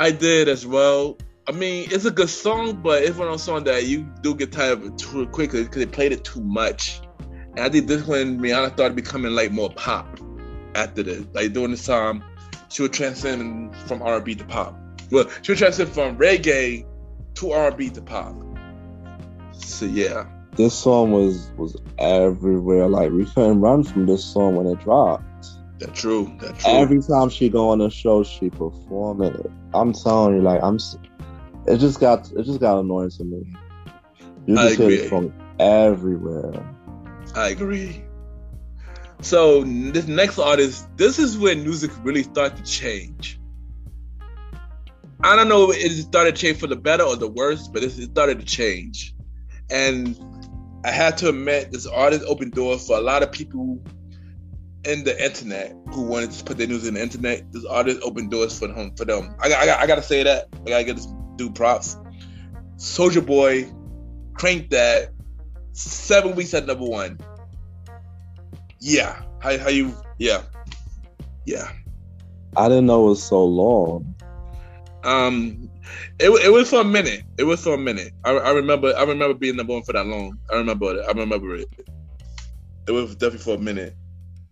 I 0.00 0.10
did 0.10 0.48
as 0.48 0.66
well. 0.66 1.18
I 1.46 1.52
mean, 1.52 1.88
it's 1.90 2.06
a 2.06 2.10
good 2.10 2.30
song, 2.30 2.80
but 2.82 3.02
it's 3.02 3.18
one 3.18 3.28
of 3.28 3.34
those 3.34 3.42
songs 3.42 3.64
that 3.64 3.84
you 3.84 4.08
do 4.22 4.34
get 4.34 4.52
tired 4.52 4.78
of 4.78 4.84
it 4.86 4.98
too 4.98 5.26
quickly 5.26 5.64
because 5.64 5.78
they 5.78 5.86
played 5.86 6.12
it 6.12 6.24
too 6.24 6.40
much. 6.40 7.02
And 7.50 7.60
I 7.60 7.68
think 7.68 7.86
this 7.86 8.06
when 8.06 8.40
Rihanna 8.40 8.72
started 8.72 8.96
becoming 8.96 9.32
like 9.32 9.52
more 9.52 9.70
pop 9.70 10.18
after 10.74 11.02
this. 11.02 11.24
Like 11.34 11.52
during 11.52 11.72
this 11.72 11.84
time, 11.84 12.24
she 12.70 12.82
would 12.82 12.94
transcend 12.94 13.76
from 13.76 14.00
R&B 14.00 14.36
to 14.36 14.44
pop. 14.44 14.74
Well, 15.10 15.28
she 15.42 15.52
would 15.52 15.58
transcend 15.58 15.90
from 15.90 16.16
reggae 16.16 16.86
to 17.34 17.52
R&B 17.52 17.90
to 17.90 18.00
pop. 18.00 18.34
So 19.52 19.84
yeah, 19.84 20.26
this 20.56 20.74
song 20.74 21.12
was 21.12 21.50
was 21.56 21.76
everywhere. 21.98 22.88
Like 22.88 23.10
we 23.12 23.26
couldn't 23.26 23.60
run 23.60 23.84
from 23.84 24.06
this 24.06 24.24
song 24.24 24.56
when 24.56 24.66
it 24.66 24.80
dropped. 24.80 25.24
That's 25.78 26.00
true. 26.00 26.34
That's 26.40 26.62
true. 26.62 26.72
Every 26.72 27.02
time 27.02 27.28
she 27.28 27.48
go 27.48 27.68
on 27.68 27.80
a 27.80 27.90
show, 27.90 28.22
she 28.22 28.50
performing 28.50 29.34
it. 29.34 29.50
I'm 29.74 29.92
telling 29.92 30.36
you, 30.36 30.42
like 30.42 30.62
I'm. 30.62 30.78
It 31.66 31.78
just 31.78 32.00
got 32.00 32.30
it 32.32 32.44
just 32.44 32.60
got 32.60 32.80
annoying 32.80 33.10
to 33.10 33.24
me. 33.24 33.54
You 34.46 34.56
just 34.56 34.76
hear 34.76 34.90
it 34.90 35.08
from 35.08 35.32
everywhere. 35.58 36.52
I 37.34 37.48
agree. 37.48 38.04
So 39.22 39.62
this 39.64 40.06
next 40.06 40.38
artist, 40.38 40.86
this 40.96 41.18
is 41.18 41.38
when 41.38 41.62
music 41.62 41.90
really 42.02 42.22
started 42.22 42.58
to 42.58 42.70
change. 42.70 43.40
I 45.22 45.36
don't 45.36 45.48
know 45.48 45.70
if 45.70 45.78
it 45.78 46.02
started 46.02 46.36
to 46.36 46.40
change 46.40 46.58
for 46.58 46.66
the 46.66 46.76
better 46.76 47.04
or 47.04 47.16
the 47.16 47.28
worse, 47.28 47.68
but 47.68 47.82
it 47.82 47.90
started 47.90 48.40
to 48.40 48.44
change. 48.44 49.14
And 49.70 50.18
I 50.84 50.90
had 50.90 51.16
to 51.18 51.30
admit, 51.30 51.72
this 51.72 51.86
artist 51.86 52.26
opened 52.28 52.52
doors 52.52 52.86
for 52.86 52.98
a 52.98 53.00
lot 53.00 53.22
of 53.22 53.32
people 53.32 53.82
in 54.84 55.04
the 55.04 55.24
internet 55.24 55.74
who 55.94 56.02
wanted 56.02 56.30
to 56.32 56.44
put 56.44 56.58
their 56.58 56.66
news 56.66 56.86
in 56.86 56.94
the 56.94 57.02
internet. 57.02 57.50
This 57.52 57.64
artist 57.64 58.00
opened 58.02 58.30
doors 58.30 58.58
for 58.58 58.68
them. 58.68 58.94
For 58.94 59.06
them, 59.06 59.34
I, 59.42 59.50
I, 59.50 59.80
I 59.80 59.86
gotta 59.86 60.02
say 60.02 60.22
that. 60.24 60.48
I 60.66 60.68
gotta 60.68 60.84
get 60.84 60.96
this 60.96 61.06
dude 61.36 61.54
props. 61.54 61.96
Soulja 62.76 63.24
Boy 63.24 63.70
cranked 64.34 64.70
that 64.70 65.12
seven 65.72 66.34
weeks 66.34 66.54
at 66.54 66.66
number 66.66 66.84
one. 66.84 67.18
Yeah, 68.80 69.22
how 69.40 69.56
how 69.58 69.68
you? 69.68 69.94
Yeah, 70.18 70.42
yeah. 71.46 71.70
I 72.56 72.68
didn't 72.68 72.86
know 72.86 73.06
it 73.06 73.08
was 73.10 73.22
so 73.22 73.44
long. 73.44 74.14
Um, 75.02 75.70
it, 76.18 76.30
it 76.30 76.52
was 76.52 76.70
for 76.70 76.80
a 76.80 76.84
minute. 76.84 77.24
It 77.38 77.44
was 77.44 77.62
for 77.62 77.74
a 77.74 77.78
minute. 77.78 78.12
I, 78.24 78.32
I 78.32 78.50
remember. 78.52 78.94
I 78.96 79.02
remember 79.02 79.34
being 79.34 79.56
number 79.56 79.72
one 79.72 79.82
for 79.82 79.92
that 79.92 80.06
long. 80.06 80.38
I 80.52 80.56
remember 80.56 80.96
it. 80.96 81.04
I 81.06 81.12
remember 81.12 81.56
it. 81.56 81.68
It 82.86 82.92
was 82.92 83.16
definitely 83.16 83.38
for 83.38 83.54
a 83.54 83.58
minute. 83.58 83.96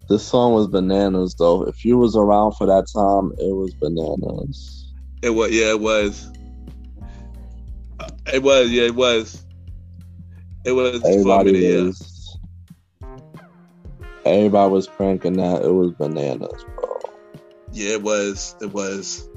This 0.09 0.27
song 0.27 0.53
was 0.53 0.67
bananas, 0.67 1.35
though. 1.39 1.63
If 1.63 1.85
you 1.85 1.97
was 1.97 2.17
around 2.17 2.53
for 2.53 2.67
that 2.67 2.87
time, 2.93 3.33
it 3.39 3.55
was 3.55 3.73
bananas. 3.75 4.93
It 5.23 5.31
was, 5.31 5.53
yeah, 5.53 5.71
it 5.71 5.81
was. 5.81 6.31
It 8.32 8.43
was, 8.43 8.70
yeah, 8.70 8.85
it 8.85 8.94
was. 8.94 9.44
It 10.65 10.73
was. 10.73 11.05
Everybody 11.05 11.53
was. 11.53 12.39
Yeah. 13.01 13.09
Everybody 14.24 14.73
was 14.73 14.86
cranking 14.86 15.35
that. 15.35 15.62
It 15.65 15.73
was 15.73 15.90
bananas, 15.93 16.65
bro. 16.77 17.01
Yeah, 17.73 17.94
it 17.94 18.03
was. 18.03 18.55
It 18.61 18.73
was. 18.73 19.28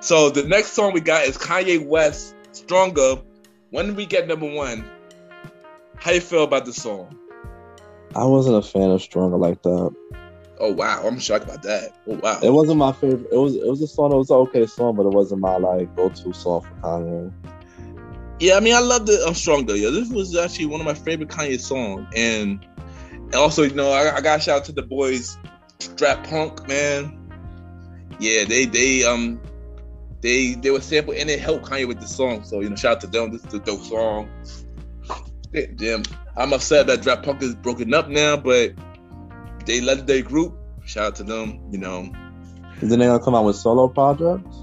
So 0.00 0.30
the 0.30 0.44
next 0.44 0.72
song 0.72 0.92
we 0.92 1.00
got 1.00 1.24
is 1.24 1.36
Kanye 1.36 1.86
West, 1.86 2.34
"Stronger." 2.52 3.16
When 3.70 3.86
did 3.86 3.96
we 3.96 4.06
get 4.06 4.26
number 4.26 4.50
one? 4.50 4.84
How 5.96 6.12
you 6.12 6.20
feel 6.20 6.44
about 6.44 6.64
the 6.64 6.72
song? 6.72 7.16
I 8.14 8.24
wasn't 8.24 8.56
a 8.56 8.62
fan 8.62 8.90
of 8.90 9.02
Stronger 9.02 9.36
like 9.36 9.62
that. 9.62 9.94
Oh 10.58 10.72
wow, 10.72 11.02
I'm 11.06 11.18
shocked 11.18 11.44
about 11.44 11.62
that. 11.62 11.90
Oh 12.06 12.14
wow. 12.14 12.38
It 12.42 12.50
wasn't 12.50 12.78
my 12.78 12.92
favorite. 12.92 13.28
It 13.32 13.36
was 13.36 13.56
it 13.56 13.66
was 13.66 13.82
a 13.82 13.86
song. 13.86 14.12
It 14.12 14.16
was 14.16 14.30
an 14.30 14.36
okay 14.36 14.66
song, 14.66 14.96
but 14.96 15.06
it 15.06 15.12
wasn't 15.12 15.40
my 15.40 15.56
like 15.56 15.94
go 15.96 16.08
to 16.08 16.32
song 16.32 16.62
for 16.62 16.74
Kanye. 16.82 17.32
Yeah, 18.42 18.56
I 18.56 18.60
mean, 18.60 18.74
I 18.74 18.80
love 18.80 19.06
the 19.06 19.24
I'm 19.24 19.34
Stronger. 19.34 19.76
Yeah, 19.76 19.90
this 19.90 20.08
was 20.08 20.36
actually 20.36 20.66
one 20.66 20.80
of 20.80 20.84
my 20.84 20.94
favorite 20.94 21.28
Kanye 21.28 21.60
songs, 21.60 22.08
and, 22.16 22.66
and 23.12 23.34
also, 23.36 23.62
you 23.62 23.72
know, 23.72 23.92
I, 23.92 24.16
I 24.16 24.20
got 24.20 24.42
shout 24.42 24.58
out 24.58 24.64
to 24.64 24.72
the 24.72 24.82
boys, 24.82 25.38
Daft 25.94 26.28
Punk, 26.28 26.66
man. 26.66 27.16
Yeah, 28.18 28.42
they 28.42 28.64
they 28.64 29.04
um 29.04 29.40
they 30.22 30.54
they 30.54 30.72
were 30.72 30.80
sample 30.80 31.14
and 31.16 31.30
it 31.30 31.38
helped 31.38 31.66
Kanye 31.66 31.86
with 31.86 32.00
the 32.00 32.08
song. 32.08 32.42
So 32.42 32.58
you 32.58 32.68
know, 32.68 32.74
shout 32.74 32.96
out 32.96 33.00
to 33.02 33.06
them. 33.06 33.30
This 33.30 33.44
is 33.44 33.54
a 33.54 33.60
dope 33.60 33.84
song. 33.84 34.28
Damn, 35.76 36.02
I'm 36.36 36.52
upset 36.52 36.88
that 36.88 37.02
Daft 37.02 37.22
Punk 37.24 37.42
is 37.42 37.54
broken 37.54 37.94
up 37.94 38.08
now, 38.08 38.36
but 38.36 38.72
they 39.66 39.80
led 39.80 40.08
their 40.08 40.22
group. 40.22 40.58
Shout 40.84 41.04
out 41.04 41.14
to 41.16 41.22
them. 41.22 41.60
You 41.70 41.78
know. 41.78 42.12
Is 42.80 42.90
then 42.90 42.98
they 42.98 43.06
gonna 43.06 43.22
come 43.22 43.36
out 43.36 43.44
with 43.44 43.54
solo 43.54 43.86
projects? 43.86 44.56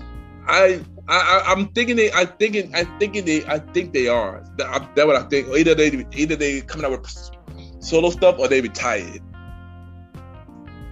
I 0.49 0.81
I, 1.11 1.44
I'm 1.48 1.69
thinking 1.69 1.95
they. 1.95 2.11
I 2.11 2.26
thinking. 2.26 2.73
I 2.76 2.84
thinking 2.99 3.26
they. 3.26 3.45
I 3.45 3.60
think 3.60 3.94
they 3.94 4.07
are. 4.07 4.44
That, 4.57 4.95
that 4.95 5.07
what 5.07 5.15
I 5.15 5.23
think. 5.23 5.48
Either 5.48 5.76
they. 5.76 6.06
Either 6.14 6.36
they 6.36 6.61
coming 6.61 6.86
out 6.86 6.91
with 6.91 7.30
solo 7.80 8.10
stuff 8.10 8.38
or 8.38 8.48
they 8.48 8.61
retired. 8.61 9.22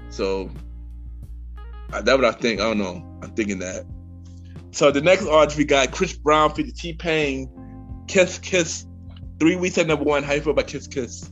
So 0.10 0.50
that's 1.90 2.06
what 2.06 2.26
I 2.26 2.32
think. 2.32 2.60
I 2.60 2.64
don't 2.64 2.80
know. 2.80 3.20
I'm 3.22 3.32
thinking 3.36 3.60
that. 3.60 3.86
So 4.72 4.92
the 4.92 5.02
next 5.02 5.28
artist 5.28 5.58
we 5.58 5.66
got 5.66 5.92
Chris 5.92 6.14
Brown 6.14 6.54
for 6.54 6.64
the 6.64 6.72
T 6.72 6.94
Pain, 6.94 7.50
Kiss 8.08 8.40
Kiss, 8.40 8.86
three 9.40 9.56
weeks 9.56 9.78
at 9.78 9.88
number 9.88 10.04
one. 10.04 10.24
How 10.24 10.34
you 10.34 10.42
feel 10.42 10.54
about 10.54 10.68
Kiss 10.68 10.88
Kiss? 10.88 11.32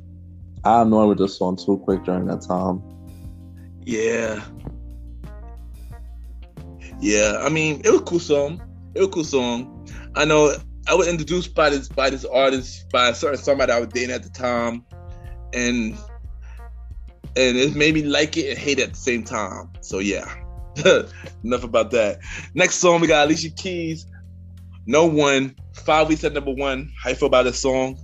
I 0.63 0.81
annoyed 0.81 1.09
with 1.09 1.17
this 1.19 1.39
one 1.39 1.55
too 1.55 1.77
quick 1.77 2.03
during 2.03 2.25
that 2.25 2.41
time. 2.41 2.81
Yeah. 3.83 4.43
Yeah, 6.99 7.39
I 7.41 7.49
mean, 7.49 7.81
it 7.83 7.91
was 7.91 8.01
cool 8.01 8.19
song. 8.19 8.61
Cool 8.95 9.23
song. 9.23 9.87
I 10.15 10.25
know 10.25 10.55
I 10.87 10.95
was 10.95 11.07
introduced 11.07 11.53
by 11.53 11.69
this 11.69 11.89
by 11.89 12.09
this 12.09 12.25
artist 12.25 12.89
by 12.91 13.09
a 13.09 13.15
certain 13.15 13.37
somebody 13.37 13.71
I 13.71 13.79
was 13.79 13.89
dating 13.89 14.15
at 14.15 14.23
the 14.23 14.29
time, 14.29 14.85
and 15.53 15.93
and 17.35 17.57
it 17.57 17.75
made 17.75 17.93
me 17.93 18.03
like 18.03 18.37
it 18.37 18.49
and 18.49 18.57
hate 18.57 18.79
it 18.79 18.83
at 18.83 18.89
the 18.91 18.99
same 18.99 19.23
time. 19.23 19.71
So 19.81 19.99
yeah, 19.99 20.25
enough 21.43 21.63
about 21.63 21.91
that. 21.91 22.19
Next 22.53 22.75
song 22.75 23.01
we 23.01 23.07
got 23.07 23.25
Alicia 23.25 23.49
Keys. 23.49 24.05
No 24.85 25.05
one. 25.05 25.55
Five 25.73 26.07
weeks 26.07 26.23
at 26.23 26.33
number 26.33 26.53
one. 26.53 26.91
How 27.01 27.09
you 27.09 27.15
feel 27.15 27.27
about 27.27 27.43
this 27.43 27.61
song? 27.61 27.99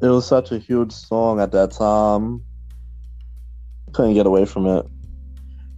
it 0.00 0.06
was 0.06 0.26
such 0.26 0.52
a 0.52 0.58
huge 0.58 0.92
song 0.92 1.40
at 1.40 1.52
that 1.52 1.72
time. 1.72 2.44
Couldn't 3.92 4.14
get 4.14 4.26
away 4.26 4.44
from 4.44 4.66
it. 4.66 4.86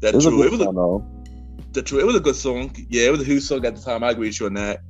That's 0.00 0.24
true. 0.24 0.42
It 0.42 0.50
was 0.50 0.60
a, 0.60 1.19
That's 1.72 1.88
true. 1.88 2.00
It 2.00 2.06
was 2.06 2.16
a 2.16 2.20
good 2.20 2.36
song. 2.36 2.74
Yeah, 2.88 3.06
it 3.06 3.10
was 3.10 3.20
a 3.20 3.24
huge 3.24 3.42
song 3.42 3.64
at 3.64 3.76
the 3.76 3.82
time. 3.82 4.02
I 4.02 4.10
agree 4.10 4.28
with 4.28 4.40
you 4.40 4.46
on 4.46 4.54
that. 4.54 4.80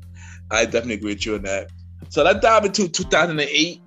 I 0.50 0.64
definitely 0.64 0.94
agree 0.94 1.12
with 1.12 1.26
you 1.26 1.34
on 1.34 1.42
that. 1.42 1.68
So 2.08 2.22
let's 2.24 2.40
dive 2.40 2.64
into 2.64 2.88
2008. 2.88 3.82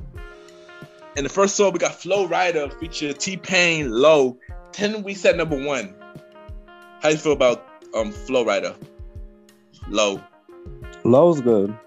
And 1.15 1.25
the 1.25 1.29
first 1.29 1.55
song 1.55 1.73
we 1.73 1.79
got 1.79 1.95
Flo 1.95 2.27
Rida 2.27 2.79
featuring 2.79 3.13
T 3.15 3.37
Pain 3.37 3.91
Low. 3.91 4.37
10 4.71 5.03
weeks 5.03 5.25
at 5.25 5.37
number 5.37 5.63
one. 5.63 5.93
How 7.01 7.09
you 7.09 7.17
feel 7.17 7.33
about 7.33 7.67
um 7.95 8.11
Flo 8.11 8.45
Rida? 8.45 8.75
Low. 9.89 10.21
Low's 11.03 11.41
good. 11.41 11.77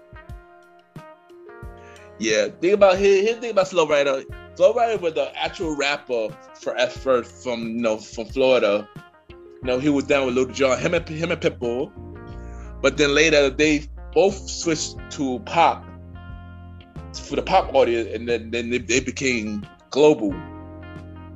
Yeah, 2.19 2.47
think 2.47 2.73
about 2.73 2.97
his, 2.97 3.27
his 3.27 3.37
thing 3.37 3.51
about 3.51 3.67
Flo 3.67 3.87
Rida. 3.87 4.25
Flo 4.55 4.73
Rida 4.73 4.99
was 5.01 5.13
the 5.13 5.31
actual 5.37 5.75
rapper 5.75 6.29
for 6.59 6.77
first 6.89 7.43
from 7.43 7.61
you 7.61 7.81
know 7.81 7.97
from 7.97 8.25
Florida. 8.25 8.87
You 9.61 9.67
know, 9.67 9.79
he 9.79 9.89
was 9.89 10.05
down 10.05 10.25
with 10.25 10.35
Lil 10.35 10.47
Jon, 10.47 10.79
him 10.79 10.93
and 10.93 11.07
him 11.07 11.31
and 11.31 11.41
Pitbull. 11.41 11.91
But 12.81 12.97
then 12.97 13.13
later 13.13 13.49
they 13.49 13.87
both 14.13 14.49
switched 14.49 14.97
to 15.11 15.39
pop 15.39 15.85
for 17.13 17.35
the 17.35 17.41
pop 17.41 17.73
audience, 17.73 18.09
and 18.13 18.27
then 18.27 18.51
then 18.51 18.69
they, 18.69 18.77
they 18.77 18.99
became 18.99 19.65
global. 19.89 20.33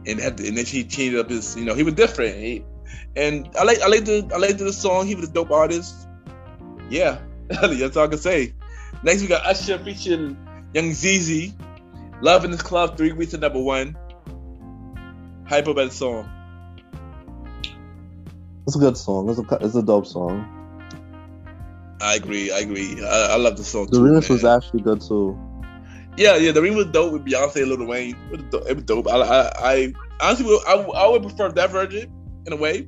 And 0.08 0.20
had 0.20 0.38
to, 0.38 0.48
and 0.48 0.58
then 0.58 0.66
he 0.66 0.84
changed 0.84 1.18
up 1.18 1.30
his 1.30 1.56
you 1.56 1.66
know 1.66 1.74
he 1.74 1.84
was 1.84 1.94
different. 1.96 2.36
He, 2.38 2.64
and 3.16 3.50
I 3.60 3.64
like 3.64 3.82
I 3.82 3.88
like 3.88 4.06
the 4.06 4.30
I 4.34 4.38
like 4.38 4.58
the 4.58 4.74
song. 4.74 5.08
He 5.08 5.16
was 5.16 5.30
a 5.30 5.32
dope 5.32 5.52
artist. 5.52 6.08
Yeah, 6.90 7.20
that's 7.48 7.98
all 7.98 8.06
I 8.06 8.08
can 8.08 8.18
say. 8.18 8.54
Next 9.04 9.22
we 9.22 9.28
got 9.28 9.46
Usher 9.46 9.80
featuring 9.80 10.38
Young 10.74 10.92
Jeezy, 10.92 11.54
Love 12.22 12.46
in 12.46 12.52
This 12.52 12.62
Club, 12.62 12.98
three 12.98 13.14
weeks 13.14 13.34
at 13.34 13.40
number 13.40 13.62
one. 13.62 13.98
Hype 15.48 15.68
about 15.68 15.90
the 15.90 15.96
song. 15.96 16.30
It's 18.68 18.76
a 18.76 18.80
good 18.80 18.98
song. 18.98 19.30
It's 19.30 19.40
a 19.40 19.66
it's 19.66 19.76
a 19.76 19.84
dope 19.84 20.06
song. 20.08 20.58
I 22.02 22.16
agree. 22.16 22.52
I 22.52 22.60
agree. 22.60 23.04
I, 23.04 23.34
I 23.34 23.36
love 23.36 23.58
the 23.58 23.64
song. 23.64 23.88
The 23.88 23.98
too, 23.98 24.04
remix 24.04 24.30
man. 24.30 24.38
was 24.38 24.46
actually 24.46 24.82
good 24.82 25.02
too. 25.02 25.40
Yeah, 26.18 26.36
yeah. 26.38 26.52
The 26.52 26.62
remix 26.62 26.76
was 26.76 26.86
dope 26.88 27.14
with 27.14 27.26
Beyonce 27.26 27.58
and 27.58 27.70
Lil 27.70 27.86
Wayne. 27.86 28.16
It 28.32 28.38
was 28.38 28.44
dope. 28.52 28.70
It 28.70 28.76
was 28.76 28.84
dope. 28.86 29.08
I, 29.08 29.18
I, 29.18 29.74
I 29.74 29.94
honestly, 30.20 30.58
I, 30.68 30.74
I 30.74 31.10
would 31.10 31.24
prefer 31.24 31.52
that 31.52 31.70
version 31.72 32.12
in 32.46 32.54
a 32.54 32.56
way. 32.56 32.88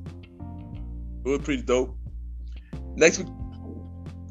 It 1.24 1.28
was 1.28 1.40
pretty 1.40 1.62
dope. 1.62 1.96
Next, 2.96 3.24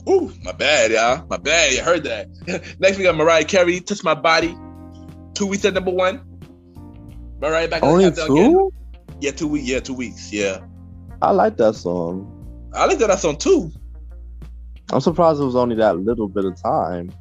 Ooh, 0.09 0.31
my 0.43 0.51
bad, 0.51 0.91
y'all. 0.91 1.25
My 1.27 1.37
bad. 1.37 1.71
You 1.71 1.81
heard 1.81 2.03
that. 2.03 2.27
Next 2.79 2.97
we 2.97 3.03
got 3.03 3.15
Mariah 3.15 3.45
Carey, 3.45 3.79
"Touch 3.79 4.03
My 4.03 4.15
Body." 4.15 4.55
Two 5.33 5.47
weeks 5.47 5.63
at 5.65 5.73
number 5.73 5.91
one. 5.91 6.21
Mariah 7.39 7.67
back 7.67 7.83
Only 7.83 8.05
on 8.05 8.13
the 8.13 8.17
countdown 8.17 8.47
again. 8.47 8.69
Yeah, 9.21 9.31
two 9.31 9.47
weeks. 9.47 9.67
Yeah, 9.67 9.79
two 9.79 9.93
weeks. 9.93 10.31
Yeah, 10.33 10.59
I 11.23 11.31
like 11.31 11.57
that 11.57 11.75
song. 11.75 12.29
I 12.73 12.85
like 12.85 12.99
that 12.99 13.19
song 13.19 13.37
too. 13.37 13.71
I'm 14.91 14.99
surprised 15.01 15.39
it 15.39 15.45
was 15.45 15.55
only 15.55 15.75
that 15.77 15.97
little 15.97 16.27
bit 16.27 16.45
of 16.45 16.61
time. 16.61 17.11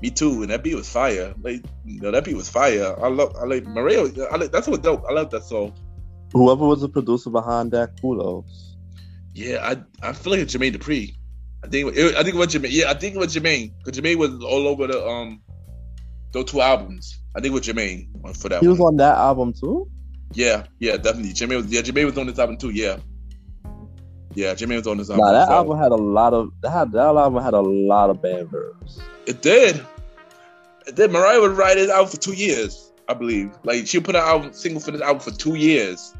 Me 0.00 0.10
too. 0.10 0.42
And 0.42 0.50
that 0.50 0.64
beat 0.64 0.74
was 0.74 0.88
fire. 0.88 1.34
Like, 1.42 1.64
you 1.84 2.00
know, 2.00 2.10
that 2.10 2.24
beat 2.24 2.34
was 2.36 2.48
fire. 2.48 2.96
I 3.02 3.08
love. 3.08 3.36
I 3.40 3.44
like 3.44 3.64
Mariah. 3.66 4.08
I 4.32 4.36
like. 4.36 4.50
That's 4.50 4.66
what 4.66 4.82
dope. 4.82 5.04
I 5.08 5.12
love 5.12 5.30
that 5.30 5.44
song. 5.44 5.74
Whoever 6.32 6.66
was 6.66 6.80
the 6.80 6.88
producer 6.88 7.30
behind 7.30 7.70
that, 7.72 8.00
kudos. 8.00 8.76
Yeah, 9.34 9.58
I 9.62 10.08
I 10.08 10.12
feel 10.12 10.32
like 10.32 10.40
it's 10.40 10.54
Jermaine 10.56 10.74
Dupri. 10.74 11.14
I 11.64 11.68
think 11.68 11.94
it, 11.96 12.16
I 12.16 12.22
think 12.22 12.34
it 12.34 12.38
was 12.38 12.48
Jermaine. 12.48 12.70
Yeah, 12.72 12.90
I 12.90 12.94
think 12.94 13.14
it 13.14 13.18
was 13.18 13.34
Jermaine 13.36 13.74
because 13.78 14.00
Jermaine 14.00 14.16
was 14.16 14.30
all 14.42 14.66
over 14.66 14.86
the 14.86 15.06
um 15.06 15.40
those 16.32 16.46
two 16.46 16.60
albums. 16.62 17.20
I 17.36 17.40
think 17.40 17.52
it 17.52 17.54
was 17.54 17.66
Jermaine 17.68 18.08
for 18.36 18.48
that 18.48 18.62
He 18.62 18.68
was 18.68 18.78
one. 18.78 18.94
on 18.94 18.96
that 18.96 19.16
album 19.18 19.52
too. 19.52 19.88
Yeah, 20.34 20.66
yeah, 20.78 20.96
definitely. 20.96 21.32
Jermaine 21.32 21.56
was 21.56 21.66
yeah, 21.66 21.82
Jermaine 21.82 22.06
was 22.06 22.18
on 22.18 22.26
this 22.26 22.38
album 22.38 22.56
too. 22.56 22.70
Yeah, 22.70 22.96
yeah, 24.34 24.54
Jermaine 24.54 24.76
was 24.76 24.86
on 24.86 24.98
this 24.98 25.10
album. 25.10 25.26
Nah, 25.26 25.32
that 25.32 25.48
so- 25.48 25.54
album 25.54 25.78
had 25.78 25.92
a 25.92 25.96
lot 25.96 26.32
of 26.32 26.52
that. 26.62 26.70
Had, 26.70 26.92
that 26.92 27.06
album 27.06 27.42
had 27.42 27.54
a 27.54 27.60
lot 27.60 28.10
of 28.10 28.22
bad 28.22 28.48
verbs. 28.48 29.00
It 29.26 29.42
did. 29.42 29.84
It 30.86 30.96
did. 30.96 31.12
Mariah 31.12 31.40
would 31.40 31.52
write 31.52 31.76
it 31.78 31.90
out 31.90 32.10
for 32.10 32.16
two 32.16 32.32
years, 32.32 32.92
I 33.08 33.14
believe. 33.14 33.52
Like 33.64 33.86
she 33.86 34.00
put 34.00 34.16
out 34.16 34.26
album 34.26 34.52
single 34.52 34.80
for 34.80 34.90
this 34.90 35.00
album 35.00 35.20
for 35.20 35.30
two 35.30 35.54
years. 35.54 36.14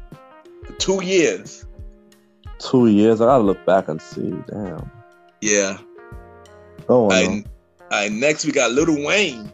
For 0.65 0.73
two 0.73 1.03
years. 1.03 1.65
Two 2.59 2.87
years. 2.87 3.19
I 3.19 3.25
gotta 3.25 3.43
look 3.43 3.65
back 3.65 3.89
and 3.89 4.01
see. 4.01 4.33
Damn. 4.47 4.89
Yeah. 5.41 5.79
Go 6.87 7.11
on. 7.11 7.13
And 7.13 7.49
uh, 7.91 8.07
next 8.11 8.45
we 8.45 8.51
got 8.51 8.71
Little 8.71 9.03
Wayne, 9.05 9.51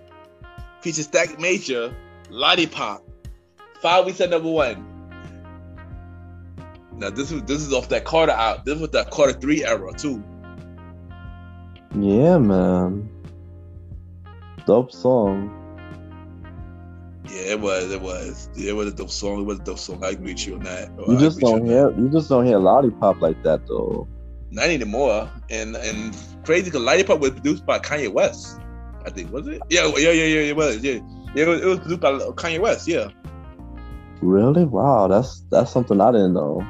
feature 0.82 1.04
Static 1.04 1.40
Major, 1.40 1.94
Lollipop, 2.30 3.04
five 3.82 4.06
weeks 4.06 4.22
at 4.22 4.30
number 4.30 4.50
one. 4.50 4.86
Now 6.94 7.10
this 7.10 7.32
is 7.32 7.42
this 7.44 7.62
is 7.62 7.74
off 7.74 7.90
that 7.90 8.06
Carter 8.06 8.34
out. 8.34 8.66
This 8.66 8.80
was 8.80 8.90
that 8.92 9.10
Carter 9.12 9.34
three 9.34 9.66
era 9.66 9.94
too. 9.94 10.24
yeah, 11.96 12.38
man. 12.38 13.10
Dope 14.66 14.92
song. 14.92 15.56
Yeah, 17.26 17.54
it 17.54 17.60
was. 17.60 17.92
It 17.92 18.02
was. 18.02 18.50
It 18.58 18.76
was 18.76 18.88
a 18.88 18.96
dope 18.96 19.10
song. 19.10 19.42
It 19.42 19.46
was 19.46 19.60
a 19.60 19.64
dope 19.64 19.80
song. 19.80 20.04
I 20.04 20.10
agree 20.10 20.34
with 20.34 20.46
you 20.46 20.56
on 20.56 20.64
that. 20.64 20.90
You 21.08 21.18
I 21.18 21.20
just 21.20 21.40
don't 21.40 21.66
you 21.66 21.72
hear. 21.72 21.92
You 21.92 22.10
just 22.10 22.30
don't 22.30 22.46
hear 22.46 22.58
lollipop 22.58 23.22
like 23.22 23.42
that 23.44 23.66
though. 23.68 24.08
Not 24.52 24.66
anymore. 24.66 25.30
And 25.50 25.76
and 25.76 26.18
crazy 26.44 26.66
because 26.66 26.82
Lollipop 26.82 27.20
was 27.20 27.32
produced 27.32 27.66
by 27.66 27.80
Kanye 27.80 28.12
West. 28.12 28.60
I 29.06 29.10
think 29.10 29.32
was 29.32 29.48
it? 29.48 29.62
Yeah, 29.70 29.92
yeah, 29.98 30.12
yeah, 30.12 30.26
yeah. 30.26 30.42
It 30.42 30.56
was. 30.56 30.84
Yeah, 30.84 31.00
yeah. 31.36 31.44
It 31.44 31.48
was, 31.48 31.62
it 31.62 31.66
was 31.66 31.80
produced 31.80 32.02
by 32.02 32.12
Kanye 32.12 32.60
West. 32.60 32.88
Yeah, 32.88 33.10
Really? 34.22 34.66
Wow. 34.66 35.08
That's 35.08 35.42
that's 35.52 35.72
something 35.72 36.00
I 36.02 36.12
didn't 36.12 36.34
know. 36.34 36.62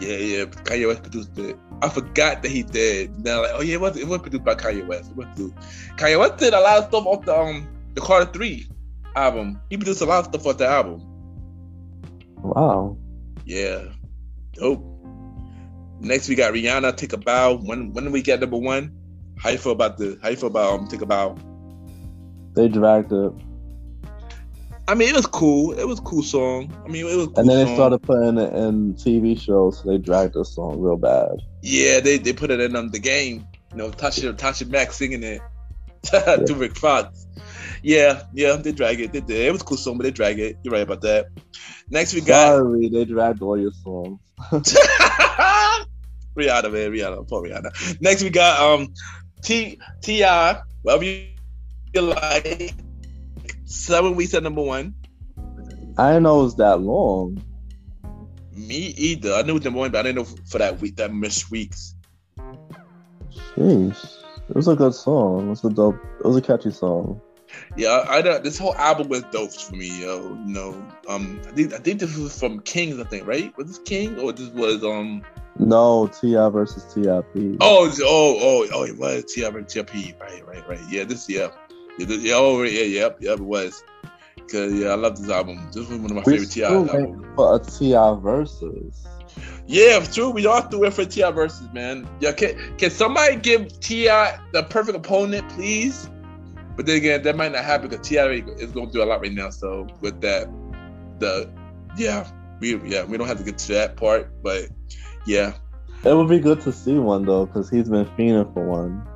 yeah, 0.00 0.16
yeah. 0.16 0.44
Kanye 0.44 0.86
West 0.86 1.02
produced 1.02 1.38
it. 1.38 1.56
I 1.80 1.88
forgot 1.88 2.42
that 2.42 2.50
he 2.50 2.62
did. 2.62 3.24
Now, 3.24 3.42
like, 3.42 3.52
oh 3.54 3.62
yeah, 3.62 3.74
it 3.74 3.80
was. 3.80 3.96
It 3.96 4.08
was 4.08 4.20
produced 4.20 4.44
by 4.44 4.54
Kanye 4.54 4.86
West. 4.86 5.10
It 5.10 5.16
was 5.16 5.26
produced. 5.26 5.54
Kanye 5.96 6.18
West 6.18 6.38
did 6.38 6.54
a 6.54 6.60
lot 6.60 6.78
of 6.78 6.84
stuff 6.86 7.06
off 7.06 7.24
the 7.24 7.36
um 7.36 7.68
the 7.94 8.00
Carter 8.00 8.30
Three 8.32 8.68
album. 9.16 9.60
He 9.70 9.76
produced 9.76 10.00
a 10.00 10.06
lot 10.06 10.20
of 10.20 10.24
stuff 10.26 10.46
off 10.46 10.58
the 10.58 10.66
album. 10.66 11.02
Wow. 12.42 12.96
Yeah, 13.44 13.84
dope. 14.52 14.84
Next 16.00 16.28
we 16.28 16.34
got 16.34 16.52
Rihanna. 16.52 16.96
Take 16.96 17.12
a 17.12 17.16
bow. 17.16 17.56
When 17.56 17.92
when 17.92 18.10
we 18.12 18.22
get 18.22 18.40
number 18.40 18.58
one? 18.58 18.92
How 19.38 19.50
you 19.50 19.58
feel 19.58 19.72
about 19.72 19.98
the? 19.98 20.18
How 20.22 20.30
you 20.30 20.36
feel 20.36 20.48
about 20.48 20.80
um 20.80 20.88
Take 20.88 21.02
a 21.02 21.06
bow? 21.06 21.36
They 22.54 22.68
dragged 22.68 23.12
it, 23.12 23.32
I 24.88 24.94
mean, 24.94 25.10
it 25.10 25.14
was 25.14 25.26
cool. 25.26 25.78
It 25.78 25.86
was 25.86 25.98
a 25.98 26.02
cool 26.02 26.22
song. 26.22 26.74
I 26.82 26.88
mean, 26.88 27.06
it 27.06 27.14
was. 27.14 27.26
Cool 27.26 27.38
and 27.40 27.48
then 27.48 27.58
they 27.58 27.66
song. 27.66 27.74
started 27.76 27.98
putting 27.98 28.38
it 28.38 28.54
in 28.54 28.94
TV 28.94 29.38
shows. 29.38 29.82
So 29.82 29.90
they 29.90 29.98
dragged 29.98 30.32
the 30.32 30.46
song 30.46 30.80
real 30.80 30.96
bad. 30.96 31.42
Yeah, 31.62 32.00
they, 32.00 32.16
they 32.16 32.32
put 32.32 32.50
it 32.50 32.58
in 32.58 32.74
um, 32.74 32.88
the 32.88 32.98
game. 32.98 33.46
You 33.70 33.76
know, 33.76 33.90
Tasha 33.90 34.32
Tasha 34.32 34.66
Mack 34.66 34.92
singing 34.92 35.22
it 35.22 35.42
to 36.04 36.54
Rick 36.56 36.74
Fox. 36.78 37.26
Yeah, 37.82 38.22
yeah, 38.32 38.56
they 38.56 38.72
drag 38.72 39.00
it. 39.00 39.12
They 39.12 39.20
did. 39.20 39.46
It 39.46 39.52
was 39.52 39.60
a 39.60 39.64
cool 39.64 39.76
song, 39.76 39.98
but 39.98 40.04
they 40.04 40.10
drag 40.10 40.38
it. 40.38 40.56
You're 40.62 40.72
right 40.72 40.82
about 40.82 41.02
that. 41.02 41.26
Next 41.90 42.14
we 42.14 42.22
got 42.22 42.56
Sorry, 42.56 42.88
they 42.88 43.04
dragged 43.04 43.42
all 43.42 43.60
your 43.60 43.72
songs. 43.84 44.18
Rihanna, 46.34 46.72
man, 46.72 46.92
Rihanna, 46.92 47.28
poor 47.28 47.42
Rihanna. 47.42 48.00
Next 48.00 48.22
we 48.22 48.30
got 48.30 48.58
um 48.58 48.94
T 49.42 49.78
Ti, 50.00 50.24
whatever 50.82 51.04
you 51.04 51.26
like. 51.94 52.74
Seven 53.68 54.16
weeks 54.16 54.32
at 54.32 54.42
number 54.42 54.62
one. 54.62 54.94
I 55.98 56.08
didn't 56.08 56.22
know 56.22 56.40
it 56.40 56.44
was 56.44 56.56
that 56.56 56.80
long. 56.80 57.44
Me 58.54 58.94
either. 58.96 59.34
I 59.34 59.42
knew 59.42 59.50
it 59.50 59.54
was 59.54 59.64
number 59.64 59.80
one, 59.80 59.90
but 59.90 59.98
I 59.98 60.02
didn't 60.04 60.16
know 60.16 60.36
for 60.46 60.56
that 60.56 60.80
week 60.80 60.96
that 60.96 61.12
missed 61.12 61.50
weeks. 61.50 61.94
Jeez, 63.54 64.22
it 64.48 64.56
was 64.56 64.68
a 64.68 64.74
good 64.74 64.94
song. 64.94 65.48
It 65.48 65.50
was 65.50 65.64
a 65.66 65.68
dope. 65.68 66.02
It 66.18 66.24
was 66.24 66.36
a 66.36 66.40
catchy 66.40 66.70
song. 66.70 67.20
Yeah, 67.76 68.06
I, 68.08 68.22
know 68.22 68.38
this 68.38 68.56
whole 68.56 68.74
album 68.74 69.08
was 69.08 69.22
dope 69.24 69.52
for 69.52 69.76
me, 69.76 70.00
yo. 70.00 70.30
You 70.46 70.54
know, 70.54 70.88
um, 71.06 71.38
I 71.46 71.50
think 71.50 71.74
I 71.74 71.78
think 71.78 72.00
this 72.00 72.16
was 72.16 72.38
from 72.38 72.60
Kings, 72.60 72.98
I 72.98 73.04
think, 73.04 73.26
right? 73.26 73.54
Was 73.58 73.66
this 73.66 73.78
King 73.80 74.18
or 74.18 74.32
this 74.32 74.48
was 74.48 74.82
um? 74.82 75.22
No, 75.58 76.06
T.I. 76.06 76.48
versus 76.48 76.84
Tip. 76.94 77.26
Oh, 77.60 77.92
oh, 78.00 78.38
oh, 78.40 78.66
oh, 78.72 78.82
it 78.84 78.96
was 78.96 79.24
TRP, 79.24 79.66
TRP, 79.66 80.18
right, 80.20 80.46
right, 80.46 80.68
right. 80.68 80.80
Yeah, 80.88 81.04
this, 81.04 81.28
yeah, 81.28 81.48
yeah, 81.98 82.16
yeah, 82.16 82.34
oh, 82.34 82.62
yeah, 82.62 82.82
yep, 82.82 83.18
yep, 83.20 83.38
it 83.38 83.44
was. 83.44 83.84
Cause 84.50 84.72
yeah, 84.72 84.88
I 84.88 84.94
love 84.94 85.18
this 85.18 85.28
album. 85.28 85.66
This 85.72 85.88
was 85.88 85.98
one 85.98 86.10
of 86.10 86.16
my 86.16 86.22
we 86.24 86.32
favorite 86.32 86.50
T.I. 86.50 86.72
albums. 86.72 87.26
for 87.36 87.56
a 87.56 87.58
T.I. 87.58 88.14
versus. 88.20 89.06
Yeah, 89.66 89.98
it's 89.98 90.14
true. 90.14 90.30
We 90.30 90.46
all 90.46 90.62
threw 90.62 90.86
it 90.86 90.94
for 90.94 91.04
T.I. 91.04 91.30
versus 91.32 91.68
man. 91.74 92.08
Yeah, 92.20 92.32
can 92.32 92.56
can 92.78 92.90
somebody 92.90 93.36
give 93.36 93.78
T.I. 93.80 94.38
the 94.52 94.62
perfect 94.62 94.96
opponent, 94.96 95.46
please? 95.50 96.08
But 96.76 96.86
then 96.86 96.96
again, 96.96 97.22
that 97.24 97.36
might 97.36 97.52
not 97.52 97.64
happen 97.64 97.90
because 97.90 98.08
T.I. 98.08 98.26
is 98.26 98.70
going 98.70 98.90
through 98.90 99.02
a 99.02 99.06
lot 99.06 99.20
right 99.20 99.32
now. 99.32 99.50
So 99.50 99.86
with 100.00 100.20
that, 100.22 100.48
the 101.18 101.50
yeah, 101.98 102.26
we 102.60 102.80
yeah 102.88 103.04
we 103.04 103.18
don't 103.18 103.26
have 103.28 103.38
to 103.38 103.44
get 103.44 103.58
to 103.58 103.72
that 103.74 103.96
part, 103.96 104.30
but 104.42 104.68
yeah, 105.26 105.52
It 106.04 106.14
would 106.14 106.28
be 106.28 106.38
good 106.38 106.60
to 106.62 106.72
see 106.72 106.98
one 106.98 107.26
though, 107.26 107.46
because 107.46 107.68
he's 107.68 107.88
been 107.88 108.06
fiending 108.06 108.52
for 108.54 108.64
one. 108.64 109.06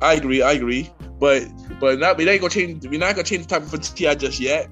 I 0.00 0.14
agree, 0.14 0.42
I 0.42 0.52
agree. 0.52 0.90
But 1.18 1.48
but 1.80 1.98
not 1.98 2.16
we 2.16 2.28
ain't 2.28 2.40
gonna 2.40 2.52
change. 2.52 2.86
We're 2.86 3.00
not 3.00 3.14
gonna 3.14 3.24
change 3.24 3.46
the 3.46 3.48
topic 3.48 3.68
for 3.68 3.78
T.I. 3.78 4.14
just 4.14 4.40
yet. 4.40 4.68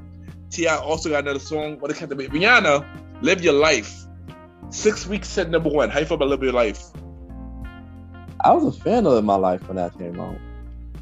T.I. 0.50 0.76
also 0.76 1.10
got 1.10 1.24
another 1.24 1.40
song. 1.40 1.78
What 1.80 1.90
it 1.90 1.96
can't 1.96 2.16
be 2.16 2.28
Rihanna, 2.28 3.22
"Live 3.22 3.42
Your 3.42 3.54
Life." 3.54 4.06
Six 4.70 5.06
weeks 5.06 5.36
at 5.38 5.50
number 5.50 5.68
one. 5.68 5.90
How 5.90 6.00
you 6.00 6.06
feel 6.06 6.16
about 6.16 6.28
"Live 6.28 6.42
Your 6.42 6.52
Life"? 6.52 6.90
I 8.44 8.52
was 8.52 8.76
a 8.76 8.80
fan 8.80 9.06
of 9.06 9.18
in 9.18 9.24
my 9.24 9.34
life 9.34 9.66
when 9.66 9.76
that 9.76 9.98
came 9.98 10.20
out. 10.20 10.36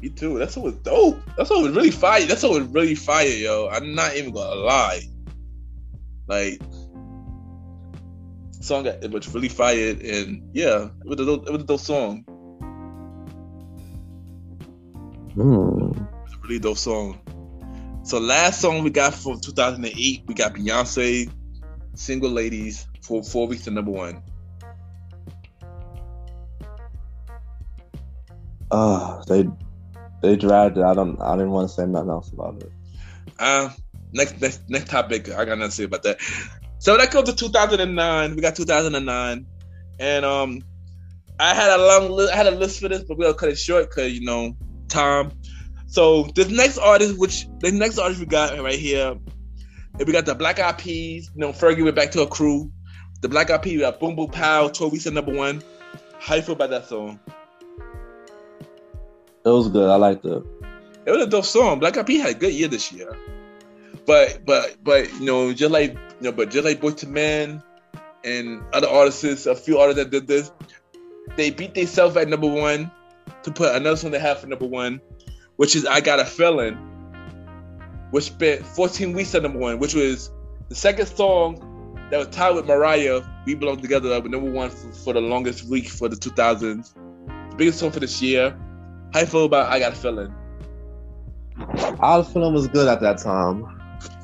Me 0.01 0.09
too. 0.09 0.39
That 0.39 0.51
song 0.51 0.63
was 0.63 0.75
dope. 0.75 1.19
That 1.37 1.47
song 1.47 1.63
was 1.63 1.73
really 1.73 1.91
fire. 1.91 2.25
That 2.25 2.39
song 2.39 2.51
was 2.51 2.67
really 2.69 2.95
fire, 2.95 3.27
yo. 3.27 3.69
I'm 3.71 3.93
not 3.93 4.15
even 4.15 4.33
gonna 4.33 4.55
lie. 4.55 5.01
Like, 6.27 6.59
song 8.61 8.83
that 8.85 9.03
it 9.03 9.11
was 9.11 9.31
really 9.33 9.49
fired, 9.49 10.01
and 10.01 10.49
yeah, 10.53 10.85
it 10.85 11.07
was 11.07 11.19
a 11.19 11.25
dope, 11.25 11.47
it 11.47 11.51
was 11.51 11.61
a 11.61 11.65
dope 11.65 11.79
song. 11.79 12.25
A 15.37 15.41
really 16.43 16.59
dope 16.59 16.77
song. 16.77 17.19
So 18.03 18.19
last 18.19 18.61
song 18.61 18.83
we 18.83 18.89
got 18.89 19.13
from 19.13 19.39
2008, 19.39 20.23
we 20.27 20.33
got 20.33 20.53
Beyonce, 20.53 21.29
"Single 21.95 22.31
Ladies" 22.31 22.87
for 23.01 23.23
four 23.23 23.47
weeks 23.47 23.65
to 23.65 23.71
number 23.71 23.91
one. 23.91 24.21
Uh, 28.71 29.23
they 29.27 29.47
they 30.21 30.35
dragged 30.35 30.77
it. 30.77 30.83
I 30.83 30.93
don't. 30.93 31.21
I 31.21 31.35
didn't 31.35 31.51
want 31.51 31.69
to 31.69 31.75
say 31.75 31.85
nothing 31.85 32.09
else 32.09 32.31
about 32.31 32.63
it. 32.63 32.71
Uh, 33.37 33.69
next 34.13 34.39
next 34.41 34.69
next 34.69 34.89
topic. 34.89 35.29
I 35.29 35.43
got 35.43 35.57
nothing 35.57 35.69
to 35.69 35.75
say 35.75 35.83
about 35.83 36.03
that. 36.03 36.19
So 36.79 36.95
that 36.97 37.11
goes 37.11 37.25
to 37.25 37.35
2009. 37.35 38.35
We 38.35 38.41
got 38.41 38.55
2009, 38.55 39.45
and 39.99 40.25
um, 40.25 40.61
I 41.39 41.53
had 41.53 41.71
a 41.71 41.77
long 41.77 42.11
list. 42.11 42.33
I 42.33 42.37
had 42.37 42.47
a 42.47 42.51
list 42.51 42.79
for 42.79 42.87
this, 42.87 43.03
but 43.03 43.17
we'll 43.17 43.33
cut 43.33 43.49
it 43.49 43.57
short 43.57 43.89
because 43.89 44.13
you 44.13 44.25
know 44.25 44.55
time. 44.95 45.31
So 45.87 46.23
this 46.35 46.49
next 46.49 46.77
artist, 46.77 47.17
which 47.17 47.47
the 47.59 47.71
next 47.71 47.97
artist 47.97 48.19
we 48.19 48.25
got 48.25 48.57
right 48.59 48.77
here, 48.77 49.15
we 49.97 50.11
got 50.11 50.25
the 50.25 50.35
Black 50.35 50.59
Eyed 50.59 50.77
Peas. 50.77 51.29
You 51.35 51.41
know, 51.41 51.51
Fergie 51.51 51.83
went 51.83 51.95
back 51.95 52.11
to 52.11 52.19
her 52.19 52.25
crew. 52.25 52.71
The 53.21 53.29
Black 53.29 53.49
Eyed 53.49 53.61
Peas, 53.61 53.73
we 53.73 53.79
got 53.79 53.99
Boom 53.99 54.15
Boom 54.15 54.29
Pow, 54.29 54.67
12 54.67 54.91
weeks 54.91 55.07
at 55.07 55.13
number 55.13 55.33
one. 55.33 55.63
How 56.19 56.35
you 56.35 56.41
feel 56.41 56.55
about 56.55 56.71
that 56.71 56.87
song? 56.87 57.19
It 59.45 59.49
was 59.49 59.69
good. 59.69 59.89
I 59.89 59.95
liked 59.95 60.25
it. 60.25 60.43
It 61.05 61.11
was 61.11 61.23
a 61.23 61.27
dope 61.27 61.45
song. 61.45 61.79
Black 61.79 61.97
Eyed 61.97 62.07
Peas 62.07 62.21
had 62.21 62.31
a 62.31 62.39
good 62.39 62.53
year 62.53 62.67
this 62.67 62.91
year. 62.91 63.15
But 64.05 64.45
but 64.45 64.83
but 64.83 65.11
you 65.13 65.25
know, 65.25 65.53
just 65.53 65.71
like 65.71 65.93
you 65.93 66.21
know, 66.21 66.31
but 66.31 66.49
just 66.49 66.65
like 66.65 66.81
Boyz 66.81 67.03
II 67.03 67.11
Men 67.11 67.63
and 68.23 68.63
other 68.73 68.87
artists, 68.87 69.45
a 69.45 69.55
few 69.55 69.77
artists 69.79 70.03
that 70.03 70.11
did 70.11 70.27
this, 70.27 70.51
they 71.35 71.51
beat 71.51 71.73
themselves 71.73 72.17
at 72.17 72.27
number 72.27 72.47
one. 72.47 72.91
To 73.43 73.51
put 73.51 73.75
another 73.75 73.95
song 73.95 74.11
they 74.11 74.19
have 74.19 74.39
for 74.39 74.47
number 74.47 74.65
one, 74.65 75.01
which 75.55 75.75
is 75.75 75.85
"I 75.85 76.01
Got 76.01 76.19
a 76.19 76.25
Feeling," 76.25 76.75
which 78.11 78.25
spent 78.25 78.65
14 78.65 79.13
weeks 79.13 79.35
at 79.35 79.43
number 79.43 79.59
one, 79.59 79.79
which 79.79 79.93
was 79.93 80.31
the 80.69 80.75
second 80.75 81.07
song 81.07 81.97
that 82.11 82.17
was 82.17 82.27
tied 82.27 82.55
with 82.55 82.65
Mariah. 82.65 83.21
We 83.45 83.55
belong 83.55 83.81
together 83.81 84.19
with 84.19 84.31
number 84.31 84.51
one 84.51 84.69
for, 84.69 84.91
for, 84.91 85.13
the 85.13 85.21
longest 85.21 85.65
week 85.65 85.87
for 85.87 86.07
the 86.07 86.15
2000s. 86.15 86.93
The 87.51 87.55
biggest 87.55 87.79
song 87.79 87.91
for 87.91 87.99
this 87.99 88.21
year. 88.21 88.57
How 89.13 89.21
you 89.21 89.25
feel 89.25 89.45
about 89.45 89.71
"I 89.71 89.79
Got 89.79 89.93
a 89.93 89.95
Feeling"? 89.95 90.33
Our 91.99 92.23
feeling 92.23 92.53
was 92.53 92.67
good 92.67 92.87
at 92.87 93.01
that 93.01 93.17
time. 93.19 93.65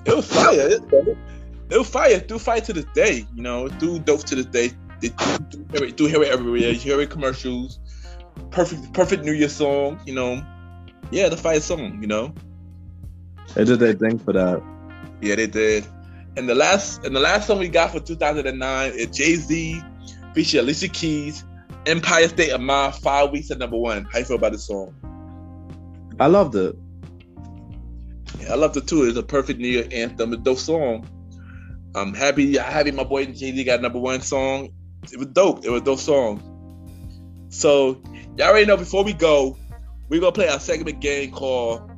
It 0.05 0.15
was 0.15 0.27
fire. 0.27 0.67
It, 0.67 0.81
it 1.69 1.77
was 1.77 1.87
fire. 1.87 2.19
Through 2.19 2.39
fire 2.39 2.61
to 2.61 2.73
this 2.73 2.85
day. 2.93 3.25
You 3.35 3.43
know, 3.43 3.67
through 3.67 3.99
dope 3.99 4.23
to 4.25 4.35
this 4.35 4.45
day. 4.47 4.71
They 4.99 5.09
do, 5.09 5.83
it, 5.83 5.97
do 5.97 6.05
hear 6.05 6.21
it 6.21 6.29
everywhere. 6.29 6.59
You 6.59 6.73
hear 6.73 7.01
it 7.01 7.09
commercials. 7.09 7.79
Perfect, 8.51 8.93
perfect 8.93 9.23
New 9.23 9.33
Year 9.33 9.49
song. 9.49 9.99
You 10.05 10.13
know, 10.13 10.45
yeah, 11.09 11.29
the 11.29 11.37
fire 11.37 11.59
song. 11.59 11.99
You 12.01 12.07
know, 12.07 12.33
they 13.55 13.65
did 13.65 13.79
their 13.79 13.93
thing 13.93 14.19
for 14.19 14.33
that. 14.33 14.61
Yeah, 15.21 15.35
they 15.35 15.47
did. 15.47 15.85
And 16.37 16.47
the 16.47 16.55
last 16.55 17.05
and 17.05 17.15
the 17.15 17.19
last 17.19 17.47
song 17.47 17.59
we 17.59 17.67
got 17.67 17.91
for 17.91 17.99
2009 17.99 18.91
is 18.93 19.07
Jay 19.07 19.35
Z 19.35 19.81
featuring 20.33 20.63
Alicia 20.63 20.87
Keys, 20.87 21.43
Empire 21.85 22.27
State 22.27 22.51
of 22.51 22.61
Mind, 22.61 22.95
five 22.95 23.31
weeks 23.31 23.51
at 23.51 23.57
number 23.57 23.77
one. 23.77 24.05
How 24.11 24.19
you 24.19 24.25
feel 24.25 24.37
about 24.37 24.53
this 24.53 24.65
song? 24.65 24.95
I 26.19 26.27
loved 26.27 26.55
it. 26.55 26.75
Yeah, 28.39 28.53
I 28.53 28.55
loved 28.55 28.77
it 28.77 28.87
too. 28.87 29.03
It's 29.03 29.17
a 29.17 29.23
perfect 29.23 29.59
New 29.59 29.67
Year 29.67 29.87
anthem, 29.91 30.33
a 30.33 30.37
dope 30.37 30.57
song. 30.57 31.07
I'm 31.93 32.13
happy, 32.13 32.57
I 32.57 32.63
happy 32.63 32.91
my 32.91 33.03
boy 33.03 33.25
Jay 33.25 33.51
Z 33.53 33.63
got 33.65 33.81
number 33.81 33.99
one 33.99 34.21
song. 34.21 34.69
It 35.11 35.17
was 35.17 35.27
dope. 35.27 35.65
It 35.65 35.69
was 35.69 35.81
a 35.81 35.85
dope 35.85 35.99
song. 35.99 36.47
So 37.49 38.01
y'all 38.37 38.49
already 38.49 38.65
know. 38.65 38.77
Before 38.77 39.03
we 39.03 39.13
go, 39.13 39.57
we're 40.09 40.19
gonna 40.19 40.31
play 40.31 40.47
our 40.47 40.59
segment 40.59 40.99
game 40.99 41.31
called 41.31 41.89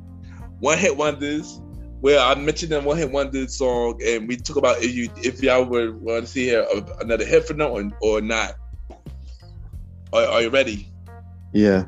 One 0.60 0.78
Hit 0.78 0.96
Wonders 0.96 1.60
where 2.04 2.20
I 2.20 2.34
mentioned 2.34 2.70
them 2.70 2.84
one 2.84 2.98
hit 2.98 3.10
Wonders 3.10 3.56
song, 3.56 3.98
and 4.04 4.28
we 4.28 4.36
talk 4.36 4.58
about 4.58 4.82
if 4.82 4.94
you 4.94 5.08
if 5.16 5.42
y'all 5.42 5.64
would 5.64 6.02
want 6.02 6.26
to 6.26 6.30
see 6.30 6.44
here 6.44 6.66
uh, 6.70 6.82
another 7.00 7.24
hit 7.24 7.46
for 7.46 7.54
them 7.54 7.70
or, 7.70 7.90
or 8.02 8.20
not. 8.20 8.56
Are, 10.12 10.22
are 10.22 10.42
you 10.42 10.50
ready? 10.50 10.86
Yeah. 11.54 11.86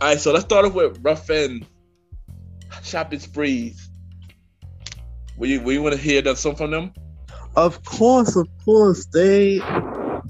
All 0.00 0.10
right, 0.10 0.20
so 0.20 0.32
let's 0.32 0.44
start 0.44 0.64
off 0.64 0.74
with 0.74 1.00
Ruff 1.02 1.26
Endz 1.26 1.66
Shopping 2.84 3.18
Sprees. 3.18 3.90
We 5.36 5.58
you 5.58 5.82
want 5.82 5.96
to 5.96 6.00
hear 6.00 6.22
that 6.22 6.38
song 6.38 6.54
from 6.54 6.70
them? 6.70 6.92
Of 7.56 7.84
course, 7.84 8.36
of 8.36 8.46
course. 8.64 9.06
They. 9.06 9.58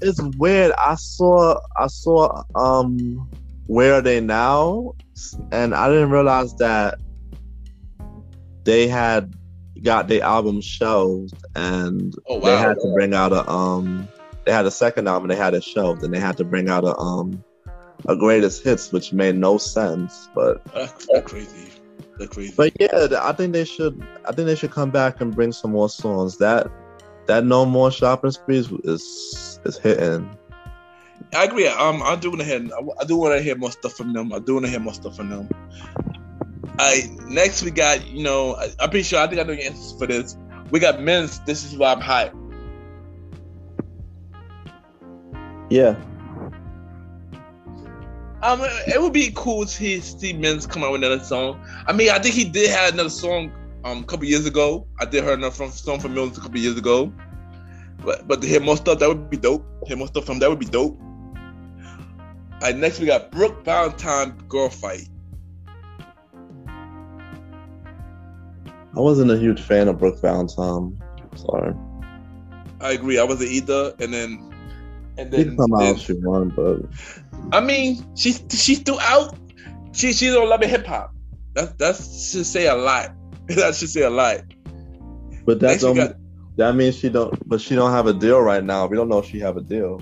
It's 0.01 0.21
weird. 0.37 0.71
I 0.77 0.95
saw. 0.95 1.59
I 1.77 1.87
saw. 1.87 2.43
Um. 2.55 3.29
Where 3.67 3.95
are 3.95 4.01
they 4.01 4.21
now? 4.21 4.93
And 5.51 5.75
I 5.75 5.89
didn't 5.89 6.11
realize 6.11 6.55
that 6.55 6.99
they 8.63 8.87
had 8.87 9.33
got 9.81 10.07
their 10.07 10.23
album 10.23 10.61
shelved 10.61 11.33
and 11.55 12.13
oh, 12.27 12.37
wow. 12.37 12.45
they 12.45 12.57
had 12.57 12.73
to 12.79 12.91
bring 12.93 13.13
out 13.13 13.31
a 13.31 13.49
um 13.49 14.07
they 14.45 14.51
had 14.51 14.65
a 14.65 14.71
second 14.71 15.07
album 15.07 15.27
they 15.27 15.35
had 15.35 15.53
it 15.53 15.63
shelved 15.63 16.03
and 16.03 16.13
they 16.13 16.19
had 16.19 16.35
to 16.35 16.43
bring 16.43 16.69
out 16.69 16.83
a 16.83 16.97
um 16.97 17.43
a 18.07 18.15
greatest 18.15 18.63
hits 18.63 18.91
which 18.91 19.13
made 19.13 19.35
no 19.35 19.57
sense 19.57 20.29
but 20.35 20.63
that's, 20.73 21.07
crazy 21.25 21.69
that's 22.17 22.33
crazy 22.33 22.53
but 22.57 22.73
yeah 22.79 23.07
i 23.21 23.31
think 23.31 23.53
they 23.53 23.65
should 23.65 24.05
i 24.25 24.31
think 24.31 24.47
they 24.47 24.55
should 24.55 24.71
come 24.71 24.89
back 24.89 25.21
and 25.21 25.35
bring 25.35 25.51
some 25.51 25.71
more 25.71 25.89
songs 25.89 26.37
that 26.37 26.67
that 27.27 27.45
no 27.45 27.65
more 27.65 27.91
shopping 27.91 28.31
sprees 28.31 28.71
is 28.83 29.59
is 29.65 29.77
hitting 29.77 30.29
I 31.33 31.43
agree. 31.43 31.67
Um, 31.67 32.01
I 32.03 32.15
do 32.15 32.29
want 32.29 32.41
to 32.41 32.47
hear. 32.47 32.65
I 32.99 33.05
do 33.05 33.17
want 33.17 33.35
to 33.35 33.41
hear 33.41 33.55
more 33.55 33.71
stuff 33.71 33.93
from 33.93 34.13
them. 34.13 34.31
I 34.31 34.39
do 34.39 34.53
want 34.53 34.65
to 34.65 34.69
hear 34.69 34.79
more 34.79 34.93
stuff 34.93 35.17
from 35.17 35.29
them. 35.29 35.49
I 36.79 37.09
next 37.27 37.63
we 37.63 37.71
got 37.71 38.07
you 38.07 38.23
know 38.23 38.55
I, 38.55 38.65
am 38.79 38.89
pretty 38.89 39.03
sure 39.03 39.19
I 39.19 39.27
think 39.27 39.41
I 39.41 39.43
know 39.43 39.53
your 39.53 39.65
answers 39.65 39.97
for 39.97 40.07
this. 40.07 40.37
We 40.69 40.79
got 40.79 41.01
Mims. 41.01 41.39
This 41.41 41.65
is 41.65 41.77
why 41.77 41.91
I'm 41.91 42.01
hype. 42.01 42.33
Yeah. 45.69 45.95
Um, 48.41 48.61
it 48.61 49.01
would 49.01 49.13
be 49.13 49.31
cool 49.35 49.65
to 49.65 50.01
see 50.01 50.33
Mims 50.33 50.67
come 50.67 50.83
out 50.83 50.91
with 50.91 51.03
another 51.03 51.23
song. 51.23 51.59
I 51.87 51.93
mean, 51.93 52.11
I 52.11 52.19
think 52.19 52.35
he 52.35 52.45
did 52.45 52.69
have 52.69 52.93
another 52.93 53.09
song 53.09 53.51
um 53.83 53.99
a 53.99 54.03
couple 54.03 54.25
years 54.25 54.45
ago. 54.45 54.87
I 54.99 55.05
did 55.05 55.23
hear 55.23 55.33
another 55.33 55.53
from, 55.53 55.71
song 55.71 55.99
from 55.99 56.13
Mims 56.13 56.37
a 56.37 56.41
couple 56.41 56.59
years 56.59 56.77
ago. 56.77 57.13
But 58.03 58.27
but 58.27 58.41
to 58.41 58.47
hear 58.47 58.59
more 58.59 58.77
stuff 58.77 58.99
that 58.99 59.07
would 59.07 59.29
be 59.29 59.37
dope. 59.37 59.65
Hear 59.87 59.97
more 59.97 60.07
stuff 60.07 60.25
from 60.25 60.39
that 60.39 60.49
would 60.49 60.59
be 60.59 60.65
dope. 60.65 60.99
All 60.99 62.61
right, 62.61 62.75
next 62.75 62.99
we 62.99 63.05
got 63.05 63.31
Brooke 63.31 63.63
Valentine 63.63 64.31
Girl 64.47 64.69
Fight. 64.69 65.07
I 68.95 68.99
wasn't 68.99 69.29
a 69.29 69.37
huge 69.37 69.61
fan 69.61 69.87
of 69.87 69.99
Brooke 69.99 70.19
Valentine. 70.21 70.99
Sorry. 71.35 71.75
I 72.81 72.93
agree. 72.93 73.19
I 73.19 73.23
wasn't 73.23 73.51
either. 73.51 73.93
And 73.99 74.11
then, 74.11 74.53
and 75.17 75.31
then, 75.31 75.55
come 75.55 75.73
out 75.75 75.99
she 75.99 76.13
won, 76.13 76.49
but 76.49 76.79
I 77.51 77.61
mean, 77.61 78.03
she's 78.15 78.43
she's 78.49 78.79
still 78.79 78.99
out. 78.99 79.37
She 79.93 80.13
she 80.13 80.27
don't 80.27 80.49
love 80.49 80.63
hip 80.63 80.85
hop. 80.85 81.13
That 81.53 81.77
that 81.77 81.95
should 81.95 82.45
say 82.45 82.67
a 82.67 82.75
lot. 82.75 83.13
that 83.55 83.75
should 83.75 83.89
say 83.89 84.01
a 84.01 84.09
lot. 84.09 84.41
But 85.45 85.59
that 85.61 85.79
don't, 85.79 85.95
got, 85.95 86.15
that 86.57 86.75
means 86.75 86.97
she 86.97 87.09
don't. 87.09 87.47
But 87.47 87.61
she 87.61 87.75
don't 87.75 87.91
have 87.91 88.07
a 88.07 88.13
deal 88.13 88.39
right 88.39 88.63
now. 88.63 88.87
We 88.87 88.97
don't 88.97 89.09
know 89.09 89.19
if 89.19 89.25
she 89.25 89.39
have 89.39 89.57
a 89.57 89.61
deal. 89.61 90.01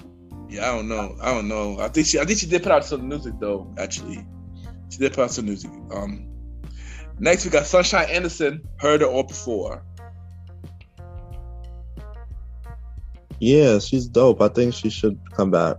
Yeah, 0.50 0.70
I 0.70 0.76
don't 0.76 0.88
know. 0.88 1.16
I 1.22 1.34
don't 1.34 1.48
know. 1.48 1.80
I 1.80 1.90
think 1.90 2.08
she 2.08 2.20
I 2.20 2.26
think 2.26 2.40
she 2.40 2.48
did 2.48 2.64
put 2.64 2.72
out 2.72 2.86
some 2.86 3.08
music 3.08 3.34
though. 3.40 3.74
Actually, 3.78 4.26
she 4.90 4.98
did 4.98 5.14
put 5.14 5.24
out 5.24 5.32
some 5.32 5.46
music. 5.46 5.72
Um, 5.92 6.36
Next, 7.20 7.46
we 7.46 7.52
got 7.52 7.66
Sunshine 7.66 8.10
Anderson. 8.10 8.68
Heard 8.78 9.02
her 9.02 9.08
all 9.08 9.24
before. 9.24 9.84
Yeah, 13.40 13.80
she's 13.80 14.08
dope. 14.08 14.42
I 14.42 14.50
think 14.50 14.74
she 14.74 14.90
should 14.90 15.20
come 15.34 15.52
back. 15.52 15.78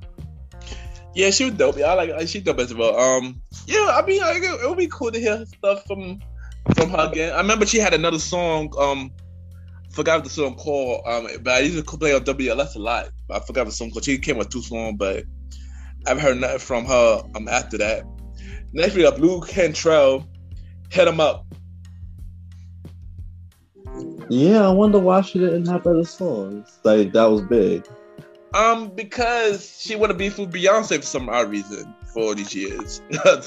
Yeah, 1.14 1.30
she 1.30 1.44
was 1.44 1.54
dope. 1.54 1.78
Yeah, 1.78 1.86
I 1.86 1.94
like 1.94 2.28
she's 2.28 2.42
dope 2.42 2.58
as 2.58 2.74
well. 2.74 2.98
Um, 2.98 3.42
yeah, 3.66 3.88
I 3.92 4.04
mean, 4.06 4.20
like, 4.20 4.42
it 4.42 4.68
would 4.68 4.78
be 4.78 4.88
cool 4.88 5.10
to 5.10 5.18
hear 5.18 5.44
stuff 5.46 5.86
from 5.86 6.20
from 6.74 6.90
her 6.90 7.08
again. 7.10 7.32
I 7.32 7.38
remember 7.38 7.66
she 7.66 7.78
had 7.78 7.94
another 7.94 8.18
song. 8.18 8.72
Um, 8.78 9.10
forgot 9.92 10.24
the 10.24 10.30
song 10.30 10.56
called. 10.56 11.02
Um, 11.06 11.28
but 11.42 11.54
I 11.54 11.58
used 11.60 11.76
to 11.78 11.96
play 11.98 12.14
on 12.14 12.22
WLS 12.22 12.76
a 12.76 12.78
lot. 12.78 13.10
I 13.30 13.40
forgot 13.40 13.64
the 13.64 13.72
song 13.72 13.90
called. 13.90 14.04
She 14.04 14.18
came 14.18 14.38
with 14.38 14.50
two 14.50 14.62
songs, 14.62 14.96
but 14.98 15.24
I've 16.06 16.20
heard 16.20 16.38
nothing 16.38 16.58
from 16.58 16.84
her. 16.86 17.22
Um, 17.34 17.48
after 17.48 17.78
that. 17.78 18.04
Next 18.72 18.94
we 18.94 19.02
got 19.02 19.16
Blu 19.16 19.40
Cantrell 19.40 20.26
hit 20.90 21.08
him 21.08 21.20
up. 21.20 21.46
Yeah, 24.28 24.66
I 24.66 24.70
wonder 24.70 24.98
why 24.98 25.22
she 25.22 25.38
didn't 25.38 25.66
have 25.66 25.86
other 25.86 26.04
songs. 26.04 26.78
Like 26.84 27.12
that 27.12 27.24
was 27.24 27.42
big. 27.42 27.86
Um, 28.54 28.88
because 28.88 29.80
she 29.80 29.96
want 29.96 30.10
to 30.10 30.18
be 30.18 30.28
for 30.28 30.46
Beyonce 30.46 30.96
for 30.96 31.02
some 31.02 31.28
odd 31.28 31.50
reason 31.50 31.94
for 32.16 32.22
all 32.22 32.34
these 32.34 32.54
years. 32.54 33.02
Uh, 33.26 33.40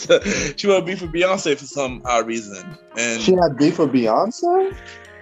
she 0.55 0.67
want 0.67 0.85
to 0.85 0.85
be 0.85 0.95
for 0.95 1.07
Beyonce 1.07 1.57
for 1.57 1.65
some 1.65 2.01
odd 2.05 2.27
reason, 2.27 2.77
and 2.97 3.21
she 3.21 3.31
had 3.33 3.57
beef 3.57 3.79
with 3.79 3.91
Beyonce. 3.91 4.75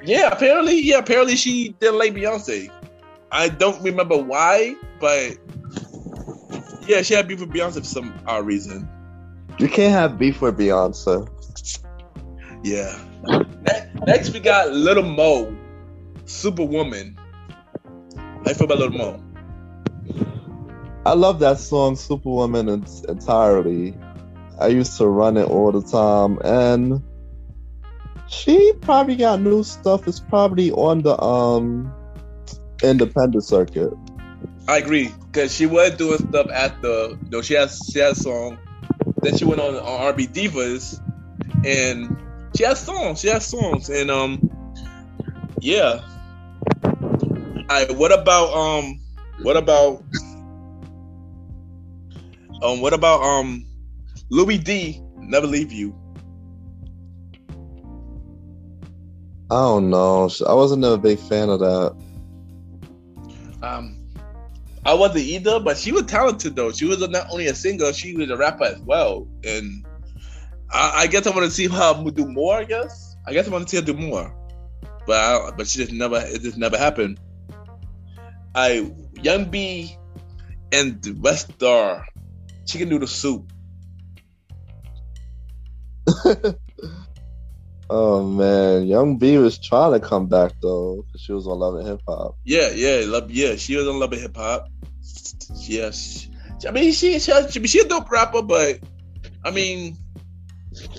Yeah, 0.03 0.29
apparently, 0.31 0.81
yeah, 0.81 0.97
apparently 0.97 1.35
she 1.35 1.69
didn't 1.79 1.99
like 1.99 2.13
Beyonce. 2.13 2.71
I 3.31 3.49
don't 3.49 3.81
remember 3.83 4.17
why, 4.17 4.75
but 4.99 5.37
yeah, 6.87 7.01
she 7.03 7.13
had 7.13 7.27
beef 7.27 7.39
with 7.39 7.51
Beyonce 7.51 7.75
for 7.75 7.83
some 7.83 8.13
odd 8.25 8.45
reason. 8.45 8.89
You 9.59 9.69
can't 9.69 9.93
have 9.93 10.17
beef 10.17 10.41
with 10.41 10.57
Beyonce. 10.57 11.27
Yeah. 12.63 12.99
Next, 14.07 14.33
we 14.33 14.39
got 14.39 14.71
Little 14.71 15.03
Mo, 15.03 15.55
Superwoman. 16.25 17.17
You 18.45 18.53
feel 18.53 18.65
about 18.65 18.79
Little 18.79 18.97
Mo? 18.97 19.23
I 21.07 21.13
love 21.13 21.39
that 21.39 21.57
song, 21.57 21.95
Superwoman, 21.95 22.67
entirely. 23.07 23.95
I 24.59 24.67
used 24.67 24.97
to 24.97 25.07
run 25.07 25.37
it 25.37 25.45
all 25.45 25.71
the 25.71 25.81
time, 25.81 26.37
and 26.43 27.01
she 28.27 28.73
probably 28.81 29.15
got 29.15 29.39
new 29.39 29.63
stuff. 29.63 30.05
It's 30.05 30.19
probably 30.19 30.69
on 30.71 31.03
the 31.03 31.17
um 31.23 31.93
independent 32.83 33.45
circuit. 33.45 33.93
I 34.67 34.79
agree 34.79 35.09
because 35.31 35.55
she 35.55 35.65
was 35.65 35.95
doing 35.95 36.17
stuff 36.17 36.47
at 36.51 36.81
the. 36.81 37.17
You 37.23 37.29
know, 37.29 37.41
she 37.41 37.53
has 37.53 37.89
she 37.89 37.99
has 37.99 38.21
song. 38.21 38.57
Then 39.21 39.37
she 39.37 39.45
went 39.45 39.61
on 39.61 39.75
on 39.75 40.01
R&B 40.07 40.27
Divas, 40.27 41.01
and 41.65 42.17
she 42.53 42.65
has 42.65 42.81
songs. 42.81 43.21
She 43.21 43.29
has 43.29 43.45
songs, 43.45 43.89
and 43.89 44.11
um, 44.11 44.51
yeah. 45.61 46.01
I. 47.69 47.85
What 47.91 48.11
about 48.11 48.53
um? 48.53 48.99
What 49.41 49.55
about 49.55 50.03
um? 52.61 52.81
What 52.81 52.93
about 52.93 53.21
um? 53.21 53.65
Lumidee 54.31 55.01
Never 55.27 55.45
leave 55.45 55.73
you. 55.73 55.93
I 59.51 59.55
don't 59.55 59.89
know. 59.89 60.29
I 60.47 60.53
wasn't 60.53 60.85
a 60.85 60.97
big 60.97 61.19
fan 61.19 61.49
of 61.49 61.59
that. 61.59 61.95
Um, 63.61 63.97
I 64.85 64.93
wasn't 64.93 65.25
either, 65.25 65.59
but 65.59 65.77
she 65.77 65.91
was 65.91 66.03
talented 66.03 66.55
though. 66.55 66.71
She 66.71 66.85
was 66.85 67.05
not 67.09 67.27
only 67.29 67.47
a 67.47 67.55
singer, 67.55 67.91
she 67.91 68.15
was 68.15 68.29
a 68.29 68.37
rapper 68.37 68.65
as 68.65 68.79
well. 68.79 69.27
And 69.43 69.85
I, 70.71 70.93
I 70.95 71.07
guess 71.07 71.27
I 71.27 71.31
want 71.31 71.43
to 71.43 71.51
see 71.51 71.67
her 71.67 72.11
do 72.11 72.25
more. 72.25 72.55
I 72.55 72.63
guess. 72.63 73.15
I 73.25 73.33
guess 73.33 73.47
I 73.47 73.51
want 73.51 73.67
to 73.67 73.69
see 73.69 73.77
her 73.77 73.85
do 73.85 73.93
more, 73.93 74.33
but 75.05 75.17
I, 75.17 75.51
but 75.57 75.67
she 75.67 75.79
just 75.79 75.91
never. 75.91 76.21
It 76.25 76.41
just 76.41 76.57
never 76.57 76.77
happened. 76.77 77.19
I 78.55 78.91
Young 79.21 79.45
B 79.45 79.97
and 80.71 81.01
Webstar 81.01 82.05
chicken 82.67 82.89
noodle 82.89 83.07
soup. 83.07 83.51
oh 87.89 88.23
man, 88.23 88.85
Young 88.85 89.17
B 89.17 89.37
was 89.37 89.57
trying 89.57 89.93
to 89.93 89.99
come 89.99 90.27
back 90.27 90.53
though, 90.61 91.03
because 91.05 91.21
she 91.21 91.31
was 91.31 91.47
on 91.47 91.59
Love 91.59 91.75
and 91.75 91.87
Hip 91.87 92.01
Hop. 92.07 92.37
Yeah, 92.43 92.69
yeah, 92.69 93.05
love, 93.05 93.31
yeah. 93.31 93.55
She 93.55 93.75
was 93.75 93.87
on 93.87 93.99
Love 93.99 94.13
and 94.13 94.21
Hip 94.21 94.35
Hop. 94.37 94.69
Yes, 95.55 96.27
I 96.67 96.71
mean 96.71 96.91
she 96.91 97.19
she 97.19 97.31
she, 97.67 97.79
a 97.79 97.85
dope 97.85 98.11
rapper, 98.11 98.41
but 98.41 98.79
I 99.43 99.51
mean, 99.51 99.97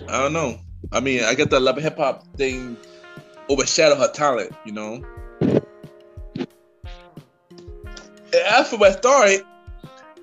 I 0.08 0.22
don't 0.22 0.32
know. 0.32 0.58
I 0.90 1.00
mean, 1.00 1.24
I 1.24 1.34
get 1.34 1.50
the 1.50 1.60
Love 1.60 1.76
and 1.76 1.84
Hip 1.84 1.98
Hop 1.98 2.26
thing 2.36 2.76
overshadow 3.48 3.96
her 3.96 4.10
talent, 4.12 4.52
you 4.64 4.72
know. 4.72 5.02
After 8.28 8.44
as 8.44 8.70
for 8.70 8.76
Webstar, 8.76 9.42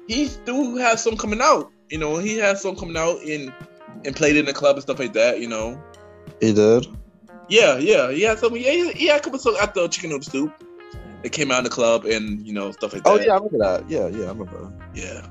he 0.08 0.28
still 0.28 0.78
has 0.78 1.04
some 1.04 1.18
coming 1.18 1.42
out. 1.42 1.72
You 1.90 1.98
know, 1.98 2.18
he 2.18 2.38
has 2.38 2.62
some 2.62 2.76
coming 2.76 2.98
out 2.98 3.22
in 3.22 3.54
and 4.04 4.16
played 4.16 4.36
in 4.36 4.46
the 4.46 4.54
club 4.54 4.76
and 4.76 4.84
stuff 4.84 5.00
like 5.00 5.14
that. 5.14 5.40
You 5.40 5.48
know. 5.48 5.82
He 6.40 6.54
did. 6.54 6.88
Yeah, 7.48 7.78
yeah, 7.78 8.12
he 8.12 8.22
had 8.22 8.40
some. 8.40 8.56
Yeah, 8.56 8.72
he, 8.72 8.92
he 8.94 9.08
had 9.08 9.22
a 9.22 9.24
couple 9.24 9.40
songs 9.40 9.58
after 9.60 9.88
Chicken 9.88 10.10
Noodle 10.10 10.24
Soup. 10.24 10.54
It 11.24 11.32
came 11.32 11.52
out 11.52 11.60
in 11.60 11.64
the 11.64 11.70
club 11.70 12.06
and 12.06 12.46
you 12.46 12.54
know 12.54 12.72
stuff 12.72 12.94
like 12.94 13.04
that. 13.04 13.10
Oh 13.10 13.20
yeah, 13.20 13.34
I 13.34 13.36
remember 13.36 13.58
that. 13.60 13.90
Yeah, 13.90 14.08
yeah, 14.08 14.26
I 14.26 14.30
remember. 14.30 14.74
yeah. 14.94 15.28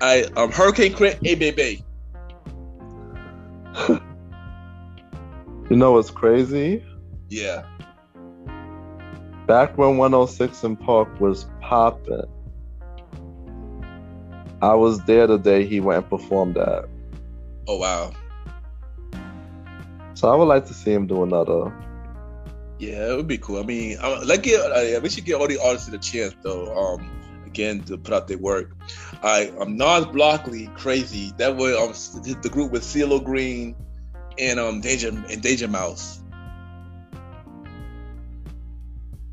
I 0.00 0.24
um 0.36 0.50
Hurricane 0.50 0.94
Chris, 0.94 1.16
A 1.24 1.34
Bay 1.34 1.50
Bay. 1.50 1.82
You 5.70 5.76
know 5.76 5.92
what's 5.92 6.10
crazy? 6.10 6.84
Yeah. 7.30 7.64
Back 9.46 9.78
when 9.78 9.96
106 9.96 10.64
& 10.76 10.84
Park 10.84 11.20
was 11.20 11.46
popping, 11.62 12.22
I 14.64 14.74
was 14.74 15.02
there 15.04 15.26
the 15.26 15.38
day 15.38 15.66
he 15.66 15.80
went 15.80 15.98
and 15.98 16.08
performed 16.08 16.54
that. 16.54 16.88
Oh 17.68 17.76
wow. 17.76 18.12
So 20.14 20.32
I 20.32 20.36
would 20.36 20.46
like 20.46 20.66
to 20.66 20.74
see 20.74 20.92
him 20.92 21.06
do 21.06 21.22
another. 21.22 21.72
Yeah, 22.78 23.12
it 23.12 23.16
would 23.16 23.28
be 23.28 23.38
cool. 23.38 23.60
I 23.60 23.62
mean, 23.62 23.98
I, 24.00 24.22
like 24.22 24.42
get 24.42 24.60
uh, 24.60 25.00
we 25.00 25.10
should 25.10 25.24
give 25.24 25.40
all 25.40 25.48
the 25.48 25.60
artists 25.60 25.88
a 25.88 25.98
chance 25.98 26.34
though. 26.42 26.74
Um, 26.74 27.10
again 27.54 27.80
to 27.84 27.96
put 27.96 28.12
out 28.12 28.26
their 28.26 28.38
work. 28.38 28.74
I 29.22 29.52
um 29.60 29.76
Gnarls 29.76 30.06
Barkley, 30.06 30.66
crazy. 30.74 31.32
That 31.38 31.56
way 31.56 31.76
um 31.76 31.92
the 32.42 32.50
group 32.50 32.72
with 32.72 32.82
CeeLo 32.82 33.22
Green 33.22 33.76
and 34.38 34.58
um 34.58 34.80
Danger 34.80 35.08
and 35.08 35.42
Danger 35.42 35.68
Mouse. 35.68 36.20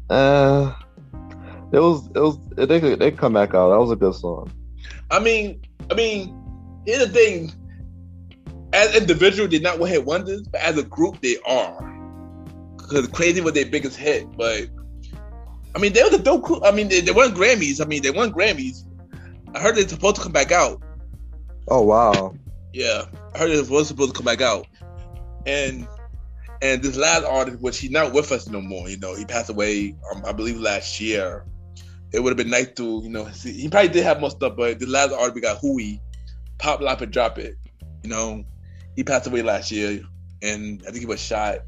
Uh, 0.10 0.74
it 1.72 1.80
was 1.80 2.08
it 2.14 2.20
was 2.20 2.38
they 2.56 2.96
they 2.96 3.12
come 3.12 3.34
back 3.34 3.56
out. 3.56 3.70
That 3.70 3.80
was 3.80 3.92
a 3.92 3.96
good 3.96 4.14
song. 4.14 4.52
I 5.12 5.20
mean, 5.20 5.62
I 5.90 5.94
mean, 5.94 6.36
here's 6.86 7.06
the 7.06 7.10
thing. 7.10 7.54
As 8.74 8.96
individual, 8.96 9.50
they're 9.50 9.60
not 9.60 9.80
one 9.80 9.90
hit 9.90 10.06
wonders, 10.06 10.48
but 10.48 10.62
as 10.62 10.78
a 10.78 10.84
group, 10.84 11.20
they 11.22 11.36
are. 11.46 11.88
Because 12.78 13.08
Crazy 13.08 13.42
was 13.42 13.54
their 13.54 13.66
biggest 13.66 13.98
hit, 13.98 14.26
but 14.38 14.70
I 15.76 15.80
mean, 15.80 15.94
they 15.94 16.04
were 16.04 16.10
the 16.10 16.18
dope. 16.18 16.44
Crew. 16.44 16.64
I 16.64 16.72
mean, 16.72 16.88
they, 16.88 17.02
they 17.02 17.12
won 17.12 17.34
Grammys. 17.34 17.82
I 17.82 17.86
mean, 17.86 18.02
they 18.02 18.12
won 18.12 18.32
Grammys. 18.32 18.84
I 19.54 19.60
heard 19.60 19.76
they're 19.76 19.88
supposed 19.88 20.18
to 20.18 20.22
come 20.22 20.32
back 20.32 20.52
out. 20.52 20.82
Oh 21.68 21.82
wow. 21.82 22.34
Yeah, 22.74 23.06
I 23.34 23.38
heard 23.38 23.52
it 23.52 23.70
was 23.70 23.88
supposed 23.88 24.14
to 24.14 24.18
come 24.18 24.26
back 24.26 24.42
out, 24.42 24.66
and 25.46 25.88
and 26.62 26.82
this 26.82 26.96
last 26.96 27.26
artist, 27.26 27.60
which 27.60 27.80
he's 27.80 27.92
not 27.92 28.14
with 28.14 28.32
us 28.32 28.48
no 28.48 28.62
more. 28.62 28.90
You 28.90 28.98
know, 28.98 29.16
he 29.16 29.26
passed 29.26 29.50
away, 29.50 29.96
um, 30.14 30.24
I 30.26 30.32
believe, 30.32 30.58
last 30.58 31.00
year. 31.02 31.46
It 32.14 32.22
would 32.22 32.30
have 32.32 32.38
been 32.38 32.50
nice 32.50 32.68
to, 32.76 33.02
you 33.04 33.10
know, 33.10 33.30
see, 33.32 33.54
he 33.54 33.70
probably 33.70 33.90
did 33.90 34.04
have 34.04 34.20
more 34.20 34.30
stuff, 34.32 34.54
but 34.58 34.80
the 34.80 34.86
last 34.86 35.14
artist 35.14 35.36
we 35.36 35.42
got, 35.42 35.60
Huey, 35.60 36.02
Pop, 36.58 36.82
Lock, 36.82 37.02
and 37.02 37.12
Drop 37.12 37.38
It. 37.40 37.56
You 38.04 38.10
know, 38.10 38.44
he 38.96 39.04
passed 39.04 39.28
away 39.28 39.42
last 39.42 39.72
year, 39.72 40.02
and 40.42 40.82
I 40.88 40.92
think 40.92 41.00
he 41.00 41.06
was 41.06 41.22
shot. 41.22 41.60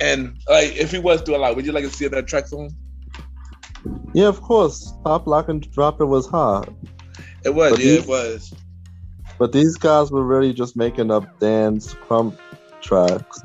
And 0.00 0.38
like, 0.48 0.76
if 0.76 0.92
he 0.92 0.98
was 0.98 1.22
doing 1.22 1.38
a 1.38 1.42
lot, 1.42 1.56
would 1.56 1.66
you 1.66 1.72
like 1.72 1.84
to 1.84 1.90
see 1.90 2.06
that 2.06 2.26
track 2.26 2.46
song? 2.46 2.74
Yeah, 4.12 4.28
of 4.28 4.40
course. 4.40 4.92
Pop 5.04 5.26
Lock 5.26 5.48
and 5.48 5.68
Drop 5.72 6.00
It 6.00 6.06
was 6.06 6.26
hard. 6.26 6.74
It 7.44 7.54
was, 7.54 7.72
But 7.72 7.80
yeah, 7.80 7.92
he- 7.92 7.98
it 7.98 8.06
was. 8.06 8.54
But 9.38 9.52
these 9.52 9.76
guys 9.76 10.10
were 10.10 10.22
really 10.22 10.52
just 10.52 10.76
making 10.76 11.10
up 11.10 11.38
dance 11.40 11.94
crump 11.94 12.38
tracks. 12.82 13.40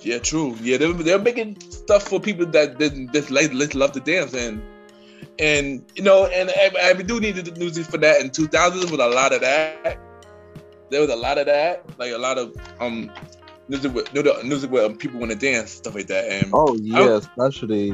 Yeah, 0.00 0.18
true. 0.18 0.56
Yeah, 0.60 0.78
they're, 0.78 0.92
they're 0.92 1.18
making 1.20 1.58
stuff 1.80 2.02
for 2.04 2.20
people 2.20 2.46
that 2.46 2.78
didn't 2.78 3.12
just 3.12 3.30
like 3.30 3.52
love 3.74 3.92
to 3.92 4.00
dance 4.00 4.34
and 4.34 4.62
and 5.38 5.84
you 5.96 6.02
know 6.02 6.26
and, 6.26 6.50
and 6.50 6.98
we 6.98 7.04
do 7.04 7.20
need 7.20 7.36
the 7.36 7.52
music 7.58 7.86
for 7.86 7.98
that. 7.98 8.20
In 8.20 8.30
2000s 8.30 8.90
with 8.90 9.00
a 9.00 9.08
lot 9.08 9.32
of 9.32 9.40
that. 9.40 9.98
There 10.90 11.00
was 11.00 11.10
a 11.10 11.16
lot 11.16 11.38
of 11.38 11.46
that, 11.46 11.84
like 11.98 12.12
a 12.12 12.18
lot 12.18 12.38
of 12.38 12.52
um 12.80 13.10
music 13.68 13.94
with 13.94 14.12
music 14.12 14.70
with 14.70 14.84
um, 14.84 14.96
people 14.96 15.20
want 15.20 15.32
to 15.32 15.38
dance 15.38 15.70
stuff 15.70 15.94
like 15.94 16.08
that. 16.08 16.28
And 16.30 16.52
Oh 16.52 16.76
yeah, 16.82 17.16
especially 17.16 17.92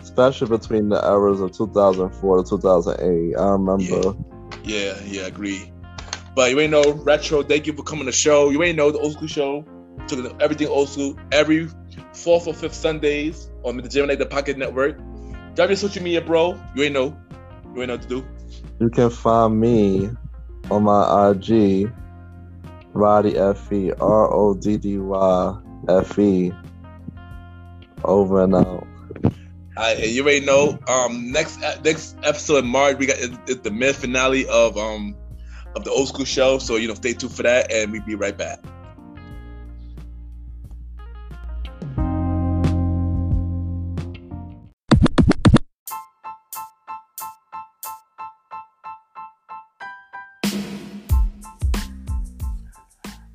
especially 0.00 0.48
between 0.48 0.88
the 0.88 1.04
hours 1.06 1.40
of 1.40 1.52
2004 1.56 2.42
to 2.42 2.50
2008. 2.50 3.36
I 3.36 3.48
remember. 3.50 4.14
yeah, 4.64 4.98
yeah, 5.04 5.22
I 5.22 5.26
agree. 5.26 5.72
But 6.34 6.50
you 6.50 6.60
ain't 6.60 6.70
know 6.72 6.92
retro. 7.04 7.42
Thank 7.42 7.66
you 7.66 7.74
for 7.74 7.82
coming 7.82 8.04
to 8.04 8.06
the 8.06 8.16
show. 8.16 8.50
You 8.50 8.62
ain't 8.62 8.76
know 8.76 8.90
the 8.90 8.98
old 8.98 9.12
school 9.12 9.28
show. 9.28 9.64
Took 10.08 10.40
everything 10.42 10.68
old 10.68 10.88
school 10.88 11.16
every 11.30 11.68
fourth 12.14 12.46
or 12.46 12.54
fifth 12.54 12.74
Sundays 12.74 13.50
on 13.64 13.76
the 13.76 13.88
Gemini 13.88 14.14
the 14.14 14.26
Pocket 14.26 14.58
Network. 14.58 14.98
Drop 15.54 15.68
your 15.68 15.76
social 15.76 16.02
media, 16.02 16.20
bro. 16.20 16.60
You 16.74 16.84
ain't 16.84 16.94
know. 16.94 17.16
You 17.74 17.82
ain't 17.82 17.88
know 17.88 17.94
what 17.94 18.02
to 18.02 18.08
do. 18.08 18.26
You 18.80 18.90
can 18.90 19.10
find 19.10 19.60
me 19.60 20.10
on 20.70 20.82
my 20.84 21.30
IG, 21.30 21.92
Roddy 22.92 23.32
Fe, 23.32 23.92
R 23.92 24.32
O 24.32 24.54
D 24.54 24.76
D 24.76 24.98
Y 24.98 25.60
F 25.88 26.18
E. 26.18 26.52
Over 28.04 28.42
and 28.42 28.54
out. 28.56 28.86
I, 29.76 29.94
you 29.94 30.22
already 30.22 30.44
know. 30.44 30.78
Um, 30.88 31.32
next 31.32 31.60
next 31.60 32.16
episode 32.22 32.64
in 32.64 32.66
March, 32.66 32.98
we 32.98 33.06
got 33.06 33.18
it's, 33.18 33.38
it's 33.46 33.60
the 33.60 33.70
mid 33.70 33.94
finale 33.94 34.46
of 34.48 34.76
um 34.76 35.16
of 35.74 35.84
the 35.84 35.90
old 35.90 36.08
school 36.08 36.24
show. 36.24 36.58
So 36.58 36.76
you 36.76 36.88
know, 36.88 36.94
stay 36.94 37.14
tuned 37.14 37.32
for 37.32 37.44
that, 37.44 37.72
and 37.72 37.92
we'll 37.92 38.02
be 38.02 38.14
right 38.14 38.36
back. 38.36 38.60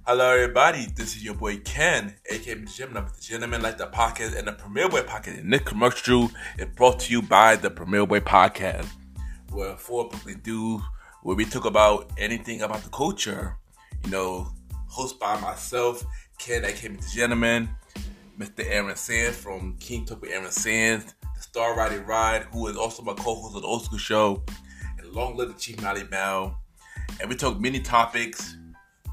Hello, 0.09 0.31
everybody. 0.31 0.85
This 0.95 1.17
is 1.17 1.23
your 1.25 1.33
boy 1.33 1.57
Ken, 1.57 2.15
aka 2.29 2.55
Mr. 2.55 2.77
Gentleman, 2.77 3.11
Mr. 3.11 3.27
Gentleman, 3.27 3.61
Lifestyle 3.61 3.91
Podcast 3.91 4.37
and 4.37 4.47
the 4.47 4.53
Premiere 4.53 4.87
Boyz 4.87 5.03
podcast. 5.03 5.39
And 5.39 5.51
this 5.51 5.59
commercial 5.63 6.31
is 6.57 6.67
brought 6.77 7.01
to 7.01 7.11
you 7.11 7.21
by 7.21 7.57
the 7.57 7.69
Premiere 7.69 8.07
Boyz 8.07 8.21
podcast, 8.21 8.87
where 9.51 9.75
four 9.75 10.07
people 10.07 10.31
do 10.41 10.81
where 11.23 11.35
we 11.35 11.43
talk 11.43 11.65
about 11.65 12.09
anything 12.17 12.61
about 12.61 12.83
the 12.83 12.89
culture. 12.89 13.57
You 14.05 14.11
know, 14.11 14.53
hosted 14.89 15.19
by 15.19 15.41
myself, 15.41 16.05
Ken, 16.37 16.63
aka 16.63 16.89
Mr. 16.89 17.13
Gentleman, 17.13 17.67
Mr. 18.39 18.65
Aaron 18.65 18.95
Sands 18.95 19.35
from 19.35 19.75
King 19.81 20.05
Talk 20.05 20.21
with 20.21 20.31
Aaron 20.31 20.51
Sands, 20.51 21.15
the 21.35 21.41
Star 21.41 21.75
Roddy 21.75 21.97
Rod, 21.97 22.43
who 22.53 22.67
is 22.67 22.77
also 22.77 23.03
my 23.03 23.13
co-host 23.13 23.57
of 23.57 23.61
the 23.61 23.67
Old 23.67 23.83
School 23.83 23.99
Show, 23.99 24.41
and 24.99 25.11
Long 25.11 25.35
Live 25.35 25.49
the 25.49 25.59
Chief 25.59 25.81
Mally 25.81 26.05
Bell. 26.05 26.57
And 27.19 27.29
we 27.29 27.35
talk 27.35 27.59
many 27.59 27.81
topics 27.81 28.55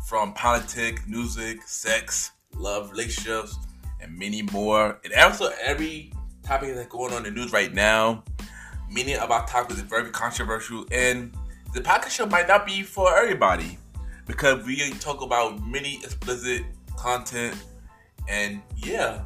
from 0.06 0.32
politics, 0.35 1.02
music, 1.06 1.62
sex, 1.62 2.32
love, 2.56 2.90
relationships, 2.90 3.56
and 4.01 4.16
many 4.18 4.43
more. 4.43 5.01
And 5.05 5.12
also 5.14 5.51
every 5.62 6.12
topic 6.43 6.74
that's 6.74 6.89
going 6.89 7.12
on 7.12 7.26
in 7.26 7.35
the 7.35 7.40
news 7.40 7.52
right 7.52 7.72
now. 7.72 8.22
Many 8.90 9.16
of 9.16 9.31
our 9.31 9.47
topics 9.47 9.81
are 9.81 9.85
very 9.85 10.10
controversial, 10.10 10.85
and 10.93 11.35
the 11.72 11.81
podcast 11.81 12.10
show 12.10 12.26
might 12.26 12.47
not 12.47 12.66
be 12.66 12.82
for 12.82 13.16
everybody 13.16 13.78
because 14.26 14.64
we 14.64 14.90
talk 15.01 15.22
about 15.22 15.66
many 15.66 15.97
explicit 15.97 16.62
content, 16.97 17.56
and 18.28 18.60
yeah. 18.76 19.22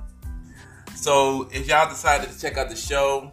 So 0.95 1.49
if 1.53 1.69
y'all 1.69 1.89
decided 1.89 2.31
to 2.31 2.41
check 2.41 2.57
out 2.57 2.71
the 2.71 2.77
show, 2.77 3.33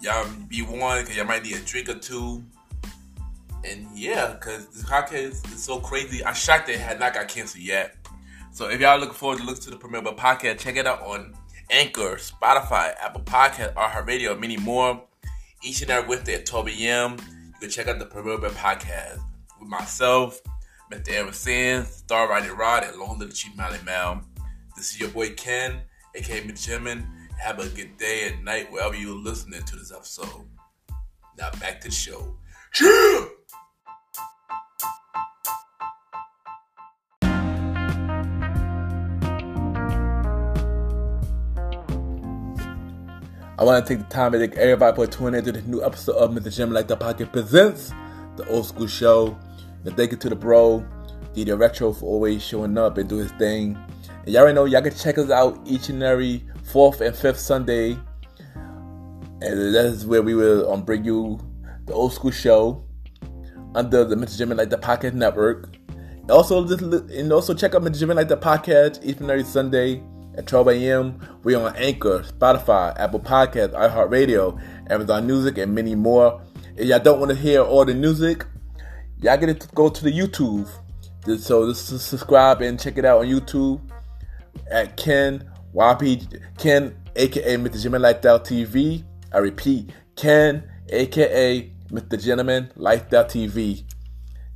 y'all 0.00 0.26
be 0.48 0.62
warned 0.62 1.04
because 1.04 1.16
y'all 1.16 1.26
might 1.26 1.42
need 1.42 1.56
a 1.56 1.60
drink 1.60 1.88
or 1.88 1.94
two. 1.94 2.42
And 3.64 3.86
yeah, 3.94 4.32
because 4.32 4.66
this 4.68 4.82
podcast 4.82 5.52
is 5.52 5.62
so 5.62 5.78
crazy. 5.78 6.24
I'm 6.24 6.34
shocked 6.34 6.68
it 6.68 6.78
had 6.80 6.98
not 6.98 7.14
got 7.14 7.28
canceled 7.28 7.62
yet. 7.62 7.96
So 8.52 8.68
if 8.68 8.80
y'all 8.80 8.90
are 8.90 8.98
looking 8.98 9.14
forward 9.14 9.38
to 9.38 9.44
listen 9.44 9.64
to 9.64 9.70
the 9.70 9.76
premiere 9.76 10.00
of 10.00 10.16
podcast, 10.16 10.58
check 10.58 10.76
it 10.76 10.86
out 10.86 11.00
on 11.02 11.34
Anchor, 11.70 12.16
Spotify, 12.16 12.94
Apple 13.00 13.22
Podcast, 13.22 13.74
iHeartRadio, 13.74 14.32
and 14.32 14.40
many 14.40 14.56
more. 14.58 15.02
each 15.62 15.80
and 15.80 15.90
every 15.90 16.08
Wednesday 16.08 16.34
at 16.34 16.44
12 16.46 16.68
a.m. 16.68 17.12
You 17.12 17.52
can 17.60 17.70
check 17.70 17.88
out 17.88 17.98
the 17.98 18.06
Proverbial 18.06 18.50
Podcast 18.50 19.20
with 19.60 19.68
myself, 19.68 20.40
Mr. 20.92 21.12
Aaron 21.12 21.32
Sands, 21.32 21.88
Star 21.90 22.28
Roddy 22.28 22.50
Rod, 22.50 22.84
and 22.84 22.96
Long 22.98 23.18
Little 23.18 23.32
Chief 23.32 23.56
Mally 23.56 23.78
Mal. 23.84 24.22
This 24.76 24.90
is 24.90 25.00
your 25.00 25.10
boy 25.10 25.30
Ken, 25.30 25.80
aka 26.14 26.40
Benjamin. 26.44 27.06
Have 27.40 27.58
a 27.58 27.68
good 27.68 27.96
day 27.96 28.28
and 28.28 28.44
night 28.44 28.70
wherever 28.70 28.94
you're 28.94 29.16
listening 29.16 29.62
to 29.62 29.76
this 29.76 29.92
episode. 29.92 30.46
Now 31.38 31.50
back 31.60 31.80
to 31.82 31.88
the 31.88 31.94
show. 31.94 32.36
Cheer! 32.72 33.28
I 43.58 43.64
want 43.64 43.84
to 43.86 43.94
take 43.94 44.02
the 44.02 44.12
time 44.12 44.32
to 44.32 44.38
thank 44.38 44.56
everybody 44.56 44.96
for 44.96 45.06
tuning 45.06 45.38
into 45.38 45.52
this 45.52 45.66
new 45.66 45.84
episode 45.84 46.16
of 46.16 46.30
Mr. 46.30 46.54
Jim 46.54 46.72
Like 46.72 46.88
the 46.88 46.96
Pocket 46.96 47.32
Presents, 47.32 47.92
the 48.36 48.48
old 48.48 48.64
school 48.64 48.86
show. 48.86 49.38
And 49.84 49.94
thank 49.94 50.10
you 50.10 50.16
to 50.16 50.30
the 50.30 50.34
bro, 50.34 50.82
DJ 51.34 51.58
Retro, 51.58 51.92
for 51.92 52.06
always 52.06 52.42
showing 52.42 52.78
up 52.78 52.96
and 52.96 53.10
doing 53.10 53.24
his 53.24 53.32
thing. 53.32 53.76
And 54.24 54.28
y'all 54.28 54.42
already 54.42 54.54
know 54.54 54.64
y'all 54.64 54.80
can 54.80 54.94
check 54.94 55.18
us 55.18 55.28
out 55.28 55.60
each 55.66 55.90
and 55.90 56.02
every 56.02 56.42
fourth 56.72 57.02
and 57.02 57.14
fifth 57.14 57.38
Sunday. 57.38 57.98
And 58.54 59.74
that 59.74 59.84
is 59.84 60.06
where 60.06 60.22
we 60.22 60.34
will 60.34 60.72
um, 60.72 60.82
bring 60.82 61.04
you 61.04 61.38
the 61.84 61.92
old 61.92 62.14
school 62.14 62.30
show 62.30 62.82
under 63.74 64.02
the 64.02 64.16
Mr. 64.16 64.38
Jim 64.38 64.48
Like 64.48 64.70
the 64.70 64.78
Pocket 64.78 65.12
Network. 65.14 65.76
And 65.90 66.30
also, 66.30 66.66
and 66.66 67.30
also 67.30 67.52
check 67.52 67.74
out 67.74 67.82
Mr. 67.82 67.98
Jim 67.98 68.08
Like 68.08 68.28
the 68.28 68.36
Podcast 68.38 69.04
each 69.04 69.18
and 69.18 69.30
every 69.30 69.44
Sunday 69.44 70.02
at 70.36 70.46
12 70.46 70.68
a.m. 70.68 71.40
We're 71.42 71.58
on 71.58 71.74
Anchor, 71.76 72.20
Spotify, 72.20 72.98
Apple 72.98 73.20
Podcasts, 73.20 73.72
iHeartRadio, 73.72 74.60
Amazon 74.90 75.26
Music, 75.26 75.58
and 75.58 75.74
many 75.74 75.94
more. 75.94 76.40
If 76.76 76.86
y'all 76.86 76.98
don't 76.98 77.18
want 77.18 77.30
to 77.30 77.36
hear 77.36 77.62
all 77.62 77.84
the 77.84 77.94
music, 77.94 78.46
y'all 79.20 79.36
get 79.36 79.60
to 79.60 79.68
go 79.74 79.88
to 79.88 80.04
the 80.04 80.12
YouTube. 80.12 80.68
So 81.38 81.68
just 81.68 81.86
subscribe 81.86 82.62
and 82.62 82.80
check 82.80 82.98
it 82.98 83.04
out 83.04 83.20
on 83.20 83.26
YouTube 83.26 83.80
at 84.70 84.96
Ken 84.96 85.48
YP 85.74 86.40
Ken, 86.58 86.94
aka 87.16 87.56
Mr. 87.56 87.74
Gentleman 87.74 88.02
Lifestyle 88.02 88.40
TV. 88.40 89.04
I 89.32 89.38
repeat, 89.38 89.90
Ken, 90.16 90.68
aka 90.90 91.70
Mr. 91.90 92.22
Gentleman 92.22 92.70
Lifestyle 92.76 93.24
TV. 93.24 93.84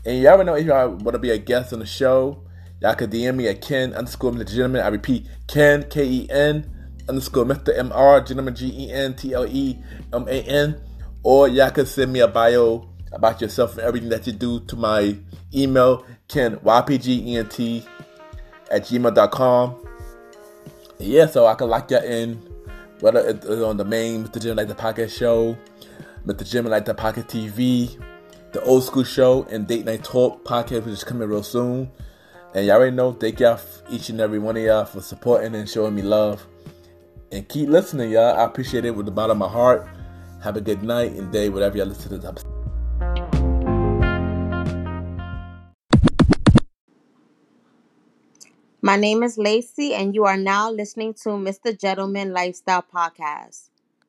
And 0.04 0.20
y'all 0.22 0.42
know 0.44 0.54
if 0.54 0.66
y'all 0.66 0.90
want 0.90 1.14
to 1.14 1.18
be 1.18 1.30
a 1.30 1.38
guest 1.38 1.72
on 1.72 1.78
the 1.78 1.86
show, 1.86 2.45
Y'all 2.80 2.94
can 2.94 3.10
DM 3.10 3.36
me 3.36 3.48
at 3.48 3.62
Ken 3.62 3.94
underscore 3.94 4.32
Mr. 4.32 4.50
Gentleman. 4.50 4.82
I 4.82 4.88
repeat, 4.88 5.26
Ken, 5.46 5.84
K 5.88 6.04
E 6.04 6.26
N 6.30 6.70
underscore 7.08 7.44
Mr. 7.44 7.76
M 7.76 7.90
R, 7.92 8.20
Gentleman, 8.20 8.54
G 8.54 8.66
E 8.66 8.92
N 8.92 9.14
T 9.14 9.32
L 9.32 9.46
E 9.46 9.78
M 10.12 10.28
A 10.28 10.42
N. 10.42 10.80
Or 11.22 11.48
y'all 11.48 11.70
can 11.70 11.86
send 11.86 12.12
me 12.12 12.20
a 12.20 12.28
bio 12.28 12.88
about 13.12 13.40
yourself 13.40 13.72
and 13.72 13.80
everything 13.80 14.10
that 14.10 14.26
you 14.26 14.32
do 14.32 14.60
to 14.60 14.76
my 14.76 15.16
email, 15.54 16.04
Ken, 16.28 16.56
YPGENT 16.56 17.86
at 18.70 18.82
gmail.com. 18.82 19.86
Yeah, 20.98 21.26
so 21.26 21.46
I 21.46 21.54
can 21.54 21.68
lock 21.68 21.90
you 21.90 21.98
in, 21.98 22.34
whether 23.00 23.26
it's 23.26 23.46
on 23.46 23.76
the 23.76 23.84
main 23.84 24.24
Mr. 24.24 24.40
Jim 24.40 24.56
Like 24.56 24.68
the 24.68 24.74
Pocket 24.74 25.10
show, 25.10 25.56
Mr. 26.26 26.48
Jim 26.48 26.66
Like 26.66 26.84
the 26.84 26.94
Pocket 26.94 27.26
TV, 27.26 28.00
the 28.52 28.62
old 28.62 28.84
school 28.84 29.04
show, 29.04 29.44
and 29.50 29.66
Date 29.66 29.84
Night 29.84 30.04
Talk 30.04 30.44
podcast, 30.44 30.84
which 30.84 30.94
is 30.94 31.04
coming 31.04 31.28
real 31.28 31.42
soon. 31.42 31.90
And 32.56 32.64
y'all 32.64 32.76
already 32.76 32.96
know, 32.96 33.12
thank 33.12 33.38
y'all, 33.40 33.60
each 33.90 34.08
and 34.08 34.18
every 34.18 34.38
one 34.38 34.56
of 34.56 34.62
y'all, 34.62 34.86
for 34.86 35.02
supporting 35.02 35.54
and 35.54 35.68
showing 35.68 35.94
me 35.94 36.00
love. 36.00 36.46
And 37.30 37.46
keep 37.46 37.68
listening, 37.68 38.10
y'all. 38.10 38.34
I 38.34 38.44
appreciate 38.44 38.86
it 38.86 38.96
with 38.96 39.04
the 39.04 39.12
bottom 39.12 39.42
of 39.42 39.50
my 39.50 39.52
heart. 39.52 39.86
Have 40.42 40.56
a 40.56 40.62
good 40.62 40.82
night 40.82 41.12
and 41.12 41.30
day, 41.30 41.50
whatever 41.50 41.76
y'all 41.76 41.84
listen 41.84 42.08
to 42.08 42.16
this 42.16 42.24
episode. 42.24 42.46
My 48.80 48.96
name 48.96 49.22
is 49.22 49.36
Lacey, 49.36 49.92
and 49.92 50.14
you 50.14 50.24
are 50.24 50.38
now 50.38 50.70
listening 50.70 51.12
to 51.24 51.36
Mr. 51.36 51.78
Gentleman 51.78 52.32
Lifestyle 52.32 52.82
Podcast. 52.82 53.68